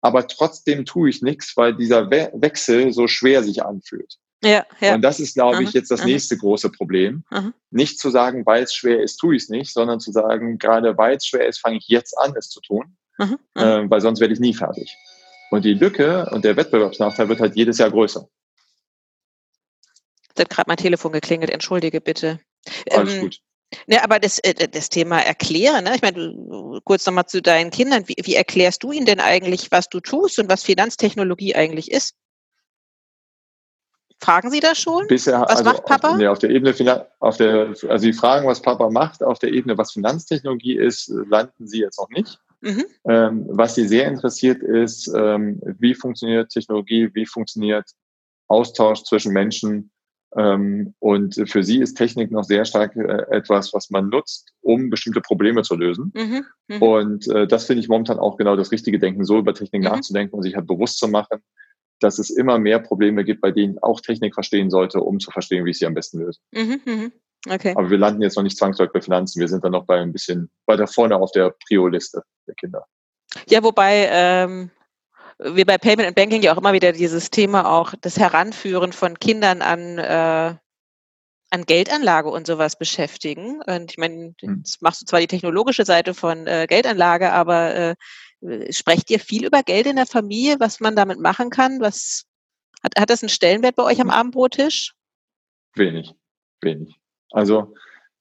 Aber 0.01 0.26
trotzdem 0.28 0.84
tue 0.84 1.11
ich 1.11 1.22
nichts, 1.22 1.57
weil 1.57 1.74
dieser 1.74 2.11
We 2.11 2.30
Wechsel 2.34 2.92
so 2.92 3.09
schwer 3.09 3.42
sich 3.42 3.64
anfühlt. 3.64 4.18
Ja, 4.44 4.64
ja. 4.80 4.94
Und 4.94 5.03
das 5.03 5.18
ist, 5.18 5.34
glaube 5.34 5.62
ich, 5.62 5.72
jetzt 5.72 5.90
das 5.90 6.01
aha. 6.01 6.09
nächste 6.09 6.36
große 6.36 6.70
Problem. 6.70 7.24
Aha. 7.30 7.53
Nicht 7.70 7.99
zu 7.99 8.11
sagen, 8.11 8.44
weil 8.44 8.64
es 8.64 8.74
schwer 8.74 9.03
ist, 9.03 9.16
tue 9.16 9.36
ich 9.36 9.44
es 9.44 9.49
nicht, 9.49 9.72
sondern 9.72 9.99
zu 9.99 10.12
sagen, 10.12 10.59
gerade 10.59 10.97
weil 10.99 11.16
es 11.16 11.26
schwer 11.26 11.47
ist, 11.47 11.59
fange 11.59 11.78
ich 11.78 11.88
jetzt 11.88 12.16
an, 12.18 12.34
es 12.36 12.51
zu 12.51 12.61
tun, 12.61 12.97
aha, 13.18 13.38
äh, 13.55 13.90
weil 13.90 14.01
sonst 14.01 14.20
werde 14.20 14.34
ich 14.34 14.40
nie 14.40 14.55
fertig. 14.55 14.94
Und 15.51 15.64
die 15.64 15.74
Lücke 15.74 16.28
und 16.30 16.44
der 16.44 16.57
Wettbewerbsnachteil 16.57 17.28
wird 17.28 17.40
halt 17.40 17.57
jedes 17.57 17.78
Jahr 17.78 17.90
größer. 17.90 18.28
Da 20.34 20.42
hat 20.42 20.51
gerade 20.51 20.68
mein 20.68 20.76
Telefon 20.76 21.12
geklingelt, 21.12 21.51
entschuldige 21.51 22.01
bitte. 22.01 22.40
Alles 22.90 23.14
ähm, 23.14 23.20
gut. 23.22 23.40
Ne, 23.86 24.02
aber 24.02 24.20
das, 24.20 24.38
äh, 24.38 24.68
das 24.68 24.88
Thema 24.88 25.18
Erklären, 25.18 25.84
ne? 25.84 25.96
ich 25.96 26.02
meine, 26.02 26.80
kurz 26.84 27.04
nochmal 27.04 27.26
zu 27.26 27.42
deinen 27.42 27.70
Kindern, 27.70 28.08
wie, 28.08 28.14
wie 28.22 28.34
erklärst 28.34 28.82
du 28.82 28.92
ihnen 28.92 29.06
denn 29.06 29.20
eigentlich, 29.20 29.72
was 29.72 29.88
du 29.88 30.00
tust 30.00 30.38
und 30.38 30.48
was 30.48 30.62
Finanztechnologie 30.62 31.54
eigentlich 31.54 31.90
ist? 31.90 32.14
Fragen 34.18 34.50
Sie 34.50 34.60
das 34.60 34.78
schon? 34.78 35.06
Bisher, 35.08 35.40
was 35.42 35.58
also 35.58 35.64
macht 35.64 35.84
Papa? 35.84 36.12
Auf, 36.12 36.16
nee, 36.16 36.26
auf 36.26 36.38
der 36.38 36.50
Ebene, 36.50 37.06
auf 37.20 37.36
der, 37.36 37.68
also 37.68 37.98
Sie 37.98 38.12
fragen, 38.14 38.46
was 38.46 38.62
Papa 38.62 38.88
macht. 38.88 39.22
Auf 39.22 39.38
der 39.38 39.52
Ebene, 39.52 39.76
was 39.76 39.92
Finanztechnologie 39.92 40.78
ist, 40.78 41.08
landen 41.08 41.68
Sie 41.68 41.80
jetzt 41.80 41.98
noch 41.98 42.08
nicht. 42.08 42.38
Mhm. 42.62 42.84
Ähm, 43.06 43.46
was 43.50 43.74
Sie 43.74 43.86
sehr 43.86 44.08
interessiert 44.08 44.62
ist, 44.62 45.08
ähm, 45.14 45.60
wie 45.78 45.94
funktioniert 45.94 46.50
Technologie, 46.50 47.10
wie 47.12 47.26
funktioniert 47.26 47.90
Austausch 48.48 49.02
zwischen 49.02 49.32
Menschen. 49.32 49.90
Ähm, 50.36 50.94
und 50.98 51.34
für 51.48 51.62
Sie 51.62 51.80
ist 51.80 51.94
Technik 51.94 52.30
noch 52.30 52.44
sehr 52.44 52.64
stark 52.64 52.96
äh, 52.96 53.26
etwas, 53.30 53.72
was 53.72 53.90
man 53.90 54.08
nutzt, 54.08 54.52
um 54.60 54.90
bestimmte 54.90 55.20
Probleme 55.20 55.62
zu 55.62 55.76
lösen. 55.76 56.12
Mhm. 56.14 56.44
Mhm. 56.68 56.82
Und 56.82 57.28
äh, 57.28 57.46
das 57.46 57.66
finde 57.66 57.80
ich 57.80 57.88
momentan 57.88 58.18
auch 58.18 58.36
genau 58.36 58.56
das 58.56 58.72
richtige 58.72 58.98
Denken, 58.98 59.24
so 59.24 59.38
über 59.38 59.54
Technik 59.54 59.82
mhm. 59.82 59.88
nachzudenken 59.88 60.34
und 60.34 60.42
sich 60.42 60.56
halt 60.56 60.66
bewusst 60.66 60.98
zu 60.98 61.08
machen, 61.08 61.42
dass 62.00 62.18
es 62.18 62.30
immer 62.30 62.58
mehr 62.58 62.78
Probleme 62.78 63.24
gibt, 63.24 63.40
bei 63.40 63.52
denen 63.52 63.78
auch 63.78 64.00
Technik 64.00 64.34
verstehen 64.34 64.70
sollte, 64.70 65.00
um 65.00 65.20
zu 65.20 65.30
verstehen, 65.30 65.64
wie 65.64 65.70
ich 65.70 65.78
sie 65.78 65.86
am 65.86 65.94
besten 65.94 66.20
löse. 66.20 66.40
Mhm, 66.52 66.80
mhm. 66.84 67.12
Okay. 67.48 67.74
Aber 67.76 67.90
wir 67.90 67.98
landen 67.98 68.22
jetzt 68.22 68.36
noch 68.36 68.42
nicht 68.42 68.58
zwangsläufig 68.58 68.92
bei 68.92 69.00
Finanzen. 69.00 69.40
Wir 69.40 69.48
sind 69.48 69.64
dann 69.64 69.72
noch 69.72 69.86
bei 69.86 70.00
ein 70.00 70.12
bisschen 70.12 70.50
weiter 70.66 70.86
vorne 70.86 71.16
auf 71.16 71.30
der 71.32 71.54
Prio-Liste 71.66 72.22
der 72.46 72.54
Kinder. 72.56 72.86
Ja, 73.48 73.62
wobei 73.62 74.08
ähm, 74.10 74.70
wir 75.39 75.66
bei 75.66 75.78
Payment 75.78 76.07
and 76.07 76.16
Banking 76.16 76.43
ja 76.43 76.55
auch 76.55 76.59
immer 76.59 76.72
wieder 76.72 76.93
dieses 76.93 77.30
Thema 77.30 77.70
auch 77.70 77.95
das 78.01 78.18
Heranführen 78.18 78.93
von 78.93 79.18
Kindern 79.18 79.62
an 79.62 79.99
äh, 79.99 80.55
an 81.49 81.64
Geldanlage 81.64 82.28
und 82.28 82.47
sowas 82.47 82.76
beschäftigen. 82.76 83.62
Und 83.62 83.93
ich 83.93 83.99
meine, 83.99 84.34
hm. 84.41 84.57
jetzt 84.59 84.82
machst 84.82 85.03
du 85.03 85.07
zwar 85.07 85.20
die 85.20 85.28
technologische 85.28 85.84
Seite 85.84 86.12
von 86.12 86.47
äh, 86.47 86.66
Geldanlage, 86.68 87.32
aber 87.32 87.74
äh, 87.74 87.95
Sprecht 88.70 89.11
ihr 89.11 89.18
viel 89.18 89.47
über 89.47 89.62
Geld 89.62 89.87
in 89.87 89.97
der 89.97 90.07
Familie, 90.07 90.57
was 90.61 90.80
man 90.80 90.95
damit 90.95 91.18
machen 91.18 91.51
kann? 91.51 91.80
Was 91.80 92.26
hat, 92.82 92.93
hat 92.99 93.11
das 93.11 93.22
einen 93.22 93.30
Stellenwert 93.30 93.76
bei 93.76 93.82
euch 93.82 94.01
am 94.01 94.09
hm. 94.09 94.14
Abendbrottisch? 94.14 94.95
Wenig, 95.74 96.14
wenig. 96.61 96.97
Also 97.32 97.74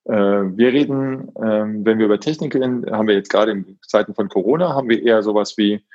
äh, 0.05 0.13
wir 0.13 0.73
reden, 0.73 1.29
äh, 1.35 1.85
wenn 1.85 1.99
wir 1.99 2.05
über 2.05 2.19
Technik 2.19 2.55
reden, 2.55 2.89
haben 2.89 3.07
wir 3.07 3.15
jetzt 3.15 3.29
gerade 3.29 3.51
in 3.51 3.77
Zeiten 3.87 4.15
von 4.15 4.29
Corona, 4.29 4.73
haben 4.73 4.89
wir 4.89 5.03
eher 5.03 5.21
sowas 5.21 5.57
wie, 5.57 5.85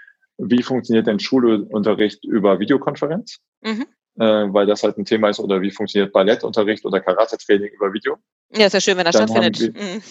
wie 0.43 0.63
funktioniert 0.63 1.07
denn 1.07 1.21
Schulunterricht 1.21 2.25
über 2.25 2.59
Videokonferenz? 2.61 3.39
Mhm. 3.63 3.87
Äh, 4.19 4.53
weil 4.53 4.67
das 4.67 4.83
halt 4.83 4.99
ein 4.99 5.05
Thema 5.05 5.29
ist, 5.29 5.41
oder 5.41 5.61
wie 5.61 5.71
funktioniert 5.71 6.13
Ballettunterricht 6.13 6.85
oder 6.85 7.01
Karate-Training 7.01 7.73
über 7.73 7.93
Video? 7.93 8.17
Ja, 8.53 8.67
ist 8.67 8.73
ja 8.73 8.81
schön, 8.81 8.97
wenn 8.97 9.05
das 9.05 9.17
Dann 9.17 9.29
stattfindet. 9.29 9.75
Wir, 9.75 9.83
mhm. 9.83 10.03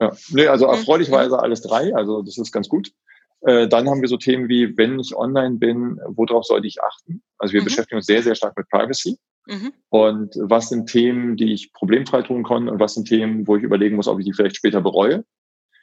ja, 0.00 0.12
nee, 0.30 0.46
also 0.48 0.66
mhm. 0.66 0.72
erfreulicherweise 0.72 1.38
alles 1.38 1.62
drei, 1.62 1.94
also 1.94 2.22
das 2.22 2.36
ist 2.36 2.52
ganz 2.52 2.68
gut. 2.68 2.90
Äh, 3.42 3.68
dann 3.68 3.88
haben 3.88 4.00
wir 4.00 4.08
so 4.08 4.16
Themen 4.16 4.48
wie, 4.48 4.76
wenn 4.76 4.98
ich 4.98 5.14
online 5.14 5.56
bin, 5.56 6.00
worauf 6.06 6.44
sollte 6.44 6.66
ich 6.66 6.82
achten? 6.82 7.22
Also 7.38 7.52
wir 7.52 7.60
mhm. 7.60 7.66
beschäftigen 7.66 7.96
uns 7.96 8.06
sehr, 8.06 8.22
sehr 8.22 8.34
stark 8.34 8.56
mit 8.56 8.68
Privacy. 8.68 9.18
Mhm. 9.46 9.72
Und 9.90 10.34
was 10.40 10.70
sind 10.70 10.88
Themen, 10.88 11.36
die 11.36 11.52
ich 11.52 11.72
problemfrei 11.72 12.22
tun 12.22 12.42
kann 12.42 12.68
und 12.68 12.80
was 12.80 12.94
sind 12.94 13.06
Themen, 13.06 13.46
wo 13.46 13.56
ich 13.56 13.62
überlegen 13.62 13.96
muss, 13.96 14.08
ob 14.08 14.18
ich 14.18 14.24
die 14.24 14.32
vielleicht 14.32 14.56
später 14.56 14.80
bereue? 14.80 15.24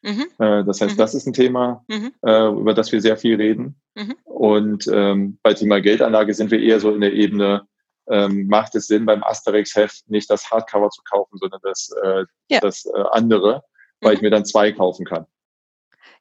Mhm. 0.02 0.28
Äh, 0.40 0.64
das 0.64 0.82
heißt, 0.82 0.94
mhm. 0.94 0.98
das 0.98 1.14
ist 1.14 1.28
ein 1.28 1.34
Thema, 1.34 1.84
mhm. 1.88 2.14
äh, 2.26 2.48
über 2.50 2.74
das 2.74 2.92
wir 2.92 3.02
sehr 3.02 3.18
viel 3.18 3.36
reden. 3.36 3.80
Mhm. 3.96 4.16
Und 4.24 4.88
ähm, 4.92 5.38
bei 5.44 5.54
Thema 5.54 5.80
Geldanlage 5.80 6.34
sind 6.34 6.52
wir 6.52 6.60
eher 6.60 6.80
so 6.80 6.94
in 6.94 7.02
der 7.02 7.14
Ebene, 7.14 7.68
ähm, 8.10 8.48
macht 8.48 8.76
es 8.76 8.88
Sinn, 8.88 9.06
beim 9.06 9.24
Asterix-Heft 9.24 10.10
nicht 10.10 10.30
das 10.30 10.50
Hardcover 10.50 10.90
zu 10.90 11.02
kaufen, 11.04 11.38
sondern 11.38 11.60
das, 11.64 11.90
äh, 12.04 12.26
ja. 12.50 12.60
das 12.60 12.86
äh, 12.86 13.04
andere, 13.12 13.64
weil 14.02 14.16
ich 14.16 14.22
mir 14.22 14.32
dann 14.32 14.46
zwei 14.46 14.72
kaufen 14.72 15.06
kann. 15.06 15.26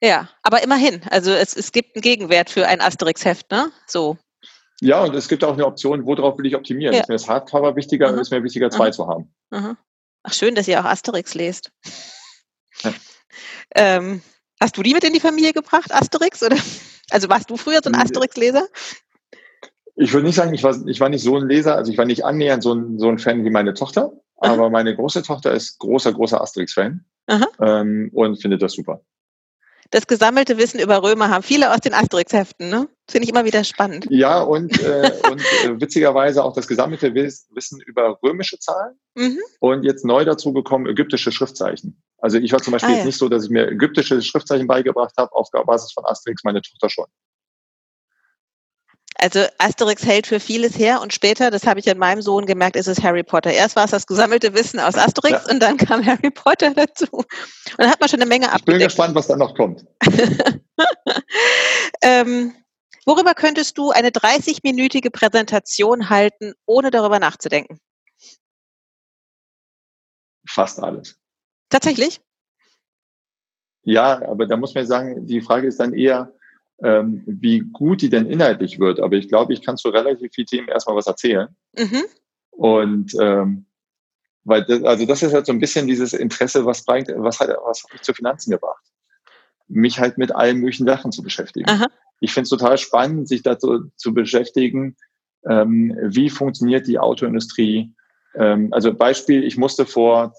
Ja, 0.03 0.29
aber 0.43 0.63
immerhin. 0.63 1.03
Also 1.11 1.31
es, 1.31 1.57
es 1.57 1.73
gibt 1.73 1.97
einen 1.97 2.03
Gegenwert 2.03 2.51
für 2.51 2.67
ein 2.67 2.81
Asterix-Heft, 2.81 3.51
ne? 3.51 3.71
So. 3.87 4.17
Ja, 4.81 5.05
und 5.05 5.15
es 5.15 5.29
gibt 5.29 5.45
auch 5.45 5.53
eine 5.53 5.67
Option, 5.67 6.07
worauf 6.07 6.39
will 6.39 6.47
ich 6.47 6.57
optimieren? 6.57 6.95
Ja. 6.95 7.01
Ist 7.01 7.09
mir 7.09 7.17
das 7.17 7.29
Hardcover 7.29 7.77
wichtiger 7.77 8.11
oder 8.11 8.21
ist 8.21 8.31
mir 8.31 8.43
wichtiger, 8.43 8.71
zwei 8.71 8.87
Aha. 8.87 8.93
zu 8.93 9.07
haben? 9.07 9.35
Aha. 9.51 9.77
Ach, 10.23 10.33
schön, 10.33 10.55
dass 10.55 10.69
ihr 10.69 10.81
auch 10.81 10.85
Asterix 10.85 11.35
lest. 11.35 11.71
Ähm, 13.75 14.23
hast 14.61 14.77
du 14.77 14.83
die 14.83 14.95
mit 14.95 15.05
in 15.05 15.13
die 15.13 15.21
Familie 15.21 15.53
gebracht, 15.53 15.93
Asterix? 15.93 16.43
Oder? 16.43 16.57
Also 17.13 17.29
warst 17.29 17.51
du 17.51 17.57
früher 17.57 17.81
so 17.83 17.91
ein 17.91 17.97
Asterix-Leser? 17.97 18.69
Ich 19.97 20.13
würde 20.13 20.27
nicht 20.27 20.37
sagen, 20.37 20.55
ich 20.55 20.63
war, 20.63 20.77
ich 20.87 21.01
war 21.01 21.09
nicht 21.09 21.25
so 21.25 21.37
ein 21.37 21.49
Leser, 21.49 21.75
also 21.75 21.91
ich 21.91 21.99
war 21.99 22.05
nicht 22.05 22.25
annähernd 22.25 22.63
so 22.63 22.73
ein, 22.73 23.01
so 23.01 23.09
ein 23.09 23.19
Fan 23.19 23.45
wie 23.45 23.51
meine 23.51 23.75
Tochter, 23.75 24.13
Aha. 24.37 24.53
aber 24.53 24.71
meine 24.71 24.95
große 24.95 25.25
Tochter 25.25 25.53
ist 25.53 25.81
großer, 25.81 26.13
großer 26.13 26.41
Asterix-Fan 26.41 27.05
ähm, 27.61 28.11
und 28.15 28.41
findet 28.41 28.63
das 28.63 28.75
super. 28.75 29.03
Das 29.91 30.07
gesammelte 30.07 30.57
Wissen 30.57 30.79
über 30.79 31.03
Römer 31.03 31.31
haben 31.31 31.43
viele 31.43 31.73
aus 31.73 31.81
den 31.81 31.95
Asterix-Heften, 31.95 32.71
ne? 32.71 32.89
Finde 33.11 33.25
ich 33.25 33.31
immer 33.31 33.45
wieder 33.45 33.65
spannend. 33.65 34.07
Ja, 34.09 34.41
und, 34.41 34.81
äh, 34.83 35.13
und 35.31 35.41
äh, 35.41 35.81
witzigerweise 35.81 36.45
auch 36.45 36.53
das 36.55 36.69
gesammelte 36.69 37.13
Wissen 37.15 37.81
über 37.81 38.19
römische 38.23 38.59
Zahlen 38.59 38.95
mhm. 39.17 39.41
und 39.59 39.83
jetzt 39.83 40.05
neu 40.05 40.25
dazu 40.25 40.53
gekommen 40.53 40.87
ägyptische 40.87 41.33
Schriftzeichen. 41.33 42.01
Also 42.19 42.39
ich 42.39 42.53
war 42.53 42.61
zum 42.61 42.73
Beispiel 42.73 42.91
ah, 42.91 42.93
ja. 42.93 42.97
jetzt 42.99 43.07
nicht 43.07 43.19
so, 43.19 43.29
dass 43.29 43.45
ich 43.45 43.51
mir 43.51 43.69
ägyptische 43.69 44.23
Schriftzeichen 44.23 44.69
beigebracht 44.69 45.15
habe, 45.17 45.33
auf 45.33 45.49
Basis 45.51 45.93
von 45.93 46.05
Asterix, 46.05 46.45
meine 46.45 46.63
Tochter 46.63 46.89
schon. 46.89 47.07
Also 49.17 49.45
Asterix 49.59 50.05
hält 50.07 50.27
für 50.27 50.41
vieles 50.41 50.79
her 50.79 51.03
und 51.03 51.13
später, 51.13 51.51
das 51.51 51.67
habe 51.67 51.81
ich 51.81 51.91
an 51.91 51.99
meinem 51.99 52.23
Sohn 52.23 52.47
gemerkt, 52.47 52.77
ist 52.77 52.87
es 52.87 53.03
Harry 53.03 53.23
Potter. 53.23 53.51
Erst 53.53 53.77
war 53.77 53.85
es 53.85 53.91
das 53.91 54.07
gesammelte 54.07 54.55
Wissen 54.55 54.81
aus 54.81 54.95
Asterix 54.95 55.45
ja. 55.45 55.53
und 55.53 55.61
dann 55.61 55.77
kam 55.77 56.05
Harry 56.05 56.31
Potter 56.31 56.71
dazu. 56.75 57.07
Und 57.11 57.27
dann 57.77 57.91
hat 57.91 58.01
man 58.01 58.09
schon 58.09 58.21
eine 58.21 58.29
Menge 58.29 58.47
abgedeckt. 58.47 58.69
Ich 58.69 58.79
bin 58.79 58.87
gespannt, 58.87 59.15
was 59.15 59.27
da 59.27 59.37
noch 59.37 59.55
kommt. 59.55 59.85
ähm, 62.03 62.55
worüber 63.05 63.35
könntest 63.35 63.77
du 63.77 63.91
eine 63.91 64.09
30-minütige 64.09 65.11
Präsentation 65.11 66.09
halten, 66.09 66.55
ohne 66.65 66.91
darüber 66.91 67.19
nachzudenken? 67.19 67.79
Fast 70.47 70.81
alles. 70.81 71.19
Tatsächlich? 71.69 72.21
Ja, 73.83 74.23
aber 74.29 74.47
da 74.47 74.57
muss 74.57 74.75
man 74.75 74.87
sagen, 74.87 75.27
die 75.27 75.41
Frage 75.41 75.67
ist 75.67 75.81
dann 75.81 75.95
eher, 75.95 76.33
ähm, 76.83 77.23
wie 77.27 77.61
gut 77.61 78.03
die 78.03 78.11
denn 78.11 78.27
inhaltlich 78.27 78.79
wird. 78.79 79.01
Aber 79.01 79.17
ich 79.17 79.29
glaube, 79.29 79.53
ich 79.53 79.63
kann 79.65 79.77
zu 79.77 79.89
relativ 79.89 80.33
vielen 80.35 80.47
Themen 80.47 80.69
erstmal 80.69 80.97
was 80.97 81.07
erzählen. 81.07 81.49
Mhm. 81.77 82.05
Und 82.51 83.15
ähm, 83.21 83.67
weil 84.45 84.65
das, 84.65 84.83
also 84.83 85.07
das 85.07 85.23
ist 85.23 85.35
halt 85.35 85.47
so 85.47 85.53
ein 85.53 85.61
bisschen 85.61 85.87
dieses 85.87 86.13
Interesse, 86.13 86.65
was 86.65 86.85
bringt, 86.85 87.09
was 87.15 87.41
hat, 87.41 87.51
was 87.65 87.83
hat 87.83 87.93
mich 87.93 88.03
zu 88.03 88.15
Finanzen 88.15 88.51
gebracht? 88.51 88.85
Mich 89.69 90.01
halt 90.01 90.19
mit 90.19 90.35
allen 90.35 90.59
möglichen 90.59 90.87
Sachen 90.87 91.13
zu 91.13 91.23
beschäftigen. 91.23 91.69
Aha. 91.69 91.87
Ich 92.21 92.33
finde 92.33 92.45
es 92.45 92.51
total 92.51 92.77
spannend, 92.79 93.29
sich 93.29 93.43
dazu 93.43 93.91
zu 93.97 94.13
beschäftigen, 94.13 94.97
ähm, 95.49 95.97
wie 96.03 96.29
funktioniert 96.29 96.87
die 96.87 96.99
Autoindustrie. 96.99 97.95
Ähm, 98.35 98.69
also 98.73 98.93
Beispiel, 98.93 99.45
ich 99.45 99.57
musste 99.57 99.87
vor 99.87 100.35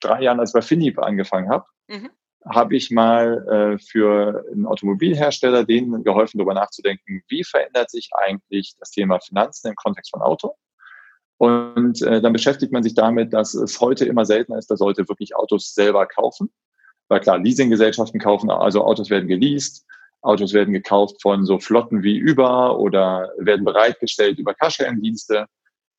drei 0.00 0.22
Jahren, 0.22 0.40
als 0.40 0.50
ich 0.50 0.54
bei 0.54 0.62
Finip 0.62 0.98
angefangen 0.98 1.50
habe, 1.50 1.64
mhm 1.88 2.10
habe 2.48 2.76
ich 2.76 2.90
mal 2.90 3.46
äh, 3.48 3.78
für 3.78 4.44
einen 4.52 4.66
Automobilhersteller 4.66 5.64
denen 5.64 6.04
geholfen, 6.04 6.38
darüber 6.38 6.54
nachzudenken, 6.54 7.22
wie 7.28 7.44
verändert 7.44 7.90
sich 7.90 8.10
eigentlich 8.12 8.74
das 8.78 8.90
Thema 8.90 9.18
Finanzen 9.20 9.68
im 9.68 9.74
Kontext 9.74 10.10
von 10.12 10.22
Auto. 10.22 10.54
Und 11.38 12.00
äh, 12.02 12.20
dann 12.22 12.32
beschäftigt 12.32 12.72
man 12.72 12.82
sich 12.82 12.94
damit, 12.94 13.32
dass 13.32 13.54
es 13.54 13.80
heute 13.80 14.06
immer 14.06 14.24
seltener 14.24 14.58
ist, 14.58 14.70
dass 14.70 14.80
Leute 14.80 15.08
wirklich 15.08 15.36
Autos 15.36 15.74
selber 15.74 16.06
kaufen. 16.06 16.50
Weil 17.08 17.20
klar, 17.20 17.38
Leasinggesellschaften 17.38 18.20
kaufen, 18.20 18.50
also 18.50 18.84
Autos 18.84 19.10
werden 19.10 19.28
geleast, 19.28 19.84
Autos 20.22 20.52
werden 20.52 20.72
gekauft 20.72 21.20
von 21.22 21.44
so 21.44 21.58
Flotten 21.58 22.02
wie 22.02 22.22
Uber 22.22 22.78
oder 22.78 23.30
werden 23.38 23.64
bereitgestellt 23.64 24.38
über 24.38 24.54
Carsharing-Dienste. 24.54 25.46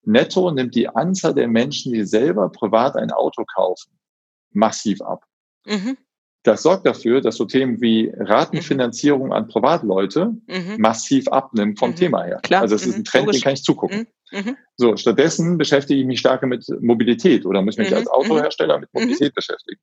Netto 0.04 0.52
nimmt 0.52 0.76
die 0.76 0.88
Anzahl 0.88 1.34
der 1.34 1.48
Menschen, 1.48 1.93
die 1.93 2.04
selber 2.04 2.50
privat 2.50 2.95
ein 2.95 3.12
Auto 3.12 3.45
kaufen, 3.45 3.91
massiv 4.52 5.02
ab. 5.02 5.24
Mhm. 5.66 5.98
Das 6.44 6.64
sorgt 6.64 6.86
dafür, 6.86 7.22
dass 7.22 7.36
so 7.36 7.46
Themen 7.46 7.82
wie 7.82 8.12
Ratenfinanzierung 8.16 9.34
an 9.34 9.48
Privatleute 9.48 10.34
mhm. 10.48 10.76
massiv 10.78 11.28
abnimmt 11.28 11.80
vom 11.80 11.92
mhm. 11.92 11.96
Thema 11.96 12.24
her. 12.24 12.40
Klar. 12.42 12.62
Also 12.62 12.76
es 12.76 12.86
ist 12.86 12.96
ein 12.96 13.00
mhm. 13.00 13.06
Trend, 13.06 13.26
Logisch. 13.26 13.42
den 13.42 13.44
kann 13.44 13.54
ich 13.54 13.64
zugucken. 13.64 14.08
Mhm. 14.32 14.40
mhm. 14.40 14.58
So, 14.78 14.96
stattdessen 14.96 15.58
beschäftige 15.58 16.00
ich 16.00 16.06
mich 16.06 16.20
stärker 16.20 16.48
mit 16.48 16.66
Mobilität 16.80 17.46
oder 17.46 17.62
muss 17.62 17.78
mich 17.78 17.90
mhm. 17.90 17.98
als 17.98 18.08
Autohersteller 18.08 18.80
mit 18.80 18.94
Mobilität 18.94 19.34
beschäftigen. 19.34 19.82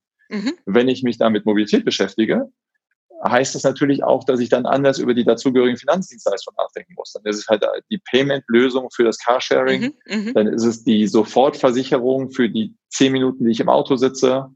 Wenn 0.65 0.89
ich 0.89 1.03
mich 1.03 1.19
da 1.19 1.29
mit 1.29 1.45
Mobilität 1.45 1.85
beschäftige, 1.85 2.49
heißt 3.23 3.55
das 3.55 3.63
natürlich 3.63 4.03
auch, 4.03 4.25
dass 4.25 4.41
ich 4.41 4.49
dann 4.49 4.67
anders 4.67 4.99
über 4.99 5.15
die 5.15 5.25
dazugehörigen 5.25 5.77
Finanzdienstleistungen 5.77 6.57
nachdenken 6.57 6.95
muss. 6.97 7.13
Dann 7.13 7.25
ist 7.25 7.39
es 7.39 7.49
halt 7.49 7.65
die 7.91 7.99
Payment-Lösung 7.99 8.89
für 8.91 9.05
das 9.05 9.19
Carsharing, 9.19 9.95
dann 10.35 10.47
ist 10.49 10.65
es 10.65 10.85
die 10.85 11.07
Sofortversicherung 11.07 12.31
für 12.31 12.49
die 12.49 12.75
zehn 12.89 13.13
Minuten, 13.13 13.45
die 13.45 13.53
ich 13.53 13.61
im 13.61 13.69
Auto 13.69 13.97
sitze, 13.97 14.49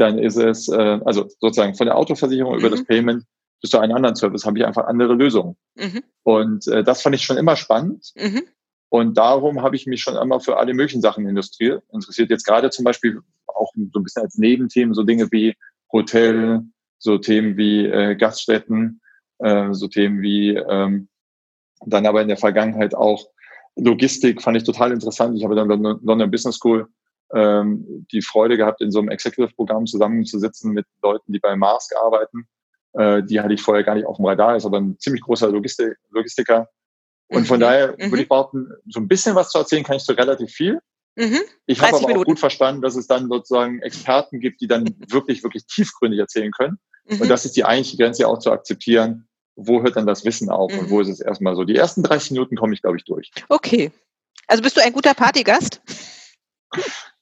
dann 0.00 0.18
ist 0.18 0.36
es, 0.36 0.68
äh, 0.68 1.00
also 1.04 1.28
sozusagen 1.40 1.74
von 1.74 1.86
der 1.86 1.96
Autoversicherung 1.96 2.54
mhm. 2.54 2.60
über 2.60 2.70
das 2.70 2.80
mhm. 2.80 2.86
Payment 2.86 3.24
bis 3.60 3.70
zu 3.70 3.78
einem 3.78 3.94
anderen 3.94 4.16
Service 4.16 4.46
habe 4.46 4.58
ich 4.58 4.64
einfach 4.64 4.86
andere 4.86 5.14
Lösungen. 5.14 5.56
Mhm. 5.76 6.02
Und 6.22 6.66
äh, 6.68 6.82
das 6.82 7.02
fand 7.02 7.14
ich 7.14 7.22
schon 7.22 7.36
immer 7.36 7.56
spannend. 7.56 8.12
Mhm. 8.16 8.42
Und 8.88 9.18
darum 9.18 9.62
habe 9.62 9.76
ich 9.76 9.86
mich 9.86 10.02
schon 10.02 10.16
immer 10.16 10.40
für 10.40 10.56
alle 10.56 10.74
möglichen 10.74 11.02
Sachen 11.02 11.26
interessiert. 11.28 11.84
Interessiert 11.92 12.30
jetzt 12.30 12.44
gerade 12.44 12.70
zum 12.70 12.84
Beispiel 12.84 13.20
auch 13.46 13.70
so 13.74 14.00
ein 14.00 14.02
bisschen 14.02 14.22
als 14.22 14.36
Nebenthemen 14.36 14.94
so 14.94 15.02
Dinge 15.02 15.28
wie 15.30 15.54
Hotel, 15.92 16.62
so 16.98 17.18
Themen 17.18 17.56
wie 17.56 17.86
äh, 17.86 18.16
Gaststätten, 18.16 19.00
äh, 19.38 19.72
so 19.72 19.88
Themen 19.88 20.22
wie 20.22 20.56
ähm, 20.56 21.08
dann 21.86 22.06
aber 22.06 22.22
in 22.22 22.28
der 22.28 22.36
Vergangenheit 22.36 22.94
auch 22.94 23.26
Logistik 23.76 24.42
fand 24.42 24.56
ich 24.56 24.64
total 24.64 24.92
interessant. 24.92 25.36
Ich 25.36 25.44
habe 25.44 25.54
dann 25.54 25.68
London 25.68 26.30
Business 26.30 26.56
School 26.56 26.88
ähm, 27.34 28.06
die 28.12 28.22
Freude 28.22 28.56
gehabt, 28.56 28.80
in 28.80 28.90
so 28.90 28.98
einem 28.98 29.08
Executive-Programm 29.08 29.86
zusammenzusitzen 29.86 30.72
mit 30.72 30.86
Leuten, 31.02 31.32
die 31.32 31.38
bei 31.38 31.56
Mask 31.56 31.94
arbeiten. 31.96 32.46
Äh, 32.92 33.22
die 33.22 33.40
hatte 33.40 33.54
ich 33.54 33.62
vorher 33.62 33.84
gar 33.84 33.94
nicht 33.94 34.06
auf 34.06 34.16
dem 34.16 34.26
Radar, 34.26 34.56
ist 34.56 34.66
aber 34.66 34.80
ein 34.80 34.98
ziemlich 34.98 35.22
großer 35.22 35.48
Logistik 35.48 35.96
Logistiker. 36.10 36.68
Und 37.28 37.46
von 37.46 37.58
mhm. 37.58 37.62
daher 37.62 37.88
mhm. 37.92 38.10
würde 38.10 38.22
ich 38.22 38.28
behaupten, 38.28 38.68
so 38.88 38.98
ein 38.98 39.06
bisschen 39.06 39.36
was 39.36 39.50
zu 39.50 39.58
erzählen 39.58 39.84
kann 39.84 39.96
ich 39.96 40.02
so 40.02 40.12
relativ 40.12 40.50
viel. 40.50 40.80
Mhm. 41.16 41.40
Ich 41.66 41.80
habe 41.80 41.96
aber 41.96 42.00
Minuten. 42.00 42.20
auch 42.20 42.24
gut 42.24 42.38
verstanden, 42.40 42.82
dass 42.82 42.96
es 42.96 43.06
dann 43.06 43.28
sozusagen 43.28 43.80
Experten 43.82 44.40
gibt, 44.40 44.60
die 44.60 44.66
dann 44.66 44.84
wirklich, 45.08 45.42
wirklich 45.42 45.66
tiefgründig 45.66 46.18
erzählen 46.18 46.50
können. 46.50 46.78
Und 47.08 47.20
mhm. 47.20 47.28
das 47.28 47.44
ist 47.44 47.56
die 47.56 47.64
eigentliche 47.64 47.96
Grenze 47.96 48.26
auch 48.26 48.38
zu 48.38 48.50
akzeptieren. 48.50 49.28
Wo 49.56 49.82
hört 49.82 49.96
dann 49.96 50.06
das 50.06 50.24
Wissen 50.24 50.48
auf 50.48 50.72
und 50.72 50.90
wo 50.90 50.96
mhm. 50.96 51.02
ist 51.02 51.08
es 51.08 51.20
erstmal 51.20 51.54
so? 51.54 51.64
Die 51.64 51.76
ersten 51.76 52.02
30 52.02 52.32
Minuten 52.32 52.56
komme 52.56 52.74
ich, 52.74 52.82
glaube 52.82 52.96
ich, 52.96 53.04
durch. 53.04 53.30
Okay. 53.48 53.92
Also 54.46 54.62
bist 54.62 54.76
du 54.76 54.82
ein 54.82 54.92
guter 54.92 55.14
Partygast? 55.14 55.80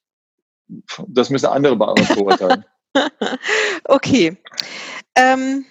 das 1.07 1.31
müssen 1.31 1.47
andere 1.47 1.77
beurteilen. 1.77 2.64
okay. 3.85 4.37
Ähm, 5.14 5.64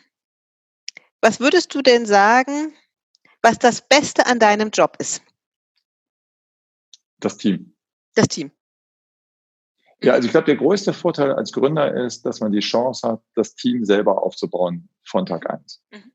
was 1.21 1.39
würdest 1.39 1.73
du 1.73 1.81
denn 1.81 2.05
sagen, 2.05 2.73
was 3.41 3.59
das 3.59 3.81
Beste 3.81 4.25
an 4.25 4.39
deinem 4.39 4.69
Job 4.69 4.97
ist? 4.99 5.21
Das 7.19 7.37
Team. 7.37 7.75
Das 8.13 8.27
Team. 8.27 8.51
Ja, 10.01 10.13
also 10.13 10.27
ich 10.27 10.31
glaube, 10.31 10.45
der 10.45 10.57
größte 10.57 10.93
Vorteil 10.93 11.33
als 11.33 11.51
Gründer 11.51 12.05
ist, 12.05 12.23
dass 12.25 12.39
man 12.39 12.51
die 12.51 12.59
Chance 12.59 13.07
hat, 13.07 13.21
das 13.33 13.55
Team 13.55 13.83
selber 13.83 14.21
aufzubauen 14.21 14.89
von 15.03 15.25
Tag 15.25 15.49
eins. 15.49 15.81
Mhm. 15.91 16.11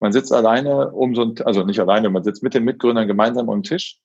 Man 0.00 0.12
sitzt 0.12 0.32
alleine 0.32 0.90
um 0.90 1.14
so 1.14 1.22
ein, 1.22 1.34
also 1.44 1.62
nicht 1.62 1.80
alleine, 1.80 2.10
man 2.10 2.24
sitzt 2.24 2.42
mit 2.42 2.54
den 2.54 2.64
Mitgründern 2.64 3.06
gemeinsam 3.06 3.48
um 3.48 3.58
den 3.58 3.62
Tisch 3.62 4.00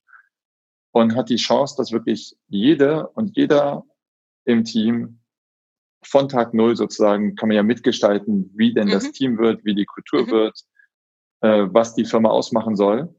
und 0.91 1.15
hat 1.15 1.29
die 1.29 1.37
Chance, 1.37 1.75
dass 1.77 1.91
wirklich 1.91 2.37
jede 2.47 3.07
und 3.09 3.35
jeder 3.35 3.83
im 4.47 4.63
Team 4.63 5.19
von 6.03 6.29
Tag 6.29 6.53
Null 6.53 6.75
sozusagen 6.75 7.35
kann 7.35 7.49
man 7.49 7.57
ja 7.57 7.63
mitgestalten, 7.63 8.51
wie 8.55 8.73
denn 8.73 8.87
mhm. 8.87 8.91
das 8.91 9.11
Team 9.11 9.37
wird, 9.37 9.65
wie 9.65 9.75
die 9.75 9.85
Kultur 9.85 10.23
mhm. 10.23 10.31
wird, 10.31 10.59
äh, 11.41 11.67
was 11.69 11.95
die 11.95 12.05
Firma 12.05 12.29
ausmachen 12.29 12.75
soll. 12.75 13.13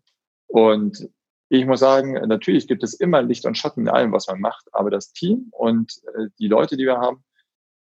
Und 0.47 1.09
ich 1.51 1.67
muss 1.67 1.81
sagen, 1.81 2.13
natürlich 2.13 2.67
gibt 2.67 2.83
es 2.83 2.95
immer 2.95 3.23
Licht 3.23 3.45
und 3.45 3.59
Schatten 3.59 3.83
in 3.83 3.89
allem, 3.89 4.13
was 4.13 4.27
man 4.27 4.41
macht, 4.41 4.67
aber 4.73 4.91
das 4.91 5.13
Team 5.13 5.49
und 5.51 5.93
äh, 6.15 6.29
die 6.39 6.49
Leute, 6.49 6.77
die 6.77 6.85
wir 6.85 6.99
haben, 6.99 7.23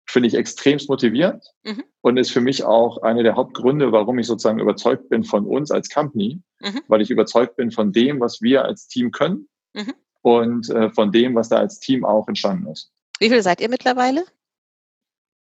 finde 0.07 0.27
ich 0.27 0.35
extremst 0.35 0.89
motivierend 0.89 1.45
mhm. 1.63 1.83
und 2.01 2.17
ist 2.17 2.31
für 2.31 2.41
mich 2.41 2.63
auch 2.63 3.01
einer 3.03 3.23
der 3.23 3.35
Hauptgründe, 3.35 3.91
warum 3.91 4.17
ich 4.17 4.27
sozusagen 4.27 4.59
überzeugt 4.59 5.09
bin 5.09 5.23
von 5.23 5.45
uns 5.45 5.71
als 5.71 5.89
Company, 5.89 6.41
mhm. 6.61 6.81
weil 6.87 7.01
ich 7.01 7.11
überzeugt 7.11 7.57
bin 7.57 7.71
von 7.71 7.91
dem, 7.91 8.19
was 8.19 8.41
wir 8.41 8.65
als 8.65 8.87
Team 8.87 9.11
können 9.11 9.49
mhm. 9.73 9.93
und 10.21 10.69
äh, 10.69 10.89
von 10.89 11.11
dem, 11.11 11.35
was 11.35 11.49
da 11.49 11.57
als 11.57 11.79
Team 11.79 12.05
auch 12.05 12.27
entstanden 12.27 12.67
ist. 12.67 12.91
Wie 13.19 13.29
viele 13.29 13.41
seid 13.41 13.61
ihr 13.61 13.69
mittlerweile? 13.69 14.25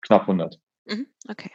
Knapp 0.02 0.22
100. 0.22 0.60
Mhm, 0.86 1.06
okay. 1.28 1.50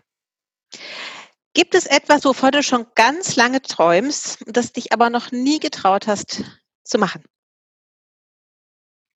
Gibt 1.53 1.73
es 1.73 1.85
etwas, 1.85 2.25
wovon 2.25 2.51
du 2.51 2.63
schon 2.63 2.85
ganz 2.95 3.35
lange 3.35 3.61
träumst, 3.61 4.43
das 4.47 4.73
dich 4.73 4.91
aber 4.91 5.09
noch 5.09 5.31
nie 5.31 5.59
getraut 5.59 6.07
hast 6.07 6.43
zu 6.83 6.97
machen? 6.97 7.23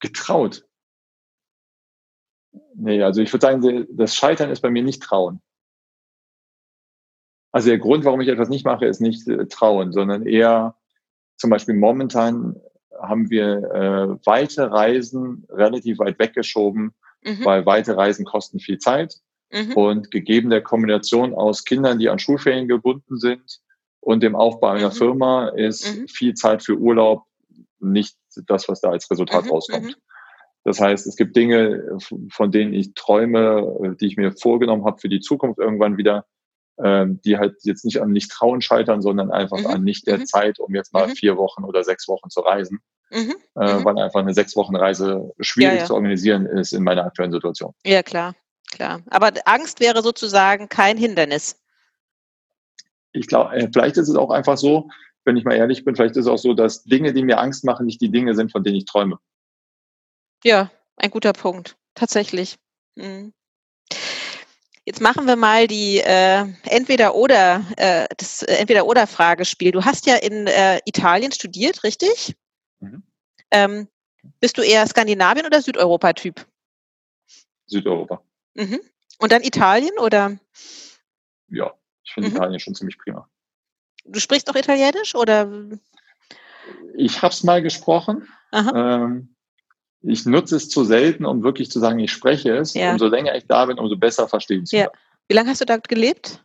Getraut? 0.00 0.64
Nee, 2.74 3.02
also 3.02 3.20
ich 3.20 3.32
würde 3.32 3.44
sagen, 3.44 3.86
das 3.90 4.14
Scheitern 4.14 4.50
ist 4.50 4.60
bei 4.60 4.70
mir 4.70 4.84
nicht 4.84 5.02
trauen. 5.02 5.42
Also 7.50 7.70
der 7.70 7.78
Grund, 7.78 8.04
warum 8.04 8.20
ich 8.20 8.28
etwas 8.28 8.48
nicht 8.48 8.64
mache, 8.64 8.86
ist 8.86 9.00
nicht 9.00 9.26
äh, 9.26 9.46
trauen, 9.46 9.92
sondern 9.92 10.26
eher 10.26 10.76
zum 11.36 11.50
Beispiel 11.50 11.74
momentan 11.74 12.60
haben 13.00 13.30
wir 13.30 13.58
äh, 13.72 14.26
weite 14.26 14.70
Reisen 14.70 15.46
relativ 15.50 15.98
weit 15.98 16.18
weggeschoben, 16.18 16.92
mhm. 17.22 17.44
weil 17.44 17.66
weite 17.66 17.96
Reisen 17.96 18.24
kosten 18.24 18.60
viel 18.60 18.78
Zeit. 18.78 19.14
Mhm. 19.50 19.72
Und 19.72 20.10
gegeben 20.10 20.50
der 20.50 20.62
Kombination 20.62 21.34
aus 21.34 21.64
Kindern, 21.64 21.98
die 21.98 22.10
an 22.10 22.18
Schulferien 22.18 22.68
gebunden 22.68 23.18
sind 23.18 23.60
und 24.00 24.22
dem 24.22 24.36
Aufbau 24.36 24.68
einer 24.68 24.88
mhm. 24.88 24.94
Firma 24.94 25.48
ist 25.48 25.96
mhm. 25.96 26.08
viel 26.08 26.34
Zeit 26.34 26.62
für 26.62 26.76
Urlaub 26.76 27.24
nicht 27.80 28.16
das, 28.46 28.68
was 28.68 28.80
da 28.80 28.90
als 28.90 29.10
Resultat 29.10 29.44
mhm. 29.44 29.50
rauskommt. 29.50 29.86
Mhm. 29.86 29.94
Das 30.64 30.80
heißt, 30.80 31.06
es 31.06 31.16
gibt 31.16 31.34
Dinge, 31.36 31.98
von 32.30 32.50
denen 32.50 32.74
ich 32.74 32.92
träume, 32.94 33.96
die 34.00 34.06
ich 34.06 34.16
mir 34.16 34.32
vorgenommen 34.32 34.84
habe 34.84 34.98
für 34.98 35.08
die 35.08 35.20
Zukunft 35.20 35.58
irgendwann 35.58 35.96
wieder, 35.96 36.26
ähm, 36.82 37.20
die 37.24 37.38
halt 37.38 37.56
jetzt 37.62 37.84
nicht 37.84 38.00
an 38.00 38.10
nicht 38.10 38.30
trauen 38.30 38.60
scheitern, 38.60 39.02
sondern 39.02 39.30
einfach 39.30 39.58
Mhm. 39.58 39.66
an 39.66 39.84
nicht 39.84 40.06
der 40.06 40.18
Mhm. 40.18 40.26
Zeit, 40.26 40.58
um 40.58 40.74
jetzt 40.74 40.92
mal 40.92 41.08
Mhm. 41.08 41.12
vier 41.16 41.36
Wochen 41.36 41.64
oder 41.64 41.82
sechs 41.84 42.08
Wochen 42.08 42.30
zu 42.30 42.40
reisen, 42.40 42.80
Mhm. 43.10 43.34
äh, 43.56 43.78
Mhm. 43.78 43.84
weil 43.84 43.98
einfach 43.98 44.20
eine 44.20 44.34
sechs 44.34 44.54
Wochen 44.56 44.76
Reise 44.76 45.32
schwierig 45.40 45.74
Ja, 45.74 45.78
ja. 45.80 45.84
zu 45.86 45.94
organisieren 45.94 46.46
ist 46.46 46.72
in 46.72 46.84
meiner 46.84 47.04
aktuellen 47.04 47.32
Situation. 47.32 47.74
Ja, 47.84 48.02
klar, 48.02 48.34
klar. 48.70 49.02
Aber 49.10 49.32
Angst 49.44 49.80
wäre 49.80 50.02
sozusagen 50.02 50.68
kein 50.68 50.96
Hindernis. 50.96 51.60
Ich 53.12 53.26
glaube, 53.26 53.54
äh, 53.56 53.68
vielleicht 53.72 53.96
ist 53.96 54.08
es 54.08 54.16
auch 54.16 54.30
einfach 54.30 54.58
so, 54.58 54.88
wenn 55.24 55.36
ich 55.36 55.44
mal 55.44 55.54
ehrlich 55.56 55.84
bin, 55.84 55.96
vielleicht 55.96 56.16
ist 56.16 56.26
es 56.26 56.30
auch 56.30 56.38
so, 56.38 56.54
dass 56.54 56.84
Dinge, 56.84 57.12
die 57.12 57.22
mir 57.24 57.38
Angst 57.38 57.64
machen, 57.64 57.86
nicht 57.86 58.00
die 58.00 58.10
Dinge 58.10 58.34
sind, 58.34 58.52
von 58.52 58.62
denen 58.62 58.76
ich 58.76 58.84
träume. 58.84 59.18
Ja, 60.44 60.70
ein 60.96 61.10
guter 61.10 61.32
Punkt. 61.32 61.76
Tatsächlich. 61.94 62.56
Mhm. 62.94 63.32
Jetzt 64.88 65.02
machen 65.02 65.26
wir 65.26 65.36
mal 65.36 65.66
die 65.66 65.98
äh, 65.98 66.46
entweder 66.64 67.14
oder 67.14 67.62
äh, 67.76 68.06
das 68.16 68.40
äh, 68.42 68.54
entweder 68.54 68.86
oder 68.86 69.06
Fragespiel. 69.06 69.70
Du 69.70 69.84
hast 69.84 70.06
ja 70.06 70.16
in 70.16 70.46
äh, 70.46 70.80
Italien 70.86 71.30
studiert, 71.30 71.84
richtig? 71.84 72.34
Mhm. 72.80 73.02
Ähm, 73.50 73.88
bist 74.40 74.56
du 74.56 74.62
eher 74.62 74.86
Skandinavien 74.86 75.44
oder 75.44 75.60
Südeuropa-Typ? 75.60 76.46
Südeuropa. 77.66 78.22
Mhm. 78.54 78.80
Und 79.18 79.30
dann 79.30 79.42
Italien 79.42 79.98
oder 79.98 80.38
Ja, 81.50 81.74
ich 82.02 82.14
finde 82.14 82.30
Mhm. 82.30 82.36
Italien 82.36 82.58
schon 82.60 82.74
ziemlich 82.74 82.96
prima. 82.96 83.28
du 84.06 84.18
sprichst 84.20 84.48
doch 84.48 84.54
Italienisch 84.54 85.14
oder? 85.14 85.50
Ich 86.96 87.20
habe 87.20 87.34
es 87.34 87.44
mal 87.44 87.60
gesprochen. 87.60 88.26
Aha. 88.52 88.72
Ähm, 89.04 89.36
ich 90.02 90.26
nutze 90.26 90.56
es 90.56 90.68
zu 90.68 90.84
selten, 90.84 91.24
um 91.24 91.42
wirklich 91.42 91.70
zu 91.70 91.80
sagen, 91.80 91.98
ich 91.98 92.12
spreche 92.12 92.56
es. 92.56 92.74
Ja. 92.74 92.92
Umso 92.92 93.06
länger 93.08 93.34
ich 93.34 93.46
da 93.46 93.66
bin, 93.66 93.78
umso 93.78 93.96
besser 93.96 94.28
verstehen 94.28 94.66
zu 94.66 94.76
Ja. 94.76 94.84
können. 94.86 94.96
Wie 95.28 95.34
lange 95.34 95.50
hast 95.50 95.60
du 95.60 95.64
dort 95.66 95.88
gelebt? 95.88 96.42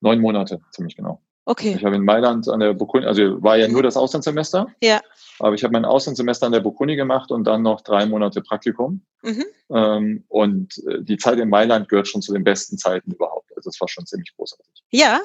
Neun 0.00 0.20
Monate, 0.20 0.60
ziemlich 0.72 0.96
genau. 0.96 1.20
Okay. 1.44 1.74
Ich 1.78 1.84
habe 1.84 1.96
in 1.96 2.04
Mailand 2.04 2.46
an 2.48 2.60
der 2.60 2.74
Bocconi, 2.74 3.06
also 3.06 3.42
war 3.42 3.56
ja 3.56 3.68
nur 3.68 3.82
das 3.82 3.96
Auslandssemester. 3.96 4.66
Ja. 4.82 5.00
Aber 5.38 5.54
ich 5.54 5.64
habe 5.64 5.72
mein 5.72 5.84
Auslandssemester 5.86 6.46
an 6.46 6.52
der 6.52 6.60
Bocconi 6.60 6.94
gemacht 6.94 7.30
und 7.30 7.44
dann 7.44 7.62
noch 7.62 7.80
drei 7.80 8.04
Monate 8.04 8.42
Praktikum. 8.42 9.00
Mhm. 9.22 9.44
Ähm, 9.70 10.24
und 10.28 10.76
äh, 10.86 11.02
die 11.02 11.16
Zeit 11.16 11.38
in 11.38 11.48
Mailand 11.48 11.88
gehört 11.88 12.06
schon 12.08 12.20
zu 12.20 12.32
den 12.34 12.44
besten 12.44 12.76
Zeiten 12.76 13.12
überhaupt. 13.12 13.50
Also 13.56 13.70
es 13.70 13.80
war 13.80 13.88
schon 13.88 14.04
ziemlich 14.04 14.34
großartig. 14.36 14.84
Ja, 14.90 15.20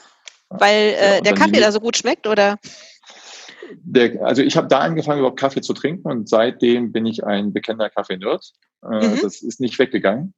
weil 0.50 0.92
Ja, 0.92 0.98
äh, 1.16 1.18
und 1.18 1.26
der 1.26 1.34
dann 1.34 1.36
Kaffee 1.52 1.60
da 1.62 1.72
so 1.72 1.80
gut 1.82 1.98
schmeckt 1.98 2.26
oder? 2.26 2.58
Der, 3.84 4.26
also 4.26 4.42
ich 4.42 4.56
habe 4.58 4.68
da 4.68 4.80
angefangen, 4.80 5.20
überhaupt 5.20 5.40
Kaffee 5.40 5.62
zu 5.62 5.74
trinken 5.74 6.08
und 6.10 6.30
seitdem 6.30 6.92
bin 6.92 7.06
ich 7.06 7.24
ein 7.26 7.54
bekennender 7.54 7.90
Kaffee-Nerd. 7.90 8.52
Äh, 8.84 9.08
Mhm. 9.08 9.20
Das 9.22 9.42
ist 9.42 9.60
nicht 9.62 9.80
weggegangen. 9.80 10.34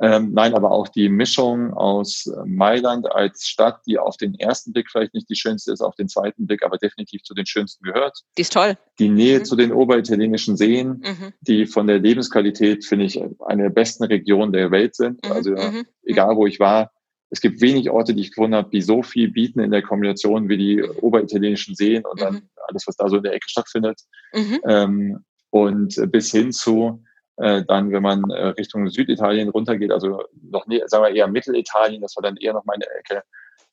Ähm, 0.00 0.32
nein, 0.32 0.54
aber 0.54 0.72
auch 0.72 0.88
die 0.88 1.08
Mischung 1.08 1.72
aus 1.72 2.28
Mailand 2.44 3.06
als 3.12 3.46
Stadt, 3.46 3.80
die 3.86 3.96
auf 3.98 4.16
den 4.16 4.34
ersten 4.34 4.72
Blick 4.72 4.90
vielleicht 4.90 5.14
nicht 5.14 5.30
die 5.30 5.36
schönste 5.36 5.70
ist, 5.72 5.82
auf 5.82 5.94
den 5.94 6.08
zweiten 6.08 6.48
Blick 6.48 6.64
aber 6.64 6.78
definitiv 6.78 7.22
zu 7.22 7.32
den 7.32 7.46
schönsten 7.46 7.84
gehört. 7.84 8.18
Die 8.36 8.42
ist 8.42 8.52
toll. 8.54 8.76
Die 8.98 9.08
Nähe 9.08 9.38
Mhm. 9.38 9.44
zu 9.44 9.54
den 9.54 9.70
oberitalienischen 9.70 10.56
Seen, 10.56 11.00
Mhm. 11.06 11.32
die 11.42 11.66
von 11.66 11.86
der 11.86 12.00
Lebensqualität, 12.00 12.84
finde 12.84 13.04
ich, 13.04 13.22
eine 13.46 13.64
der 13.64 13.70
besten 13.70 14.02
Regionen 14.02 14.52
der 14.52 14.72
Welt 14.72 14.96
sind. 14.96 15.24
Mhm. 15.24 15.30
Also 15.32 15.50
mhm. 15.50 15.84
egal, 16.04 16.34
wo 16.34 16.46
ich 16.48 16.58
war, 16.58 16.90
es 17.34 17.40
gibt 17.40 17.60
wenig 17.60 17.90
Orte, 17.90 18.14
die 18.14 18.22
ich 18.22 18.30
gefunden 18.30 18.54
habe, 18.54 18.70
die 18.70 18.80
so 18.80 19.02
viel 19.02 19.28
bieten 19.28 19.58
in 19.58 19.72
der 19.72 19.82
Kombination 19.82 20.48
wie 20.48 20.56
die 20.56 20.82
oberitalienischen 20.82 21.74
Seen 21.74 22.04
und 22.04 22.20
dann 22.20 22.34
Mhm. 22.34 22.48
alles, 22.68 22.86
was 22.86 22.96
da 22.96 23.08
so 23.08 23.16
in 23.16 23.24
der 23.24 23.32
Ecke 23.32 23.48
stattfindet. 23.48 24.00
Mhm. 24.32 24.60
Ähm, 24.68 25.24
und 25.50 26.12
bis 26.12 26.30
hin 26.30 26.52
zu 26.52 27.02
äh, 27.38 27.64
dann, 27.66 27.90
wenn 27.90 28.04
man 28.04 28.30
äh, 28.30 28.46
Richtung 28.60 28.88
Süditalien 28.88 29.48
runtergeht, 29.48 29.90
also 29.90 30.22
noch 30.48 30.68
nie, 30.68 30.80
sagen 30.86 31.02
wir 31.02 31.10
eher 31.10 31.26
Mittelitalien, 31.26 32.02
das 32.02 32.14
war 32.14 32.22
dann 32.22 32.36
eher 32.36 32.52
noch 32.52 32.64
meine 32.66 32.84
Ecke. 33.00 33.24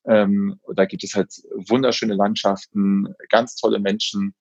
Ähm, 0.05 0.59
da 0.75 0.85
gibt 0.85 1.03
es 1.03 1.13
halt 1.13 1.31
wunderschöne 1.69 2.15
Landschaften, 2.15 3.13
ganz 3.29 3.55
tolle 3.55 3.77
Menschen 3.77 4.33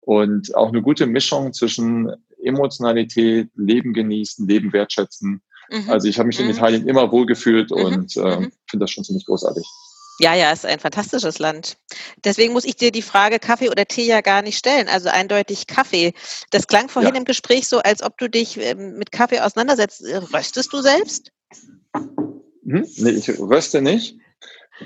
und 0.00 0.52
auch 0.56 0.70
eine 0.70 0.82
gute 0.82 1.06
Mischung 1.06 1.52
zwischen 1.52 2.10
Emotionalität, 2.42 3.48
Leben 3.54 3.92
genießen, 3.92 4.48
Leben 4.48 4.72
wertschätzen. 4.72 5.42
Mhm. 5.70 5.90
Also 5.90 6.08
ich 6.08 6.18
habe 6.18 6.26
mich 6.28 6.38
in 6.38 6.46
Mhm. 6.46 6.52
Italien 6.52 6.88
immer 6.88 7.10
wohlgefühlt 7.12 7.70
Mhm. 7.70 7.76
und 7.76 8.16
äh, 8.16 8.36
finde 8.68 8.84
das 8.84 8.90
schon 8.90 9.04
ziemlich 9.04 9.26
großartig. 9.26 9.66
Ja, 10.18 10.34
ja, 10.34 10.50
ist 10.50 10.64
ein 10.64 10.78
fantastisches 10.78 11.38
Land. 11.38 11.76
Deswegen 12.24 12.54
muss 12.54 12.64
ich 12.64 12.76
dir 12.76 12.90
die 12.90 13.02
Frage 13.02 13.38
Kaffee 13.38 13.68
oder 13.68 13.84
Tee 13.84 14.06
ja 14.06 14.22
gar 14.22 14.40
nicht 14.40 14.56
stellen. 14.56 14.88
Also 14.88 15.10
eindeutig 15.10 15.66
Kaffee. 15.66 16.14
Das 16.50 16.66
klang 16.66 16.88
vorhin 16.88 17.12
Ja. 17.12 17.18
im 17.18 17.26
Gespräch 17.26 17.68
so, 17.68 17.80
als 17.80 18.02
ob 18.02 18.16
du 18.16 18.28
dich 18.30 18.58
ähm, 18.58 18.96
mit 18.96 19.12
Kaffee 19.12 19.40
auseinandersetzt. 19.40 20.02
Äh, 20.06 20.16
Röstest 20.16 20.72
du 20.72 20.80
selbst? 20.80 21.32
Mhm. 22.62 22.86
Nee, 22.96 23.10
ich 23.10 23.28
röste 23.38 23.82
nicht. 23.82 24.16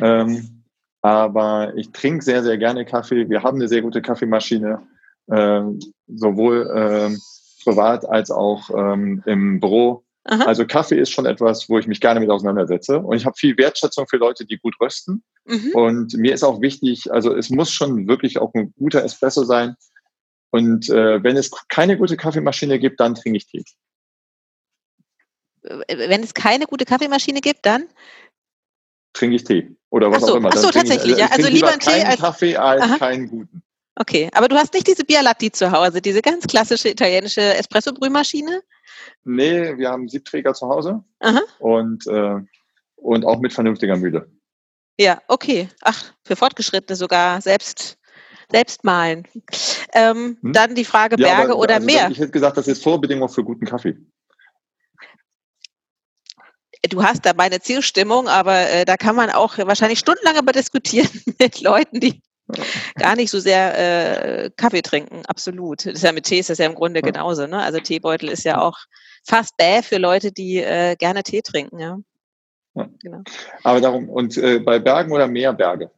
Ähm, 0.01 0.65
aber 1.03 1.75
ich 1.77 1.93
trinke 1.93 2.25
sehr, 2.25 2.43
sehr 2.43 2.59
gerne 2.59 2.85
Kaffee. 2.85 3.29
Wir 3.29 3.43
haben 3.43 3.59
eine 3.59 3.69
sehr 3.69 3.83
gute 3.83 4.03
Kaffeemaschine, 4.03 4.83
ähm, 5.31 5.79
sowohl 6.09 6.71
ähm, 6.77 7.21
privat 7.63 8.05
als 8.05 8.31
auch 8.31 8.69
ähm, 8.71 9.23
im 9.27 9.61
Büro. 9.61 10.03
Aha. 10.25 10.45
Also 10.45 10.67
Kaffee 10.67 10.99
ist 11.01 11.11
schon 11.11 11.25
etwas, 11.27 11.69
wo 11.69 11.79
ich 11.79 11.87
mich 11.87 12.01
gerne 12.01 12.21
mit 12.21 12.29
auseinandersetze. 12.31 12.99
Und 12.99 13.17
ich 13.17 13.25
habe 13.25 13.37
viel 13.39 13.57
Wertschätzung 13.57 14.07
für 14.07 14.19
Leute, 14.19 14.45
die 14.45 14.59
gut 14.59 14.75
rösten. 14.81 15.25
Mhm. 15.47 15.71
Und 15.75 16.15
mir 16.15 16.35
ist 16.35 16.43
auch 16.43 16.61
wichtig, 16.61 17.11
also 17.11 17.35
es 17.35 17.49
muss 17.51 17.73
schon 17.73 18.07
wirklich 18.07 18.39
auch 18.39 18.53
ein 18.55 18.75
guter 18.79 19.03
Espresso 19.03 19.45
sein. 19.45 19.77
Und 20.51 20.91
äh, 20.91 21.23
wenn 21.23 21.37
es 21.37 21.51
keine 21.69 21.97
gute 21.97 22.17
Kaffeemaschine 22.17 22.79
gibt, 22.79 23.01
dann 23.01 23.15
trinke 23.15 23.39
ich 23.39 23.47
Tee. 23.47 23.65
Äh, 25.63 26.09
Wenn 26.09 26.23
es 26.23 26.35
keine 26.35 26.67
gute 26.67 26.85
Kaffeemaschine 26.85 27.41
gibt, 27.41 27.65
dann? 27.67 27.87
Trinke 29.13 29.37
ich 29.37 29.45
Tee. 29.45 29.75
Oder 29.91 30.11
was 30.11 30.23
so, 30.23 30.33
auch 30.33 30.37
immer. 30.37 30.51
ach 30.53 30.57
so, 30.59 30.71
tatsächlich, 30.71 31.13
Ich, 31.13 31.19
ja. 31.19 31.27
ich 31.27 31.33
Also 31.33 31.43
trinke 31.45 31.55
lieber 31.55 31.67
lieber 31.67 31.71
einen 31.73 31.81
Tee 31.81 31.91
keinen 31.91 32.07
als- 32.07 32.21
Kaffee 32.21 32.57
als 32.57 32.83
Aha. 32.83 32.99
keinen 32.99 33.29
guten. 33.29 33.63
Okay, 33.97 34.31
aber 34.33 34.49
du 34.49 34.57
hast 34.57 34.73
nicht 34.73 34.87
diese 34.87 35.05
Bialatti 35.05 35.51
zu 35.51 35.73
Hause, 35.73 36.01
diese 36.01 36.23
ganz 36.23 36.47
klassische 36.47 36.89
italienische 36.89 37.43
Espresso-Brühmaschine? 37.55 38.63
Nee, 39.25 39.77
wir 39.77 39.91
haben 39.91 40.09
Siebträger 40.09 40.55
zu 40.55 40.69
Hause 40.69 41.05
Aha. 41.21 41.41
und, 41.59 42.07
äh, 42.07 42.37
und 42.97 43.25
auch 43.25 43.41
mit 43.41 43.53
vernünftiger 43.53 43.97
Mühle. 43.97 44.31
Ja, 44.99 45.21
okay. 45.29 45.69
Ach, 45.83 46.13
für 46.25 46.37
Fortgeschrittene 46.37 46.97
sogar 46.97 47.41
selbst, 47.41 47.99
selbst 48.51 48.85
malen. 48.85 49.27
Ähm, 49.95 50.39
Hm? 50.43 50.53
Dann 50.53 50.75
die 50.75 50.85
Frage 50.85 51.17
Ja, 51.19 51.29
Berge 51.29 51.53
aber, 51.53 51.61
oder 51.61 51.75
also, 51.77 51.87
Meer. 51.87 52.11
Ich 52.11 52.19
hätte 52.19 52.31
gesagt, 52.33 52.57
das 52.57 52.69
ist 52.69 52.83
Vorbedingung 52.83 53.29
für 53.29 53.45
guten 53.45 53.67
Kaffee. 53.67 53.97
Du 56.89 57.03
hast 57.03 57.27
da 57.27 57.33
meine 57.35 57.61
Zielstimmung, 57.61 58.27
aber 58.29 58.57
äh, 58.71 58.85
da 58.87 58.97
kann 58.97 59.15
man 59.15 59.31
auch 59.31 59.59
wahrscheinlich 59.59 59.99
stundenlang 59.99 60.39
über 60.39 60.53
diskutieren 60.53 61.09
mit 61.39 61.61
Leuten, 61.61 62.01
die 62.01 62.23
gar 62.97 63.17
nicht 63.17 63.31
so 63.31 63.39
sehr 63.39 64.45
äh, 64.45 64.51
Kaffee 64.57 64.83
trinken. 64.83 65.23
Absolut. 65.27 65.85
Das 65.87 65.95
ist 65.95 66.03
ja 66.03 66.13
mit 66.13 66.25
Tee 66.25 66.39
ist 66.41 66.51
das 66.51 66.59
ja 66.59 66.67
im 66.67 66.75
Grunde 66.75 67.01
Ja. 67.01 67.07
genauso. 67.07 67.47
Ne? 67.47 67.63
Also 67.63 67.81
Teebeutel 67.81 68.29
ist 68.31 68.45
ja 68.45 68.61
auch 68.61 68.79
fast 69.31 69.57
bäh 69.57 69.83
für 69.83 69.99
Leute, 69.99 70.33
die 70.33 70.57
äh, 70.59 70.97
gerne 70.97 71.23
Tee 71.23 71.41
trinken. 71.41 71.79
Ja. 71.79 71.99
Ja. 72.75 72.89
Genau. 73.01 73.23
Aber 73.63 73.81
darum, 73.81 74.09
und 74.09 74.37
äh, 74.37 74.59
bei 74.59 74.79
Bergen 74.79 75.13
oder 75.13 75.27
Meerberge? 75.29 75.91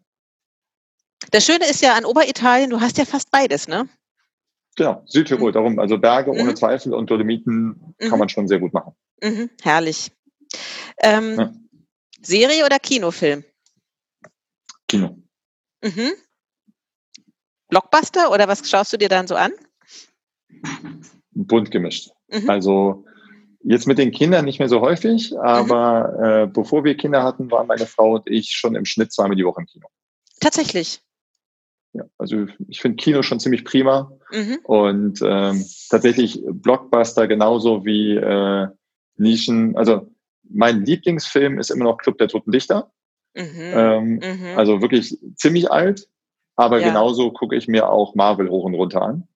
Das 1.31 1.45
Schöne 1.45 1.69
ist 1.69 1.83
ja 1.83 1.95
an 1.95 2.05
Oberitalien, 2.05 2.71
du 2.71 2.81
hast 2.81 2.99
ja 2.99 3.05
fast 3.05 3.31
beides, 3.31 3.69
ne? 3.69 3.89
Genau, 4.77 5.03
Südtirol, 5.07 5.51
Mhm. 5.51 5.55
darum. 5.55 5.79
Also 5.79 5.99
Berge 5.99 6.31
ohne 6.31 6.51
Mhm. 6.53 6.57
Zweifel 6.57 6.95
und 6.95 7.11
Dolomiten 7.11 7.95
Mhm. 8.01 8.09
kann 8.09 8.19
man 8.19 8.29
schon 8.29 8.49
sehr 8.49 8.59
gut 8.59 8.73
machen. 8.73 8.95
Mhm, 9.23 9.51
herrlich. 9.63 10.11
Ähm, 11.03 11.39
Ja. 11.39 11.53
Serie 12.23 12.65
oder 12.65 12.79
Kinofilm? 12.79 13.45
Kino. 14.89 15.17
Mhm. 15.83 16.13
Blockbuster 17.69 18.31
oder 18.31 18.49
was 18.49 18.69
schaust 18.69 18.93
du 18.93 18.97
dir 18.99 19.09
dann 19.09 19.27
so 19.27 19.35
an? 19.37 19.53
Bunt 21.35 21.71
gemischt. 21.71 22.11
Mhm. 22.29 22.49
Also 22.51 23.05
jetzt 23.65 23.87
mit 23.87 23.99
den 23.99 24.11
Kindern 24.13 24.45
nicht 24.45 24.59
mehr 24.59 24.69
so 24.69 24.81
häufig, 24.81 25.39
aber 25.39 26.43
äh, 26.43 26.47
bevor 26.47 26.85
wir 26.85 26.97
Kinder 26.97 27.23
hatten, 27.23 27.51
waren 27.51 27.67
meine 27.67 27.87
Frau 27.87 28.15
und 28.15 28.29
ich 28.29 28.51
schon 28.53 28.75
im 28.75 28.85
Schnitt 28.85 29.13
zweimal 29.13 29.37
die 29.37 29.45
Woche 29.45 29.61
im 29.61 29.67
Kino. 29.67 29.87
Tatsächlich. 30.41 31.01
Ja, 31.93 32.05
also 32.19 32.47
ich 32.69 32.81
finde 32.81 32.97
Kino 32.97 33.23
schon 33.23 33.39
ziemlich 33.41 33.65
prima 33.65 34.11
Mhm. 34.33 34.59
und 34.65 35.21
ähm, 35.23 35.65
tatsächlich 35.91 36.41
Blockbuster 36.47 37.29
genauso 37.29 37.85
wie 37.85 38.17
äh, 38.17 38.67
Nischen. 39.17 39.77
Also 39.77 40.11
mein 40.49 40.85
Lieblingsfilm 40.87 41.59
ist 41.59 41.71
immer 41.71 41.85
noch 41.85 41.99
Club 41.99 42.17
der 42.19 42.29
Toten 42.29 42.51
Dichter. 42.51 42.91
Mhm. 43.35 43.45
Ähm, 43.57 44.15
Mhm. 44.23 44.57
Also 44.57 44.81
wirklich 44.81 45.19
ziemlich 45.37 45.71
alt, 45.71 46.09
aber 46.57 46.81
Ja. 46.81 46.89
genauso 46.89 47.31
gucke 47.31 47.57
ich 47.57 47.69
mir 47.69 47.89
auch 47.91 48.15
Marvel 48.15 48.49
hoch 48.49 48.65
und 48.65 48.75
runter 48.75 49.03
an. 49.03 49.29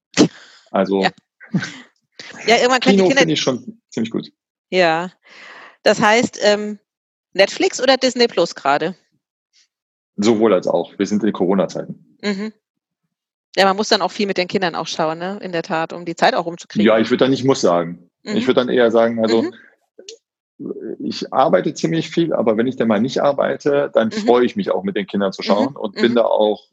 Also 0.70 1.02
Ja. 1.02 1.10
ja, 2.46 2.56
irgendwann 2.56 2.80
können 2.80 2.96
Kino 2.96 3.04
die 3.04 3.08
Kinder. 3.08 3.20
finde 3.20 3.34
ich 3.34 3.40
schon 3.40 3.80
ziemlich 3.90 4.10
gut. 4.10 4.30
Ja. 4.70 5.12
Das 5.82 6.00
heißt, 6.00 6.40
ähm, 6.42 6.78
Netflix 7.32 7.80
oder 7.80 7.96
Disney 7.96 8.26
Plus 8.26 8.54
gerade? 8.54 8.96
Sowohl 10.16 10.54
als 10.54 10.66
auch. 10.66 10.98
Wir 10.98 11.06
sind 11.06 11.22
in 11.22 11.32
Corona-Zeiten. 11.32 12.16
Mhm. 12.22 12.52
Ja, 13.56 13.64
man 13.64 13.76
muss 13.76 13.88
dann 13.88 14.02
auch 14.02 14.10
viel 14.10 14.26
mit 14.26 14.36
den 14.36 14.48
Kindern 14.48 14.74
auch 14.74 14.86
schauen, 14.86 15.18
ne? 15.18 15.38
In 15.42 15.52
der 15.52 15.62
Tat, 15.62 15.92
um 15.92 16.04
die 16.04 16.16
Zeit 16.16 16.34
auch 16.34 16.46
rumzukriegen. 16.46 16.86
Ja, 16.86 16.98
ich 16.98 17.10
würde 17.10 17.24
dann 17.24 17.30
nicht 17.30 17.44
muss 17.44 17.60
sagen. 17.60 18.10
Mhm. 18.22 18.36
Ich 18.36 18.46
würde 18.46 18.60
dann 18.60 18.68
eher 18.68 18.90
sagen, 18.90 19.22
also 19.22 19.42
Mhm. 19.42 19.54
ich 20.98 21.32
arbeite 21.32 21.74
ziemlich 21.74 22.10
viel, 22.10 22.32
aber 22.32 22.56
wenn 22.56 22.66
ich 22.66 22.76
dann 22.76 22.88
mal 22.88 23.00
nicht 23.00 23.22
arbeite, 23.22 23.90
dann 23.92 24.08
mhm. 24.08 24.12
freue 24.12 24.44
ich 24.44 24.56
mich 24.56 24.70
auch 24.70 24.82
mit 24.82 24.96
den 24.96 25.06
Kindern 25.06 25.32
zu 25.32 25.42
schauen 25.42 25.70
mhm. 25.70 25.76
und 25.76 25.94
bin 25.94 26.12
mhm. 26.12 26.16
da 26.16 26.24
auch 26.24 26.64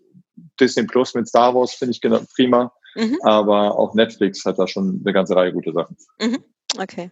Disney 0.60 0.84
Plus 0.84 1.14
mit 1.14 1.28
Star 1.28 1.54
Wars, 1.56 1.74
finde 1.74 1.92
ich 1.92 2.02
genau 2.02 2.22
prima. 2.36 2.74
Mhm. 2.96 3.20
Aber 3.24 3.78
auch 3.78 3.94
Netflix 3.94 4.46
hat 4.46 4.60
da 4.60 4.68
schon 4.68 5.02
eine 5.04 5.14
ganze 5.14 5.36
Reihe 5.36 5.54
gute 5.54 5.74
Sachen. 5.74 5.98
Mhm. 6.20 6.44
Okay. 6.78 7.12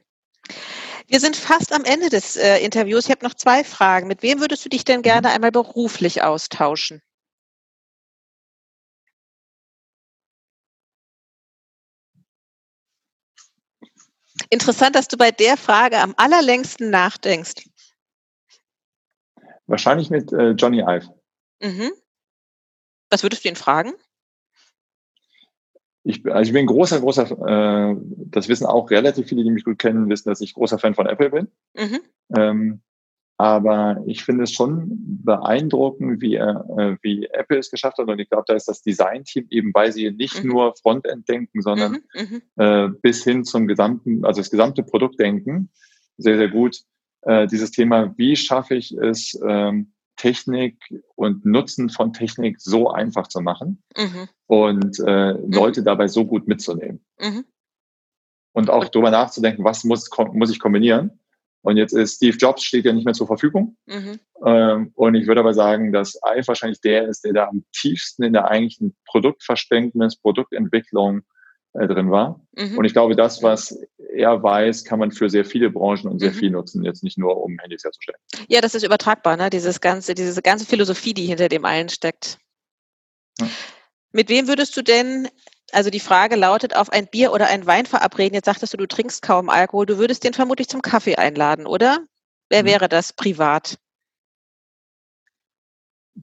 Wir 1.08 1.20
sind 1.20 1.36
fast 1.36 1.74
am 1.74 1.84
Ende 1.84 2.10
des 2.10 2.38
äh, 2.38 2.60
Interviews. 2.60 3.06
Ich 3.06 3.12
habe 3.12 3.26
noch 3.26 3.34
zwei 3.34 3.64
Fragen. 3.64 4.08
Mit 4.08 4.22
wem 4.22 4.40
würdest 4.40 4.64
du 4.64 4.70
dich 4.70 4.86
denn 4.86 5.02
gerne 5.02 5.28
mhm. 5.28 5.36
einmal 5.36 5.52
beruflich 5.52 6.24
austauschen? 6.24 7.02
Interessant, 14.50 14.96
dass 14.96 15.08
du 15.08 15.18
bei 15.18 15.32
der 15.32 15.58
Frage 15.58 16.00
am 16.00 16.14
allerlängsten 16.18 16.90
nachdenkst. 16.90 17.64
Wahrscheinlich 19.68 20.10
mit 20.10 20.34
äh, 20.34 20.52
Johnny 20.52 20.82
Ive. 20.82 21.14
Mhm. 21.62 21.92
Was 23.10 23.24
würdest 23.24 23.44
du 23.44 23.50
ihn 23.50 23.56
fragen? 23.56 23.94
Ich, 26.04 26.26
also 26.26 26.50
ich 26.50 26.54
bin 26.54 26.66
großer, 26.66 27.00
großer, 27.00 27.92
äh, 27.92 27.96
das 28.28 28.50
wissen 28.50 28.66
auch 28.66 28.90
relativ 28.90 29.28
viele, 29.28 29.44
die 29.44 29.52
mich 29.52 29.64
gut 29.64 29.78
kennen, 29.78 30.10
wissen, 30.10 30.30
dass 30.30 30.42
ich 30.42 30.54
großer 30.54 30.80
Fan 30.80 30.96
von 30.96 31.06
Apple 31.06 31.30
bin. 31.30 31.48
Mhm. 31.76 32.00
Ähm, 32.36 32.82
aber 33.38 34.04
ich 34.06 34.24
finde 34.24 34.44
es 34.44 34.52
schon 34.52 34.88
beeindruckend, 35.24 36.22
wie, 36.22 36.36
äh, 36.36 36.98
wie 37.02 37.26
Apple 37.32 37.58
es 37.58 37.72
geschafft 37.72 37.98
hat. 37.98 38.08
Und 38.08 38.20
ich 38.20 38.30
glaube, 38.30 38.44
da 38.46 38.54
ist 38.54 38.68
das 38.68 38.84
Design-Team 38.84 39.48
eben, 39.50 39.74
weil 39.74 39.92
sie 39.92 40.12
nicht 40.12 40.44
mhm. 40.44 40.52
nur 40.52 40.76
Frontend 40.76 41.28
denken, 41.28 41.62
sondern 41.64 42.04
mhm, 42.14 42.22
mhm. 42.22 42.42
äh, 42.58 42.90
bis 43.02 43.24
hin 43.24 43.44
zum 43.44 43.66
gesamten, 43.66 44.24
also 44.26 44.42
das 44.42 44.52
gesamte 44.52 44.84
Produkt 44.84 45.20
denken, 45.20 45.70
sehr, 46.18 46.38
sehr 46.38 46.50
gut. 46.50 46.82
Äh, 47.24 47.48
dieses 47.48 47.72
Thema, 47.72 48.14
wie 48.16 48.36
schaffe 48.36 48.76
ich 48.76 48.92
es, 48.92 49.40
ähm, 49.44 49.92
Technik 50.16 50.78
und 51.16 51.46
Nutzen 51.46 51.90
von 51.90 52.14
Technik 52.14 52.60
so 52.60 52.92
einfach 52.92 53.28
zu 53.28 53.42
machen 53.42 53.82
mhm. 53.98 54.28
und 54.48 55.00
äh, 55.06 55.34
mhm. 55.34 55.52
Leute 55.52 55.84
dabei 55.84 56.08
so 56.08 56.26
gut 56.26 56.48
mitzunehmen. 56.48 57.04
Mhm. 57.20 57.46
Und 58.54 58.70
auch 58.70 58.90
darüber 58.90 59.12
nachzudenken, 59.12 59.64
was 59.64 59.84
muss, 59.84 60.10
muss 60.34 60.52
ich 60.52 60.60
kombinieren. 60.60 61.20
Und 61.64 61.78
jetzt 61.78 61.94
ist 61.94 62.16
Steve 62.16 62.38
Jobs 62.38 62.64
steht 62.64 62.86
ja 62.86 62.94
nicht 62.94 63.06
mehr 63.06 63.14
zur 63.14 63.28
Verfügung. 63.28 63.78
Mhm. 63.86 64.20
Ähm, 64.46 64.92
und 64.96 65.16
ich 65.16 65.28
würde 65.28 65.42
aber 65.42 65.54
sagen, 65.54 65.94
dass 65.94 66.20
Ive 66.26 66.48
wahrscheinlich 66.48 66.82
der 66.82 67.08
ist, 67.08 67.24
der 67.24 67.34
da 67.34 67.48
am 67.48 67.64
tiefsten 67.72 68.24
in 68.24 68.34
der 68.34 68.50
eigentlichen 68.50 68.96
Produktverständnis, 69.06 70.18
Produktentwicklung 70.18 71.22
äh, 71.74 71.88
drin 71.88 72.12
war. 72.12 72.42
Mhm. 72.54 72.78
Und 72.78 72.86
ich 72.86 72.94
glaube, 72.94 73.16
das, 73.16 73.42
was 73.44 73.80
er 74.14 74.44
weiß, 74.44 74.84
kann 74.84 75.00
man 75.00 75.12
für 75.12 75.30
sehr 75.30 75.46
viele 75.46 75.70
Branchen 75.70 76.08
und 76.08 76.20
sehr 76.20 76.32
mhm. 76.32 76.36
viel 76.36 76.52
nutzen, 76.52 76.84
jetzt 76.84 77.04
nicht 77.04 77.18
nur, 77.18 77.42
um 77.42 77.58
Handys 77.60 77.84
herzustellen. 77.84 78.20
Ja, 78.50 78.62
das 78.62 78.76
ist 78.76 78.84
übertragbar, 78.84 79.38
ne? 79.38 79.50
Dieses 79.50 79.80
ganze, 79.80 80.14
diese 80.14 80.42
ganze 80.42 80.66
Philosophie, 80.66 81.14
die 81.14 81.26
hinter 81.26 81.48
dem 81.48 81.66
allen 81.66 81.90
steckt. 81.90 82.38
Ja. 83.40 83.48
Mit 84.12 84.30
wem 84.30 84.48
würdest 84.48 84.76
du 84.76 84.82
denn, 84.82 85.30
also 85.72 85.90
die 85.90 86.02
Frage 86.02 86.36
lautet, 86.36 86.76
auf 86.76 86.92
ein 86.92 87.08
Bier 87.08 87.32
oder 87.32 87.48
ein 87.48 87.66
Wein 87.66 87.86
verabreden? 87.86 88.36
Jetzt 88.36 88.46
sagtest 88.46 88.74
du, 88.74 88.78
du 88.78 88.88
trinkst 88.88 89.22
kaum 89.22 89.50
Alkohol. 89.50 89.86
Du 89.86 89.98
würdest 89.98 90.24
den 90.26 90.34
vermutlich 90.34 90.68
zum 90.68 90.82
Kaffee 90.82 91.16
einladen, 91.16 91.66
oder? 91.66 92.00
Wer 92.50 92.64
mhm. 92.64 92.68
wäre 92.68 92.90
das 92.90 93.14
privat? 93.14 93.78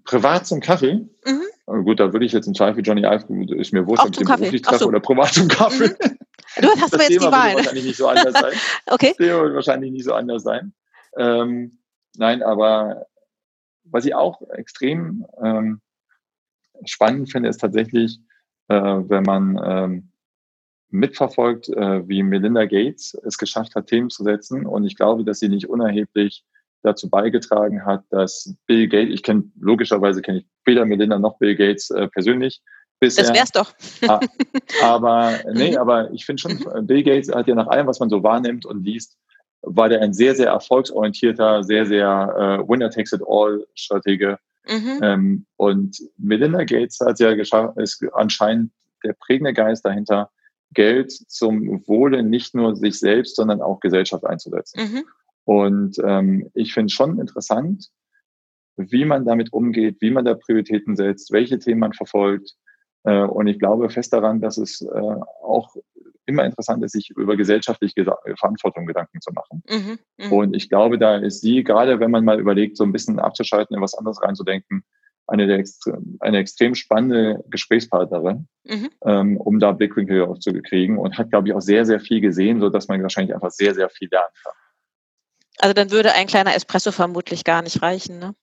Privat 0.05 0.47
zum 0.47 0.61
Kaffee? 0.61 1.09
Mhm. 1.25 1.43
Gut, 1.69 2.01
da 2.01 2.13
würde 2.13 2.25
ich 2.25 2.33
jetzt 2.33 2.47
im 2.47 2.55
Zweifel 2.55 2.83
Johnny 2.83 3.03
Ive, 3.03 3.55
ist 3.55 3.73
mir 3.73 3.87
wurscht, 3.87 4.03
ob 4.03 4.11
ich 4.11 4.17
den 4.17 4.27
beruflich 4.27 4.63
treffe 4.63 4.85
so. 4.85 4.89
oder 4.89 5.01
privat 5.01 5.35
zum 5.35 5.49
Kaffee. 5.49 5.89
Mhm. 5.89 6.19
Du 6.63 6.69
hast 6.71 6.95
das 6.95 7.09
jetzt 7.09 7.09
Thema 7.09 7.27
die 7.27 7.33
Wahl. 7.33 7.49
Wird 7.49 7.57
wahrscheinlich 7.59 7.85
nicht 7.85 7.97
so 7.97 8.09
anders 8.09 8.33
sein. 8.33 8.53
okay. 8.87 9.09
Das 9.09 9.17
Thema 9.19 9.43
wird 9.43 9.55
wahrscheinlich 9.55 9.93
nicht 9.93 10.05
so 10.05 10.15
anders 10.15 10.43
sein. 10.43 10.73
Ähm, 11.17 11.79
nein, 12.17 12.43
aber 12.43 13.07
was 13.85 14.07
ich 14.07 14.15
auch 14.15 14.41
extrem 14.51 15.27
ähm, 15.43 15.81
spannend 16.87 17.31
finde, 17.31 17.51
ist 17.51 17.59
tatsächlich, 17.59 18.19
äh, 18.69 18.75
wenn 18.75 19.25
man 19.25 19.61
ähm, 19.63 20.13
mitverfolgt, 20.91 21.69
äh, 21.69 22.09
wie 22.09 22.23
Melinda 22.23 22.65
Gates 22.65 23.15
es 23.25 23.37
geschafft 23.37 23.75
hat, 23.75 23.89
Themen 23.89 24.09
zu 24.09 24.25
setzen. 24.25 24.65
Und 24.65 24.87
ich 24.87 24.97
glaube, 24.97 25.25
dass 25.25 25.41
sie 25.41 25.49
nicht 25.49 25.69
unerheblich 25.69 26.45
dazu 26.83 27.09
beigetragen 27.11 27.85
hat, 27.85 28.05
dass 28.11 28.55
Bill 28.67 28.89
Gates, 28.89 29.15
ich 29.15 29.23
kenne 29.23 29.45
logischerweise 29.61 30.23
kenne 30.23 30.39
ich 30.39 30.47
weder 30.65 30.85
Melinda 30.85 31.19
noch 31.19 31.39
Bill 31.39 31.57
Gates 31.57 31.91
äh, 31.91 32.09
persönlich. 32.09 32.61
Bisher. 33.01 33.25
Das 33.25 33.35
wär's 33.35 33.53
doch. 33.53 33.73
Ah, 34.09 34.21
aber 34.83 35.39
nee, 35.53 35.77
aber 35.77 36.11
ich 36.13 36.25
finde 36.25 36.41
schon. 36.41 36.87
Bill 36.87 37.05
Gates 37.05 37.33
hat 37.33 37.47
ja 37.47 37.55
nach 37.55 37.69
allem, 37.69 37.87
was 37.87 38.01
man 38.01 38.11
so 38.11 38.23
wahrnimmt 38.23 38.67
und 38.67 38.85
liest, 38.85 39.17
war 39.63 39.89
der 39.89 40.03
ein 40.03 40.13
sehr, 40.13 40.35
sehr 40.35 40.49
erfolgsorientierter, 40.49 41.63
sehr, 41.63 41.87
sehr 41.87 42.09
äh, 42.65 42.69
Winner-Takes-it-all-Stratege. 42.69 44.39
Mhm. 44.67 45.01
Ähm, 45.03 45.47
und 45.57 45.97
Melinda 46.17 46.65
Gates 46.65 46.99
hat 47.01 47.21
ja 47.21 47.35
geschafft, 47.35 47.79
ist 47.79 48.05
anscheinend 48.13 48.73
der 49.05 49.15
prägende 49.15 49.53
Geist 49.53 49.85
dahinter, 49.85 50.31
Geld 50.75 51.13
zum 51.13 51.83
Wohle 51.87 52.23
nicht 52.23 52.55
nur 52.55 52.77
sich 52.77 52.99
selbst, 52.99 53.37
sondern 53.37 53.63
auch 53.63 53.81
Gesellschaft 53.81 54.25
einzusetzen. 54.27 54.81
Mhm. 54.81 55.05
Und 55.49 55.97
ähm, 56.05 56.51
ich 56.53 56.75
finde 56.75 56.93
schon 56.93 57.19
interessant, 57.19 57.89
wie 58.77 59.07
man 59.07 59.25
damit 59.25 59.51
umgeht, 59.51 59.97
wie 60.01 60.11
man 60.11 60.27
da 60.27 60.35
Prioritäten 60.35 60.95
setzt, 60.95 61.33
welche 61.33 61.59
Themen 61.59 61.81
man 61.81 61.95
verfolgt. 61.95 62.55
Äh, 63.05 63.23
und 63.23 63.47
ich 63.47 63.59
glaube 63.59 63.89
fest 63.89 64.13
daran, 64.13 64.43
dass 64.43 64.59
es 64.59 64.83
äh, 64.83 65.15
auch 65.43 65.75
immer 66.27 66.45
interessant 66.45 66.85
ist, 66.85 66.93
sich 66.93 67.09
über 67.17 67.35
gesellschaftliche 67.35 68.05
Verantwortung 68.39 68.85
Gedanken 68.85 69.23
zu 69.23 69.33
machen. 69.33 69.63
Mhm, 69.71 69.99
mh. 70.19 70.37
Und 70.37 70.55
ich 70.55 70.69
glaube, 70.69 70.99
da 70.99 71.17
ist 71.17 71.41
sie, 71.41 71.65
gerade 71.65 71.99
wenn 71.99 72.11
man 72.11 72.27
mal 72.27 72.39
überlegt, 72.39 72.77
so 72.77 72.85
ein 72.85 72.93
bisschen 72.93 73.19
abzuschalten, 73.19 73.75
in 73.75 73.81
was 73.81 73.95
anderes 73.95 74.21
reinzudenken, 74.23 74.85
eine, 75.29 75.47
der 75.47 75.65
eine 76.21 76.37
extrem 76.37 76.75
spannende 76.75 77.43
Gesprächspartnerin, 77.49 78.49
mhm. 78.65 78.91
ähm, 79.07 79.37
um 79.39 79.61
da 79.61 79.73
Blickwinkel 79.73 80.25
aufzukriegen 80.25 80.99
und 80.99 81.17
hat, 81.17 81.31
glaube 81.31 81.49
ich, 81.49 81.55
auch 81.55 81.63
sehr, 81.63 81.87
sehr 81.87 82.01
viel 82.01 82.21
gesehen, 82.21 82.61
so 82.61 82.69
dass 82.69 82.89
man 82.89 83.01
wahrscheinlich 83.01 83.35
einfach 83.35 83.51
sehr, 83.51 83.75
sehr 83.75 83.89
viel 83.89 84.11
lernen 84.11 84.35
kann. 84.43 84.53
Also 85.59 85.75
dann 85.75 85.91
würde 85.91 86.13
ein 86.13 86.27
kleiner 86.27 86.55
Espresso 86.55 86.93
vermutlich 86.93 87.45
gar 87.45 87.63
nicht 87.63 87.83
reichen, 87.83 88.19
ne? 88.19 88.35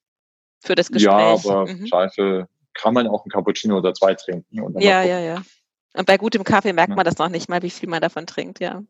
Für 0.59 0.75
das 0.75 0.91
Gespräch. 0.91 1.11
Ja, 1.11 1.33
aber 1.33 1.67
mhm. 1.67 1.87
Zweifel 1.87 2.47
kann 2.73 2.93
man 2.93 3.07
auch 3.07 3.25
ein 3.25 3.29
Cappuccino 3.29 3.77
oder 3.77 3.93
zwei 3.93 4.13
trinken. 4.15 4.79
ja, 4.79 5.03
ja, 5.03 5.19
ja. 5.19 5.41
Und 5.93 6.05
bei 6.05 6.17
gutem 6.17 6.43
Kaffee 6.43 6.73
merkt 6.73 6.89
ja. 6.89 6.95
man 6.95 7.05
das 7.05 7.17
noch 7.17 7.29
nicht 7.29 7.49
mal, 7.49 7.61
wie 7.61 7.69
viel 7.69 7.87
man 7.87 8.01
davon 8.01 8.27
trinkt, 8.27 8.59
ja. 8.59 8.83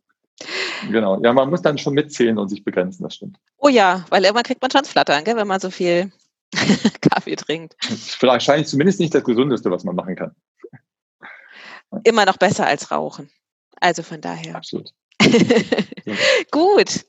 Genau, 0.89 1.21
ja, 1.21 1.31
man 1.31 1.49
muss 1.49 1.61
dann 1.61 1.77
schon 1.77 1.93
mitzählen 1.93 2.37
und 2.37 2.49
sich 2.49 2.63
begrenzen, 2.63 3.03
das 3.03 3.15
stimmt. 3.15 3.37
Oh 3.57 3.69
ja, 3.69 4.03
weil 4.09 4.23
irgendwann 4.23 4.43
kriegt 4.43 4.61
man 4.61 4.71
schon 4.71 4.83
Flattern, 4.83 5.23
gell, 5.23 5.37
wenn 5.37 5.47
man 5.47 5.59
so 5.59 5.69
viel 5.69 6.11
Kaffee 7.01 7.35
trinkt. 7.35 7.75
Wahrscheinlich 8.21 8.67
zumindest 8.67 8.99
nicht 8.99 9.13
das 9.13 9.23
Gesundeste, 9.23 9.71
was 9.71 9.83
man 9.83 9.95
machen 9.95 10.15
kann. 10.15 10.35
Immer 12.03 12.25
noch 12.25 12.37
besser 12.37 12.65
als 12.65 12.91
Rauchen. 12.91 13.29
Also 13.79 14.03
von 14.03 14.19
daher. 14.19 14.55
Absolut. 14.55 14.91
Gut 16.51 17.05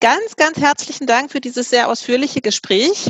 ganz, 0.00 0.36
ganz 0.36 0.58
herzlichen 0.58 1.06
Dank 1.06 1.30
für 1.30 1.40
dieses 1.40 1.70
sehr 1.70 1.88
ausführliche 1.88 2.40
Gespräch. 2.40 3.06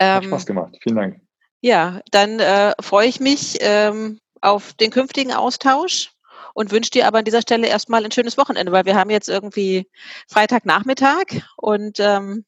Hat 0.00 0.22
ähm, 0.24 0.28
Spaß 0.30 0.46
gemacht. 0.46 0.76
Vielen 0.82 0.96
Dank. 0.96 1.20
Ja, 1.60 2.00
dann 2.10 2.40
äh, 2.40 2.72
freue 2.80 3.08
ich 3.08 3.20
mich 3.20 3.58
ähm, 3.60 4.18
auf 4.40 4.72
den 4.74 4.90
künftigen 4.90 5.32
Austausch 5.32 6.10
und 6.54 6.72
wünsche 6.72 6.90
dir 6.90 7.06
aber 7.06 7.18
an 7.18 7.24
dieser 7.24 7.42
Stelle 7.42 7.68
erstmal 7.68 8.04
ein 8.04 8.10
schönes 8.10 8.36
Wochenende, 8.36 8.72
weil 8.72 8.84
wir 8.84 8.96
haben 8.96 9.10
jetzt 9.10 9.28
irgendwie 9.28 9.88
Freitagnachmittag 10.28 11.42
und 11.56 12.00
ähm, 12.00 12.44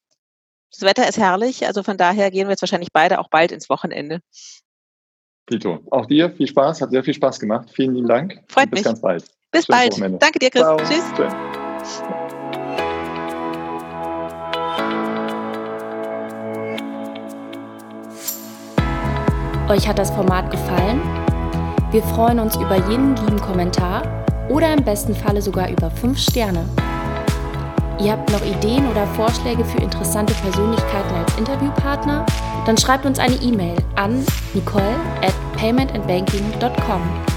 das 0.70 0.82
Wetter 0.82 1.08
ist 1.08 1.18
herrlich. 1.18 1.66
Also 1.66 1.82
von 1.82 1.96
daher 1.96 2.30
gehen 2.30 2.48
wir 2.48 2.50
jetzt 2.52 2.62
wahrscheinlich 2.62 2.92
beide 2.92 3.20
auch 3.20 3.28
bald 3.28 3.52
ins 3.52 3.70
Wochenende. 3.70 4.20
Pito, 5.46 5.80
auch 5.90 6.06
dir 6.06 6.30
viel 6.30 6.48
Spaß, 6.48 6.80
hat 6.80 6.90
sehr 6.90 7.04
viel 7.04 7.14
Spaß 7.14 7.38
gemacht. 7.38 7.70
Vielen 7.72 7.94
lieben 7.94 8.08
Dank. 8.08 8.42
Freut 8.48 8.70
bis 8.70 8.78
mich. 8.78 8.82
Bis 8.82 8.84
ganz 8.84 9.00
bald. 9.00 9.24
Bis 9.50 9.66
Schönes 9.66 9.66
bald. 9.66 9.92
Wochenende. 9.92 10.18
Danke 10.18 10.38
dir, 10.38 10.50
Chris. 10.50 10.62
Ciao. 10.62 10.76
Tschüss. 10.78 11.04
Schön. 11.16 12.23
Euch 19.74 19.88
hat 19.88 19.98
das 19.98 20.12
Format 20.12 20.52
gefallen? 20.52 21.00
Wir 21.90 22.00
freuen 22.04 22.38
uns 22.38 22.54
über 22.54 22.76
jeden 22.88 23.16
lieben 23.16 23.40
Kommentar 23.40 24.04
oder 24.48 24.72
im 24.72 24.84
besten 24.84 25.16
Falle 25.16 25.42
sogar 25.42 25.68
über 25.68 25.90
5 25.90 26.16
Sterne. 26.16 26.64
Ihr 27.98 28.12
habt 28.12 28.30
noch 28.30 28.44
Ideen 28.44 28.88
oder 28.88 29.04
Vorschläge 29.16 29.64
für 29.64 29.78
interessante 29.78 30.32
Persönlichkeiten 30.34 31.14
als 31.16 31.36
Interviewpartner? 31.36 32.24
Dann 32.66 32.78
schreibt 32.78 33.04
uns 33.04 33.18
eine 33.18 33.34
E-Mail 33.34 33.74
an 33.96 34.24
nicole 34.54 34.94
at 35.22 35.34
paymentandbanking.com. 35.56 37.33